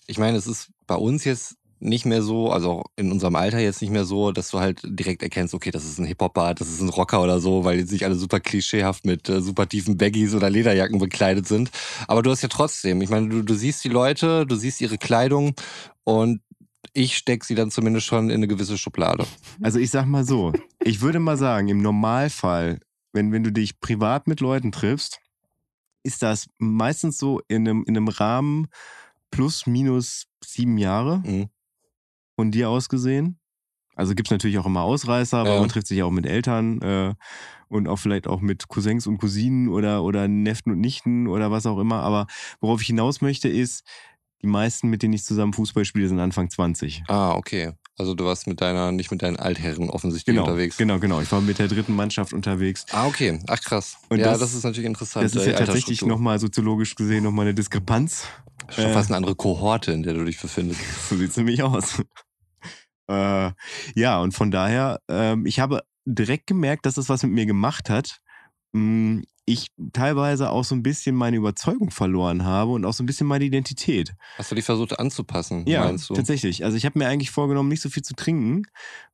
ich 0.07 0.18
meine, 0.18 0.36
es 0.36 0.46
ist 0.46 0.68
bei 0.86 0.96
uns 0.96 1.24
jetzt 1.24 1.57
nicht 1.78 2.05
mehr 2.05 2.20
so, 2.20 2.53
also 2.53 2.84
in 2.96 3.11
unserem 3.11 3.34
Alter 3.34 3.59
jetzt 3.59 3.80
nicht 3.80 3.90
mehr 3.90 4.05
so, 4.05 4.30
dass 4.32 4.51
du 4.51 4.61
halt 4.61 4.82
direkt 4.84 5.22
erkennst, 5.22 5.55
okay, 5.55 5.70
das 5.70 5.86
ist 5.86 5.98
ein 5.98 6.05
Hip-Hopper, 6.05 6.53
das 6.53 6.68
ist 6.68 6.82
ein 6.82 6.90
Rocker 6.90 7.22
oder 7.22 7.40
so, 7.40 7.64
weil 7.64 7.78
jetzt 7.78 7.92
nicht 7.92 8.05
alle 8.05 8.16
super 8.16 8.38
klischeehaft 8.38 9.07
mit 9.07 9.30
äh, 9.30 9.40
super 9.40 9.66
tiefen 9.66 9.96
Baggies 9.96 10.34
oder 10.34 10.51
Lederjacken 10.51 10.98
bekleidet 10.98 11.48
sind. 11.48 11.70
Aber 12.07 12.20
du 12.20 12.30
hast 12.30 12.42
ja 12.42 12.48
trotzdem, 12.51 13.01
ich 13.01 13.09
meine, 13.09 13.30
du, 13.30 13.42
du 13.42 13.55
siehst 13.55 13.82
die 13.82 13.88
Leute, 13.88 14.44
du 14.44 14.57
siehst 14.57 14.82
ihre 14.82 14.98
Kleidung 14.98 15.55
und 16.05 16.42
ich 16.92 17.16
steck 17.16 17.44
sie 17.44 17.54
dann 17.54 17.70
zumindest 17.70 18.06
schon 18.06 18.30
in 18.30 18.36
eine 18.36 18.48
gewisse 18.48 18.78
Schublade. 18.78 19.26
Also 19.62 19.78
ich 19.78 19.90
sag 19.90 20.06
mal 20.06 20.24
so, 20.24 20.52
ich 20.82 21.00
würde 21.00 21.18
mal 21.20 21.36
sagen, 21.36 21.68
im 21.68 21.82
Normalfall, 21.82 22.80
wenn, 23.12 23.32
wenn 23.32 23.44
du 23.44 23.52
dich 23.52 23.80
privat 23.80 24.26
mit 24.26 24.40
Leuten 24.40 24.72
triffst, 24.72 25.20
ist 26.02 26.22
das 26.22 26.48
meistens 26.58 27.18
so 27.18 27.40
in 27.48 27.68
einem, 27.68 27.84
in 27.86 27.96
einem 27.96 28.08
Rahmen 28.08 28.68
plus 29.30 29.66
minus 29.66 30.26
sieben 30.44 30.78
Jahre 30.78 31.22
Mhm. 31.24 31.48
von 32.36 32.50
dir 32.50 32.70
aus 32.70 32.88
gesehen. 32.88 33.38
Also 33.94 34.14
gibt's 34.14 34.30
natürlich 34.30 34.58
auch 34.58 34.66
immer 34.66 34.82
Ausreißer, 34.82 35.36
aber 35.38 35.54
Ja. 35.54 35.60
man 35.60 35.68
trifft 35.68 35.88
sich 35.88 35.98
ja 35.98 36.06
auch 36.06 36.10
mit 36.10 36.24
Eltern 36.24 36.80
äh, 36.80 37.14
und 37.68 37.86
auch 37.86 37.96
vielleicht 37.98 38.26
auch 38.26 38.40
mit 38.40 38.68
Cousins 38.68 39.06
und 39.06 39.18
Cousinen 39.18 39.68
oder, 39.68 40.02
oder 40.02 40.26
Neffen 40.26 40.72
und 40.72 40.80
Nichten 40.80 41.26
oder 41.26 41.50
was 41.50 41.66
auch 41.66 41.78
immer. 41.78 42.00
Aber 42.02 42.26
worauf 42.60 42.80
ich 42.80 42.86
hinaus 42.86 43.20
möchte, 43.20 43.48
ist, 43.48 43.84
die 44.43 44.47
meisten, 44.47 44.88
mit 44.88 45.03
denen 45.03 45.14
ich 45.14 45.24
zusammen 45.24 45.53
Fußball 45.53 45.84
spiele, 45.84 46.09
sind 46.09 46.18
Anfang 46.20 46.49
20. 46.51 47.05
Ah, 47.09 47.32
okay. 47.34 47.72
Also 47.99 48.14
du 48.14 48.24
warst 48.24 48.47
mit 48.47 48.62
deiner, 48.62 48.93
nicht 48.93 49.11
mit 49.11 49.20
deinen 49.22 49.36
Altherren 49.36 49.91
offensichtlich 49.91 50.34
Genau, 50.34 50.47
unterwegs. 50.47 50.78
genau, 50.78 50.99
genau. 50.99 51.20
Ich 51.20 51.30
war 51.30 51.43
mit 51.43 51.59
der 51.59 51.68
dritten 51.68 51.95
Mannschaft 51.95 52.32
unterwegs. 52.32 52.86
Ah, 52.93 53.07
okay. 53.07 53.38
Ach 53.47 53.61
krass. 53.61 53.99
Und 54.09 54.18
ja, 54.18 54.30
das- 54.30 54.41
das, 54.41 54.55
ist 54.55 54.64
natürlich 54.64 54.86
interessant. 54.86 55.24
Das 55.26 55.34
ist 55.34 55.47
ja 55.47 55.53
tatsächlich 55.53 56.03
nochmal 56.07 56.38
soziologisch 56.38 56.95
gesehen 56.95 57.24
nochmal 57.24 57.47
eine 57.47 57.55
Diskrepanz. 57.55 58.24
Schon 58.70 58.84
äh, 58.86 58.93
fast 58.95 59.11
eine 59.11 59.18
andere 59.18 59.34
Kohorte, 59.34 59.93
in 59.93 60.03
der 60.03 60.14
du 60.14 60.24
dich 60.24 60.41
befindest. 60.41 60.80
So 61.11 61.16
sieht's 61.16 61.36
nämlich 61.36 61.62
aus. 61.62 62.03
äh, 63.11 63.51
ja, 63.95 64.20
und 64.20 64.32
von 64.32 64.51
daher, 64.51 65.01
ähm, 65.09 65.45
ich 65.45 65.61
habe 65.61 65.82
direkt 66.07 66.47
gemerkt, 66.47 66.86
dass 66.86 66.95
das 66.95 67.09
was 67.11 67.22
mit 67.22 67.32
mir 67.32 67.45
gemacht 67.47 67.91
hat. 67.91 68.20
Ich 69.51 69.66
teilweise 69.92 70.51
auch 70.51 70.64
so 70.64 70.74
ein 70.74 70.82
bisschen 70.82 71.14
meine 71.16 71.36
Überzeugung 71.36 71.90
verloren 71.90 72.44
habe 72.44 72.70
und 72.72 72.84
auch 72.84 72.92
so 72.92 73.03
ein 73.03 73.07
bisschen 73.07 73.26
meine 73.26 73.44
Identität. 73.44 74.14
Hast 74.38 74.51
du 74.51 74.55
dich 74.55 74.64
versucht 74.64 74.98
anzupassen, 74.98 75.64
Ja, 75.66 75.84
meinst 75.84 76.09
du? 76.11 76.14
tatsächlich. 76.14 76.64
Also 76.64 76.76
ich 76.76 76.84
habe 76.86 76.98
mir 76.98 77.09
eigentlich 77.09 77.30
vorgenommen, 77.30 77.68
nicht 77.68 77.80
so 77.82 77.88
viel 77.90 78.03
zu 78.03 78.14
trinken, 78.14 78.62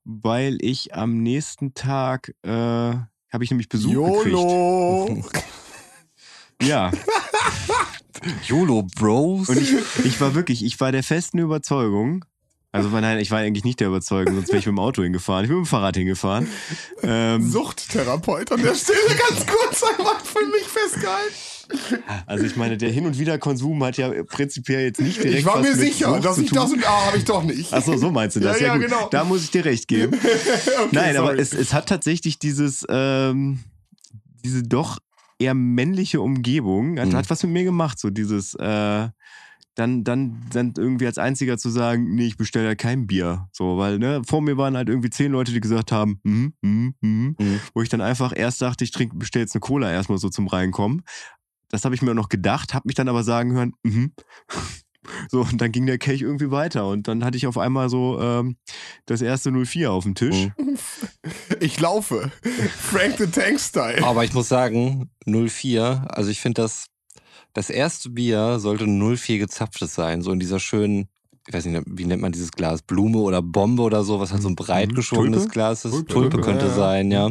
weil 0.05 0.59
ich 0.61 0.95
am 0.95 1.23
nächsten 1.23 1.75
Tag 1.75 2.35
äh, 2.43 2.51
habe 2.51 3.43
ich 3.45 3.51
nämlich 3.51 3.69
Besuch 3.69 3.91
YOLO! 3.93 5.05
gekriegt. 5.07 5.45
Ja, 6.63 6.91
YOLO 8.47 8.83
Bros. 8.99 9.49
und 9.51 9.59
ich, 9.61 9.75
ich 10.05 10.21
war 10.21 10.35
wirklich, 10.35 10.65
ich 10.65 10.81
war 10.81 10.91
der 10.91 11.03
festen 11.03 11.39
Überzeugung, 11.39 12.25
also 12.77 12.89
nein, 12.89 13.19
ich 13.19 13.31
war 13.31 13.39
eigentlich 13.41 13.65
nicht 13.65 13.81
der 13.81 13.89
Überzeugung, 13.89 14.35
sonst 14.35 14.49
wäre 14.49 14.59
ich 14.59 14.67
mit 14.67 14.73
dem 14.75 14.79
Auto 14.79 15.03
hingefahren. 15.03 15.45
Ich 15.45 15.49
bin 15.49 15.59
mit 15.59 15.67
dem 15.67 15.69
Fahrrad 15.71 15.97
hingefahren. 15.97 16.49
Ähm, 17.03 17.51
Suchttherapeut 17.51 18.53
an 18.53 18.63
der 18.63 18.75
Stelle 18.75 18.99
ganz 19.29 19.47
kurz 19.47 19.83
einmal 19.83 20.15
für 20.23 20.45
mich 20.47 20.65
festgehalten. 20.65 21.35
also 22.27 22.45
ich 22.45 22.55
meine, 22.57 22.77
der 22.77 22.91
Hin- 22.91 23.07
und 23.07 23.19
Wiederkonsum 23.19 23.83
hat 23.83 23.97
ja 23.97 24.11
prinzipiell 24.25 24.85
jetzt 24.85 25.01
nicht 25.01 25.23
direkt 25.23 25.41
Ich 25.41 25.45
war 25.45 25.57
was 25.57 25.63
mir 25.63 25.71
mit 25.71 25.79
sicher, 25.81 26.21
dass 26.21 26.39
ich 26.39 26.51
das 26.51 26.73
und 26.73 26.85
A 26.87 27.07
habe 27.07 27.19
ich 27.19 27.25
doch 27.25 27.43
nicht. 27.43 27.73
Ach 27.73 27.83
so, 27.83 28.11
meinst 28.13 28.37
du 28.37 28.41
das? 28.41 28.61
Ja, 28.61 28.69
ja, 28.69 28.73
gut. 28.77 28.85
genau. 28.87 29.09
Da 29.11 29.25
muss 29.25 29.43
ich 29.43 29.51
dir 29.51 29.65
recht 29.65 29.89
geben. 29.89 30.13
Okay, 30.79 30.89
Nein, 30.93 31.17
aber 31.17 31.29
sorry. 31.29 31.41
es, 31.41 31.53
es 31.53 31.73
hat 31.73 31.89
tatsächlich 31.89 32.39
dieses, 32.39 32.85
ähm, 32.89 33.61
diese 34.45 34.63
doch 34.63 34.99
eher 35.39 35.55
männliche 35.55 36.21
Umgebung, 36.21 36.99
hat, 37.01 37.09
Mhm. 37.09 37.17
hat 37.17 37.29
was 37.31 37.43
mit 37.43 37.53
mir 37.53 37.65
gemacht, 37.65 37.99
so 37.99 38.11
dieses, 38.11 38.55
äh, 38.55 39.09
dann, 39.77 40.03
dann, 40.03 40.43
dann 40.53 40.75
irgendwie 40.77 41.07
als 41.07 41.19
einziger 41.19 41.59
zu 41.59 41.71
sagen, 41.71 42.15
nee, 42.15 42.27
ich 42.27 42.37
bestelle 42.37 42.67
ja 42.67 42.75
kein 42.75 43.07
Bier. 43.07 43.49
So, 43.53 43.79
weil, 43.79 43.99
ne, 43.99 44.23
vor 44.27 44.41
mir 44.43 44.57
waren 44.57 44.77
halt 44.77 44.89
irgendwie 44.89 45.11
zehn 45.11 45.31
Leute, 45.31 45.53
die 45.53 45.61
gesagt 45.61 45.93
haben, 45.93 46.19
mhm, 46.25 46.55
mhm, 46.63 46.95
mhm, 47.01 47.37
Mhm. 47.39 47.61
wo 47.75 47.83
ich 47.83 47.89
dann 47.89 48.01
einfach 48.01 48.33
erst 48.35 48.61
dachte, 48.63 48.83
ich 48.85 48.91
trinke, 48.91 49.17
bestelle 49.17 49.45
jetzt 49.45 49.55
eine 49.55 49.61
Cola 49.61 49.93
erstmal 49.93 50.19
so 50.19 50.29
zum 50.31 50.49
Reinkommen. 50.49 51.03
Das 51.69 51.85
habe 51.85 51.95
ich 51.95 52.03
mir 52.03 52.13
auch 52.13 52.15
noch 52.15 52.29
gedacht, 52.29 52.75
habe 52.75 52.87
mich 52.89 52.95
dann 52.95 53.09
aber 53.09 53.23
sagen 53.23 53.53
hören, 53.53 53.73
mhm. 53.85 54.13
So, 55.31 55.43
und 55.43 55.61
dann 55.61 55.71
ging 55.71 55.87
der 55.87 55.99
Kelch 55.99 56.23
irgendwie 56.23 56.51
weiter 56.51 56.89
und 56.89 57.07
dann 57.07 57.25
hatte 57.25 57.37
ich 57.37 57.47
auf 57.47 57.59
einmal 57.59 57.89
so 57.89 58.21
ähm, 58.21 58.57
das 59.05 59.23
erste 59.23 59.53
04 59.53 59.93
auf 59.93 60.03
dem 60.03 60.17
Tisch. 60.17 60.49
Mhm. 60.59 60.77
ich 61.61 61.79
laufe. 61.79 62.33
Frank 62.77 63.15
the 63.19 63.27
Tank 63.29 63.61
Style. 63.61 64.03
Aber 64.03 64.25
ich 64.25 64.33
muss 64.35 64.49
sagen, 64.49 65.09
04, 65.27 66.07
also 66.09 66.29
ich 66.29 66.41
finde 66.41 66.63
das, 66.63 66.87
das 67.57 67.71
erste 67.71 68.11
Bier 68.11 68.59
sollte 68.59 68.87
04 68.87 69.39
gezapftes 69.39 69.95
sein, 69.95 70.21
so 70.21 70.31
in 70.31 70.39
dieser 70.39 70.61
schönen, 70.61 71.09
ich 71.49 71.55
weiß 71.55 71.65
nicht, 71.65 71.83
wie 71.87 72.05
nennt 72.05 72.21
man 72.21 72.31
dieses 72.33 72.53
Glas, 72.53 72.83
Blume 72.83 73.19
oder 73.19 73.41
Bombe 73.41 73.83
oder 73.83 74.05
so, 74.05 74.21
was 74.21 74.31
halt 74.31 74.43
so 74.43 74.49
ein 74.49 74.57
breit 74.57 74.91
Mhm. 74.91 74.95
geschwungenes 74.95 75.43
Tulpe? 75.45 75.53
Glas 75.55 75.85
ist. 75.87 75.93
Tulpe, 75.93 76.13
Tulpe, 76.13 76.41
könnte 76.41 76.67
Ja, 76.67 76.75
sein, 76.75 77.11
ja. 77.11 77.31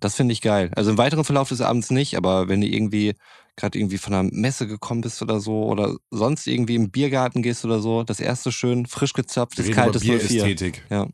Das 0.00 0.14
finde 0.14 0.32
ich 0.32 0.40
geil. 0.40 0.70
Also 0.76 0.90
im 0.90 0.98
weiteren 0.98 1.24
Verlauf 1.24 1.50
des 1.50 1.60
Abends 1.60 1.90
nicht, 1.90 2.16
aber 2.16 2.48
wenn 2.48 2.62
du 2.62 2.66
irgendwie 2.66 3.14
gerade 3.56 3.78
irgendwie 3.78 3.98
von 3.98 4.14
einer 4.14 4.28
Messe 4.32 4.66
gekommen 4.66 5.02
bist 5.02 5.20
oder 5.20 5.40
so 5.40 5.64
oder 5.64 5.94
sonst 6.10 6.46
irgendwie 6.46 6.74
im 6.76 6.90
Biergarten 6.90 7.42
gehst 7.42 7.66
oder 7.66 7.80
so, 7.80 8.02
das 8.02 8.20
erste 8.20 8.50
schön 8.50 8.86
frisch 8.86 9.12
gezapftes, 9.12 9.70
kaltes 9.72 10.02
04. 10.04 10.18
Bierästhetik. 10.18 10.82
Ja. 10.90 11.06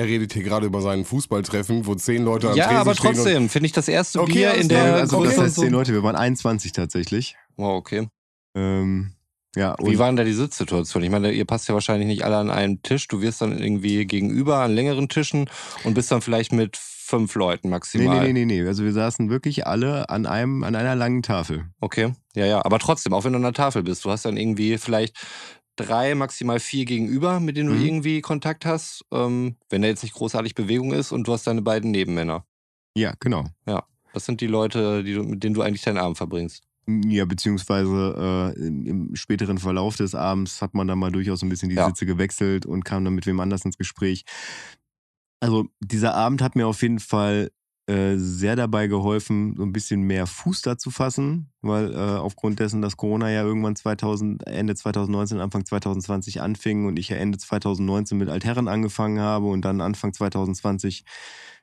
Er 0.00 0.06
redet 0.06 0.32
hier 0.32 0.42
gerade 0.42 0.64
über 0.64 0.80
seinen 0.80 1.04
Fußballtreffen, 1.04 1.84
wo 1.84 1.94
zehn 1.94 2.24
Leute 2.24 2.48
am 2.50 2.56
Ja, 2.56 2.64
Tresen 2.64 2.80
aber 2.80 2.94
stehen 2.94 3.08
und- 3.08 3.14
trotzdem 3.16 3.48
finde 3.50 3.66
ich 3.66 3.72
das 3.72 3.86
erste 3.86 4.20
Okay, 4.22 4.32
Bier 4.32 4.54
in 4.54 4.68
der 4.68 4.94
also 4.94 5.18
okay. 5.18 5.26
das 5.28 5.38
heißt 5.38 5.56
zehn 5.56 5.70
Leute, 5.72 5.92
wir 5.92 6.02
waren 6.02 6.16
21 6.16 6.72
tatsächlich. 6.72 7.36
Wow, 7.56 7.76
okay. 7.76 8.08
Ähm, 8.54 9.12
ja, 9.54 9.76
Wie 9.82 9.98
war 9.98 10.06
denn 10.06 10.16
da 10.16 10.24
die 10.24 10.32
Sitzsituation? 10.32 11.02
Ich 11.02 11.10
meine, 11.10 11.32
ihr 11.32 11.44
passt 11.44 11.68
ja 11.68 11.74
wahrscheinlich 11.74 12.06
nicht 12.06 12.24
alle 12.24 12.38
an 12.38 12.50
einen 12.50 12.80
Tisch. 12.82 13.08
Du 13.08 13.20
wirst 13.20 13.42
dann 13.42 13.58
irgendwie 13.58 14.06
gegenüber 14.06 14.58
an 14.60 14.72
längeren 14.72 15.10
Tischen 15.10 15.50
und 15.84 15.92
bist 15.92 16.10
dann 16.10 16.22
vielleicht 16.22 16.52
mit 16.52 16.78
fünf 16.78 17.34
Leuten 17.34 17.68
nee, 17.68 17.72
maximal. 17.72 18.20
nee, 18.20 18.32
nee, 18.32 18.44
nee, 18.46 18.62
nee. 18.62 18.66
Also 18.68 18.84
wir 18.84 18.92
saßen 18.92 19.28
wirklich 19.28 19.66
alle 19.66 20.08
an 20.08 20.24
einem, 20.24 20.62
an 20.64 20.76
einer 20.76 20.94
langen 20.94 21.22
Tafel. 21.22 21.64
Okay, 21.80 22.14
ja, 22.34 22.46
ja. 22.46 22.64
Aber 22.64 22.78
trotzdem, 22.78 23.12
auch 23.12 23.24
wenn 23.24 23.32
du 23.32 23.36
an 23.38 23.42
der 23.42 23.52
Tafel 23.52 23.82
bist, 23.82 24.04
du 24.04 24.10
hast 24.10 24.24
dann 24.24 24.36
irgendwie 24.38 24.78
vielleicht 24.78 25.16
drei, 25.76 26.14
maximal 26.14 26.60
vier 26.60 26.84
gegenüber, 26.84 27.40
mit 27.40 27.56
denen 27.56 27.70
du 27.70 27.74
Mhm. 27.76 27.84
irgendwie 27.84 28.20
Kontakt 28.20 28.66
hast, 28.66 29.04
ähm, 29.12 29.56
wenn 29.68 29.82
da 29.82 29.88
jetzt 29.88 30.02
nicht 30.02 30.14
großartig 30.14 30.54
Bewegung 30.54 30.92
ist 30.92 31.12
und 31.12 31.26
du 31.26 31.32
hast 31.32 31.46
deine 31.46 31.62
beiden 31.62 31.90
Nebenmänner. 31.90 32.44
Ja, 32.96 33.14
genau. 33.20 33.46
Das 34.12 34.24
sind 34.26 34.40
die 34.40 34.48
Leute, 34.48 35.04
die 35.04 35.14
du, 35.14 35.22
mit 35.22 35.44
denen 35.44 35.54
du 35.54 35.62
eigentlich 35.62 35.82
deinen 35.82 35.98
Abend 35.98 36.16
verbringst. 36.16 36.64
Ja, 37.06 37.24
beziehungsweise 37.24 38.54
äh, 38.56 38.66
im, 38.66 38.84
im 38.86 39.14
späteren 39.14 39.58
Verlauf 39.58 39.94
des 39.96 40.16
Abends 40.16 40.60
hat 40.60 40.74
man 40.74 40.88
dann 40.88 40.98
mal 40.98 41.12
durchaus 41.12 41.42
ein 41.42 41.48
bisschen 41.48 41.68
die 41.68 41.76
Ja. 41.76 41.86
Sitze 41.86 42.06
gewechselt 42.06 42.66
und 42.66 42.84
kam 42.84 43.04
dann 43.04 43.14
mit 43.14 43.26
wem 43.26 43.38
anders 43.38 43.64
ins 43.64 43.78
Gespräch. 43.78 44.24
Also 45.38 45.68
dieser 45.80 46.14
Abend 46.14 46.42
hat 46.42 46.56
mir 46.56 46.66
auf 46.66 46.82
jeden 46.82 46.98
Fall 46.98 47.52
äh, 47.90 48.18
sehr 48.18 48.54
dabei 48.54 48.86
geholfen, 48.86 49.56
so 49.56 49.64
ein 49.64 49.72
bisschen 49.72 50.02
mehr 50.02 50.28
Fuß 50.28 50.62
da 50.62 50.78
zu 50.78 50.92
fassen, 50.92 51.50
weil 51.60 51.92
äh, 51.92 51.96
aufgrund 51.96 52.60
dessen, 52.60 52.82
dass 52.82 52.96
Corona 52.96 53.30
ja 53.30 53.42
irgendwann 53.42 53.74
2000, 53.74 54.46
Ende 54.46 54.76
2019, 54.76 55.40
Anfang 55.40 55.64
2020 55.64 56.40
anfing 56.40 56.86
und 56.86 57.00
ich 57.00 57.08
ja 57.08 57.16
Ende 57.16 57.38
2019 57.38 58.16
mit 58.16 58.28
Altherren 58.28 58.68
angefangen 58.68 59.18
habe 59.18 59.46
und 59.46 59.64
dann 59.64 59.80
Anfang 59.80 60.12
2020 60.12 61.04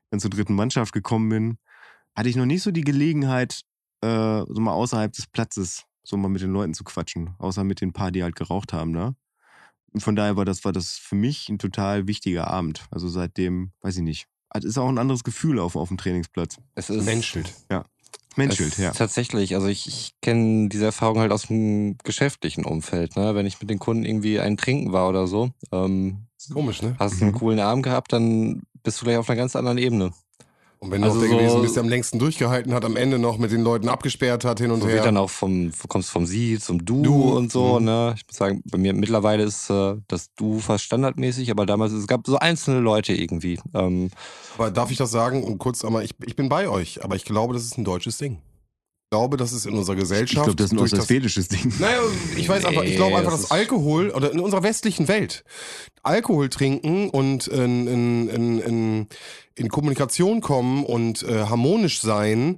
dann 0.09 0.19
zur 0.19 0.29
dritten 0.29 0.53
Mannschaft 0.53 0.91
gekommen 0.91 1.29
bin, 1.29 1.57
hatte 2.13 2.27
ich 2.27 2.35
noch 2.35 2.45
nicht 2.45 2.61
so 2.61 2.71
die 2.71 2.83
Gelegenheit, 2.83 3.61
äh, 4.01 4.43
so 4.47 4.59
mal 4.59 4.73
außerhalb 4.73 5.13
des 5.13 5.27
Platzes 5.27 5.85
so 6.03 6.17
mal 6.17 6.27
mit 6.27 6.41
den 6.41 6.51
Leuten 6.51 6.73
zu 6.73 6.83
quatschen, 6.83 7.35
außer 7.37 7.63
mit 7.63 7.79
den 7.79 7.93
paar, 7.93 8.11
die 8.11 8.23
halt 8.23 8.35
geraucht 8.35 8.73
haben 8.73 8.91
da. 8.91 9.15
Und 9.93 10.01
von 10.01 10.17
daher 10.17 10.35
war 10.35 10.43
das, 10.43 10.65
war 10.65 10.73
das 10.73 10.97
für 10.97 11.15
mich 11.15 11.47
ein 11.47 11.57
total 11.57 12.07
wichtiger 12.07 12.47
Abend. 12.47 12.85
Also 12.91 13.07
seitdem, 13.07 13.71
weiß 13.81 13.95
ich 13.95 14.03
nicht. 14.03 14.27
Es 14.53 14.63
ist 14.63 14.77
auch 14.77 14.87
ein 14.87 14.97
anderes 14.97 15.23
Gefühl 15.23 15.59
auf, 15.59 15.75
auf 15.75 15.89
dem 15.89 15.97
Trainingsplatz. 15.97 16.57
Es 16.75 16.89
ist 16.89 17.05
Menschelt. 17.05 17.53
Menschelt, 18.35 18.73
es, 18.73 18.77
ja. 18.77 18.91
Tatsächlich, 18.91 19.55
also 19.55 19.67
ich, 19.67 19.87
ich 19.87 20.11
kenne 20.21 20.69
diese 20.69 20.85
Erfahrung 20.85 21.19
halt 21.19 21.31
aus 21.31 21.47
dem 21.47 21.97
geschäftlichen 22.03 22.65
Umfeld, 22.65 23.15
ne? 23.15 23.33
Wenn 23.33 23.47
ich 23.47 23.59
mit 23.59 23.69
den 23.71 23.79
Kunden 23.79 24.05
irgendwie 24.05 24.39
ein 24.39 24.57
Trinken 24.57 24.93
war 24.93 25.09
oder 25.09 25.25
so, 25.25 25.49
ähm, 25.71 26.27
Komisch, 26.53 26.83
ne? 26.83 26.95
hast 26.99 27.19
einen 27.21 27.31
Mhm. 27.31 27.35
coolen 27.35 27.59
Abend 27.59 27.83
gehabt, 27.83 28.13
dann 28.13 28.61
bist 28.83 29.01
du 29.01 29.05
gleich 29.05 29.17
auf 29.17 29.27
einer 29.27 29.37
ganz 29.37 29.55
anderen 29.55 29.79
Ebene. 29.79 30.13
Und 30.79 30.91
wenn 30.91 31.01
du 31.01 31.07
Also 31.07 31.17
auch 31.19 31.21
der 31.23 31.29
so- 31.31 31.37
gewesen 31.37 31.61
bist, 31.63 31.75
der 31.75 31.83
am 31.83 31.89
längsten 31.89 32.19
durchgehalten 32.19 32.73
hat, 32.73 32.85
am 32.85 32.95
Ende 32.95 33.17
noch 33.17 33.39
mit 33.39 33.51
den 33.51 33.61
Leuten 33.63 33.89
abgesperrt 33.89 34.45
hat, 34.45 34.59
hin 34.59 34.69
und 34.69 34.81
So 34.81 34.87
her. 34.87 35.01
dann 35.03 35.17
auch 35.17 35.29
vom, 35.31 35.71
du 35.71 35.87
kommst 35.87 36.09
vom 36.11 36.25
Sie 36.27 36.59
zum 36.59 36.85
Du, 36.85 37.01
Du, 37.01 37.35
und 37.35 37.51
so, 37.51 37.79
mhm. 37.79 37.85
ne? 37.85 38.13
Ich 38.15 38.27
muss 38.27 38.35
sagen, 38.37 38.61
bei 38.69 38.77
mir 38.77 38.93
mittlerweile 38.93 39.43
ist 39.43 39.69
äh, 39.71 39.95
das 40.07 40.33
Du 40.35 40.59
fast 40.59 40.83
standardmäßig, 40.83 41.49
aber 41.49 41.65
damals, 41.65 41.93
es 41.93 42.05
gab 42.05 42.27
so 42.27 42.37
einzelne 42.37 42.79
Leute 42.79 43.13
irgendwie. 43.13 43.59
Ähm, 43.73 44.11
Aber 44.55 44.69
darf 44.69 44.91
ich 44.91 44.97
das 44.97 45.09
sagen? 45.09 45.43
Und 45.43 45.57
kurz 45.57 45.83
einmal, 45.83 46.03
ich, 46.05 46.11
ich 46.25 46.35
bin 46.35 46.47
bei 46.47 46.69
euch, 46.69 47.03
aber 47.03 47.15
ich 47.15 47.25
glaube, 47.25 47.55
das 47.55 47.63
ist 47.63 47.77
ein 47.79 47.83
deutsches 47.83 48.19
Ding. 48.19 48.37
Ich 49.07 49.11
glaube, 49.11 49.37
das 49.37 49.53
ist 49.53 49.65
in 49.65 49.73
unserer 49.73 49.95
Gesellschaft. 49.95 50.33
Ich 50.33 50.43
glaube, 50.43 50.55
das 50.57 50.65
ist 50.65 50.73
ein 50.73 50.79
ostwestfälisches 50.79 51.47
Ding. 51.47 51.71
Naja, 51.79 52.01
ich 52.35 52.49
weiß 52.49 52.65
einfach, 52.65 52.83
ich 52.83 52.89
Nee, 52.89 52.95
glaube 52.97 53.15
einfach, 53.15 53.31
das 53.31 53.43
dass 53.43 53.51
Alkohol 53.51 54.09
oder 54.09 54.33
in 54.33 54.41
unserer 54.41 54.63
westlichen 54.63 55.07
Welt 55.07 55.45
Alkohol 56.03 56.49
trinken 56.49 57.09
und 57.09 57.47
in, 57.47 57.87
in, 57.87 58.27
in, 58.27 58.59
in, 58.59 59.07
in 59.55 59.69
Kommunikation 59.69 60.41
kommen 60.41 60.83
und 60.83 61.23
äh, 61.23 61.45
harmonisch 61.45 62.01
sein, 62.01 62.57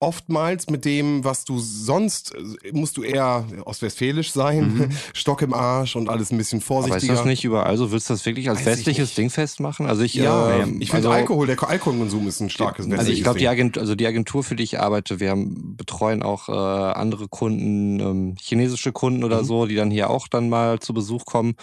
oftmals 0.00 0.70
mit 0.70 0.84
dem, 0.84 1.24
was 1.24 1.44
du 1.44 1.58
sonst, 1.58 2.34
äh, 2.34 2.72
musst 2.72 2.96
du 2.96 3.02
eher 3.02 3.44
ostwestfälisch 3.64 4.32
sein, 4.32 4.74
Mhm. 4.74 4.88
Stock 5.14 5.42
im 5.42 5.52
Arsch 5.54 5.96
und 5.96 6.08
alles 6.08 6.30
ein 6.30 6.38
bisschen 6.38 6.58
aber 6.60 6.66
vorsichtiger. 6.66 7.12
ist 7.14 7.18
das 7.20 7.26
nicht 7.26 7.44
überall 7.44 7.76
so? 7.76 7.90
Willst 7.90 8.08
du 8.08 8.14
das 8.14 8.24
wirklich 8.24 8.48
als 8.48 8.60
Weiß 8.60 8.66
ich 8.66 8.86
westliches. 8.86 9.14
Ding 9.14 9.30
festmachen? 9.30 9.86
Also 9.86 10.02
ich, 10.02 10.14
Ja, 10.14 10.50
ähm, 10.62 10.80
ich 10.80 10.90
finde 10.90 11.08
also, 11.08 11.10
Alkohol, 11.18 11.46
der 11.46 11.62
Alkoholkonsum 11.68 12.28
ist 12.28 12.40
ein 12.40 12.50
starkes 12.50 12.90
Also 12.90 13.10
ich 13.12 13.22
glaube, 13.22 13.38
die. 13.38 13.48
Agent, 13.48 13.76
also 13.78 13.94
die 13.94 14.06
Agentur, 14.06 14.44
für 14.44 14.54
die 14.56 14.62
ich 14.62 14.78
arbeite, 14.80 15.20
wir 15.20 15.30
haben, 15.30 15.76
betreuen 15.76 16.22
auch 16.22 16.48
äh, 16.48 16.52
andere 16.52 17.28
Kunden, 17.28 18.00
ähm, 18.00 18.34
chinesische 18.40 18.92
Kunden 18.92 19.24
oder 19.24 19.42
Mhm. 19.42 19.46
so, 19.46 19.66
die 19.66 19.74
dann 19.74 19.90
hier 19.90 20.10
auch 20.10 20.28
dann 20.28 20.48
mal 20.48 20.78
zu 20.80 20.94
Besuch 20.94 21.24
kommen. 21.24 21.54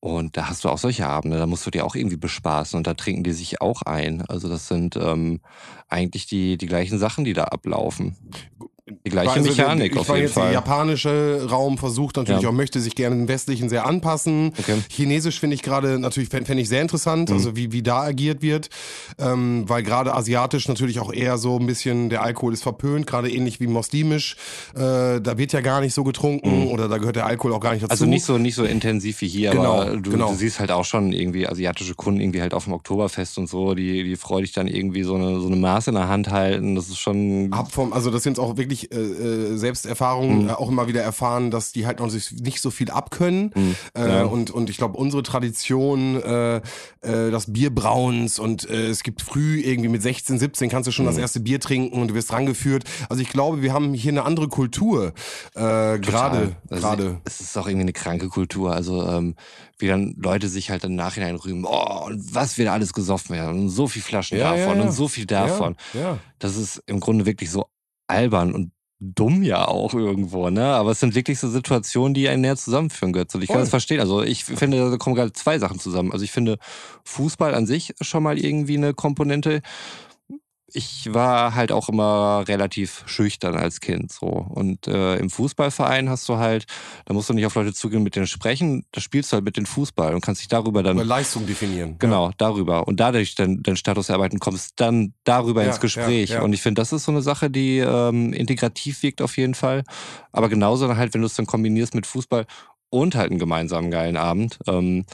Und 0.00 0.36
da 0.36 0.48
hast 0.48 0.64
du 0.64 0.68
auch 0.68 0.78
solche 0.78 1.06
Abende, 1.06 1.38
da 1.38 1.46
musst 1.46 1.66
du 1.66 1.70
dir 1.70 1.84
auch 1.84 1.94
irgendwie 1.94 2.16
bespaßen 2.18 2.76
und 2.76 2.86
da 2.86 2.94
trinken 2.94 3.24
die 3.24 3.32
sich 3.32 3.60
auch 3.60 3.82
ein. 3.82 4.22
Also 4.22 4.48
das 4.48 4.68
sind 4.68 4.96
ähm, 4.96 5.40
eigentlich 5.88 6.26
die, 6.26 6.58
die 6.58 6.66
gleichen 6.66 6.98
Sachen, 6.98 7.24
die 7.24 7.32
da 7.32 7.44
ablaufen. 7.44 8.16
Die 8.88 9.10
gleiche 9.10 9.30
Also 9.32 9.42
der- 9.52 9.64
Mechanik 9.66 9.92
ich 9.94 9.98
auf 9.98 10.08
war 10.08 10.14
jeden 10.16 10.26
jetzt 10.28 10.34
Fall. 10.34 10.44
Der 10.44 10.52
japanische 10.52 11.48
Raum 11.50 11.76
versucht 11.76 12.16
natürlich 12.18 12.42
Ja. 12.42 12.50
auch, 12.50 12.52
möchte 12.52 12.78
sich 12.78 12.94
gerne 12.94 13.16
den 13.16 13.26
westlichen 13.26 13.68
sehr 13.68 13.84
anpassen. 13.84 14.52
Okay. 14.56 14.76
Chinesisch 14.88 15.40
finde 15.40 15.54
ich 15.54 15.62
gerade 15.64 15.98
natürlich 15.98 16.28
fände 16.28 16.46
fänd 16.46 16.60
ich 16.60 16.68
sehr 16.68 16.82
interessant, 16.82 17.28
Mhm. 17.30 17.34
also 17.34 17.56
wie, 17.56 17.72
wie 17.72 17.82
da 17.82 18.02
agiert 18.02 18.42
wird, 18.42 18.68
ähm, 19.18 19.64
weil 19.66 19.82
gerade 19.82 20.14
asiatisch 20.14 20.68
natürlich 20.68 21.00
auch 21.00 21.12
eher 21.12 21.36
so 21.36 21.58
ein 21.58 21.66
bisschen 21.66 22.10
der 22.10 22.22
Alkohol 22.22 22.52
ist 22.52 22.62
verpönt, 22.62 23.08
gerade 23.08 23.28
ähnlich 23.28 23.58
wie 23.58 23.66
muslimisch. 23.66 24.36
Äh, 24.76 25.20
da 25.20 25.36
wird 25.36 25.52
ja 25.52 25.62
gar 25.62 25.80
nicht 25.80 25.92
so 25.94 26.04
getrunken 26.04 26.60
Mhm. 26.62 26.66
oder 26.68 26.88
da 26.88 26.98
gehört 26.98 27.16
der 27.16 27.26
Alkohol 27.26 27.54
auch 27.54 27.60
gar 27.60 27.72
nicht 27.72 27.82
dazu. 27.82 27.90
Also 27.90 28.06
nicht 28.06 28.24
so, 28.24 28.38
nicht 28.38 28.54
so 28.54 28.62
intensiv 28.64 29.20
wie 29.20 29.26
hier, 29.28 29.50
Genau, 29.50 29.80
aber 29.80 29.96
du, 29.96 30.10
genau. 30.12 30.28
du 30.30 30.36
siehst 30.36 30.60
halt 30.60 30.70
auch 30.70 30.84
schon 30.84 31.12
irgendwie 31.12 31.48
asiatische 31.48 31.96
Kunden 31.96 32.20
irgendwie 32.20 32.40
halt 32.40 32.54
auf 32.54 32.64
dem 32.64 32.72
Oktoberfest 32.74 33.36
und 33.38 33.48
so, 33.48 33.74
die, 33.74 34.04
die 34.04 34.14
freudig 34.14 34.52
dann 34.52 34.68
irgendwie 34.68 35.02
so 35.02 35.16
eine, 35.16 35.40
so 35.40 35.48
eine 35.48 35.56
Maß 35.56 35.88
in 35.88 35.94
der 35.94 36.08
Hand 36.08 36.30
halten. 36.30 36.76
Das 36.76 36.86
ist 36.88 36.98
schon. 36.98 37.50
Hab 37.52 37.72
vom, 37.72 37.92
also 37.92 38.12
das 38.12 38.22
sind 38.22 38.38
auch 38.38 38.56
wirklich 38.56 38.75
äh, 38.92 38.96
äh, 38.96 39.56
Selbsterfahrung 39.56 40.44
Mhm. 40.44 40.48
äh, 40.48 40.52
auch 40.52 40.68
immer 40.68 40.86
wieder 40.88 41.02
erfahren, 41.02 41.50
dass 41.50 41.72
die 41.72 41.86
halt 41.86 41.98
noch 42.00 42.08
sich 42.10 42.32
nicht 42.32 42.60
so 42.60 42.70
viel 42.70 42.90
abkönnen. 42.90 43.50
Mhm. 43.54 43.76
Äh, 43.96 44.08
Ja. 44.08 44.24
und, 44.24 44.50
und 44.50 44.70
ich 44.70 44.76
glaube, 44.78 44.96
unsere 44.96 45.22
Tradition, 45.22 46.22
äh, 46.22 46.56
äh, 46.56 47.30
das 47.30 47.52
Bierbrauens 47.52 48.38
und 48.38 48.68
äh, 48.68 48.86
es 48.88 49.02
gibt 49.02 49.22
früh 49.22 49.60
irgendwie 49.60 49.88
mit 49.88 50.02
16, 50.02 50.38
17 50.38 50.68
kannst 50.68 50.86
du 50.86 50.92
schon 50.92 51.04
Mhm. 51.04 51.10
das 51.10 51.18
erste 51.18 51.40
Bier 51.40 51.60
trinken 51.60 52.00
und 52.00 52.08
du 52.08 52.14
wirst 52.14 52.32
rangeführt. 52.32 52.84
Also 53.08 53.22
ich 53.22 53.28
glaube, 53.30 53.62
wir 53.62 53.72
haben 53.72 53.94
hier 53.94 54.12
eine 54.12 54.24
andere 54.24 54.48
Kultur. 54.48 55.12
Äh, 55.54 55.98
gerade, 55.98 56.56
Also, 56.68 56.82
gerade. 56.82 57.20
Es 57.24 57.40
ist 57.40 57.56
auch 57.58 57.66
irgendwie 57.66 57.82
eine 57.82 57.92
kranke 57.92 58.28
Kultur. 58.28 58.72
Also, 58.72 59.06
ähm, 59.06 59.34
wie 59.78 59.88
dann 59.88 60.14
Leute 60.18 60.48
sich 60.48 60.70
halt 60.70 60.84
im 60.84 60.94
Nachhinein 60.94 61.36
rühmen, 61.36 61.64
oh, 61.68 62.04
und 62.06 62.34
was 62.34 62.56
wir 62.56 62.64
da 62.64 62.72
alles 62.72 62.92
gesoffen 62.94 63.36
werden. 63.36 63.60
Und 63.60 63.68
so 63.68 63.86
viel 63.88 64.00
Flaschen 64.02 64.38
Ja, 64.38 64.54
ja, 64.54 64.64
davon 64.64 64.78
ja. 64.78 64.84
und 64.86 64.92
so 64.92 65.06
viel 65.08 65.26
davon. 65.26 65.76
Ja, 65.92 66.00
ja. 66.00 66.18
Das 66.38 66.56
ist 66.56 66.82
im 66.86 66.98
Grunde 67.00 67.26
wirklich 67.26 67.50
so 67.50 67.66
albern 68.06 68.52
und 68.52 68.72
dumm 68.98 69.42
ja 69.42 69.68
auch 69.68 69.92
irgendwo, 69.92 70.48
ne? 70.48 70.64
Aber 70.64 70.92
es 70.92 71.00
sind 71.00 71.14
wirklich 71.14 71.38
so 71.38 71.48
Situationen, 71.48 72.14
die 72.14 72.28
einen 72.28 72.40
näher 72.40 72.56
zusammenführen, 72.56 73.12
Götz. 73.12 73.34
Und 73.34 73.42
ich 73.42 73.48
kann 73.48 73.56
Voll. 73.56 73.62
das 73.62 73.70
verstehen. 73.70 74.00
Also 74.00 74.22
ich 74.22 74.44
finde, 74.44 74.90
da 74.90 74.96
kommen 74.96 75.14
gerade 75.14 75.32
zwei 75.32 75.58
Sachen 75.58 75.78
zusammen. 75.78 76.12
Also 76.12 76.24
ich 76.24 76.32
finde 76.32 76.58
Fußball 77.04 77.54
an 77.54 77.66
sich 77.66 77.94
schon 78.00 78.22
mal 78.22 78.38
irgendwie 78.38 78.76
eine 78.76 78.94
Komponente. 78.94 79.60
Ich 80.72 81.14
war 81.14 81.54
halt 81.54 81.70
auch 81.70 81.88
immer 81.88 82.42
relativ 82.48 83.04
schüchtern 83.06 83.54
als 83.54 83.80
Kind 83.80 84.10
so. 84.10 84.26
Und 84.26 84.88
äh, 84.88 85.16
im 85.16 85.30
Fußballverein 85.30 86.10
hast 86.10 86.28
du 86.28 86.38
halt, 86.38 86.66
da 87.04 87.14
musst 87.14 87.28
du 87.28 87.34
nicht 87.34 87.46
auf 87.46 87.54
Leute 87.54 87.72
zugehen, 87.72 88.02
mit 88.02 88.16
denen 88.16 88.26
sprechen, 88.26 88.84
da 88.90 89.00
spielst 89.00 89.30
du 89.30 89.34
halt 89.34 89.44
mit 89.44 89.56
den 89.56 89.64
Fußball 89.64 90.12
und 90.12 90.22
kannst 90.22 90.40
dich 90.40 90.48
darüber 90.48 90.82
dann 90.82 90.96
Über 90.96 91.04
Leistung 91.04 91.46
definieren. 91.46 91.96
Genau, 92.00 92.32
darüber. 92.36 92.88
Und 92.88 92.98
dadurch 92.98 93.36
dann 93.36 93.62
den 93.62 93.76
Status 93.76 94.08
erarbeiten 94.08 94.40
kommst, 94.40 94.72
dann 94.80 95.14
darüber 95.22 95.62
Ja, 95.62 95.68
ins 95.68 95.80
Gespräch. 95.80 96.30
ja, 96.30 96.36
ja. 96.36 96.42
Und 96.42 96.52
ich 96.52 96.62
finde, 96.62 96.80
das 96.80 96.92
ist 96.92 97.04
so 97.04 97.12
eine 97.12 97.22
Sache, 97.22 97.48
die 97.48 97.78
ähm, 97.78 98.32
integrativ 98.32 99.02
wirkt 99.04 99.22
auf 99.22 99.36
jeden 99.36 99.54
Fall. 99.54 99.84
Aber 100.32 100.48
genauso 100.48 100.88
dann 100.88 100.96
halt, 100.96 101.14
wenn 101.14 101.20
du 101.20 101.28
es 101.28 101.34
dann 101.34 101.46
kombinierst 101.46 101.94
mit 101.94 102.06
Fußball 102.06 102.44
und 102.90 103.14
halt 103.14 103.30
einen 103.30 103.38
gemeinsamen 103.38 103.90
geilen 103.92 104.16
Abend, 104.16 104.58
ähm, 104.66 105.06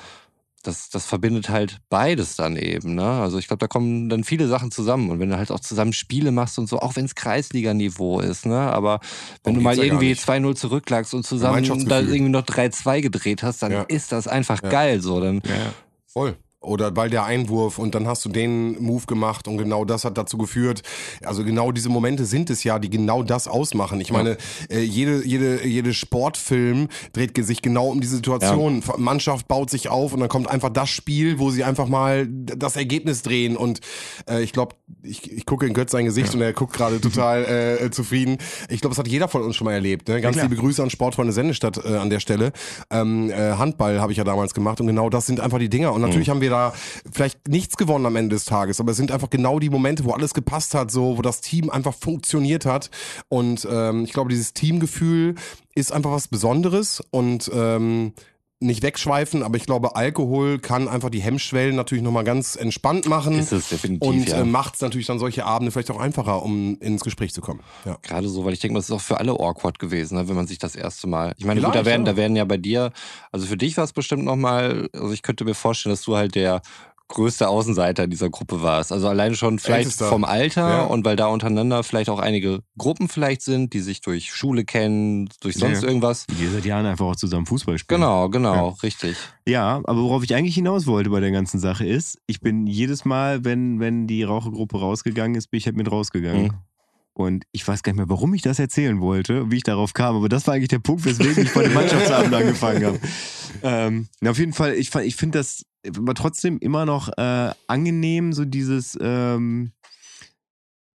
das, 0.62 0.88
das 0.90 1.06
verbindet 1.06 1.48
halt 1.48 1.80
beides 1.90 2.36
dann 2.36 2.56
eben. 2.56 2.94
Ne? 2.94 3.04
Also 3.04 3.38
ich 3.38 3.48
glaube, 3.48 3.58
da 3.58 3.66
kommen 3.66 4.08
dann 4.08 4.22
viele 4.24 4.46
Sachen 4.48 4.70
zusammen. 4.70 5.10
Und 5.10 5.18
wenn 5.18 5.28
du 5.28 5.36
halt 5.36 5.50
auch 5.50 5.60
zusammen 5.60 5.92
Spiele 5.92 6.30
machst 6.30 6.58
und 6.58 6.68
so, 6.68 6.78
auch 6.78 6.94
wenn 6.96 7.04
es 7.04 7.14
Kreisliganiveau 7.14 8.20
ist, 8.20 8.46
ne? 8.46 8.58
Aber 8.58 9.00
wenn 9.44 9.54
Darum 9.54 9.58
du 9.58 9.60
mal 9.62 9.78
irgendwie 9.78 10.08
nicht. 10.10 10.22
2-0 10.22 10.54
zurücklagst 10.54 11.14
und 11.14 11.26
zusammen 11.26 11.64
da 11.88 12.00
irgendwie 12.00 12.28
noch 12.30 12.42
3-2 12.42 13.00
gedreht 13.00 13.42
hast, 13.42 13.62
dann 13.62 13.72
Ja. 13.72 13.82
ist 13.82 14.12
das 14.12 14.28
einfach 14.28 14.62
Ja. 14.62 14.68
geil 14.70 15.00
so. 15.00 15.20
Dann 15.20 15.42
Ja. 15.44 15.72
Voll. 16.06 16.36
Oder 16.62 16.94
weil 16.96 17.10
der 17.10 17.24
Einwurf 17.24 17.78
und 17.78 17.94
dann 17.94 18.06
hast 18.06 18.24
du 18.24 18.28
den 18.28 18.80
Move 18.82 19.06
gemacht 19.06 19.48
und 19.48 19.58
genau 19.58 19.84
das 19.84 20.04
hat 20.04 20.16
dazu 20.16 20.38
geführt. 20.38 20.82
Also 21.24 21.44
genau 21.44 21.72
diese 21.72 21.88
Momente 21.88 22.24
sind 22.24 22.50
es 22.50 22.64
ja, 22.64 22.78
die 22.78 22.90
genau 22.90 23.22
das 23.22 23.48
ausmachen. 23.48 24.00
Ich 24.00 24.12
meine, 24.12 24.36
äh, 24.70 24.80
jede, 24.80 25.26
jede, 25.26 25.66
jede 25.66 25.92
Sportfilm 25.92 26.88
dreht 27.12 27.32
sich 27.44 27.62
genau 27.62 27.88
um 27.88 28.00
diese 28.00 28.16
Situation. 28.16 28.82
Mannschaft 28.98 29.48
baut 29.48 29.70
sich 29.70 29.88
auf 29.88 30.12
und 30.12 30.20
dann 30.20 30.28
kommt 30.28 30.48
einfach 30.48 30.70
das 30.70 30.90
Spiel, 30.90 31.38
wo 31.38 31.50
sie 31.50 31.64
einfach 31.64 31.88
mal 31.88 32.28
das 32.28 32.76
Ergebnis 32.76 33.22
drehen. 33.22 33.56
Und 33.56 33.80
äh, 34.28 34.42
ich 34.42 34.52
glaube, 34.52 34.76
ich, 35.02 35.32
ich 35.32 35.46
gucke 35.46 35.66
in 35.66 35.74
Götz 35.74 35.90
sein 35.90 36.04
Gesicht 36.04 36.34
und 36.34 36.42
er 36.42 36.52
guckt 36.52 36.74
gerade 36.74 37.00
total 37.00 37.78
äh, 37.80 37.90
zufrieden. 37.90 38.38
Ich 38.68 38.80
glaube, 38.80 38.94
das 38.94 38.98
hat 38.98 39.08
jeder 39.08 39.26
von 39.28 39.42
uns 39.42 39.56
schon 39.56 39.64
mal 39.64 39.72
erlebt. 39.72 40.08
Ne? 40.08 40.20
Ganz 40.20 40.40
liebe 40.40 40.54
Grüße 40.56 40.82
an 40.82 40.90
Sportfreunde 40.90 41.32
Sendestadt 41.32 41.84
äh, 41.84 41.96
an 41.96 42.10
der 42.10 42.20
Stelle. 42.20 42.52
Ähm, 42.90 43.30
äh, 43.30 43.54
Handball 43.54 44.00
habe 44.00 44.12
ich 44.12 44.18
ja 44.18 44.24
damals 44.24 44.54
gemacht 44.54 44.80
und 44.80 44.86
genau 44.86 45.10
das 45.10 45.26
sind 45.26 45.40
einfach 45.40 45.58
die 45.58 45.68
Dinger. 45.68 45.92
Und 45.92 46.02
natürlich 46.02 46.28
haben 46.28 46.40
wir 46.40 46.51
da 46.52 46.72
vielleicht 47.10 47.48
nichts 47.48 47.76
gewonnen 47.76 48.06
am 48.06 48.16
Ende 48.16 48.36
des 48.36 48.44
Tages, 48.44 48.80
aber 48.80 48.92
es 48.92 48.96
sind 48.96 49.10
einfach 49.10 49.30
genau 49.30 49.58
die 49.58 49.70
Momente, 49.70 50.04
wo 50.04 50.12
alles 50.12 50.34
gepasst 50.34 50.74
hat, 50.74 50.90
so 50.90 51.18
wo 51.18 51.22
das 51.22 51.40
Team 51.40 51.70
einfach 51.70 51.94
funktioniert 51.94 52.66
hat. 52.66 52.90
Und 53.28 53.66
ähm, 53.70 54.04
ich 54.04 54.12
glaube, 54.12 54.30
dieses 54.30 54.52
Teamgefühl 54.54 55.34
ist 55.74 55.92
einfach 55.92 56.12
was 56.12 56.28
Besonderes 56.28 57.02
und 57.10 57.50
ähm, 57.54 58.12
nicht 58.62 58.82
wegschweifen, 58.82 59.42
aber 59.42 59.56
ich 59.56 59.64
glaube, 59.64 59.96
Alkohol 59.96 60.58
kann 60.58 60.88
einfach 60.88 61.10
die 61.10 61.20
Hemmschwellen 61.20 61.76
natürlich 61.76 62.02
nochmal 62.02 62.24
ganz 62.24 62.56
entspannt 62.56 63.06
machen. 63.06 63.38
ist 63.38 63.52
es 63.52 63.68
definitiv. 63.68 64.08
und 64.08 64.28
ja. 64.28 64.40
äh, 64.40 64.44
macht 64.44 64.76
es 64.76 64.80
natürlich 64.80 65.06
dann 65.06 65.18
solche 65.18 65.44
Abende 65.44 65.72
vielleicht 65.72 65.90
auch 65.90 66.00
einfacher, 66.00 66.42
um 66.42 66.78
ins 66.80 67.02
Gespräch 67.02 67.32
zu 67.32 67.40
kommen. 67.40 67.60
Ja. 67.84 67.98
Gerade 68.02 68.28
so, 68.28 68.44
weil 68.44 68.52
ich 68.52 68.60
denke, 68.60 68.76
das 68.76 68.86
ist 68.86 68.92
auch 68.92 69.00
für 69.00 69.18
alle 69.18 69.32
awkward 69.32 69.78
gewesen, 69.78 70.16
ne, 70.16 70.28
wenn 70.28 70.36
man 70.36 70.46
sich 70.46 70.58
das 70.58 70.76
erste 70.76 71.06
Mal. 71.06 71.34
Ich 71.36 71.44
meine, 71.44 71.60
gut, 71.60 71.74
da 71.74 71.84
werden, 71.84 72.06
ja. 72.06 72.12
da 72.12 72.16
werden 72.16 72.36
ja 72.36 72.44
bei 72.44 72.56
dir, 72.56 72.92
also 73.30 73.46
für 73.46 73.56
dich 73.56 73.76
war 73.76 73.84
es 73.84 73.92
bestimmt 73.92 74.24
nochmal, 74.24 74.88
also 74.92 75.12
ich 75.12 75.22
könnte 75.22 75.44
mir 75.44 75.54
vorstellen, 75.54 75.92
dass 75.92 76.02
du 76.02 76.16
halt 76.16 76.34
der 76.34 76.62
größte 77.08 77.48
Außenseiter 77.48 78.06
dieser 78.06 78.30
Gruppe 78.30 78.62
warst. 78.62 78.92
Also 78.92 79.08
alleine 79.08 79.34
schon 79.34 79.58
vielleicht 79.58 79.84
Ältester. 79.86 80.08
vom 80.08 80.24
Alter 80.24 80.68
Ja. 80.68 80.82
und 80.84 81.04
weil 81.04 81.16
da 81.16 81.26
untereinander 81.26 81.82
vielleicht 81.82 82.08
auch 82.10 82.18
einige 82.18 82.60
Gruppen 82.78 83.08
vielleicht 83.08 83.42
sind, 83.42 83.72
die 83.74 83.80
sich 83.80 84.00
durch 84.00 84.32
Schule 84.32 84.64
kennen, 84.64 85.28
durch 85.40 85.56
sonst 85.56 85.82
Ja. 85.82 85.88
irgendwas. 85.88 86.26
Die 86.28 86.46
seit 86.46 86.64
Jahren 86.64 86.86
einfach 86.86 87.04
auch 87.06 87.16
zusammen 87.16 87.46
Fußball 87.46 87.78
spielen. 87.78 88.00
Genau, 88.00 88.28
genau, 88.28 88.70
richtig. 88.82 89.16
Ja, 89.46 89.80
aber 89.84 90.00
worauf 90.02 90.22
ich 90.24 90.34
eigentlich 90.34 90.54
hinaus 90.54 90.86
wollte 90.86 91.10
bei 91.10 91.20
der 91.20 91.32
ganzen 91.32 91.60
Sache 91.60 91.86
ist, 91.86 92.18
ich 92.26 92.40
bin 92.40 92.66
jedes 92.66 93.04
Mal, 93.04 93.44
wenn, 93.44 93.80
wenn 93.80 94.06
die 94.06 94.22
Rauchergruppe 94.22 94.78
rausgegangen 94.78 95.34
ist, 95.36 95.48
bin 95.50 95.58
ich 95.58 95.66
halt 95.66 95.76
mit 95.76 95.90
rausgegangen. 95.90 96.42
Mhm. 96.44 96.50
Und 97.14 97.44
ich 97.52 97.66
weiß 97.66 97.82
gar 97.82 97.92
nicht 97.92 97.98
mehr, 97.98 98.08
warum 98.08 98.32
ich 98.32 98.40
das 98.42 98.58
erzählen 98.58 99.00
wollte, 99.00 99.50
wie 99.50 99.58
ich 99.58 99.62
darauf 99.62 99.92
kam, 99.92 100.16
aber 100.16 100.28
das 100.30 100.46
war 100.46 100.54
eigentlich 100.54 100.68
der 100.68 100.78
Punkt, 100.78 101.04
weswegen 101.04 101.42
ich 101.44 101.50
vor 101.50 101.62
dem 101.62 101.74
Mannschaftsabend 101.74 102.34
angefangen 102.34 102.84
habe. 102.84 103.00
Ähm, 103.62 104.08
na, 104.20 104.30
auf 104.30 104.38
jeden 104.38 104.54
Fall, 104.54 104.74
ich, 104.74 104.92
ich 104.94 105.14
finde 105.14 105.38
das 105.38 105.66
aber 105.86 106.14
trotzdem 106.14 106.58
immer 106.58 106.86
noch 106.86 107.10
äh, 107.16 107.50
angenehm, 107.66 108.32
so 108.32 108.46
dieses, 108.46 108.98
ähm, 109.00 109.72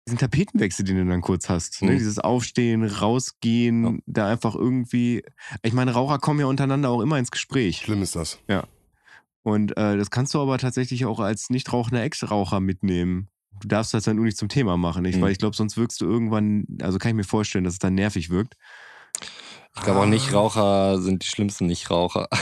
diesen 0.09 0.19
Tapetenwechsel, 0.19 0.85
den 0.85 0.97
du 0.97 1.05
dann 1.05 1.21
kurz 1.21 1.49
hast. 1.51 1.83
Ne? 1.83 1.93
Mhm. 1.93 1.99
Dieses 1.99 2.19
Aufstehen, 2.19 2.83
rausgehen, 2.83 3.85
Ja. 3.85 3.93
da 4.07 4.29
einfach 4.29 4.55
irgendwie. 4.55 5.23
Ich 5.63 5.75
meine, 5.75 5.93
Raucher 5.93 6.19
kommen 6.19 6.41
ja 6.41 6.47
untereinander 6.47 6.89
auch 6.89 7.03
immer 7.03 7.19
ins 7.19 7.31
Gespräch. 7.31 7.77
Schlimm 7.85 8.03
ist 8.03 8.17
das. 8.17 8.39
Und 9.43 9.77
äh, 9.77 9.97
das 9.97 10.11
kannst 10.11 10.33
du 10.35 10.41
aber 10.41 10.59
tatsächlich 10.59 11.05
auch 11.05 11.21
als 11.21 11.51
nicht 11.51 11.73
rauchender 11.73 12.03
Ex-Raucher 12.03 12.59
mitnehmen. 12.61 13.29
Du 13.61 13.69
darfst 13.69 13.95
das 13.95 14.05
dann 14.05 14.17
nur 14.17 14.25
nicht 14.25 14.37
zum 14.37 14.49
Thema 14.49 14.77
machen, 14.77 15.03
nicht? 15.03 15.17
Mhm. 15.19 15.23
Weil 15.23 15.33
ich 15.33 15.39
glaube, 15.39 15.57
sonst 15.57 15.77
wirkst 15.77 16.01
du 16.01 16.07
irgendwann, 16.07 16.67
also 16.83 16.99
kann 16.99 17.11
ich 17.11 17.17
mir 17.17 17.25
vorstellen, 17.25 17.65
dass 17.65 17.75
es 17.75 17.79
dann 17.79 17.95
nervig 17.95 18.31
wirkt. 18.31 18.55
Ich 19.77 19.83
glaube 19.83 20.01
auch 20.01 20.05
Ah. 20.05 20.07
Nichtraucher 20.07 21.01
sind 21.01 21.23
die 21.23 21.27
schlimmsten 21.27 21.67
Nichtraucher. 21.67 22.29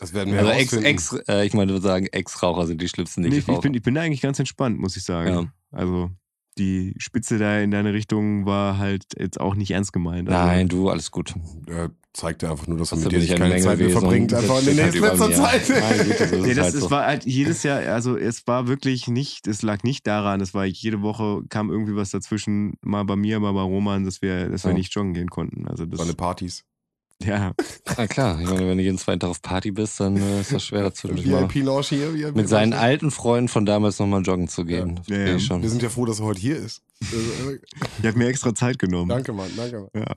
Das 0.00 0.14
werden 0.14 0.32
wir 0.32 0.40
Also 0.40 0.52
ex, 0.52 0.72
ex, 0.72 1.12
äh, 1.28 1.44
ich 1.44 1.52
meine, 1.52 1.70
würde 1.72 1.82
sagen, 1.86 2.06
Ex-Raucher 2.06 2.66
sind 2.66 2.80
die 2.80 2.88
schlimmsten 2.88 3.20
Nee, 3.20 3.28
ich, 3.28 3.32
ich, 3.34 3.38
Nichtraucher. 3.46 3.60
bin, 3.60 3.74
ich 3.74 3.82
bin 3.82 3.94
da 3.94 4.00
eigentlich 4.00 4.22
ganz 4.22 4.38
entspannt, 4.38 4.78
muss 4.78 4.96
ich 4.96 5.04
sagen. 5.04 5.28
Ja. 5.28 5.44
Also 5.70 6.10
die 6.56 6.94
Spitze 6.96 7.36
da 7.36 7.58
in 7.58 7.70
deine 7.70 7.92
Richtung 7.92 8.46
war 8.46 8.78
halt 8.78 9.04
jetzt 9.18 9.38
auch 9.38 9.54
nicht 9.54 9.72
ernst 9.72 9.92
gemeint. 9.92 10.30
Also, 10.30 10.46
Nein, 10.46 10.68
du, 10.68 10.88
alles 10.88 11.10
gut. 11.10 11.34
Er 11.66 11.90
zeigt 12.16 12.42
ja 12.42 12.50
einfach 12.50 12.66
nur, 12.66 12.78
dass 12.78 12.90
er 12.92 12.96
Das 12.96 13.04
mit 13.04 13.12
dir 13.12 13.16
ich 13.18 13.22
nicht 13.30 13.32
ein 13.34 13.50
keine 13.50 13.60
Zeit 13.62 13.78
mehr 13.78 13.90
verbringt. 13.90 14.32
Das 14.32 14.40
Einfach 14.42 14.66
in 14.66 14.76
der 14.76 14.84
halt 14.86 14.94
mir. 15.18 15.32
Zeit. 15.36 15.68
Meine 15.68 16.04
Güte, 16.04 16.18
das 16.18 16.30
Nee, 16.40 16.48
ist 16.50 16.56
das, 16.58 16.64
halt 16.64 16.74
es 16.74 16.80
so. 16.80 16.90
war 16.90 17.06
halt 17.06 17.24
jedes 17.26 17.62
Jahr, 17.62 17.78
also 17.92 18.16
es 18.16 18.46
war 18.46 18.66
wirklich 18.68 19.06
nicht, 19.08 19.46
es 19.46 19.62
lag 19.62 19.82
nicht 19.84 20.06
daran, 20.06 20.40
es 20.40 20.54
war 20.54 20.64
jede 20.64 21.02
Woche 21.02 21.42
kam 21.48 21.70
irgendwie 21.70 21.94
was 21.94 22.10
dazwischen, 22.10 22.74
mal 22.82 23.04
bei 23.04 23.16
mir, 23.16 23.38
mal 23.40 23.52
bei 23.52 23.62
Roman, 23.62 24.04
dass 24.04 24.22
wir, 24.22 24.48
dass 24.48 24.64
wir 24.64 24.72
Ja. 24.72 24.76
nicht 24.76 24.92
joggen 24.94 25.14
gehen 25.14 25.28
konnten. 25.30 25.68
Also 25.68 25.86
das, 25.86 26.00
Seine 26.00 26.14
Partys. 26.14 26.64
ja, 27.22 27.52
Na 27.96 28.06
klar, 28.06 28.38
ich 28.42 28.46
meine, 28.48 28.68
wenn 28.68 28.76
du 28.76 28.84
jeden 28.84 28.98
zweiten 28.98 29.20
Tag 29.20 29.30
auf 29.30 29.40
Party 29.40 29.70
bist, 29.70 29.98
dann 30.00 30.16
äh, 30.18 30.40
ist 30.42 30.52
das 30.52 30.64
schwer 30.64 30.82
dazu. 30.82 31.08
VIP-Lounge 31.08 31.86
hier. 31.88 32.12
VIP 32.14 32.36
mit 32.36 32.48
seinen 32.48 32.74
alten 32.74 33.10
Freunden 33.10 33.48
von 33.48 33.64
damals 33.64 33.98
nochmal 33.98 34.20
joggen 34.22 34.48
zu 34.48 34.64
gehen. 34.66 35.00
Ja, 35.06 35.16
ja. 35.18 35.38
schon. 35.38 35.62
Wir 35.62 35.70
sind 35.70 35.82
ja 35.82 35.88
froh, 35.88 36.04
dass 36.04 36.20
er 36.20 36.26
heute 36.26 36.40
hier 36.40 36.56
ist. 36.56 36.82
Also, 37.12 37.56
die 38.02 38.08
hat 38.08 38.16
mir 38.16 38.26
extra 38.28 38.54
Zeit 38.54 38.78
genommen. 38.78 39.08
danke, 39.10 39.32
Mann. 39.32 39.50
Danke, 39.56 39.80
Mann. 39.94 40.02
ja, 40.02 40.14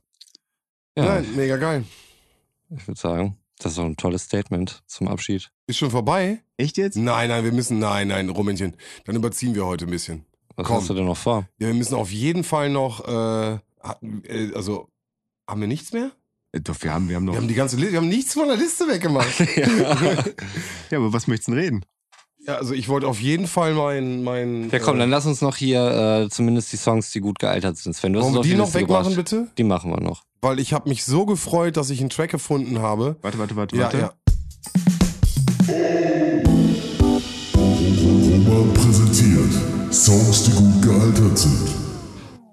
Nein, 1.05 1.35
mega 1.35 1.57
geil. 1.57 1.83
ich 2.69 2.87
würde 2.87 2.99
sagen, 2.99 3.37
das 3.59 3.73
ist 3.73 3.79
auch 3.79 3.85
ein 3.85 3.97
tolles 3.97 4.23
Statement 4.23 4.81
zum 4.87 5.07
Abschied. 5.07 5.51
Ist 5.67 5.77
schon 5.77 5.91
vorbei? 5.91 6.41
Echt 6.57 6.77
jetzt? 6.77 6.95
Nein, 6.95 7.29
nein, 7.29 7.43
wir 7.43 7.51
müssen, 7.51 7.79
nein, 7.79 8.07
nein, 8.07 8.29
Rummenchen. 8.29 8.75
Dann 9.05 9.15
überziehen 9.15 9.53
wir 9.55 9.65
heute 9.65 9.85
ein 9.85 9.91
bisschen. 9.91 10.25
Was 10.55 10.67
Komm. 10.67 10.77
hast 10.77 10.89
du 10.89 10.93
denn 10.93 11.05
noch 11.05 11.17
vor? 11.17 11.47
Ja, 11.59 11.67
wir 11.67 11.73
müssen 11.73 11.95
auf 11.95 12.11
jeden 12.11 12.43
Fall 12.43 12.69
noch, 12.69 13.07
äh, 13.07 13.53
äh, 13.53 14.53
also, 14.55 14.89
haben 15.47 15.61
wir 15.61 15.67
nichts 15.67 15.93
mehr? 15.93 16.11
Äh, 16.51 16.61
Doch, 16.61 16.81
wir 16.81 16.93
haben, 16.93 17.09
wir 17.09 17.15
haben 17.15 17.25
noch. 17.25 17.33
Wir 17.33 17.41
haben 17.41 17.47
die 17.47 17.53
ganze 17.53 17.75
Liste, 17.75 17.91
wir 17.93 17.99
haben 17.99 18.09
nichts 18.09 18.33
von 18.33 18.47
der 18.47 18.57
Liste 18.57 18.87
weggemacht. 18.87 19.39
ja, 20.89 20.97
aber 20.97 21.13
was 21.13 21.27
möchtest 21.27 21.49
du 21.49 21.51
denn 21.53 21.61
reden? 21.61 21.85
Ja, 22.49 22.55
also 22.55 22.73
ich 22.73 22.89
wollte 22.89 23.07
auf 23.07 23.21
jeden 23.21 23.45
Fall 23.45 23.75
mein, 23.75 24.23
mein. 24.23 24.69
Ja, 24.71 24.79
komm, 24.79 24.95
äh, 24.95 24.99
dann 24.99 25.11
lass 25.11 25.27
uns 25.27 25.41
noch 25.41 25.55
hier 25.55 26.23
äh, 26.25 26.29
zumindest 26.29 26.73
die 26.73 26.77
Songs, 26.77 27.11
die 27.11 27.19
gut 27.19 27.37
gealtert 27.37 27.77
sind. 27.77 27.93
Sven, 27.95 28.11
du 28.13 28.19
hast 28.19 28.25
Wollen 28.25 28.35
wir 28.35 28.41
die 28.41 28.55
noch 28.55 28.65
Liste 28.65 28.79
wegmachen, 28.79 29.09
gebracht. 29.11 29.29
bitte? 29.29 29.47
Die 29.57 29.63
machen 29.63 29.91
wir 29.91 30.01
noch. 30.01 30.23
Weil 30.41 30.57
ich 30.59 30.73
habe 30.73 30.89
mich 30.89 31.03
so 31.05 31.27
gefreut, 31.27 31.77
dass 31.77 31.91
ich 31.91 31.99
einen 31.99 32.09
Track 32.09 32.31
gefunden 32.31 32.79
habe. 32.79 33.17
Warte, 33.21 33.37
warte, 33.37 33.55
warte, 33.55 33.75
Ja, 33.75 33.83
warte. 33.83 33.97
ja. 33.99 34.13
Präsentiert 38.73 39.93
Songs, 39.93 40.43
die 40.43 40.51
gut 40.51 40.81
gealtert 40.81 41.37
sind. 41.37 41.69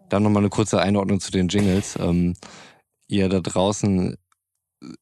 Dann 0.08 0.22
nochmal 0.22 0.42
eine 0.42 0.50
kurze 0.50 0.80
Einordnung 0.80 1.20
zu 1.20 1.30
den 1.32 1.48
Jingles. 1.48 1.96
Ähm, 2.00 2.34
ihr 3.08 3.28
da 3.28 3.40
draußen, 3.40 4.16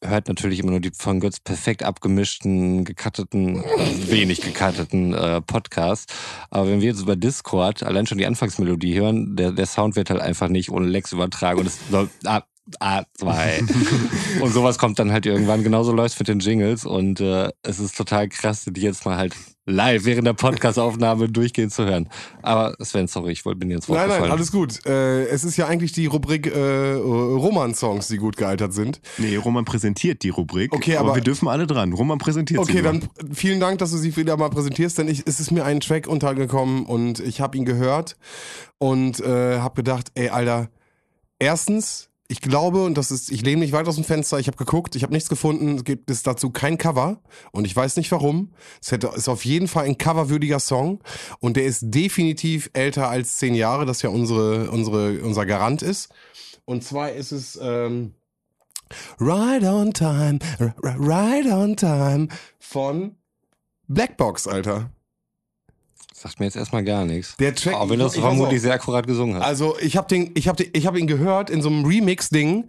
hört 0.02 0.28
natürlich 0.28 0.60
immer 0.60 0.70
nur 0.70 0.80
die 0.80 0.92
von 0.96 1.20
Götz 1.20 1.40
perfekt 1.40 1.82
abgemischten, 1.82 2.84
gekatteten, 2.84 3.62
wenig 4.06 4.40
gekatteten 4.40 5.14
äh, 5.14 5.40
Podcasts. 5.40 6.12
Aber 6.50 6.68
wenn 6.68 6.80
wir 6.80 6.88
jetzt 6.88 7.02
über 7.02 7.16
Discord 7.16 7.82
allein 7.82 8.06
schon 8.06 8.18
die 8.18 8.26
Anfangsmelodie 8.26 8.94
hören, 8.94 9.36
der, 9.36 9.52
der 9.52 9.66
Sound 9.66 9.96
wird 9.96 10.10
halt 10.10 10.20
einfach 10.20 10.48
nicht 10.48 10.70
ohne 10.70 10.86
Lex 10.86 11.12
übertragen 11.12 11.60
und 11.60 11.66
es 11.66 11.78
soll, 11.90 12.08
ah, 12.24 12.42
A2. 12.80 14.40
und 14.40 14.52
sowas 14.52 14.78
kommt 14.78 14.98
dann 14.98 15.12
halt 15.12 15.26
irgendwann. 15.26 15.62
Genauso 15.62 15.92
läuft 15.92 16.18
mit 16.18 16.28
den 16.28 16.38
Jingles 16.38 16.86
und 16.86 17.20
äh, 17.20 17.50
es 17.62 17.78
ist 17.78 17.96
total 17.96 18.28
krass, 18.28 18.64
die 18.66 18.80
jetzt 18.80 19.04
mal 19.04 19.16
halt 19.16 19.34
live 19.66 20.04
während 20.04 20.26
der 20.26 20.34
Podcastaufnahme 20.34 21.28
durchgehend 21.28 21.72
zu 21.72 21.84
hören. 21.84 22.08
Aber 22.42 22.74
Sven, 22.80 23.06
sorry, 23.06 23.32
ich 23.32 23.44
wollte 23.44 23.60
bin 23.60 23.70
jetzt 23.70 23.88
Nein, 23.88 24.08
nein, 24.08 24.30
alles 24.30 24.52
gut. 24.52 24.84
Äh, 24.86 25.26
es 25.26 25.44
ist 25.44 25.56
ja 25.56 25.66
eigentlich 25.66 25.92
die 25.92 26.06
Rubrik 26.06 26.46
äh, 26.54 26.92
Roman-Songs, 26.94 28.08
die 28.08 28.18
gut 28.18 28.36
gealtert 28.36 28.74
sind. 28.74 29.00
Nee, 29.18 29.36
Roman 29.36 29.64
präsentiert 29.64 30.22
die 30.22 30.28
Rubrik. 30.30 30.72
Okay, 30.72 30.96
aber- 30.96 31.14
wir 31.14 31.22
dürfen 31.22 31.48
alle 31.48 31.66
dran. 31.66 31.92
Roman 31.92 32.18
präsentiert 32.18 32.60
Okay, 32.60 32.78
sie. 32.78 32.82
dann 32.82 33.08
vielen 33.32 33.60
Dank, 33.60 33.78
dass 33.78 33.90
du 33.90 33.96
sie 33.96 34.14
wieder 34.16 34.36
mal 34.36 34.50
präsentierst, 34.50 34.98
denn 34.98 35.08
ich, 35.08 35.22
es 35.26 35.40
ist 35.40 35.50
mir 35.50 35.64
ein 35.64 35.80
Track 35.80 36.06
untergekommen 36.06 36.84
und 36.84 37.20
ich 37.20 37.40
habe 37.40 37.56
ihn 37.56 37.64
gehört 37.64 38.16
und 38.78 39.20
äh, 39.20 39.58
habe 39.60 39.76
gedacht, 39.76 40.10
ey, 40.14 40.28
Alter, 40.28 40.68
erstens, 41.38 42.10
ich 42.26 42.40
glaube, 42.40 42.84
und 42.84 42.96
das 42.96 43.10
ist, 43.10 43.30
ich 43.30 43.42
lehne 43.42 43.58
mich 43.60 43.72
weit 43.72 43.86
aus 43.86 43.96
dem 43.96 44.04
Fenster, 44.04 44.38
ich 44.38 44.46
habe 44.46 44.56
geguckt, 44.56 44.96
ich 44.96 45.02
habe 45.02 45.12
nichts 45.12 45.28
gefunden, 45.28 45.76
es 45.76 45.84
gibt 45.84 46.10
es 46.10 46.22
dazu 46.22 46.50
kein 46.50 46.78
Cover 46.78 47.20
und 47.52 47.66
ich 47.66 47.76
weiß 47.76 47.96
nicht 47.96 48.10
warum. 48.12 48.52
Es 48.80 48.92
hätte, 48.92 49.08
ist 49.14 49.28
auf 49.28 49.44
jeden 49.44 49.68
Fall 49.68 49.84
ein 49.84 49.98
coverwürdiger 49.98 50.58
Song 50.58 51.00
und 51.40 51.56
der 51.56 51.66
ist 51.66 51.82
definitiv 51.84 52.70
älter 52.72 53.08
als 53.08 53.36
zehn 53.36 53.54
Jahre, 53.54 53.84
das 53.84 54.00
ja 54.02 54.08
unsere, 54.08 54.70
unsere, 54.70 55.20
unser 55.22 55.44
Garant 55.44 55.82
ist. 55.82 56.08
Und 56.64 56.82
zwar 56.82 57.12
ist 57.12 57.30
es 57.32 57.58
ähm, 57.60 58.14
Right 59.18 59.62
on 59.64 59.92
Time, 59.92 60.38
r- 60.58 60.74
r- 60.82 60.96
Right 60.98 61.46
on 61.46 61.76
Time 61.76 62.28
von 62.58 63.16
Blackbox, 63.86 64.46
Alter. 64.46 64.90
Sagt 66.24 66.40
mir 66.40 66.46
jetzt 66.46 66.56
erstmal 66.56 66.82
gar 66.82 67.04
nichts. 67.04 67.36
Der 67.36 67.54
Track, 67.54 67.74
Auch 67.74 67.90
wenn 67.90 67.98
du 67.98 68.06
es 68.06 68.16
vermutlich 68.16 68.62
sehr 68.62 68.72
akkurat 68.72 69.06
gesungen 69.06 69.36
hast. 69.36 69.44
Also 69.44 69.76
ich 69.78 69.98
habe 69.98 70.08
den, 70.08 70.30
ich 70.34 70.48
habe 70.48 70.56
den, 70.64 70.70
ich 70.72 70.86
habe 70.86 70.98
ihn 70.98 71.06
gehört 71.06 71.50
in 71.50 71.60
so 71.60 71.68
einem 71.68 71.84
Remix-Ding 71.84 72.64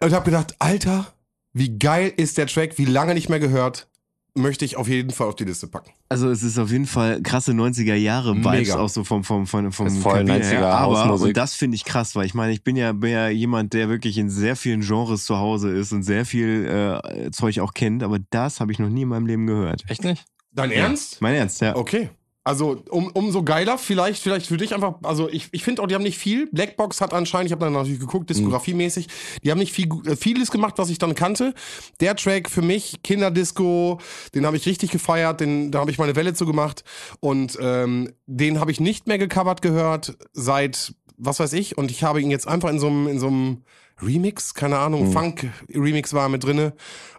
und 0.00 0.12
habe 0.12 0.24
gedacht, 0.26 0.54
Alter, 0.58 1.06
wie 1.54 1.78
geil 1.78 2.12
ist 2.14 2.36
der 2.36 2.48
Track? 2.48 2.76
Wie 2.76 2.84
lange 2.84 3.14
nicht 3.14 3.30
mehr 3.30 3.40
gehört? 3.40 3.88
Möchte 4.34 4.66
ich 4.66 4.76
auf 4.76 4.88
jeden 4.88 5.10
Fall 5.10 5.28
auf 5.28 5.36
die 5.36 5.44
Liste 5.44 5.68
packen. 5.68 5.90
Also 6.10 6.28
es 6.28 6.42
ist 6.42 6.58
auf 6.58 6.70
jeden 6.70 6.84
Fall 6.84 7.22
krasse 7.22 7.52
90er 7.52 7.94
Jahre 7.94 8.36
Vibes 8.36 8.50
Mega. 8.50 8.76
auch 8.76 8.90
so 8.90 9.02
vom 9.02 9.24
vom 9.24 9.46
vom 9.46 9.72
vom 9.72 9.86
Ist 9.86 9.96
voll 9.96 10.22
Klavier 10.22 10.44
90er 10.44 10.48
her. 10.48 10.66
Aber 10.66 10.98
Hausmusik. 11.00 11.28
und 11.28 11.36
das 11.38 11.54
finde 11.54 11.76
ich 11.76 11.84
krass, 11.86 12.14
weil 12.14 12.26
ich 12.26 12.34
meine, 12.34 12.52
ich 12.52 12.62
bin 12.62 12.76
ja, 12.76 12.92
bin 12.92 13.12
ja 13.12 13.30
jemand, 13.30 13.72
der 13.72 13.88
wirklich 13.88 14.18
in 14.18 14.28
sehr 14.28 14.54
vielen 14.54 14.82
Genres 14.82 15.24
zu 15.24 15.38
Hause 15.38 15.70
ist 15.70 15.92
und 15.92 16.02
sehr 16.02 16.26
viel 16.26 17.00
äh, 17.02 17.30
Zeug 17.30 17.58
auch 17.60 17.72
kennt, 17.72 18.02
aber 18.02 18.18
das 18.28 18.60
habe 18.60 18.70
ich 18.70 18.78
noch 18.78 18.90
nie 18.90 19.02
in 19.02 19.08
meinem 19.08 19.24
Leben 19.24 19.46
gehört. 19.46 19.84
Echt 19.88 20.04
nicht? 20.04 20.26
Dein 20.56 20.72
Ernst? 20.72 21.20
Mein 21.20 21.34
Ernst, 21.34 21.60
ja. 21.60 21.76
Okay. 21.76 22.10
Also 22.46 22.80
um, 22.90 23.08
umso 23.08 23.42
geiler, 23.42 23.76
vielleicht, 23.76 24.22
vielleicht 24.22 24.46
für 24.46 24.56
dich 24.56 24.72
einfach, 24.72 24.94
also 25.02 25.28
ich, 25.28 25.48
ich 25.50 25.64
finde 25.64 25.82
auch, 25.82 25.88
die 25.88 25.96
haben 25.96 26.04
nicht 26.04 26.16
viel. 26.16 26.46
Blackbox 26.52 27.00
hat 27.00 27.12
anscheinend, 27.12 27.46
ich 27.46 27.52
habe 27.52 27.64
dann 27.64 27.72
natürlich 27.72 27.98
geguckt, 27.98 28.30
diskografiemäßig, 28.30 29.08
die 29.42 29.50
haben 29.50 29.58
nicht 29.58 29.72
viel, 29.72 29.88
äh, 30.06 30.14
vieles 30.14 30.52
gemacht, 30.52 30.74
was 30.76 30.88
ich 30.88 30.98
dann 30.98 31.16
kannte. 31.16 31.54
Der 31.98 32.14
Track 32.14 32.48
für 32.48 32.62
mich, 32.62 33.02
Kinderdisco, 33.02 33.98
den 34.32 34.46
habe 34.46 34.56
ich 34.56 34.64
richtig 34.64 34.92
gefeiert, 34.92 35.40
den, 35.40 35.72
da 35.72 35.80
habe 35.80 35.90
ich 35.90 35.98
meine 35.98 36.14
Welle 36.14 36.34
zu 36.34 36.46
gemacht 36.46 36.84
und 37.18 37.58
ähm, 37.60 38.12
den 38.26 38.60
habe 38.60 38.70
ich 38.70 38.78
nicht 38.78 39.08
mehr 39.08 39.18
gecovert 39.18 39.60
gehört 39.60 40.16
seit, 40.32 40.94
was 41.16 41.40
weiß 41.40 41.52
ich, 41.54 41.76
und 41.76 41.90
ich 41.90 42.04
habe 42.04 42.22
ihn 42.22 42.30
jetzt 42.30 42.46
einfach 42.46 42.70
in 42.70 42.78
so 42.78 42.86
einem, 42.86 43.08
in 43.08 43.18
so 43.18 43.26
einem 43.26 43.64
Remix, 44.00 44.54
keine 44.54 44.78
Ahnung, 44.78 45.10
Funk-Remix 45.10 46.12
war 46.12 46.28
mit 46.28 46.44
drinne 46.44 46.74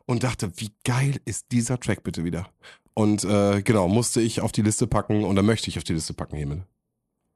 und 0.06 0.24
dachte, 0.24 0.52
wie 0.56 0.72
geil 0.86 1.16
ist 1.26 1.48
dieser 1.52 1.82
Track 1.82 2.04
bitte 2.04 2.24
wieder? 2.24 2.48
Und 2.98 3.24
äh, 3.24 3.62
genau, 3.62 3.88
musste 3.88 4.22
ich 4.22 4.42
auf 4.42 4.52
die 4.52 4.64
Liste 4.64 4.88
packen 4.88 5.24
und 5.24 5.36
da 5.36 5.44
möchte 5.44 5.70
ich 5.70 5.78
auf 5.78 5.84
die 5.84 5.94
Liste 5.94 6.14
packen 6.14 6.36
hiermit. 6.38 6.62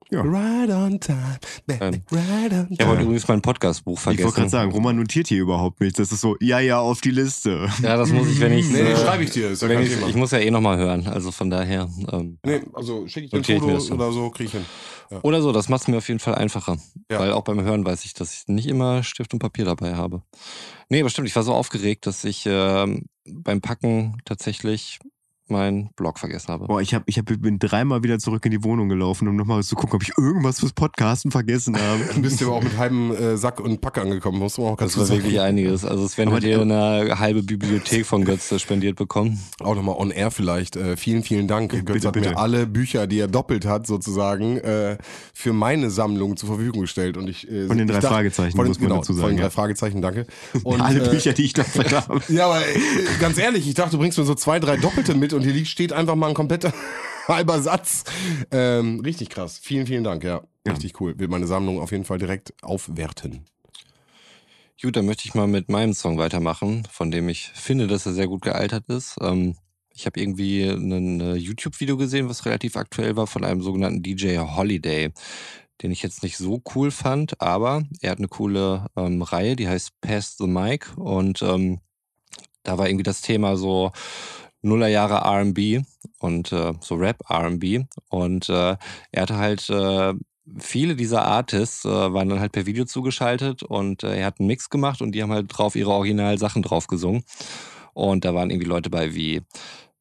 Ja. 0.10 0.22
Right 0.24 0.70
on 0.72 1.00
time, 1.00 1.40
Ähm, 1.70 2.02
right 2.12 2.52
on 2.52 2.68
Ich 2.70 2.80
habe 2.82 2.92
time. 2.96 3.02
übrigens 3.04 3.28
mein 3.30 3.42
Podcastbuch 3.42 3.98
Ich 3.98 4.06
wollte 4.08 4.18
vergessen. 4.24 4.36
gerade 4.36 4.50
sagen, 4.50 4.72
Roman 4.72 4.98
notiert 4.98 5.28
hier 5.30 5.40
überhaupt 5.40 5.80
nichts. 5.80 5.98
Das 6.00 6.12
ist 6.12 6.20
so, 6.20 6.36
ja, 6.42 6.60
ja, 6.60 6.80
auf 6.80 7.00
die 7.00 7.12
Liste. 7.12 7.70
Ja, 7.82 7.96
das 7.96 8.10
muss 8.12 8.28
ich, 8.28 8.42
wenn 8.42 8.52
ich. 8.52 8.70
Nee, 8.70 8.82
nee, 8.84 8.90
äh, 8.92 8.98
schreibe 8.98 9.24
ich 9.24 9.30
dir, 9.30 9.52
ist 9.52 9.62
ja 9.62 9.70
wenn 9.70 9.82
ich, 9.84 9.92
ich 10.06 10.16
muss 10.16 10.32
ja 10.32 10.40
eh 10.40 10.52
nochmal 10.52 10.78
hören. 10.78 11.08
Also 11.08 11.32
von 11.32 11.50
daher. 11.50 11.88
Ähm, 12.12 12.40
Nee, 12.46 12.62
also 12.74 13.08
schicke 13.08 13.26
ich 13.26 13.32
dir 13.32 13.38
ein 13.38 13.42
ich 13.42 13.62
Foto 13.62 13.72
das 13.74 13.86
so. 13.86 13.94
oder 13.94 14.12
so, 14.12 14.30
krieg 14.32 14.48
ich 14.48 14.52
hin. 14.54 14.66
Oder 15.24 15.42
so, 15.42 15.52
das 15.54 15.70
macht 15.70 15.84
es 15.84 15.88
mir 15.88 15.98
auf 15.98 16.08
jeden 16.08 16.20
Fall 16.20 16.36
einfacher. 16.36 16.78
Ja. 17.10 17.20
Weil 17.20 17.32
auch 17.32 17.44
beim 17.44 17.62
Hören 17.62 17.86
weiß 17.86 18.04
ich, 18.04 18.14
dass 18.14 18.34
ich 18.34 18.48
nicht 18.48 18.68
immer 18.68 19.04
Stift 19.04 19.32
und 19.34 19.40
Papier 19.40 19.64
dabei 19.66 19.96
habe. 19.96 20.24
Nee, 20.90 21.00
aber 21.02 21.10
stimmt, 21.10 21.28
ich 21.30 21.36
war 21.38 21.44
so 21.44 21.54
aufgeregt, 21.54 22.06
dass 22.06 22.24
ich 22.26 22.46
ähm, 22.48 23.06
beim 23.26 23.62
Packen 23.62 24.18
tatsächlich 24.26 25.00
meinen 25.52 25.90
Blog 25.96 26.18
vergessen 26.20 26.48
habe. 26.50 26.66
Boah, 26.68 26.82
ich, 26.82 26.94
hab, 26.94 27.04
ich 27.06 27.18
hab, 27.18 27.26
bin 27.26 27.60
dreimal 27.60 28.04
wieder 28.04 28.20
zurück 28.20 28.46
in 28.46 28.52
die 28.52 28.64
Wohnung 28.64 28.90
gelaufen, 28.90 29.28
um 29.28 29.36
nochmal 29.36 29.64
zu 29.64 29.76
gucken, 29.76 29.96
ob 29.96 30.04
ich 30.04 30.12
irgendwas 30.18 30.60
fürs 30.60 30.74
Podcasten 30.74 31.32
vergessen 31.32 31.78
habe. 31.78 32.02
Du 32.16 32.22
bist 32.22 32.42
ja 32.42 32.48
aber 32.48 32.58
auch 32.58 32.64
mit 32.64 32.78
halbem 32.78 33.12
äh, 33.12 33.38
Sack 33.38 33.60
und 33.60 33.82
Pack 33.82 33.98
angekommen, 33.98 34.40
musst 34.40 34.58
du 34.58 34.66
auch 34.66 34.78
ganz 34.78 34.94
Das 34.94 35.10
war 35.10 35.18
wirklich 35.18 35.40
einiges. 35.40 35.86
Also 35.86 36.08
Sven 36.08 36.28
Aber 36.30 36.38
hat 36.38 36.44
hier 36.44 36.62
eine 36.62 37.20
halbe 37.20 37.44
Bibliothek 37.44 38.06
von 38.06 38.26
Götze 38.26 38.60
spendiert 38.60 38.96
bekommen. 38.96 39.40
Auch 39.60 39.76
nochmal 39.76 39.96
on 39.98 40.12
air 40.12 40.32
vielleicht. 40.32 40.76
Äh, 40.76 40.98
vielen, 40.98 41.24
vielen 41.24 41.48
Dank. 41.48 41.72
Bitte, 41.86 42.08
hat 42.08 42.14
bitte. 42.14 42.30
mir 42.32 42.38
alle 42.38 42.66
Bücher, 42.68 43.08
die 43.08 43.20
er 43.20 43.28
doppelt 43.28 43.66
hat, 43.66 43.86
sozusagen, 43.88 44.58
äh, 44.58 44.98
für 45.34 45.54
meine 45.54 45.90
Sammlung 45.90 46.38
zur 46.38 46.48
Verfügung 46.48 46.82
gestellt. 46.82 47.18
Und 47.18 47.30
ich, 47.30 47.50
äh, 47.50 47.68
Von 47.68 47.78
den 47.78 47.88
ich 47.88 47.94
drei 47.94 48.00
dachte- 48.02 48.14
Fragezeichen, 48.16 48.56
von 48.56 48.66
den, 48.66 48.70
muss 48.70 48.80
man 48.80 48.90
genau, 48.90 49.02
dazu 49.02 49.14
Von 49.14 49.22
sagen, 49.22 49.32
den 49.34 49.38
drei 49.38 49.44
ja. 49.44 49.50
Fragezeichen, 49.50 50.02
danke. 50.02 50.26
Und, 50.64 50.82
Alle 50.82 51.04
äh, 51.06 51.10
Bücher, 51.10 51.34
die 51.34 51.44
ich 51.44 51.54
da 51.54 51.64
habe. 51.92 52.22
Ja, 52.30 52.46
aber 52.46 52.60
äh, 52.62 52.64
ganz 53.20 53.38
ehrlich, 53.38 53.68
ich 53.68 53.74
dachte, 53.74 53.92
du 53.92 53.98
bringst 53.98 54.18
mir 54.18 54.24
so 54.26 54.36
zwei, 54.36 54.60
drei 54.60 54.78
Doppelte 54.78 55.14
mit 55.16 55.34
und 55.34 55.41
hier 55.44 55.54
liegt, 55.54 55.68
steht 55.68 55.94
einfach 55.94 56.16
mal 56.16 56.30
ein 56.30 56.34
kompletter 56.34 56.74
halber 57.28 57.62
Satz. 57.62 58.04
Ähm, 58.52 59.00
richtig 59.02 59.30
krass. 59.30 59.60
Vielen, 59.62 59.88
vielen 59.88 60.04
Dank, 60.04 60.24
ja. 60.24 60.42
Richtig 60.68 61.00
cool. 61.02 61.18
Will 61.20 61.28
meine 61.28 61.48
Sammlung 61.48 61.80
auf 61.80 61.92
jeden 61.92 62.06
Fall 62.06 62.18
direkt 62.18 62.54
aufwerten. 62.62 63.46
Gut, 64.82 64.96
dann 64.96 65.06
möchte 65.06 65.28
ich 65.28 65.36
mal 65.36 65.48
mit 65.48 65.70
meinem 65.70 65.94
Song 65.94 66.18
weitermachen, 66.18 66.88
von 66.90 67.12
dem 67.12 67.30
ich 67.30 67.52
finde, 67.54 67.86
dass 67.86 68.08
er 68.08 68.14
sehr 68.14 68.28
gut 68.28 68.42
gealtert 68.42 68.90
ist. 68.90 69.16
Ähm, 69.22 69.56
ich 69.94 70.06
habe 70.06 70.20
irgendwie 70.20 70.64
ein 70.64 71.20
äh, 71.22 71.36
YouTube-Video 71.36 71.98
gesehen, 71.98 72.30
was 72.30 72.46
relativ 72.46 72.76
aktuell 72.78 73.16
war, 73.16 73.28
von 73.28 73.44
einem 73.44 73.62
sogenannten 73.62 74.02
DJ 74.02 74.38
Holiday, 74.40 75.12
den 75.82 75.92
ich 75.92 76.02
jetzt 76.02 76.24
nicht 76.24 76.38
so 76.38 76.62
cool 76.74 76.90
fand, 76.90 77.40
aber 77.40 77.84
er 78.02 78.12
hat 78.12 78.18
eine 78.18 78.28
coole 78.28 78.88
ähm, 78.96 79.22
Reihe, 79.22 79.56
die 79.56 79.68
heißt 79.68 80.02
Pass 80.02 80.38
the 80.38 80.48
Mic 80.48 80.88
und 80.96 81.42
ähm, 81.44 81.80
da 82.64 82.78
war 82.78 82.88
irgendwie 82.88 83.04
das 83.04 83.22
Thema 83.22 83.58
so 83.58 83.92
Nullerjahre 84.62 85.16
R&B 85.16 85.82
und 86.20 86.52
äh, 86.52 86.74
so 86.82 86.96
Rap 86.96 87.18
R&B 87.30 87.86
und 88.10 88.50
äh, 88.50 88.78
er 89.12 89.22
hatte 89.22 89.38
halt 89.38 89.70
äh, 89.70 90.14
viele 90.60 90.96
dieser 90.96 91.24
Artists 91.24 91.86
äh, 91.86 91.90
waren 91.90 92.30
dann 92.30 92.40
halt 92.40 92.52
per 92.52 92.66
Video 92.66 92.86
zugeschaltet 92.86 93.64
und 93.64 94.04
äh, 94.04 94.18
er 94.18 94.28
hat 94.28 94.40
einen 94.40 94.48
Mix 94.48 94.70
gemacht 94.70 95.02
und 95.02 95.14
die 95.14 95.22
haben 95.22 95.32
halt 95.32 95.48
drauf 95.50 95.76
ihre 95.76 95.92
Originalsachen 95.92 96.62
drauf 96.62 96.88
gesungen. 96.88 97.24
Und 97.94 98.26
da 98.26 98.34
waren 98.34 98.50
irgendwie 98.50 98.68
Leute 98.68 98.90
bei 98.90 99.14
wie 99.14 99.42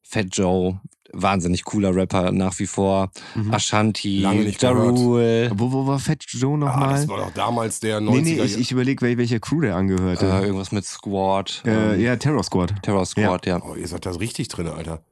Fat 0.02 0.28
Joe, 0.32 0.80
wahnsinnig 1.12 1.64
cooler 1.64 1.94
Rapper 1.94 2.32
nach 2.32 2.58
wie 2.58 2.66
vor, 2.66 3.10
Mhm. 3.34 3.52
Ashanti, 3.52 4.20
Ja. 4.22 4.30
Rule, 4.70 5.50
Wo, 5.54 5.72
wo 5.72 5.86
war 5.86 5.98
Fat 5.98 6.24
Joe 6.28 6.54
Ah, 6.54 6.56
nochmal? 6.56 6.90
das 6.94 7.08
war 7.08 7.18
doch 7.18 7.30
damals 7.32 7.80
der 7.80 8.00
90er. 8.00 8.22
nee, 8.22 8.36
nee, 8.36 8.42
ich, 8.44 8.58
ich 8.58 8.72
überlege, 8.72 9.02
wel, 9.02 9.18
welcher 9.18 9.40
Crew 9.40 9.60
der 9.60 9.76
angehörte. 9.76 10.26
äh, 10.26 10.42
irgendwas 10.44 10.72
mit 10.72 10.84
Squad, 10.84 11.62
Äh, 11.66 11.94
ähm, 11.94 12.00
ja, 12.00 12.16
Terror 12.16 12.42
Squad. 12.44 12.74
Terror 12.82 13.04
Squad, 13.06 13.46
ja. 13.46 13.60
oh, 13.62 13.74
ihr 13.74 13.88
seid 13.88 14.06
da 14.06 14.10
richtig 14.12 14.48
drin, 14.48 14.68
Alter. 14.68 15.02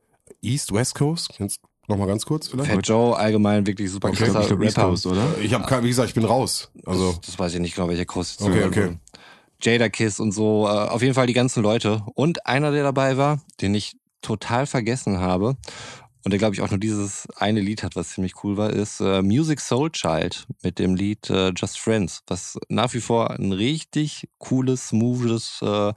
East, 0.43 0.73
West 0.73 0.95
Coast? 0.95 1.31
Kannst 1.37 1.61
noch 1.89 1.97
mal 1.97 2.07
ganz 2.07 2.25
kurz 2.27 2.49
vielleicht? 2.49 2.71
Fat 2.71 2.87
Joe 2.87 3.17
allgemein 3.17 3.67
wirklich 3.67 3.91
super 3.91 4.09
Okay, 4.09 4.25
Ich 4.27 4.33
krasser 4.33 4.47
glaube, 4.49 4.65
East 4.67 4.77
Rapper. 4.79 4.89
Coast, 4.91 5.07
oder? 5.07 5.27
Ich 5.43 5.53
habe 5.55 5.67
kein, 5.67 5.83
wie 5.85 5.89
gesagt, 5.89 6.09
ich 6.11 6.15
bin 6.15 6.25
raus. 6.25 6.71
Also, 6.87 7.13
das, 7.13 7.21
das 7.23 7.39
weiß 7.39 7.55
ich 7.55 7.61
nicht 7.61 7.75
genau, 7.75 7.89
welcher 7.89 8.05
Kurs 8.05 8.37
jetzt 8.39 8.43
Okay, 8.49 8.65
okay. 8.65 8.97
Jada 9.61 9.89
Kiss 9.89 10.21
und 10.21 10.31
so, 10.33 10.67
äh, 10.67 10.71
auf 10.71 11.03
jeden 11.03 11.15
Fall 11.15 11.27
die 11.27 11.33
ganzen 11.33 11.63
Leute. 11.63 12.03
Und 12.15 12.47
einer, 12.47 12.71
der 12.71 12.85
dabei 12.85 13.17
war, 13.17 13.41
den 13.61 13.75
ich 13.75 13.97
total 14.21 14.67
vergessen 14.67 15.19
habe 15.21 15.57
und 16.25 16.33
der, 16.33 16.39
glaube 16.39 16.55
ich, 16.55 16.61
auch 16.61 16.71
nur 16.71 16.79
dieses 16.79 17.27
eine 17.37 17.61
Lied 17.61 17.83
hat, 17.83 17.97
was 17.97 18.11
ziemlich 18.11 18.45
cool 18.45 18.57
war, 18.57 18.71
ist 18.71 19.01
äh, 19.01 19.23
Music 19.23 19.61
Soul 19.61 19.91
Child 19.91 20.47
mit 20.63 20.79
dem 20.79 20.95
Lied 20.95 21.31
äh, 21.31 21.53
Just 21.57 21.79
Friends, 21.79 22.23
was 22.27 22.59
nach 22.69 22.93
wie 22.95 23.01
vor 23.01 23.31
ein 23.31 23.53
richtig 23.53 24.29
cooles, 24.39 24.89
smoothes 24.89 25.63
äh, 25.63 25.93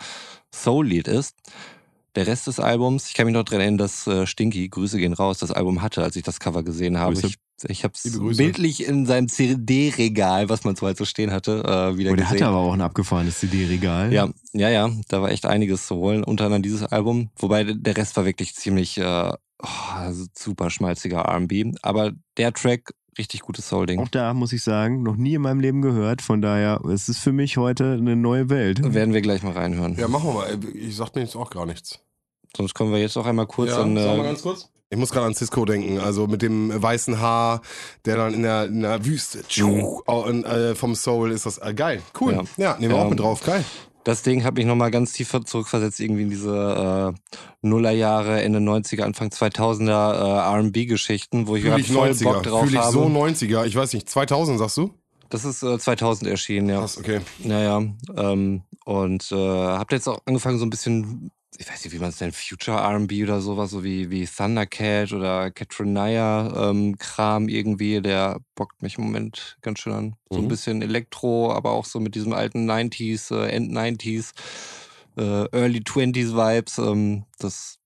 Soul-Lied 0.53 1.07
ist. 1.07 1.35
Der 2.15 2.27
Rest 2.27 2.47
des 2.47 2.59
Albums, 2.59 3.07
ich 3.07 3.13
kann 3.13 3.25
mich 3.25 3.33
noch 3.33 3.43
dran 3.43 3.61
erinnern, 3.61 3.77
dass 3.77 4.05
äh, 4.07 4.27
Stinky, 4.27 4.69
Grüße 4.69 4.97
gehen 4.99 5.13
raus, 5.13 5.39
das 5.39 5.51
Album 5.51 5.81
hatte, 5.81 6.03
als 6.03 6.15
ich 6.15 6.23
das 6.23 6.39
Cover 6.39 6.63
gesehen 6.63 6.97
habe. 6.97 7.13
Grüße. 7.13 7.27
Ich, 7.27 7.35
ich 7.67 7.83
habe 7.83 7.93
es 7.95 8.19
bildlich 8.37 8.85
in 8.85 9.05
seinem 9.05 9.27
CD-Regal, 9.27 10.49
was 10.49 10.63
man 10.63 10.75
so 10.75 10.85
halt 10.87 10.97
so 10.97 11.05
stehen 11.05 11.31
hatte, 11.31 11.63
äh, 11.63 11.97
wieder 11.97 12.11
Oh, 12.11 12.15
der 12.15 12.25
gesehen. 12.25 12.27
hatte 12.41 12.47
aber 12.47 12.57
auch 12.57 12.73
ein 12.73 12.81
abgefahrenes 12.81 13.39
CD-Regal. 13.39 14.11
Ja, 14.13 14.29
ja, 14.53 14.69
ja, 14.69 14.89
da 15.07 15.21
war 15.21 15.29
echt 15.31 15.45
einiges 15.45 15.87
zu 15.87 15.95
holen, 15.95 16.23
unter 16.23 16.45
anderem 16.45 16.63
dieses 16.63 16.83
Album. 16.83 17.29
Wobei 17.37 17.63
der 17.63 17.97
Rest 17.97 18.15
war 18.17 18.25
wirklich 18.25 18.55
ziemlich 18.55 18.97
äh, 18.97 19.31
oh, 19.61 20.11
super 20.37 20.69
schmalziger 20.69 21.19
R&B. 21.21 21.71
Aber 21.81 22.11
der 22.37 22.53
Track 22.53 22.93
richtig 23.17 23.41
gutes 23.41 23.67
Soul-Ding. 23.67 23.99
Auch 23.99 24.07
da 24.07 24.33
muss 24.33 24.53
ich 24.53 24.63
sagen, 24.63 25.03
noch 25.03 25.15
nie 25.15 25.33
in 25.35 25.41
meinem 25.41 25.59
Leben 25.59 25.81
gehört. 25.81 26.21
Von 26.21 26.41
daher, 26.41 26.81
es 26.85 27.09
ist 27.09 27.19
für 27.19 27.33
mich 27.33 27.57
heute 27.57 27.93
eine 27.93 28.15
neue 28.15 28.49
Welt. 28.49 28.81
Werden 28.93 29.13
wir 29.13 29.21
gleich 29.21 29.43
mal 29.43 29.53
reinhören. 29.53 29.97
Ja, 29.97 30.07
machen 30.07 30.29
wir 30.29 30.33
mal. 30.33 30.59
Ich 30.73 30.95
sag 30.95 31.13
mir 31.15 31.21
jetzt 31.21 31.35
auch 31.35 31.49
gar 31.49 31.65
nitsSonst 31.65 32.73
können 32.73 32.91
wir 32.91 32.99
jetzt 32.99 33.17
auch 33.17 33.25
einmal 33.25 33.47
kurz 33.47 33.71
ja, 33.71 33.81
an. 33.81 33.95
sag 33.95 34.17
mal 34.17 34.19
Äh, 34.19 34.27
ganz 34.27 34.41
kurz. 34.41 34.69
Ich 34.91 34.97
muss 34.97 35.09
gerade 35.11 35.25
an 35.25 35.33
Cisco 35.33 35.63
denken, 35.65 35.99
also 35.99 36.27
mit 36.27 36.41
dem 36.41 36.69
weißen 36.81 37.19
Haar, 37.19 37.61
der 38.05 38.17
dann 38.17 38.33
in 38.33 38.43
der, 38.43 38.65
in 38.65 38.81
der 38.81 39.03
Wüste 39.05 39.41
tschuh, 39.47 40.01
äh, 40.05 40.75
vom 40.75 40.95
Soul 40.95 41.31
ist 41.31 41.45
das 41.45 41.57
äh, 41.59 41.73
geil. 41.73 42.01
Cool. 42.19 42.33
Ja. 42.33 42.43
Ja, 42.57 42.77
nehmen 42.77 42.93
wir 42.93 42.99
auch 42.99 43.03
Ähm, 43.05 43.09
mit 43.11 43.19
drauf. 43.21 43.41
Geil. 43.43 43.63
das 44.03 44.21
Ding 44.21 44.43
hat 44.43 44.55
mich 44.55 44.65
nochmal 44.65 44.91
ganz 44.91 45.13
tief 45.13 45.31
zurückversetzt, 45.45 46.01
irgendwie 46.01 46.23
in 46.23 46.29
diese 46.29 47.13
äh, 47.15 47.37
Nullerjahre, 47.61 48.41
Ende 48.41 48.59
90er, 48.59 49.03
Anfang 49.03 49.29
2000er 49.29 50.59
äh, 50.59 50.67
RB-Geschichten, 50.67 51.47
wo 51.47 51.55
ich 51.55 51.63
gerade 51.63 51.83
voll 51.85 52.09
90er. 52.09 52.23
Bock 52.25 52.43
drauf 52.43 52.63
Fühle 52.65 52.77
ich 52.79 52.83
habe. 52.83 52.91
so 52.91 53.05
90er. 53.05 53.65
Ich 53.65 53.75
weiß 53.75 53.93
nicht, 53.93 54.09
2000 54.09 54.59
sagst 54.59 54.77
du? 54.77 54.91
das 55.29 55.45
ist 55.45 55.63
äh, 55.63 55.79
2000 55.79 56.29
erschienen, 56.29 56.67
ja. 56.67 56.79
Krass, 56.81 56.97
okay. 56.97 57.21
Naja, 57.45 57.81
ähm, 58.17 58.63
und 58.83 59.31
äh, 59.31 59.35
habt 59.37 59.93
jetzt 59.93 60.09
auch 60.09 60.19
angefangen, 60.25 60.57
so 60.59 60.65
ein 60.65 60.69
bisschen, 60.69 61.31
ich 61.57 61.69
weiß 61.69 61.83
nicht, 61.83 61.93
wie 61.93 61.99
man 61.99 62.09
es 62.09 62.19
nennt, 62.21 62.35
Future 62.35 62.77
RB 62.77 63.11
oder 63.23 63.41
sowas, 63.41 63.71
so 63.71 63.83
wie, 63.83 64.09
wie 64.09 64.25
Thundercat 64.25 65.11
oder 65.11 65.51
Katrinaya 65.51 66.69
ähm, 66.71 66.97
Kram 66.97 67.49
irgendwie, 67.49 68.01
der 68.01 68.39
bockt 68.55 68.81
mich 68.81 68.97
im 68.97 69.03
Moment 69.05 69.57
ganz 69.61 69.79
schön 69.79 69.93
an. 69.93 70.15
So 70.31 70.39
ein 70.39 70.43
Mhm. 70.43 70.49
bisschen 70.49 70.81
Elektro, 70.81 71.51
aber 71.51 71.71
auch 71.71 71.85
so 71.85 71.99
mit 71.99 72.15
diesem 72.15 72.33
alten 72.33 72.65
90s, 72.65 73.31
äh, 73.31 73.49
End 73.49 73.71
90s, 73.71 74.31
äh, 75.17 75.45
Early 75.51 75.81
20s 75.83 76.33
Vibes. 76.33 76.77
Ähm, 76.77 77.25
das 77.37 77.79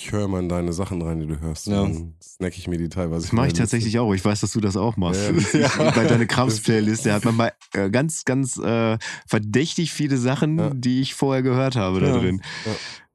Ich 0.00 0.12
höre 0.12 0.28
mal 0.28 0.38
in 0.38 0.48
deine 0.48 0.72
Sachen 0.72 1.02
rein, 1.02 1.18
die 1.18 1.26
du 1.26 1.40
hörst. 1.40 1.66
Ja. 1.66 1.80
Und 1.80 1.92
Dann 1.94 2.14
snack 2.22 2.56
ich 2.56 2.68
mir 2.68 2.78
die 2.78 2.88
teilweise. 2.88 3.22
Das 3.22 3.32
mache 3.32 3.48
ich 3.48 3.52
tatsächlich 3.54 3.98
auch. 3.98 4.14
Ich 4.14 4.24
weiß, 4.24 4.40
dass 4.40 4.52
du 4.52 4.60
das 4.60 4.76
auch 4.76 4.96
machst. 4.96 5.20
Ja. 5.52 5.68
Ja. 5.78 5.90
Bei 5.90 6.04
deiner 6.04 6.24
Krams-Playlist, 6.24 7.04
da 7.04 7.14
hat 7.14 7.24
man 7.24 7.34
mal 7.34 7.52
äh, 7.74 7.90
ganz, 7.90 8.24
ganz 8.24 8.56
äh, 8.58 8.96
verdächtig 9.26 9.90
viele 9.92 10.16
Sachen, 10.16 10.56
Ja. 10.56 10.70
die 10.72 11.00
ich 11.00 11.14
vorher 11.16 11.42
gehört 11.42 11.74
habe 11.74 11.98
da 11.98 12.06
Ja. 12.14 12.18
drin. 12.18 12.42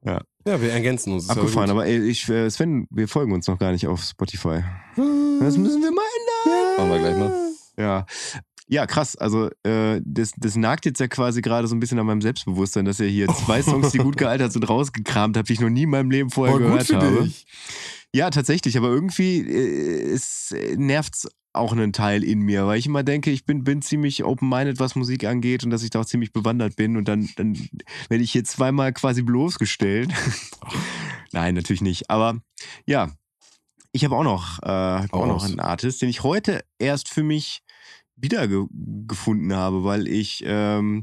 Ja, 0.04 0.20
wir 0.60 0.70
ergänzen 0.72 1.14
uns. 1.14 1.28
Ja 1.28 1.32
Abgefahren, 1.36 1.70
aber 1.70 1.86
ey, 1.86 2.00
ich, 2.06 2.28
äh, 2.28 2.50
Sven, 2.50 2.86
wir 2.90 3.08
folgen 3.08 3.32
uns 3.32 3.46
noch 3.48 3.58
gar 3.58 3.72
nicht 3.72 3.86
auf 3.86 4.02
Spotify. 4.02 4.60
Das 5.40 5.56
müssen 5.56 5.80
wir 5.82 5.90
mal 5.90 6.02
ändern. 6.20 6.76
machen 6.76 6.90
wir 6.90 6.98
gleich 6.98 7.16
mal. 7.16 7.32
Ja. 7.78 8.06
Ja, 8.66 8.86
krass. 8.86 9.16
Also, 9.16 9.50
äh, 9.62 10.00
das, 10.04 10.32
das 10.36 10.56
nagt 10.56 10.86
jetzt 10.86 10.98
ja 10.98 11.06
quasi 11.06 11.42
gerade 11.42 11.68
so 11.68 11.76
ein 11.76 11.80
bisschen 11.80 11.98
an 11.98 12.06
meinem 12.06 12.22
Selbstbewusstsein, 12.22 12.84
dass 12.84 12.98
ihr 12.98 13.08
hier 13.08 13.28
zwei 13.28 13.62
Songs, 13.62 13.92
die 13.92 13.98
gut 13.98 14.16
gealtert 14.18 14.52
sind, 14.52 14.68
rausgekramt 14.68 15.36
habt, 15.36 15.48
die 15.48 15.54
ich 15.54 15.60
noch 15.60 15.68
nie 15.68 15.82
in 15.82 15.90
meinem 15.90 16.10
Leben 16.10 16.30
vorher 16.30 16.56
gut 16.56 16.66
gehört 16.66 16.92
habe. 16.92 17.24
dich. 17.24 17.46
Ja, 18.14 18.30
tatsächlich, 18.30 18.78
aber 18.78 18.88
irgendwie 18.88 19.40
äh, 19.40 20.12
es 20.12 20.52
äh, 20.52 20.76
nervt's 20.76 21.28
auch 21.52 21.72
einen 21.72 21.92
Teil 21.92 22.24
in 22.24 22.40
mir, 22.40 22.66
weil 22.66 22.78
ich 22.78 22.86
immer 22.86 23.02
denke, 23.02 23.30
ich 23.30 23.44
bin, 23.44 23.64
bin 23.64 23.80
ziemlich 23.80 24.24
open-minded, 24.24 24.80
was 24.80 24.96
Musik 24.96 25.24
angeht 25.24 25.62
und 25.64 25.70
dass 25.70 25.82
ich 25.82 25.90
da 25.90 26.00
auch 26.00 26.04
ziemlich 26.04 26.32
bewandert 26.32 26.76
bin 26.76 26.96
und 26.96 27.06
dann, 27.06 27.28
dann 27.36 27.54
werde 28.08 28.24
ich 28.24 28.32
hier 28.32 28.44
zweimal 28.44 28.92
quasi 28.92 29.22
bloßgestellt. 29.22 30.12
Nein, 31.32 31.54
natürlich 31.54 31.82
nicht. 31.82 32.10
Aber 32.10 32.40
ja, 32.86 33.10
ich 33.92 34.04
habe 34.04 34.16
auch 34.16 34.24
noch, 34.24 34.60
äh, 34.62 34.66
hab 34.66 35.12
auch 35.12 35.26
noch 35.26 35.44
einen 35.44 35.60
Artist, 35.60 36.02
den 36.02 36.08
ich 36.08 36.22
heute 36.24 36.64
erst 36.78 37.08
für 37.08 37.22
mich 37.22 37.62
wiedergefunden 38.16 39.54
habe, 39.54 39.84
weil 39.84 40.08
ich, 40.08 40.42
ähm, 40.46 41.02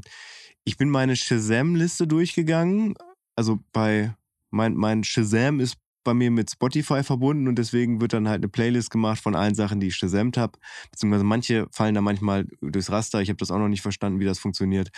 ich 0.64 0.76
bin 0.76 0.90
meine 0.90 1.16
Shazam-Liste 1.16 2.06
durchgegangen. 2.06 2.94
Also 3.36 3.60
bei 3.72 4.14
mein, 4.50 4.74
mein 4.74 5.04
Shazam 5.04 5.60
ist 5.60 5.76
bei 6.04 6.14
mir 6.14 6.30
mit 6.30 6.50
Spotify 6.50 7.02
verbunden 7.02 7.48
und 7.48 7.56
deswegen 7.56 8.00
wird 8.00 8.12
dann 8.12 8.28
halt 8.28 8.40
eine 8.40 8.48
Playlist 8.48 8.90
gemacht 8.90 9.22
von 9.22 9.34
allen 9.36 9.54
Sachen, 9.54 9.80
die 9.80 9.88
ich 9.88 9.96
shazamt 9.96 10.36
habe. 10.36 10.58
Beziehungsweise 10.90 11.24
manche 11.24 11.66
fallen 11.70 11.94
da 11.94 12.00
manchmal 12.00 12.46
durchs 12.60 12.90
Raster. 12.90 13.20
Ich 13.20 13.28
habe 13.28 13.36
das 13.36 13.50
auch 13.50 13.58
noch 13.58 13.68
nicht 13.68 13.82
verstanden, 13.82 14.20
wie 14.20 14.24
das 14.24 14.38
funktioniert. 14.38 14.90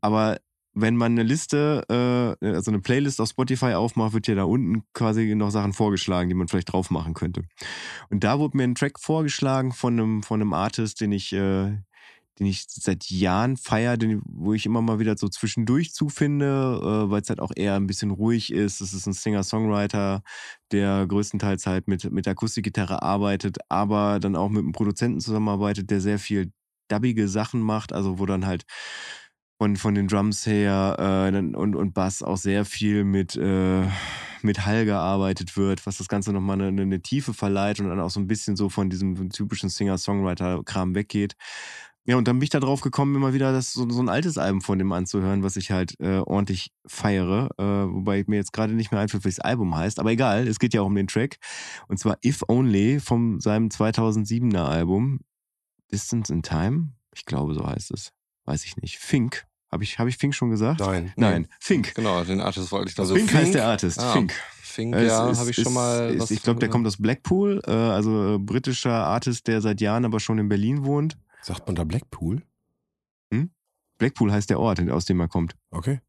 Aber 0.00 0.38
wenn 0.74 0.96
man 0.96 1.12
eine 1.12 1.22
Liste, 1.22 1.84
äh, 1.88 2.46
also 2.46 2.70
eine 2.70 2.80
Playlist 2.80 3.20
auf 3.20 3.28
Spotify 3.28 3.74
aufmacht, 3.74 4.12
wird 4.12 4.26
ja 4.26 4.34
da 4.34 4.44
unten 4.44 4.82
quasi 4.92 5.34
noch 5.34 5.50
Sachen 5.50 5.72
vorgeschlagen, 5.72 6.28
die 6.28 6.34
man 6.34 6.48
vielleicht 6.48 6.72
drauf 6.72 6.90
machen 6.90 7.14
könnte. 7.14 7.44
Und 8.10 8.24
da 8.24 8.38
wurde 8.38 8.56
mir 8.56 8.64
ein 8.64 8.74
Track 8.74 8.98
vorgeschlagen 8.98 9.72
von 9.72 9.94
einem, 9.94 10.22
von 10.22 10.40
einem 10.40 10.52
Artist, 10.52 11.00
den 11.00 11.12
ich, 11.12 11.32
äh, 11.32 11.78
den 12.38 12.46
ich 12.46 12.66
seit 12.68 13.08
Jahren 13.08 13.56
feiere, 13.56 13.96
wo 14.24 14.52
ich 14.52 14.66
immer 14.66 14.82
mal 14.82 14.98
wieder 14.98 15.16
so 15.16 15.28
zwischendurch 15.28 15.94
zufinde, 15.94 16.80
äh, 16.82 17.10
weil 17.10 17.22
es 17.22 17.28
halt 17.28 17.40
auch 17.40 17.52
eher 17.54 17.76
ein 17.76 17.86
bisschen 17.86 18.10
ruhig 18.10 18.52
ist. 18.52 18.80
Es 18.80 18.92
ist 18.92 19.06
ein 19.06 19.12
Singer-Songwriter, 19.12 20.22
der 20.72 21.06
größtenteils 21.06 21.66
halt 21.66 21.86
mit, 21.86 22.10
mit 22.10 22.26
Akustikgitarre 22.26 23.02
arbeitet, 23.02 23.58
aber 23.68 24.18
dann 24.18 24.34
auch 24.34 24.48
mit 24.48 24.64
einem 24.64 24.72
Produzenten 24.72 25.20
zusammenarbeitet, 25.20 25.90
der 25.90 26.00
sehr 26.00 26.18
viel 26.18 26.52
dubbige 26.88 27.28
Sachen 27.28 27.60
macht, 27.60 27.92
also 27.92 28.18
wo 28.18 28.26
dann 28.26 28.44
halt 28.46 28.64
von, 29.58 29.76
von 29.76 29.94
den 29.94 30.08
Drums 30.08 30.46
her 30.46 31.30
äh, 31.32 31.36
und, 31.36 31.76
und 31.76 31.94
Bass 31.94 32.22
auch 32.22 32.36
sehr 32.36 32.64
viel 32.64 33.04
mit, 33.04 33.36
äh, 33.36 33.86
mit 34.42 34.66
Hall 34.66 34.84
gearbeitet 34.84 35.56
wird, 35.56 35.86
was 35.86 35.98
das 35.98 36.08
Ganze 36.08 36.32
nochmal 36.32 36.60
eine, 36.60 36.82
eine 36.82 37.00
Tiefe 37.00 37.34
verleiht 37.34 37.80
und 37.80 37.88
dann 37.88 38.00
auch 38.00 38.10
so 38.10 38.20
ein 38.20 38.26
bisschen 38.26 38.56
so 38.56 38.68
von 38.68 38.90
diesem 38.90 39.30
typischen 39.30 39.68
Singer-Songwriter-Kram 39.68 40.94
weggeht. 40.94 41.36
Ja, 42.06 42.16
und 42.18 42.28
dann 42.28 42.38
bin 42.38 42.44
ich 42.44 42.50
da 42.50 42.60
drauf 42.60 42.82
gekommen, 42.82 43.16
immer 43.16 43.32
wieder 43.32 43.50
das, 43.52 43.72
so, 43.72 43.88
so 43.88 44.02
ein 44.02 44.10
altes 44.10 44.36
Album 44.36 44.60
von 44.60 44.78
dem 44.78 44.92
anzuhören, 44.92 45.42
was 45.42 45.56
ich 45.56 45.70
halt 45.70 45.98
äh, 46.00 46.18
ordentlich 46.18 46.70
feiere. 46.86 47.48
Äh, 47.56 47.62
wobei 47.64 48.22
mir 48.26 48.36
jetzt 48.36 48.52
gerade 48.52 48.74
nicht 48.74 48.92
mehr 48.92 49.00
einfällt, 49.00 49.24
wie 49.24 49.30
das 49.30 49.40
Album 49.40 49.74
heißt. 49.74 49.98
Aber 49.98 50.10
egal, 50.10 50.46
es 50.46 50.58
geht 50.58 50.74
ja 50.74 50.82
auch 50.82 50.86
um 50.86 50.94
den 50.94 51.06
Track. 51.06 51.38
Und 51.88 51.98
zwar 51.98 52.18
If 52.22 52.42
Only 52.46 53.00
von 53.00 53.40
seinem 53.40 53.68
2007er 53.68 54.66
Album 54.66 55.20
Distance 55.90 56.30
in 56.30 56.42
Time. 56.42 56.92
Ich 57.14 57.24
glaube, 57.24 57.54
so 57.54 57.66
heißt 57.66 57.90
es. 57.92 58.12
Weiß 58.44 58.64
ich 58.64 58.76
nicht. 58.76 58.98
Fink. 58.98 59.46
Habe 59.70 59.82
ich, 59.82 59.98
hab 59.98 60.06
ich 60.06 60.16
Fink 60.16 60.34
schon 60.34 60.50
gesagt? 60.50 60.80
Nein. 60.80 61.12
Nein, 61.16 61.48
Fink. 61.58 61.94
Genau, 61.94 62.22
den 62.22 62.40
Artist 62.40 62.70
wollte 62.70 62.90
ich 62.90 62.94
da 62.94 63.04
so. 63.04 63.14
Fink 63.14 63.32
heißt 63.32 63.54
der 63.54 63.66
Artist. 63.66 63.98
Ah, 63.98 64.12
Fink. 64.12 64.32
Fink, 64.62 64.94
Es 64.94 65.08
ja, 65.08 65.36
habe 65.36 65.50
ich 65.50 65.56
schon 65.56 65.72
mal. 65.72 66.10
Ist, 66.10 66.20
was 66.20 66.30
ich 66.30 66.42
glaube, 66.42 66.60
der 66.60 66.68
kommt 66.68 66.86
aus 66.86 66.96
Blackpool, 66.96 67.60
äh, 67.66 67.70
also 67.70 68.34
äh, 68.34 68.38
britischer 68.38 68.92
Artist, 68.92 69.46
der 69.46 69.60
seit 69.60 69.80
Jahren 69.80 70.04
aber 70.04 70.20
schon 70.20 70.38
in 70.38 70.48
Berlin 70.48 70.84
wohnt. 70.84 71.16
Sagt 71.42 71.66
man 71.66 71.76
da 71.76 71.84
Blackpool? 71.84 72.42
Blackpool 73.98 74.32
heißt 74.32 74.50
der 74.50 74.60
Ort, 74.60 74.80
aus 74.90 75.04
dem 75.04 75.20
er 75.20 75.28
kommt. 75.28 75.56
Okay. 75.70 76.00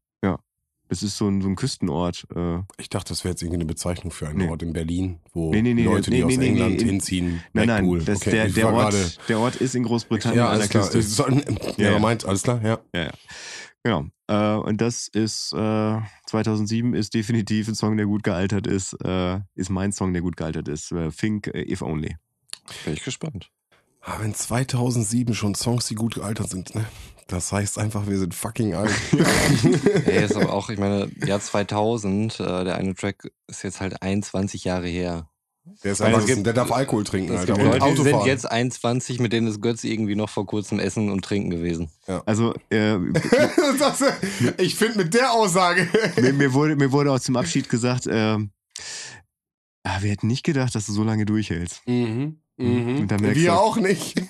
Das 0.88 1.02
ist 1.02 1.16
so 1.16 1.26
ein, 1.28 1.42
so 1.42 1.48
ein 1.48 1.56
Küstenort. 1.56 2.26
Äh, 2.34 2.58
Ich 2.78 2.88
dachte, 2.88 3.08
das 3.08 3.24
wäre 3.24 3.32
jetzt 3.32 3.42
irgendwie 3.42 3.56
eine 3.56 3.64
Bezeichnung 3.66 4.12
für 4.12 4.28
einen 4.28 4.38
Nee. 4.38 4.48
Ort 4.48 4.62
in 4.62 4.72
Berlin, 4.72 5.18
wo 5.32 5.50
Nee, 5.50 5.62
nee, 5.62 5.74
nee, 5.74 5.84
Leute, 5.84 6.10
die 6.12 6.18
nee, 6.18 6.24
aus 6.24 6.38
England 6.42 6.76
nee. 6.80 6.84
hinziehen. 6.84 7.42
nein, 7.52 7.66
nein, 7.66 8.02
das, 8.04 8.18
okay. 8.18 8.30
der, 8.30 8.48
der, 8.50 8.72
Ort, 8.72 8.92
gerade- 8.92 9.10
der 9.28 9.38
Ort 9.40 9.56
ist 9.56 9.74
in 9.74 9.82
Großbritannien 9.82 10.38
Ja, 10.38 10.50
an 10.50 10.58
der 10.60 10.68
klar. 10.68 10.88
Küste. 10.88 11.02
So, 11.02 11.26
ja, 11.76 11.90
Ja, 11.92 11.98
meint, 11.98 12.24
alles 12.24 12.42
klar, 12.44 12.60
ja. 12.62 12.78
Ja, 12.94 13.02
ja. 13.04 13.10
Genau. 13.82 14.06
Äh, 14.28 14.56
und 14.56 14.80
das 14.80 15.08
ist 15.08 15.52
äh, 15.52 15.98
2007 16.26 16.94
ist 16.94 17.14
definitiv 17.14 17.68
ein 17.68 17.74
Song, 17.74 17.96
der 17.96 18.06
gut 18.06 18.22
gealtert 18.22 18.66
ist. 18.66 18.94
Äh, 19.04 19.40
ist 19.54 19.70
mein 19.70 19.92
Song, 19.92 20.12
der 20.12 20.22
gut 20.22 20.36
gealtert 20.36 20.68
ist. 20.68 20.92
Fink, 21.10 21.48
äh, 21.48 21.62
If 21.70 21.82
Only. 21.82 22.16
Bin 22.84 22.94
ich 22.94 23.04
gespannt. 23.04 23.50
Aber 24.00 24.22
wenn 24.24 24.34
2007 24.34 25.34
schon 25.34 25.54
Songs, 25.56 25.86
die 25.86 25.94
gut 25.96 26.14
gealtert 26.14 26.48
sind, 26.50 26.74
ne? 26.74 26.84
Das 27.28 27.50
heißt 27.50 27.78
einfach, 27.78 28.06
wir 28.06 28.18
sind 28.18 28.34
fucking 28.34 28.74
alt. 28.74 28.92
Ey, 30.06 30.24
ist 30.24 30.36
aber 30.36 30.52
auch, 30.52 30.68
ich 30.70 30.78
meine, 30.78 31.10
Jahr 31.26 31.40
2000, 31.40 32.38
äh, 32.38 32.64
der 32.64 32.76
eine 32.76 32.94
Track 32.94 33.30
ist 33.48 33.64
jetzt 33.64 33.80
halt 33.80 34.00
21 34.00 34.62
Jahre 34.64 34.86
her. 34.86 35.28
Der 35.82 35.90
ist 35.90 35.98
erwachsen, 36.00 36.26
gibt- 36.26 36.46
der 36.46 36.52
darf 36.52 36.70
Alkohol 36.70 37.02
trinken, 37.02 37.32
Alter. 37.36 37.54
gibt 37.54 37.58
Und 37.66 37.72
Leute, 37.80 37.96
die 37.96 38.02
sind 38.04 38.24
jetzt 38.26 38.48
21, 38.48 39.18
mit 39.18 39.32
denen 39.32 39.48
ist 39.48 39.60
Götz 39.60 39.82
irgendwie 39.82 40.14
noch 40.14 40.30
vor 40.30 40.46
kurzem 40.46 40.78
essen 40.78 41.10
und 41.10 41.24
trinken 41.24 41.50
gewesen. 41.50 41.90
Also, 42.26 42.54
äh, 42.70 42.96
Das- 43.80 44.04
ich 44.58 44.76
finde 44.76 44.98
mit 44.98 45.12
der 45.14 45.32
Aussage. 45.32 45.88
mir, 46.20 46.32
mir, 46.32 46.52
wurde, 46.52 46.76
mir 46.76 46.92
wurde 46.92 47.10
auch 47.10 47.18
zum 47.18 47.34
Abschied 47.34 47.68
gesagt, 47.68 48.06
äh, 48.06 48.36
wir 48.38 50.10
hätten 50.10 50.28
nicht 50.28 50.44
gedacht, 50.44 50.76
dass 50.76 50.86
du 50.86 50.92
so 50.92 51.02
lange 51.02 51.26
durchhältst. 51.26 51.82
Mhm. 51.88 52.36
Und 52.58 53.08
dann 53.08 53.20
merkst 53.20 53.40
Wir 53.42 53.50
du- 53.50 53.58
auch 53.58 53.76
nicht. 53.78 54.22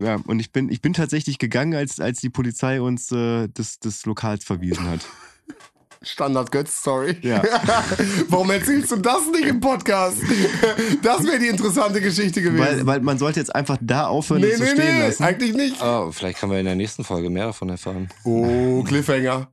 Ja, 0.00 0.16
und 0.26 0.38
ich 0.38 0.52
bin, 0.52 0.68
ich 0.70 0.80
bin 0.80 0.92
tatsächlich 0.92 1.38
gegangen, 1.38 1.74
als, 1.74 1.98
als 2.00 2.20
die 2.20 2.30
Polizei 2.30 2.80
uns 2.80 3.10
äh, 3.10 3.48
des, 3.48 3.80
des 3.80 4.06
Lokals 4.06 4.44
verwiesen 4.44 4.88
hat. 4.88 5.00
Standard 6.02 6.52
Götz, 6.52 6.82
sorry. 6.82 7.16
Ja. 7.22 7.42
Warum 8.28 8.50
erzählst 8.50 8.92
du 8.92 8.96
das 8.96 9.26
nicht 9.32 9.46
im 9.46 9.60
Podcast? 9.60 10.18
Das 11.02 11.24
wäre 11.24 11.38
die 11.38 11.48
interessante 11.48 12.00
Geschichte 12.00 12.42
gewesen. 12.42 12.60
Weil, 12.60 12.86
weil 12.86 13.00
man 13.00 13.18
sollte 13.18 13.40
jetzt 13.40 13.54
einfach 13.54 13.78
da 13.80 14.06
aufhören, 14.06 14.42
nee, 14.42 14.50
das 14.50 14.58
zu 14.58 14.64
nee, 14.64 14.70
stehen 14.70 14.94
nee, 14.94 15.06
lassen. 15.06 15.24
eigentlich 15.24 15.54
nicht. 15.54 15.82
Aber 15.82 16.12
vielleicht 16.12 16.38
können 16.38 16.52
wir 16.52 16.58
in 16.58 16.66
der 16.66 16.74
nächsten 16.76 17.04
Folge 17.04 17.30
mehr 17.30 17.46
davon 17.46 17.68
erfahren. 17.68 18.08
Oh, 18.24 18.82
Cliffhanger. 18.84 19.52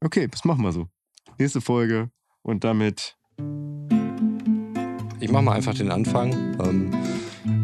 Okay, 0.00 0.28
das 0.28 0.44
machen 0.44 0.62
wir 0.62 0.72
so. 0.72 0.88
Nächste 1.38 1.60
Folge. 1.60 2.10
Und 2.42 2.64
damit 2.64 3.16
Ich 5.20 5.30
mache 5.30 5.42
mal 5.42 5.52
einfach 5.52 5.74
den 5.74 5.90
Anfang. 5.90 6.32
Ähm, 6.60 6.92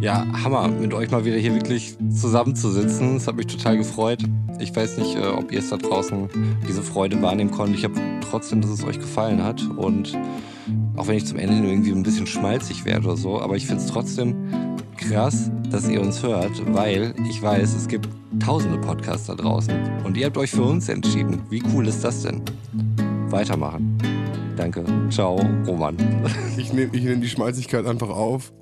ja, 0.01 0.27
Hammer, 0.45 0.69
mit 0.69 0.95
euch 0.95 1.11
mal 1.11 1.25
wieder 1.25 1.37
hier 1.37 1.55
wirklich 1.55 1.97
zusammenzusitzen. 2.11 3.17
Es 3.17 3.27
hat 3.27 3.37
mich 3.37 3.47
total 3.47 3.77
gefreut. 3.77 4.23
Ich 4.59 4.75
weiß 4.75 4.97
nicht, 4.99 5.17
äh, 5.17 5.27
ob 5.27 5.53
ihr 5.53 5.59
es 5.59 5.69
da 5.69 5.77
draußen 5.77 6.29
diese 6.67 6.83
Freude 6.83 7.21
wahrnehmen 7.21 7.51
konntet. 7.51 7.79
Ich 7.79 7.85
habe 7.85 8.01
trotzdem, 8.29 8.61
dass 8.63 8.71
es 8.71 8.83
euch 8.85 8.99
gefallen 8.99 9.43
hat. 9.43 9.63
Und 9.77 10.17
auch 10.97 11.07
wenn 11.07 11.17
ich 11.17 11.27
zum 11.27 11.39
Ende 11.39 11.69
irgendwie 11.69 11.93
ein 11.93 12.03
bisschen 12.03 12.27
schmalzig 12.27 12.85
werde 12.85 13.07
oder 13.09 13.17
so, 13.17 13.41
aber 13.41 13.57
ich 13.57 13.67
finde 13.67 13.83
es 13.83 13.91
trotzdem 13.91 14.37
krass, 14.97 15.51
dass 15.71 15.89
ihr 15.89 16.01
uns 16.01 16.23
hört, 16.23 16.53
weil 16.75 17.15
ich 17.29 17.43
weiß, 17.43 17.75
es 17.75 17.87
gibt 17.87 18.09
tausende 18.39 18.79
Podcasts 18.79 19.27
da 19.27 19.35
draußen. 19.35 19.75
Und 20.05 20.17
ihr 20.17 20.27
habt 20.27 20.39
euch 20.39 20.51
für 20.51 20.63
uns 20.63 20.89
entschieden. 20.89 21.43
Wie 21.51 21.63
cool 21.75 21.87
ist 21.87 22.03
das 22.03 22.23
denn? 22.23 22.43
Weitermachen. 23.29 23.99
Danke. 24.57 24.85
Ciao, 25.11 25.41
Roman. 25.67 25.97
Ich 26.57 26.73
nehme 26.73 26.95
ich 26.95 27.05
nehm 27.05 27.21
die 27.21 27.29
Schmalzigkeit 27.29 27.87
einfach 27.87 28.11
auf 28.11 28.53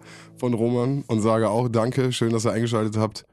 von 0.40 0.54
Roman 0.54 1.04
und 1.06 1.20
sage 1.20 1.50
auch 1.50 1.68
Danke, 1.68 2.12
schön, 2.12 2.32
dass 2.32 2.44
ihr 2.44 2.52
eingeschaltet 2.52 2.96
habt. 2.96 3.24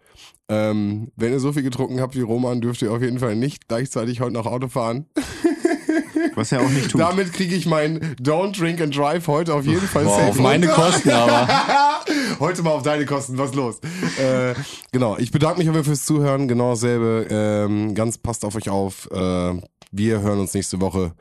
Ähm, 0.48 1.12
wenn 1.16 1.32
ihr 1.32 1.40
so 1.40 1.52
viel 1.54 1.64
getrunken 1.64 2.00
habt 2.02 2.16
wie 2.16 2.22
Roman, 2.22 2.62
dürft 2.62 2.82
ihr 2.82 2.92
auf 2.92 3.02
jeden 3.02 3.20
Fall 3.20 3.36
nicht 3.36 3.68
gleichzeitig 3.68 4.22
heute 4.22 4.34
noch 4.34 4.46
Auto 4.46 4.68
fahren. 4.68 5.06
Was 6.36 6.52
er 6.52 6.62
auch 6.62 6.70
nicht 6.70 6.92
tut. 6.92 7.00
Damit 7.00 7.34
kriege 7.34 7.56
ich 7.56 7.66
mein 7.66 8.16
Don't 8.18 8.60
Drink 8.60 8.82
and 8.82 8.96
Drive 8.96 9.28
heute 9.28 9.54
auf 9.54 9.66
jeden 9.66 9.80
Fall 9.88 10.04
Boah, 10.04 10.18
safe. 10.18 10.30
auf 10.30 10.40
meine 10.40 10.68
Kosten 10.68 11.10
aber. 11.10 11.48
Heute 12.40 12.64
mal 12.64 12.72
auf 12.72 12.84
deine 12.84 13.06
Kosten, 13.06 13.38
was 13.38 13.54
los? 13.54 13.80
Äh, 14.20 14.54
genau, 14.92 15.18
ich 15.18 15.32
bedanke 15.32 15.60
mich 15.60 15.70
aber 15.70 15.86
fürs 15.86 16.06
Zuhören. 16.06 16.50
Genau 16.50 16.72
dasselbe. 16.72 17.28
Ähm, 17.30 17.96
ganz 17.96 18.18
passt 18.18 18.44
auf 18.44 18.56
euch 18.56 18.70
auf. 18.70 19.10
Äh, 19.12 19.62
wir 19.92 20.22
hören 20.22 20.40
uns 20.40 20.54
nächste 20.54 20.82
Woche 20.82 21.14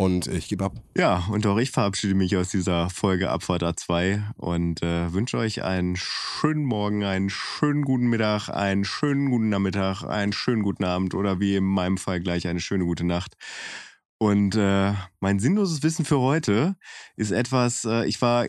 und 0.00 0.28
ich 0.28 0.48
gebe 0.48 0.64
ab. 0.64 0.72
Ja, 0.96 1.26
und 1.30 1.46
auch 1.46 1.58
ich 1.58 1.72
verabschiede 1.72 2.14
mich 2.14 2.34
aus 2.34 2.48
dieser 2.48 2.88
Folge 2.88 3.28
Abfahrt 3.28 3.62
A2 3.62 4.22
und 4.38 4.82
äh, 4.82 5.12
wünsche 5.12 5.36
euch 5.36 5.62
einen 5.62 5.94
schönen 5.94 6.64
Morgen, 6.64 7.04
einen 7.04 7.28
schönen 7.28 7.82
guten 7.82 8.06
Mittag, 8.06 8.48
einen 8.48 8.86
schönen 8.86 9.28
guten 9.28 9.50
Nachmittag, 9.50 10.02
einen 10.04 10.32
schönen 10.32 10.62
guten 10.62 10.84
Abend 10.84 11.12
oder 11.12 11.38
wie 11.38 11.54
in 11.54 11.64
meinem 11.64 11.98
Fall 11.98 12.18
gleich 12.20 12.48
eine 12.48 12.60
schöne 12.60 12.86
gute 12.86 13.04
Nacht. 13.04 13.36
Und 14.16 14.56
äh, 14.56 14.94
mein 15.20 15.38
sinnloses 15.38 15.82
Wissen 15.82 16.06
für 16.06 16.20
heute 16.20 16.76
ist 17.16 17.30
etwas, 17.30 17.84
äh, 17.84 18.06
ich 18.06 18.22
war 18.22 18.46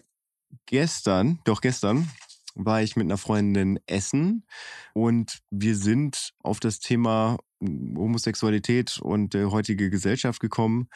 gestern, 0.68 1.42
doch 1.44 1.60
gestern, 1.60 2.10
war 2.56 2.82
ich 2.82 2.96
mit 2.96 3.08
einer 3.08 3.18
Freundin 3.18 3.78
essen 3.88 4.46
und 4.94 5.40
wir 5.50 5.76
sind 5.76 6.32
auf 6.40 6.62
das 6.62 6.80
Thema 6.80 7.40
Homosexualität 7.62 9.00
und 9.02 9.34
der 9.34 9.52
heutige 9.52 9.90
Gesellschaft 9.90 10.40
gekommen. 10.40 10.88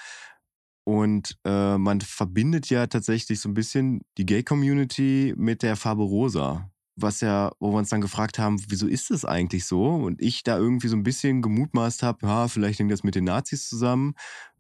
Und 0.86 1.38
äh, 1.46 1.78
man 1.80 2.00
verbindet 2.02 2.70
ja 2.70 2.88
tatsächlich 2.88 3.40
so 3.42 3.50
ein 3.50 3.56
bisschen 3.56 4.02
die 4.20 4.26
Gay-Community 4.26 5.34
mit 5.36 5.64
der 5.64 5.76
Farbe 5.76 6.04
Rosa. 6.04 6.70
Was 6.96 7.22
ja, 7.22 7.52
wo 7.60 7.72
wir 7.74 7.80
uns 7.80 7.90
dann 7.90 8.02
gefragt 8.02 8.40
haben, 8.40 8.62
wieso 8.70 8.88
ist 8.88 9.10
das 9.12 9.26
eigentlich 9.26 9.66
so? 9.66 9.84
Und 9.96 10.22
ich 10.22 10.44
da 10.44 10.58
irgendwie 10.58 10.88
so 10.88 10.96
ein 10.96 11.04
bisschen 11.04 11.42
gemutmaßt 11.42 12.04
habe, 12.04 12.26
ja, 12.28 12.48
vielleicht 12.48 12.80
hängt 12.80 12.92
das 12.92 13.04
mit 13.04 13.16
den 13.16 13.26
Nazis 13.26 13.68
zusammen. 13.68 14.14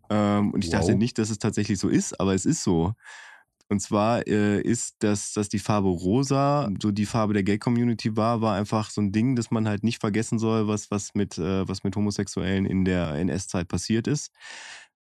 Ähm, 0.09 0.51
und 0.51 0.63
ich 0.63 0.71
Wow. 0.71 0.79
dachte 0.79 0.95
nicht, 0.95 1.17
dass 1.19 1.29
es 1.29 1.39
tatsächlich 1.39 1.79
so 1.79 1.89
ist, 1.89 2.19
aber 2.19 2.33
es 2.35 2.45
ist 2.45 2.63
so. 2.63 2.93
Und 3.69 3.81
zwar 3.81 4.27
äh, 4.27 4.61
ist, 4.61 4.95
dass, 4.99 5.33
dass 5.33 5.49
die 5.49 5.59
Farbe 5.59 5.89
Rosa 5.89 6.69
so 6.81 6.91
die 6.91 7.07
Farbe 7.07 7.33
der 7.33 7.43
Gay-Community 7.43 8.15
war, 8.17 8.41
war 8.41 8.55
einfach 8.55 8.91
so 8.91 9.01
ein 9.01 9.11
Ding, 9.11 9.35
das 9.35 9.49
man 9.51 9.67
halt 9.67 9.83
nicht 9.83 9.99
vergessen 10.01 10.37
soll, 10.39 10.67
was, 10.67 10.91
was, 10.91 11.15
mit, 11.15 11.37
äh, 11.39 11.67
was 11.67 11.83
mit 11.83 11.95
Homosexuellen 11.95 12.65
in 12.67 12.85
der 12.85 13.15
NS-Zeit 13.15 13.67
passiert 13.67 14.07
ist. 14.07 14.31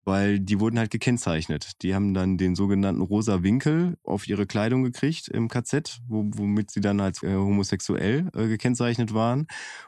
Weil 0.04 0.40
die 0.40 0.58
wurden 0.58 0.78
halt 0.80 0.90
gekennzeichnet. 0.90 1.80
Die 1.82 1.94
haben 1.94 2.12
dann 2.12 2.36
den 2.36 2.56
sogenannten 2.56 3.02
rosa 3.02 3.42
Winkel 3.44 3.96
auf 4.02 4.26
ihre 4.26 4.46
Kleidung 4.46 4.82
gekriegt 4.82 5.28
im 5.28 5.48
KZ, 5.48 6.00
wo, 6.08 6.24
womit 6.34 6.72
sie 6.72 6.80
dann 6.80 6.98
als 7.00 7.22
äh, 7.22 7.32
homosexuell 7.34 8.28
äh, 8.34 8.48
gekennzeichnet 8.48 9.14
waren. 9.14 9.46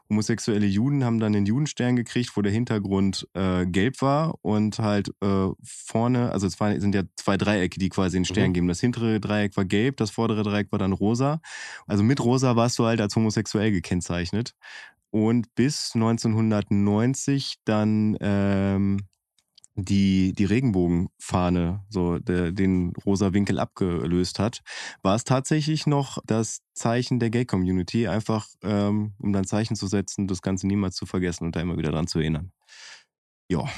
Homosexuelle 0.09 0.67
Juden 0.67 1.03
haben 1.05 1.19
dann 1.19 1.33
den 1.33 1.47
Judenstern 1.47 1.97
gekriegt, 1.97 2.37
wo 2.37 2.43
der 2.43 2.53
Hintergrund 2.53 3.27
äh, 3.35 3.67
gelb 3.67 4.03
war 4.03 4.37
und 4.43 4.79
halt 4.79 5.09
äh, 5.21 5.49
vorne, 5.65 6.31
also 6.31 6.47
es 6.47 6.61
waren, 6.61 6.81
sind 6.81 6.95
ja 6.95 7.03
zwei 7.17 7.37
Dreiecke, 7.37 7.81
die 7.81 7.89
quasi 7.89 8.17
den 8.17 8.25
Stern 8.25 8.51
Mhm. 8.51 8.53
geben. 8.55 8.69
Das 8.69 8.81
hintere 8.81 9.19
Dreieck 9.19 9.57
war 9.57 9.65
gelb, 9.65 9.97
das 9.97 10.11
vordere 10.13 10.45
Dreieck 10.45 10.71
war 10.71 10.79
dann 10.79 10.93
rosa. 10.93 11.41
Also 11.87 12.05
mit 12.05 12.23
rosa 12.23 12.55
warst 12.55 12.79
du 12.79 12.85
halt 12.85 13.01
als 13.01 13.17
homosexuell 13.17 13.73
gekennzeichnet. 13.73 14.55
Und 15.11 15.55
bis 15.55 15.93
1990 15.95 17.57
dann 17.65 18.17
ähm, 18.21 18.99
die, 19.77 20.33
die 20.33 20.45
Regenbogenfahne, 20.45 21.85
so 21.89 22.19
der, 22.19 22.53
den 22.53 22.93
rosa 23.05 23.33
Winkel 23.33 23.59
abgelöst 23.59 24.39
hat, 24.39 24.63
war 25.03 25.15
es 25.17 25.25
tatsächlich 25.25 25.87
noch 25.87 26.19
das 26.27 26.63
Zeichen 26.75 27.19
der 27.19 27.31
Gay-Community, 27.31 28.07
einfach 28.09 28.47
ähm, 28.63 29.15
um 29.19 29.33
dann 29.33 29.45
Zeichen 29.45 29.77
zu 29.77 29.87
setzen, 29.87 30.29
das 30.29 30.43
Ganze 30.43 30.67
niemals 30.67 30.95
zu 30.95 31.07
vergessen 31.07 31.45
und 31.45 31.57
da 31.57 31.61
immer 31.61 31.77
wieder 31.77 31.91
dran 31.91 32.07
zu 32.07 32.19
erinnern. 32.21 32.53
Ja, 33.49 33.69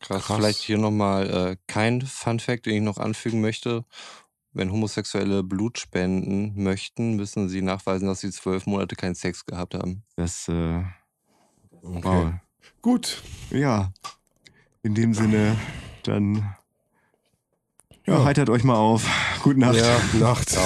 Krass. 0.00 0.24
Krass. 0.24 0.36
Vielleicht 0.36 0.62
hier 0.62 0.78
nochmal 0.78 1.30
äh, 1.30 1.56
kein 1.68 2.02
Fun 2.02 2.40
Fact, 2.40 2.66
den 2.66 2.74
ich 2.74 2.82
noch 2.82 2.98
anfügen 2.98 3.40
möchte. 3.40 3.84
Wenn 4.52 4.70
Homosexuelle 4.70 5.42
Blut 5.44 5.78
spenden 5.78 6.62
möchten, 6.62 7.14
müssen 7.14 7.48
sie 7.48 7.62
nachweisen, 7.62 8.08
dass 8.08 8.20
sie 8.20 8.30
zwölf 8.30 8.66
Monate 8.66 8.96
keinen 8.96 9.14
Sex 9.14 9.46
gehabt 9.46 9.74
haben. 9.74 10.02
das, 10.16 10.48
äh, 10.48 10.82
Okay. 11.84 12.02
wow. 12.04 12.32
Gut. 12.82 13.22
Ja, 13.50 13.92
in 14.82 14.94
dem 14.94 15.14
Sinne, 15.14 15.56
dann 16.02 16.54
ja, 18.06 18.18
Ja. 18.18 18.24
heitert 18.24 18.50
euch 18.50 18.64
mal 18.64 18.76
auf. 18.76 19.06
Gute 19.42 19.60
Nacht. 19.60 19.76
Ja, 19.76 20.00
Nacht. 20.18 20.56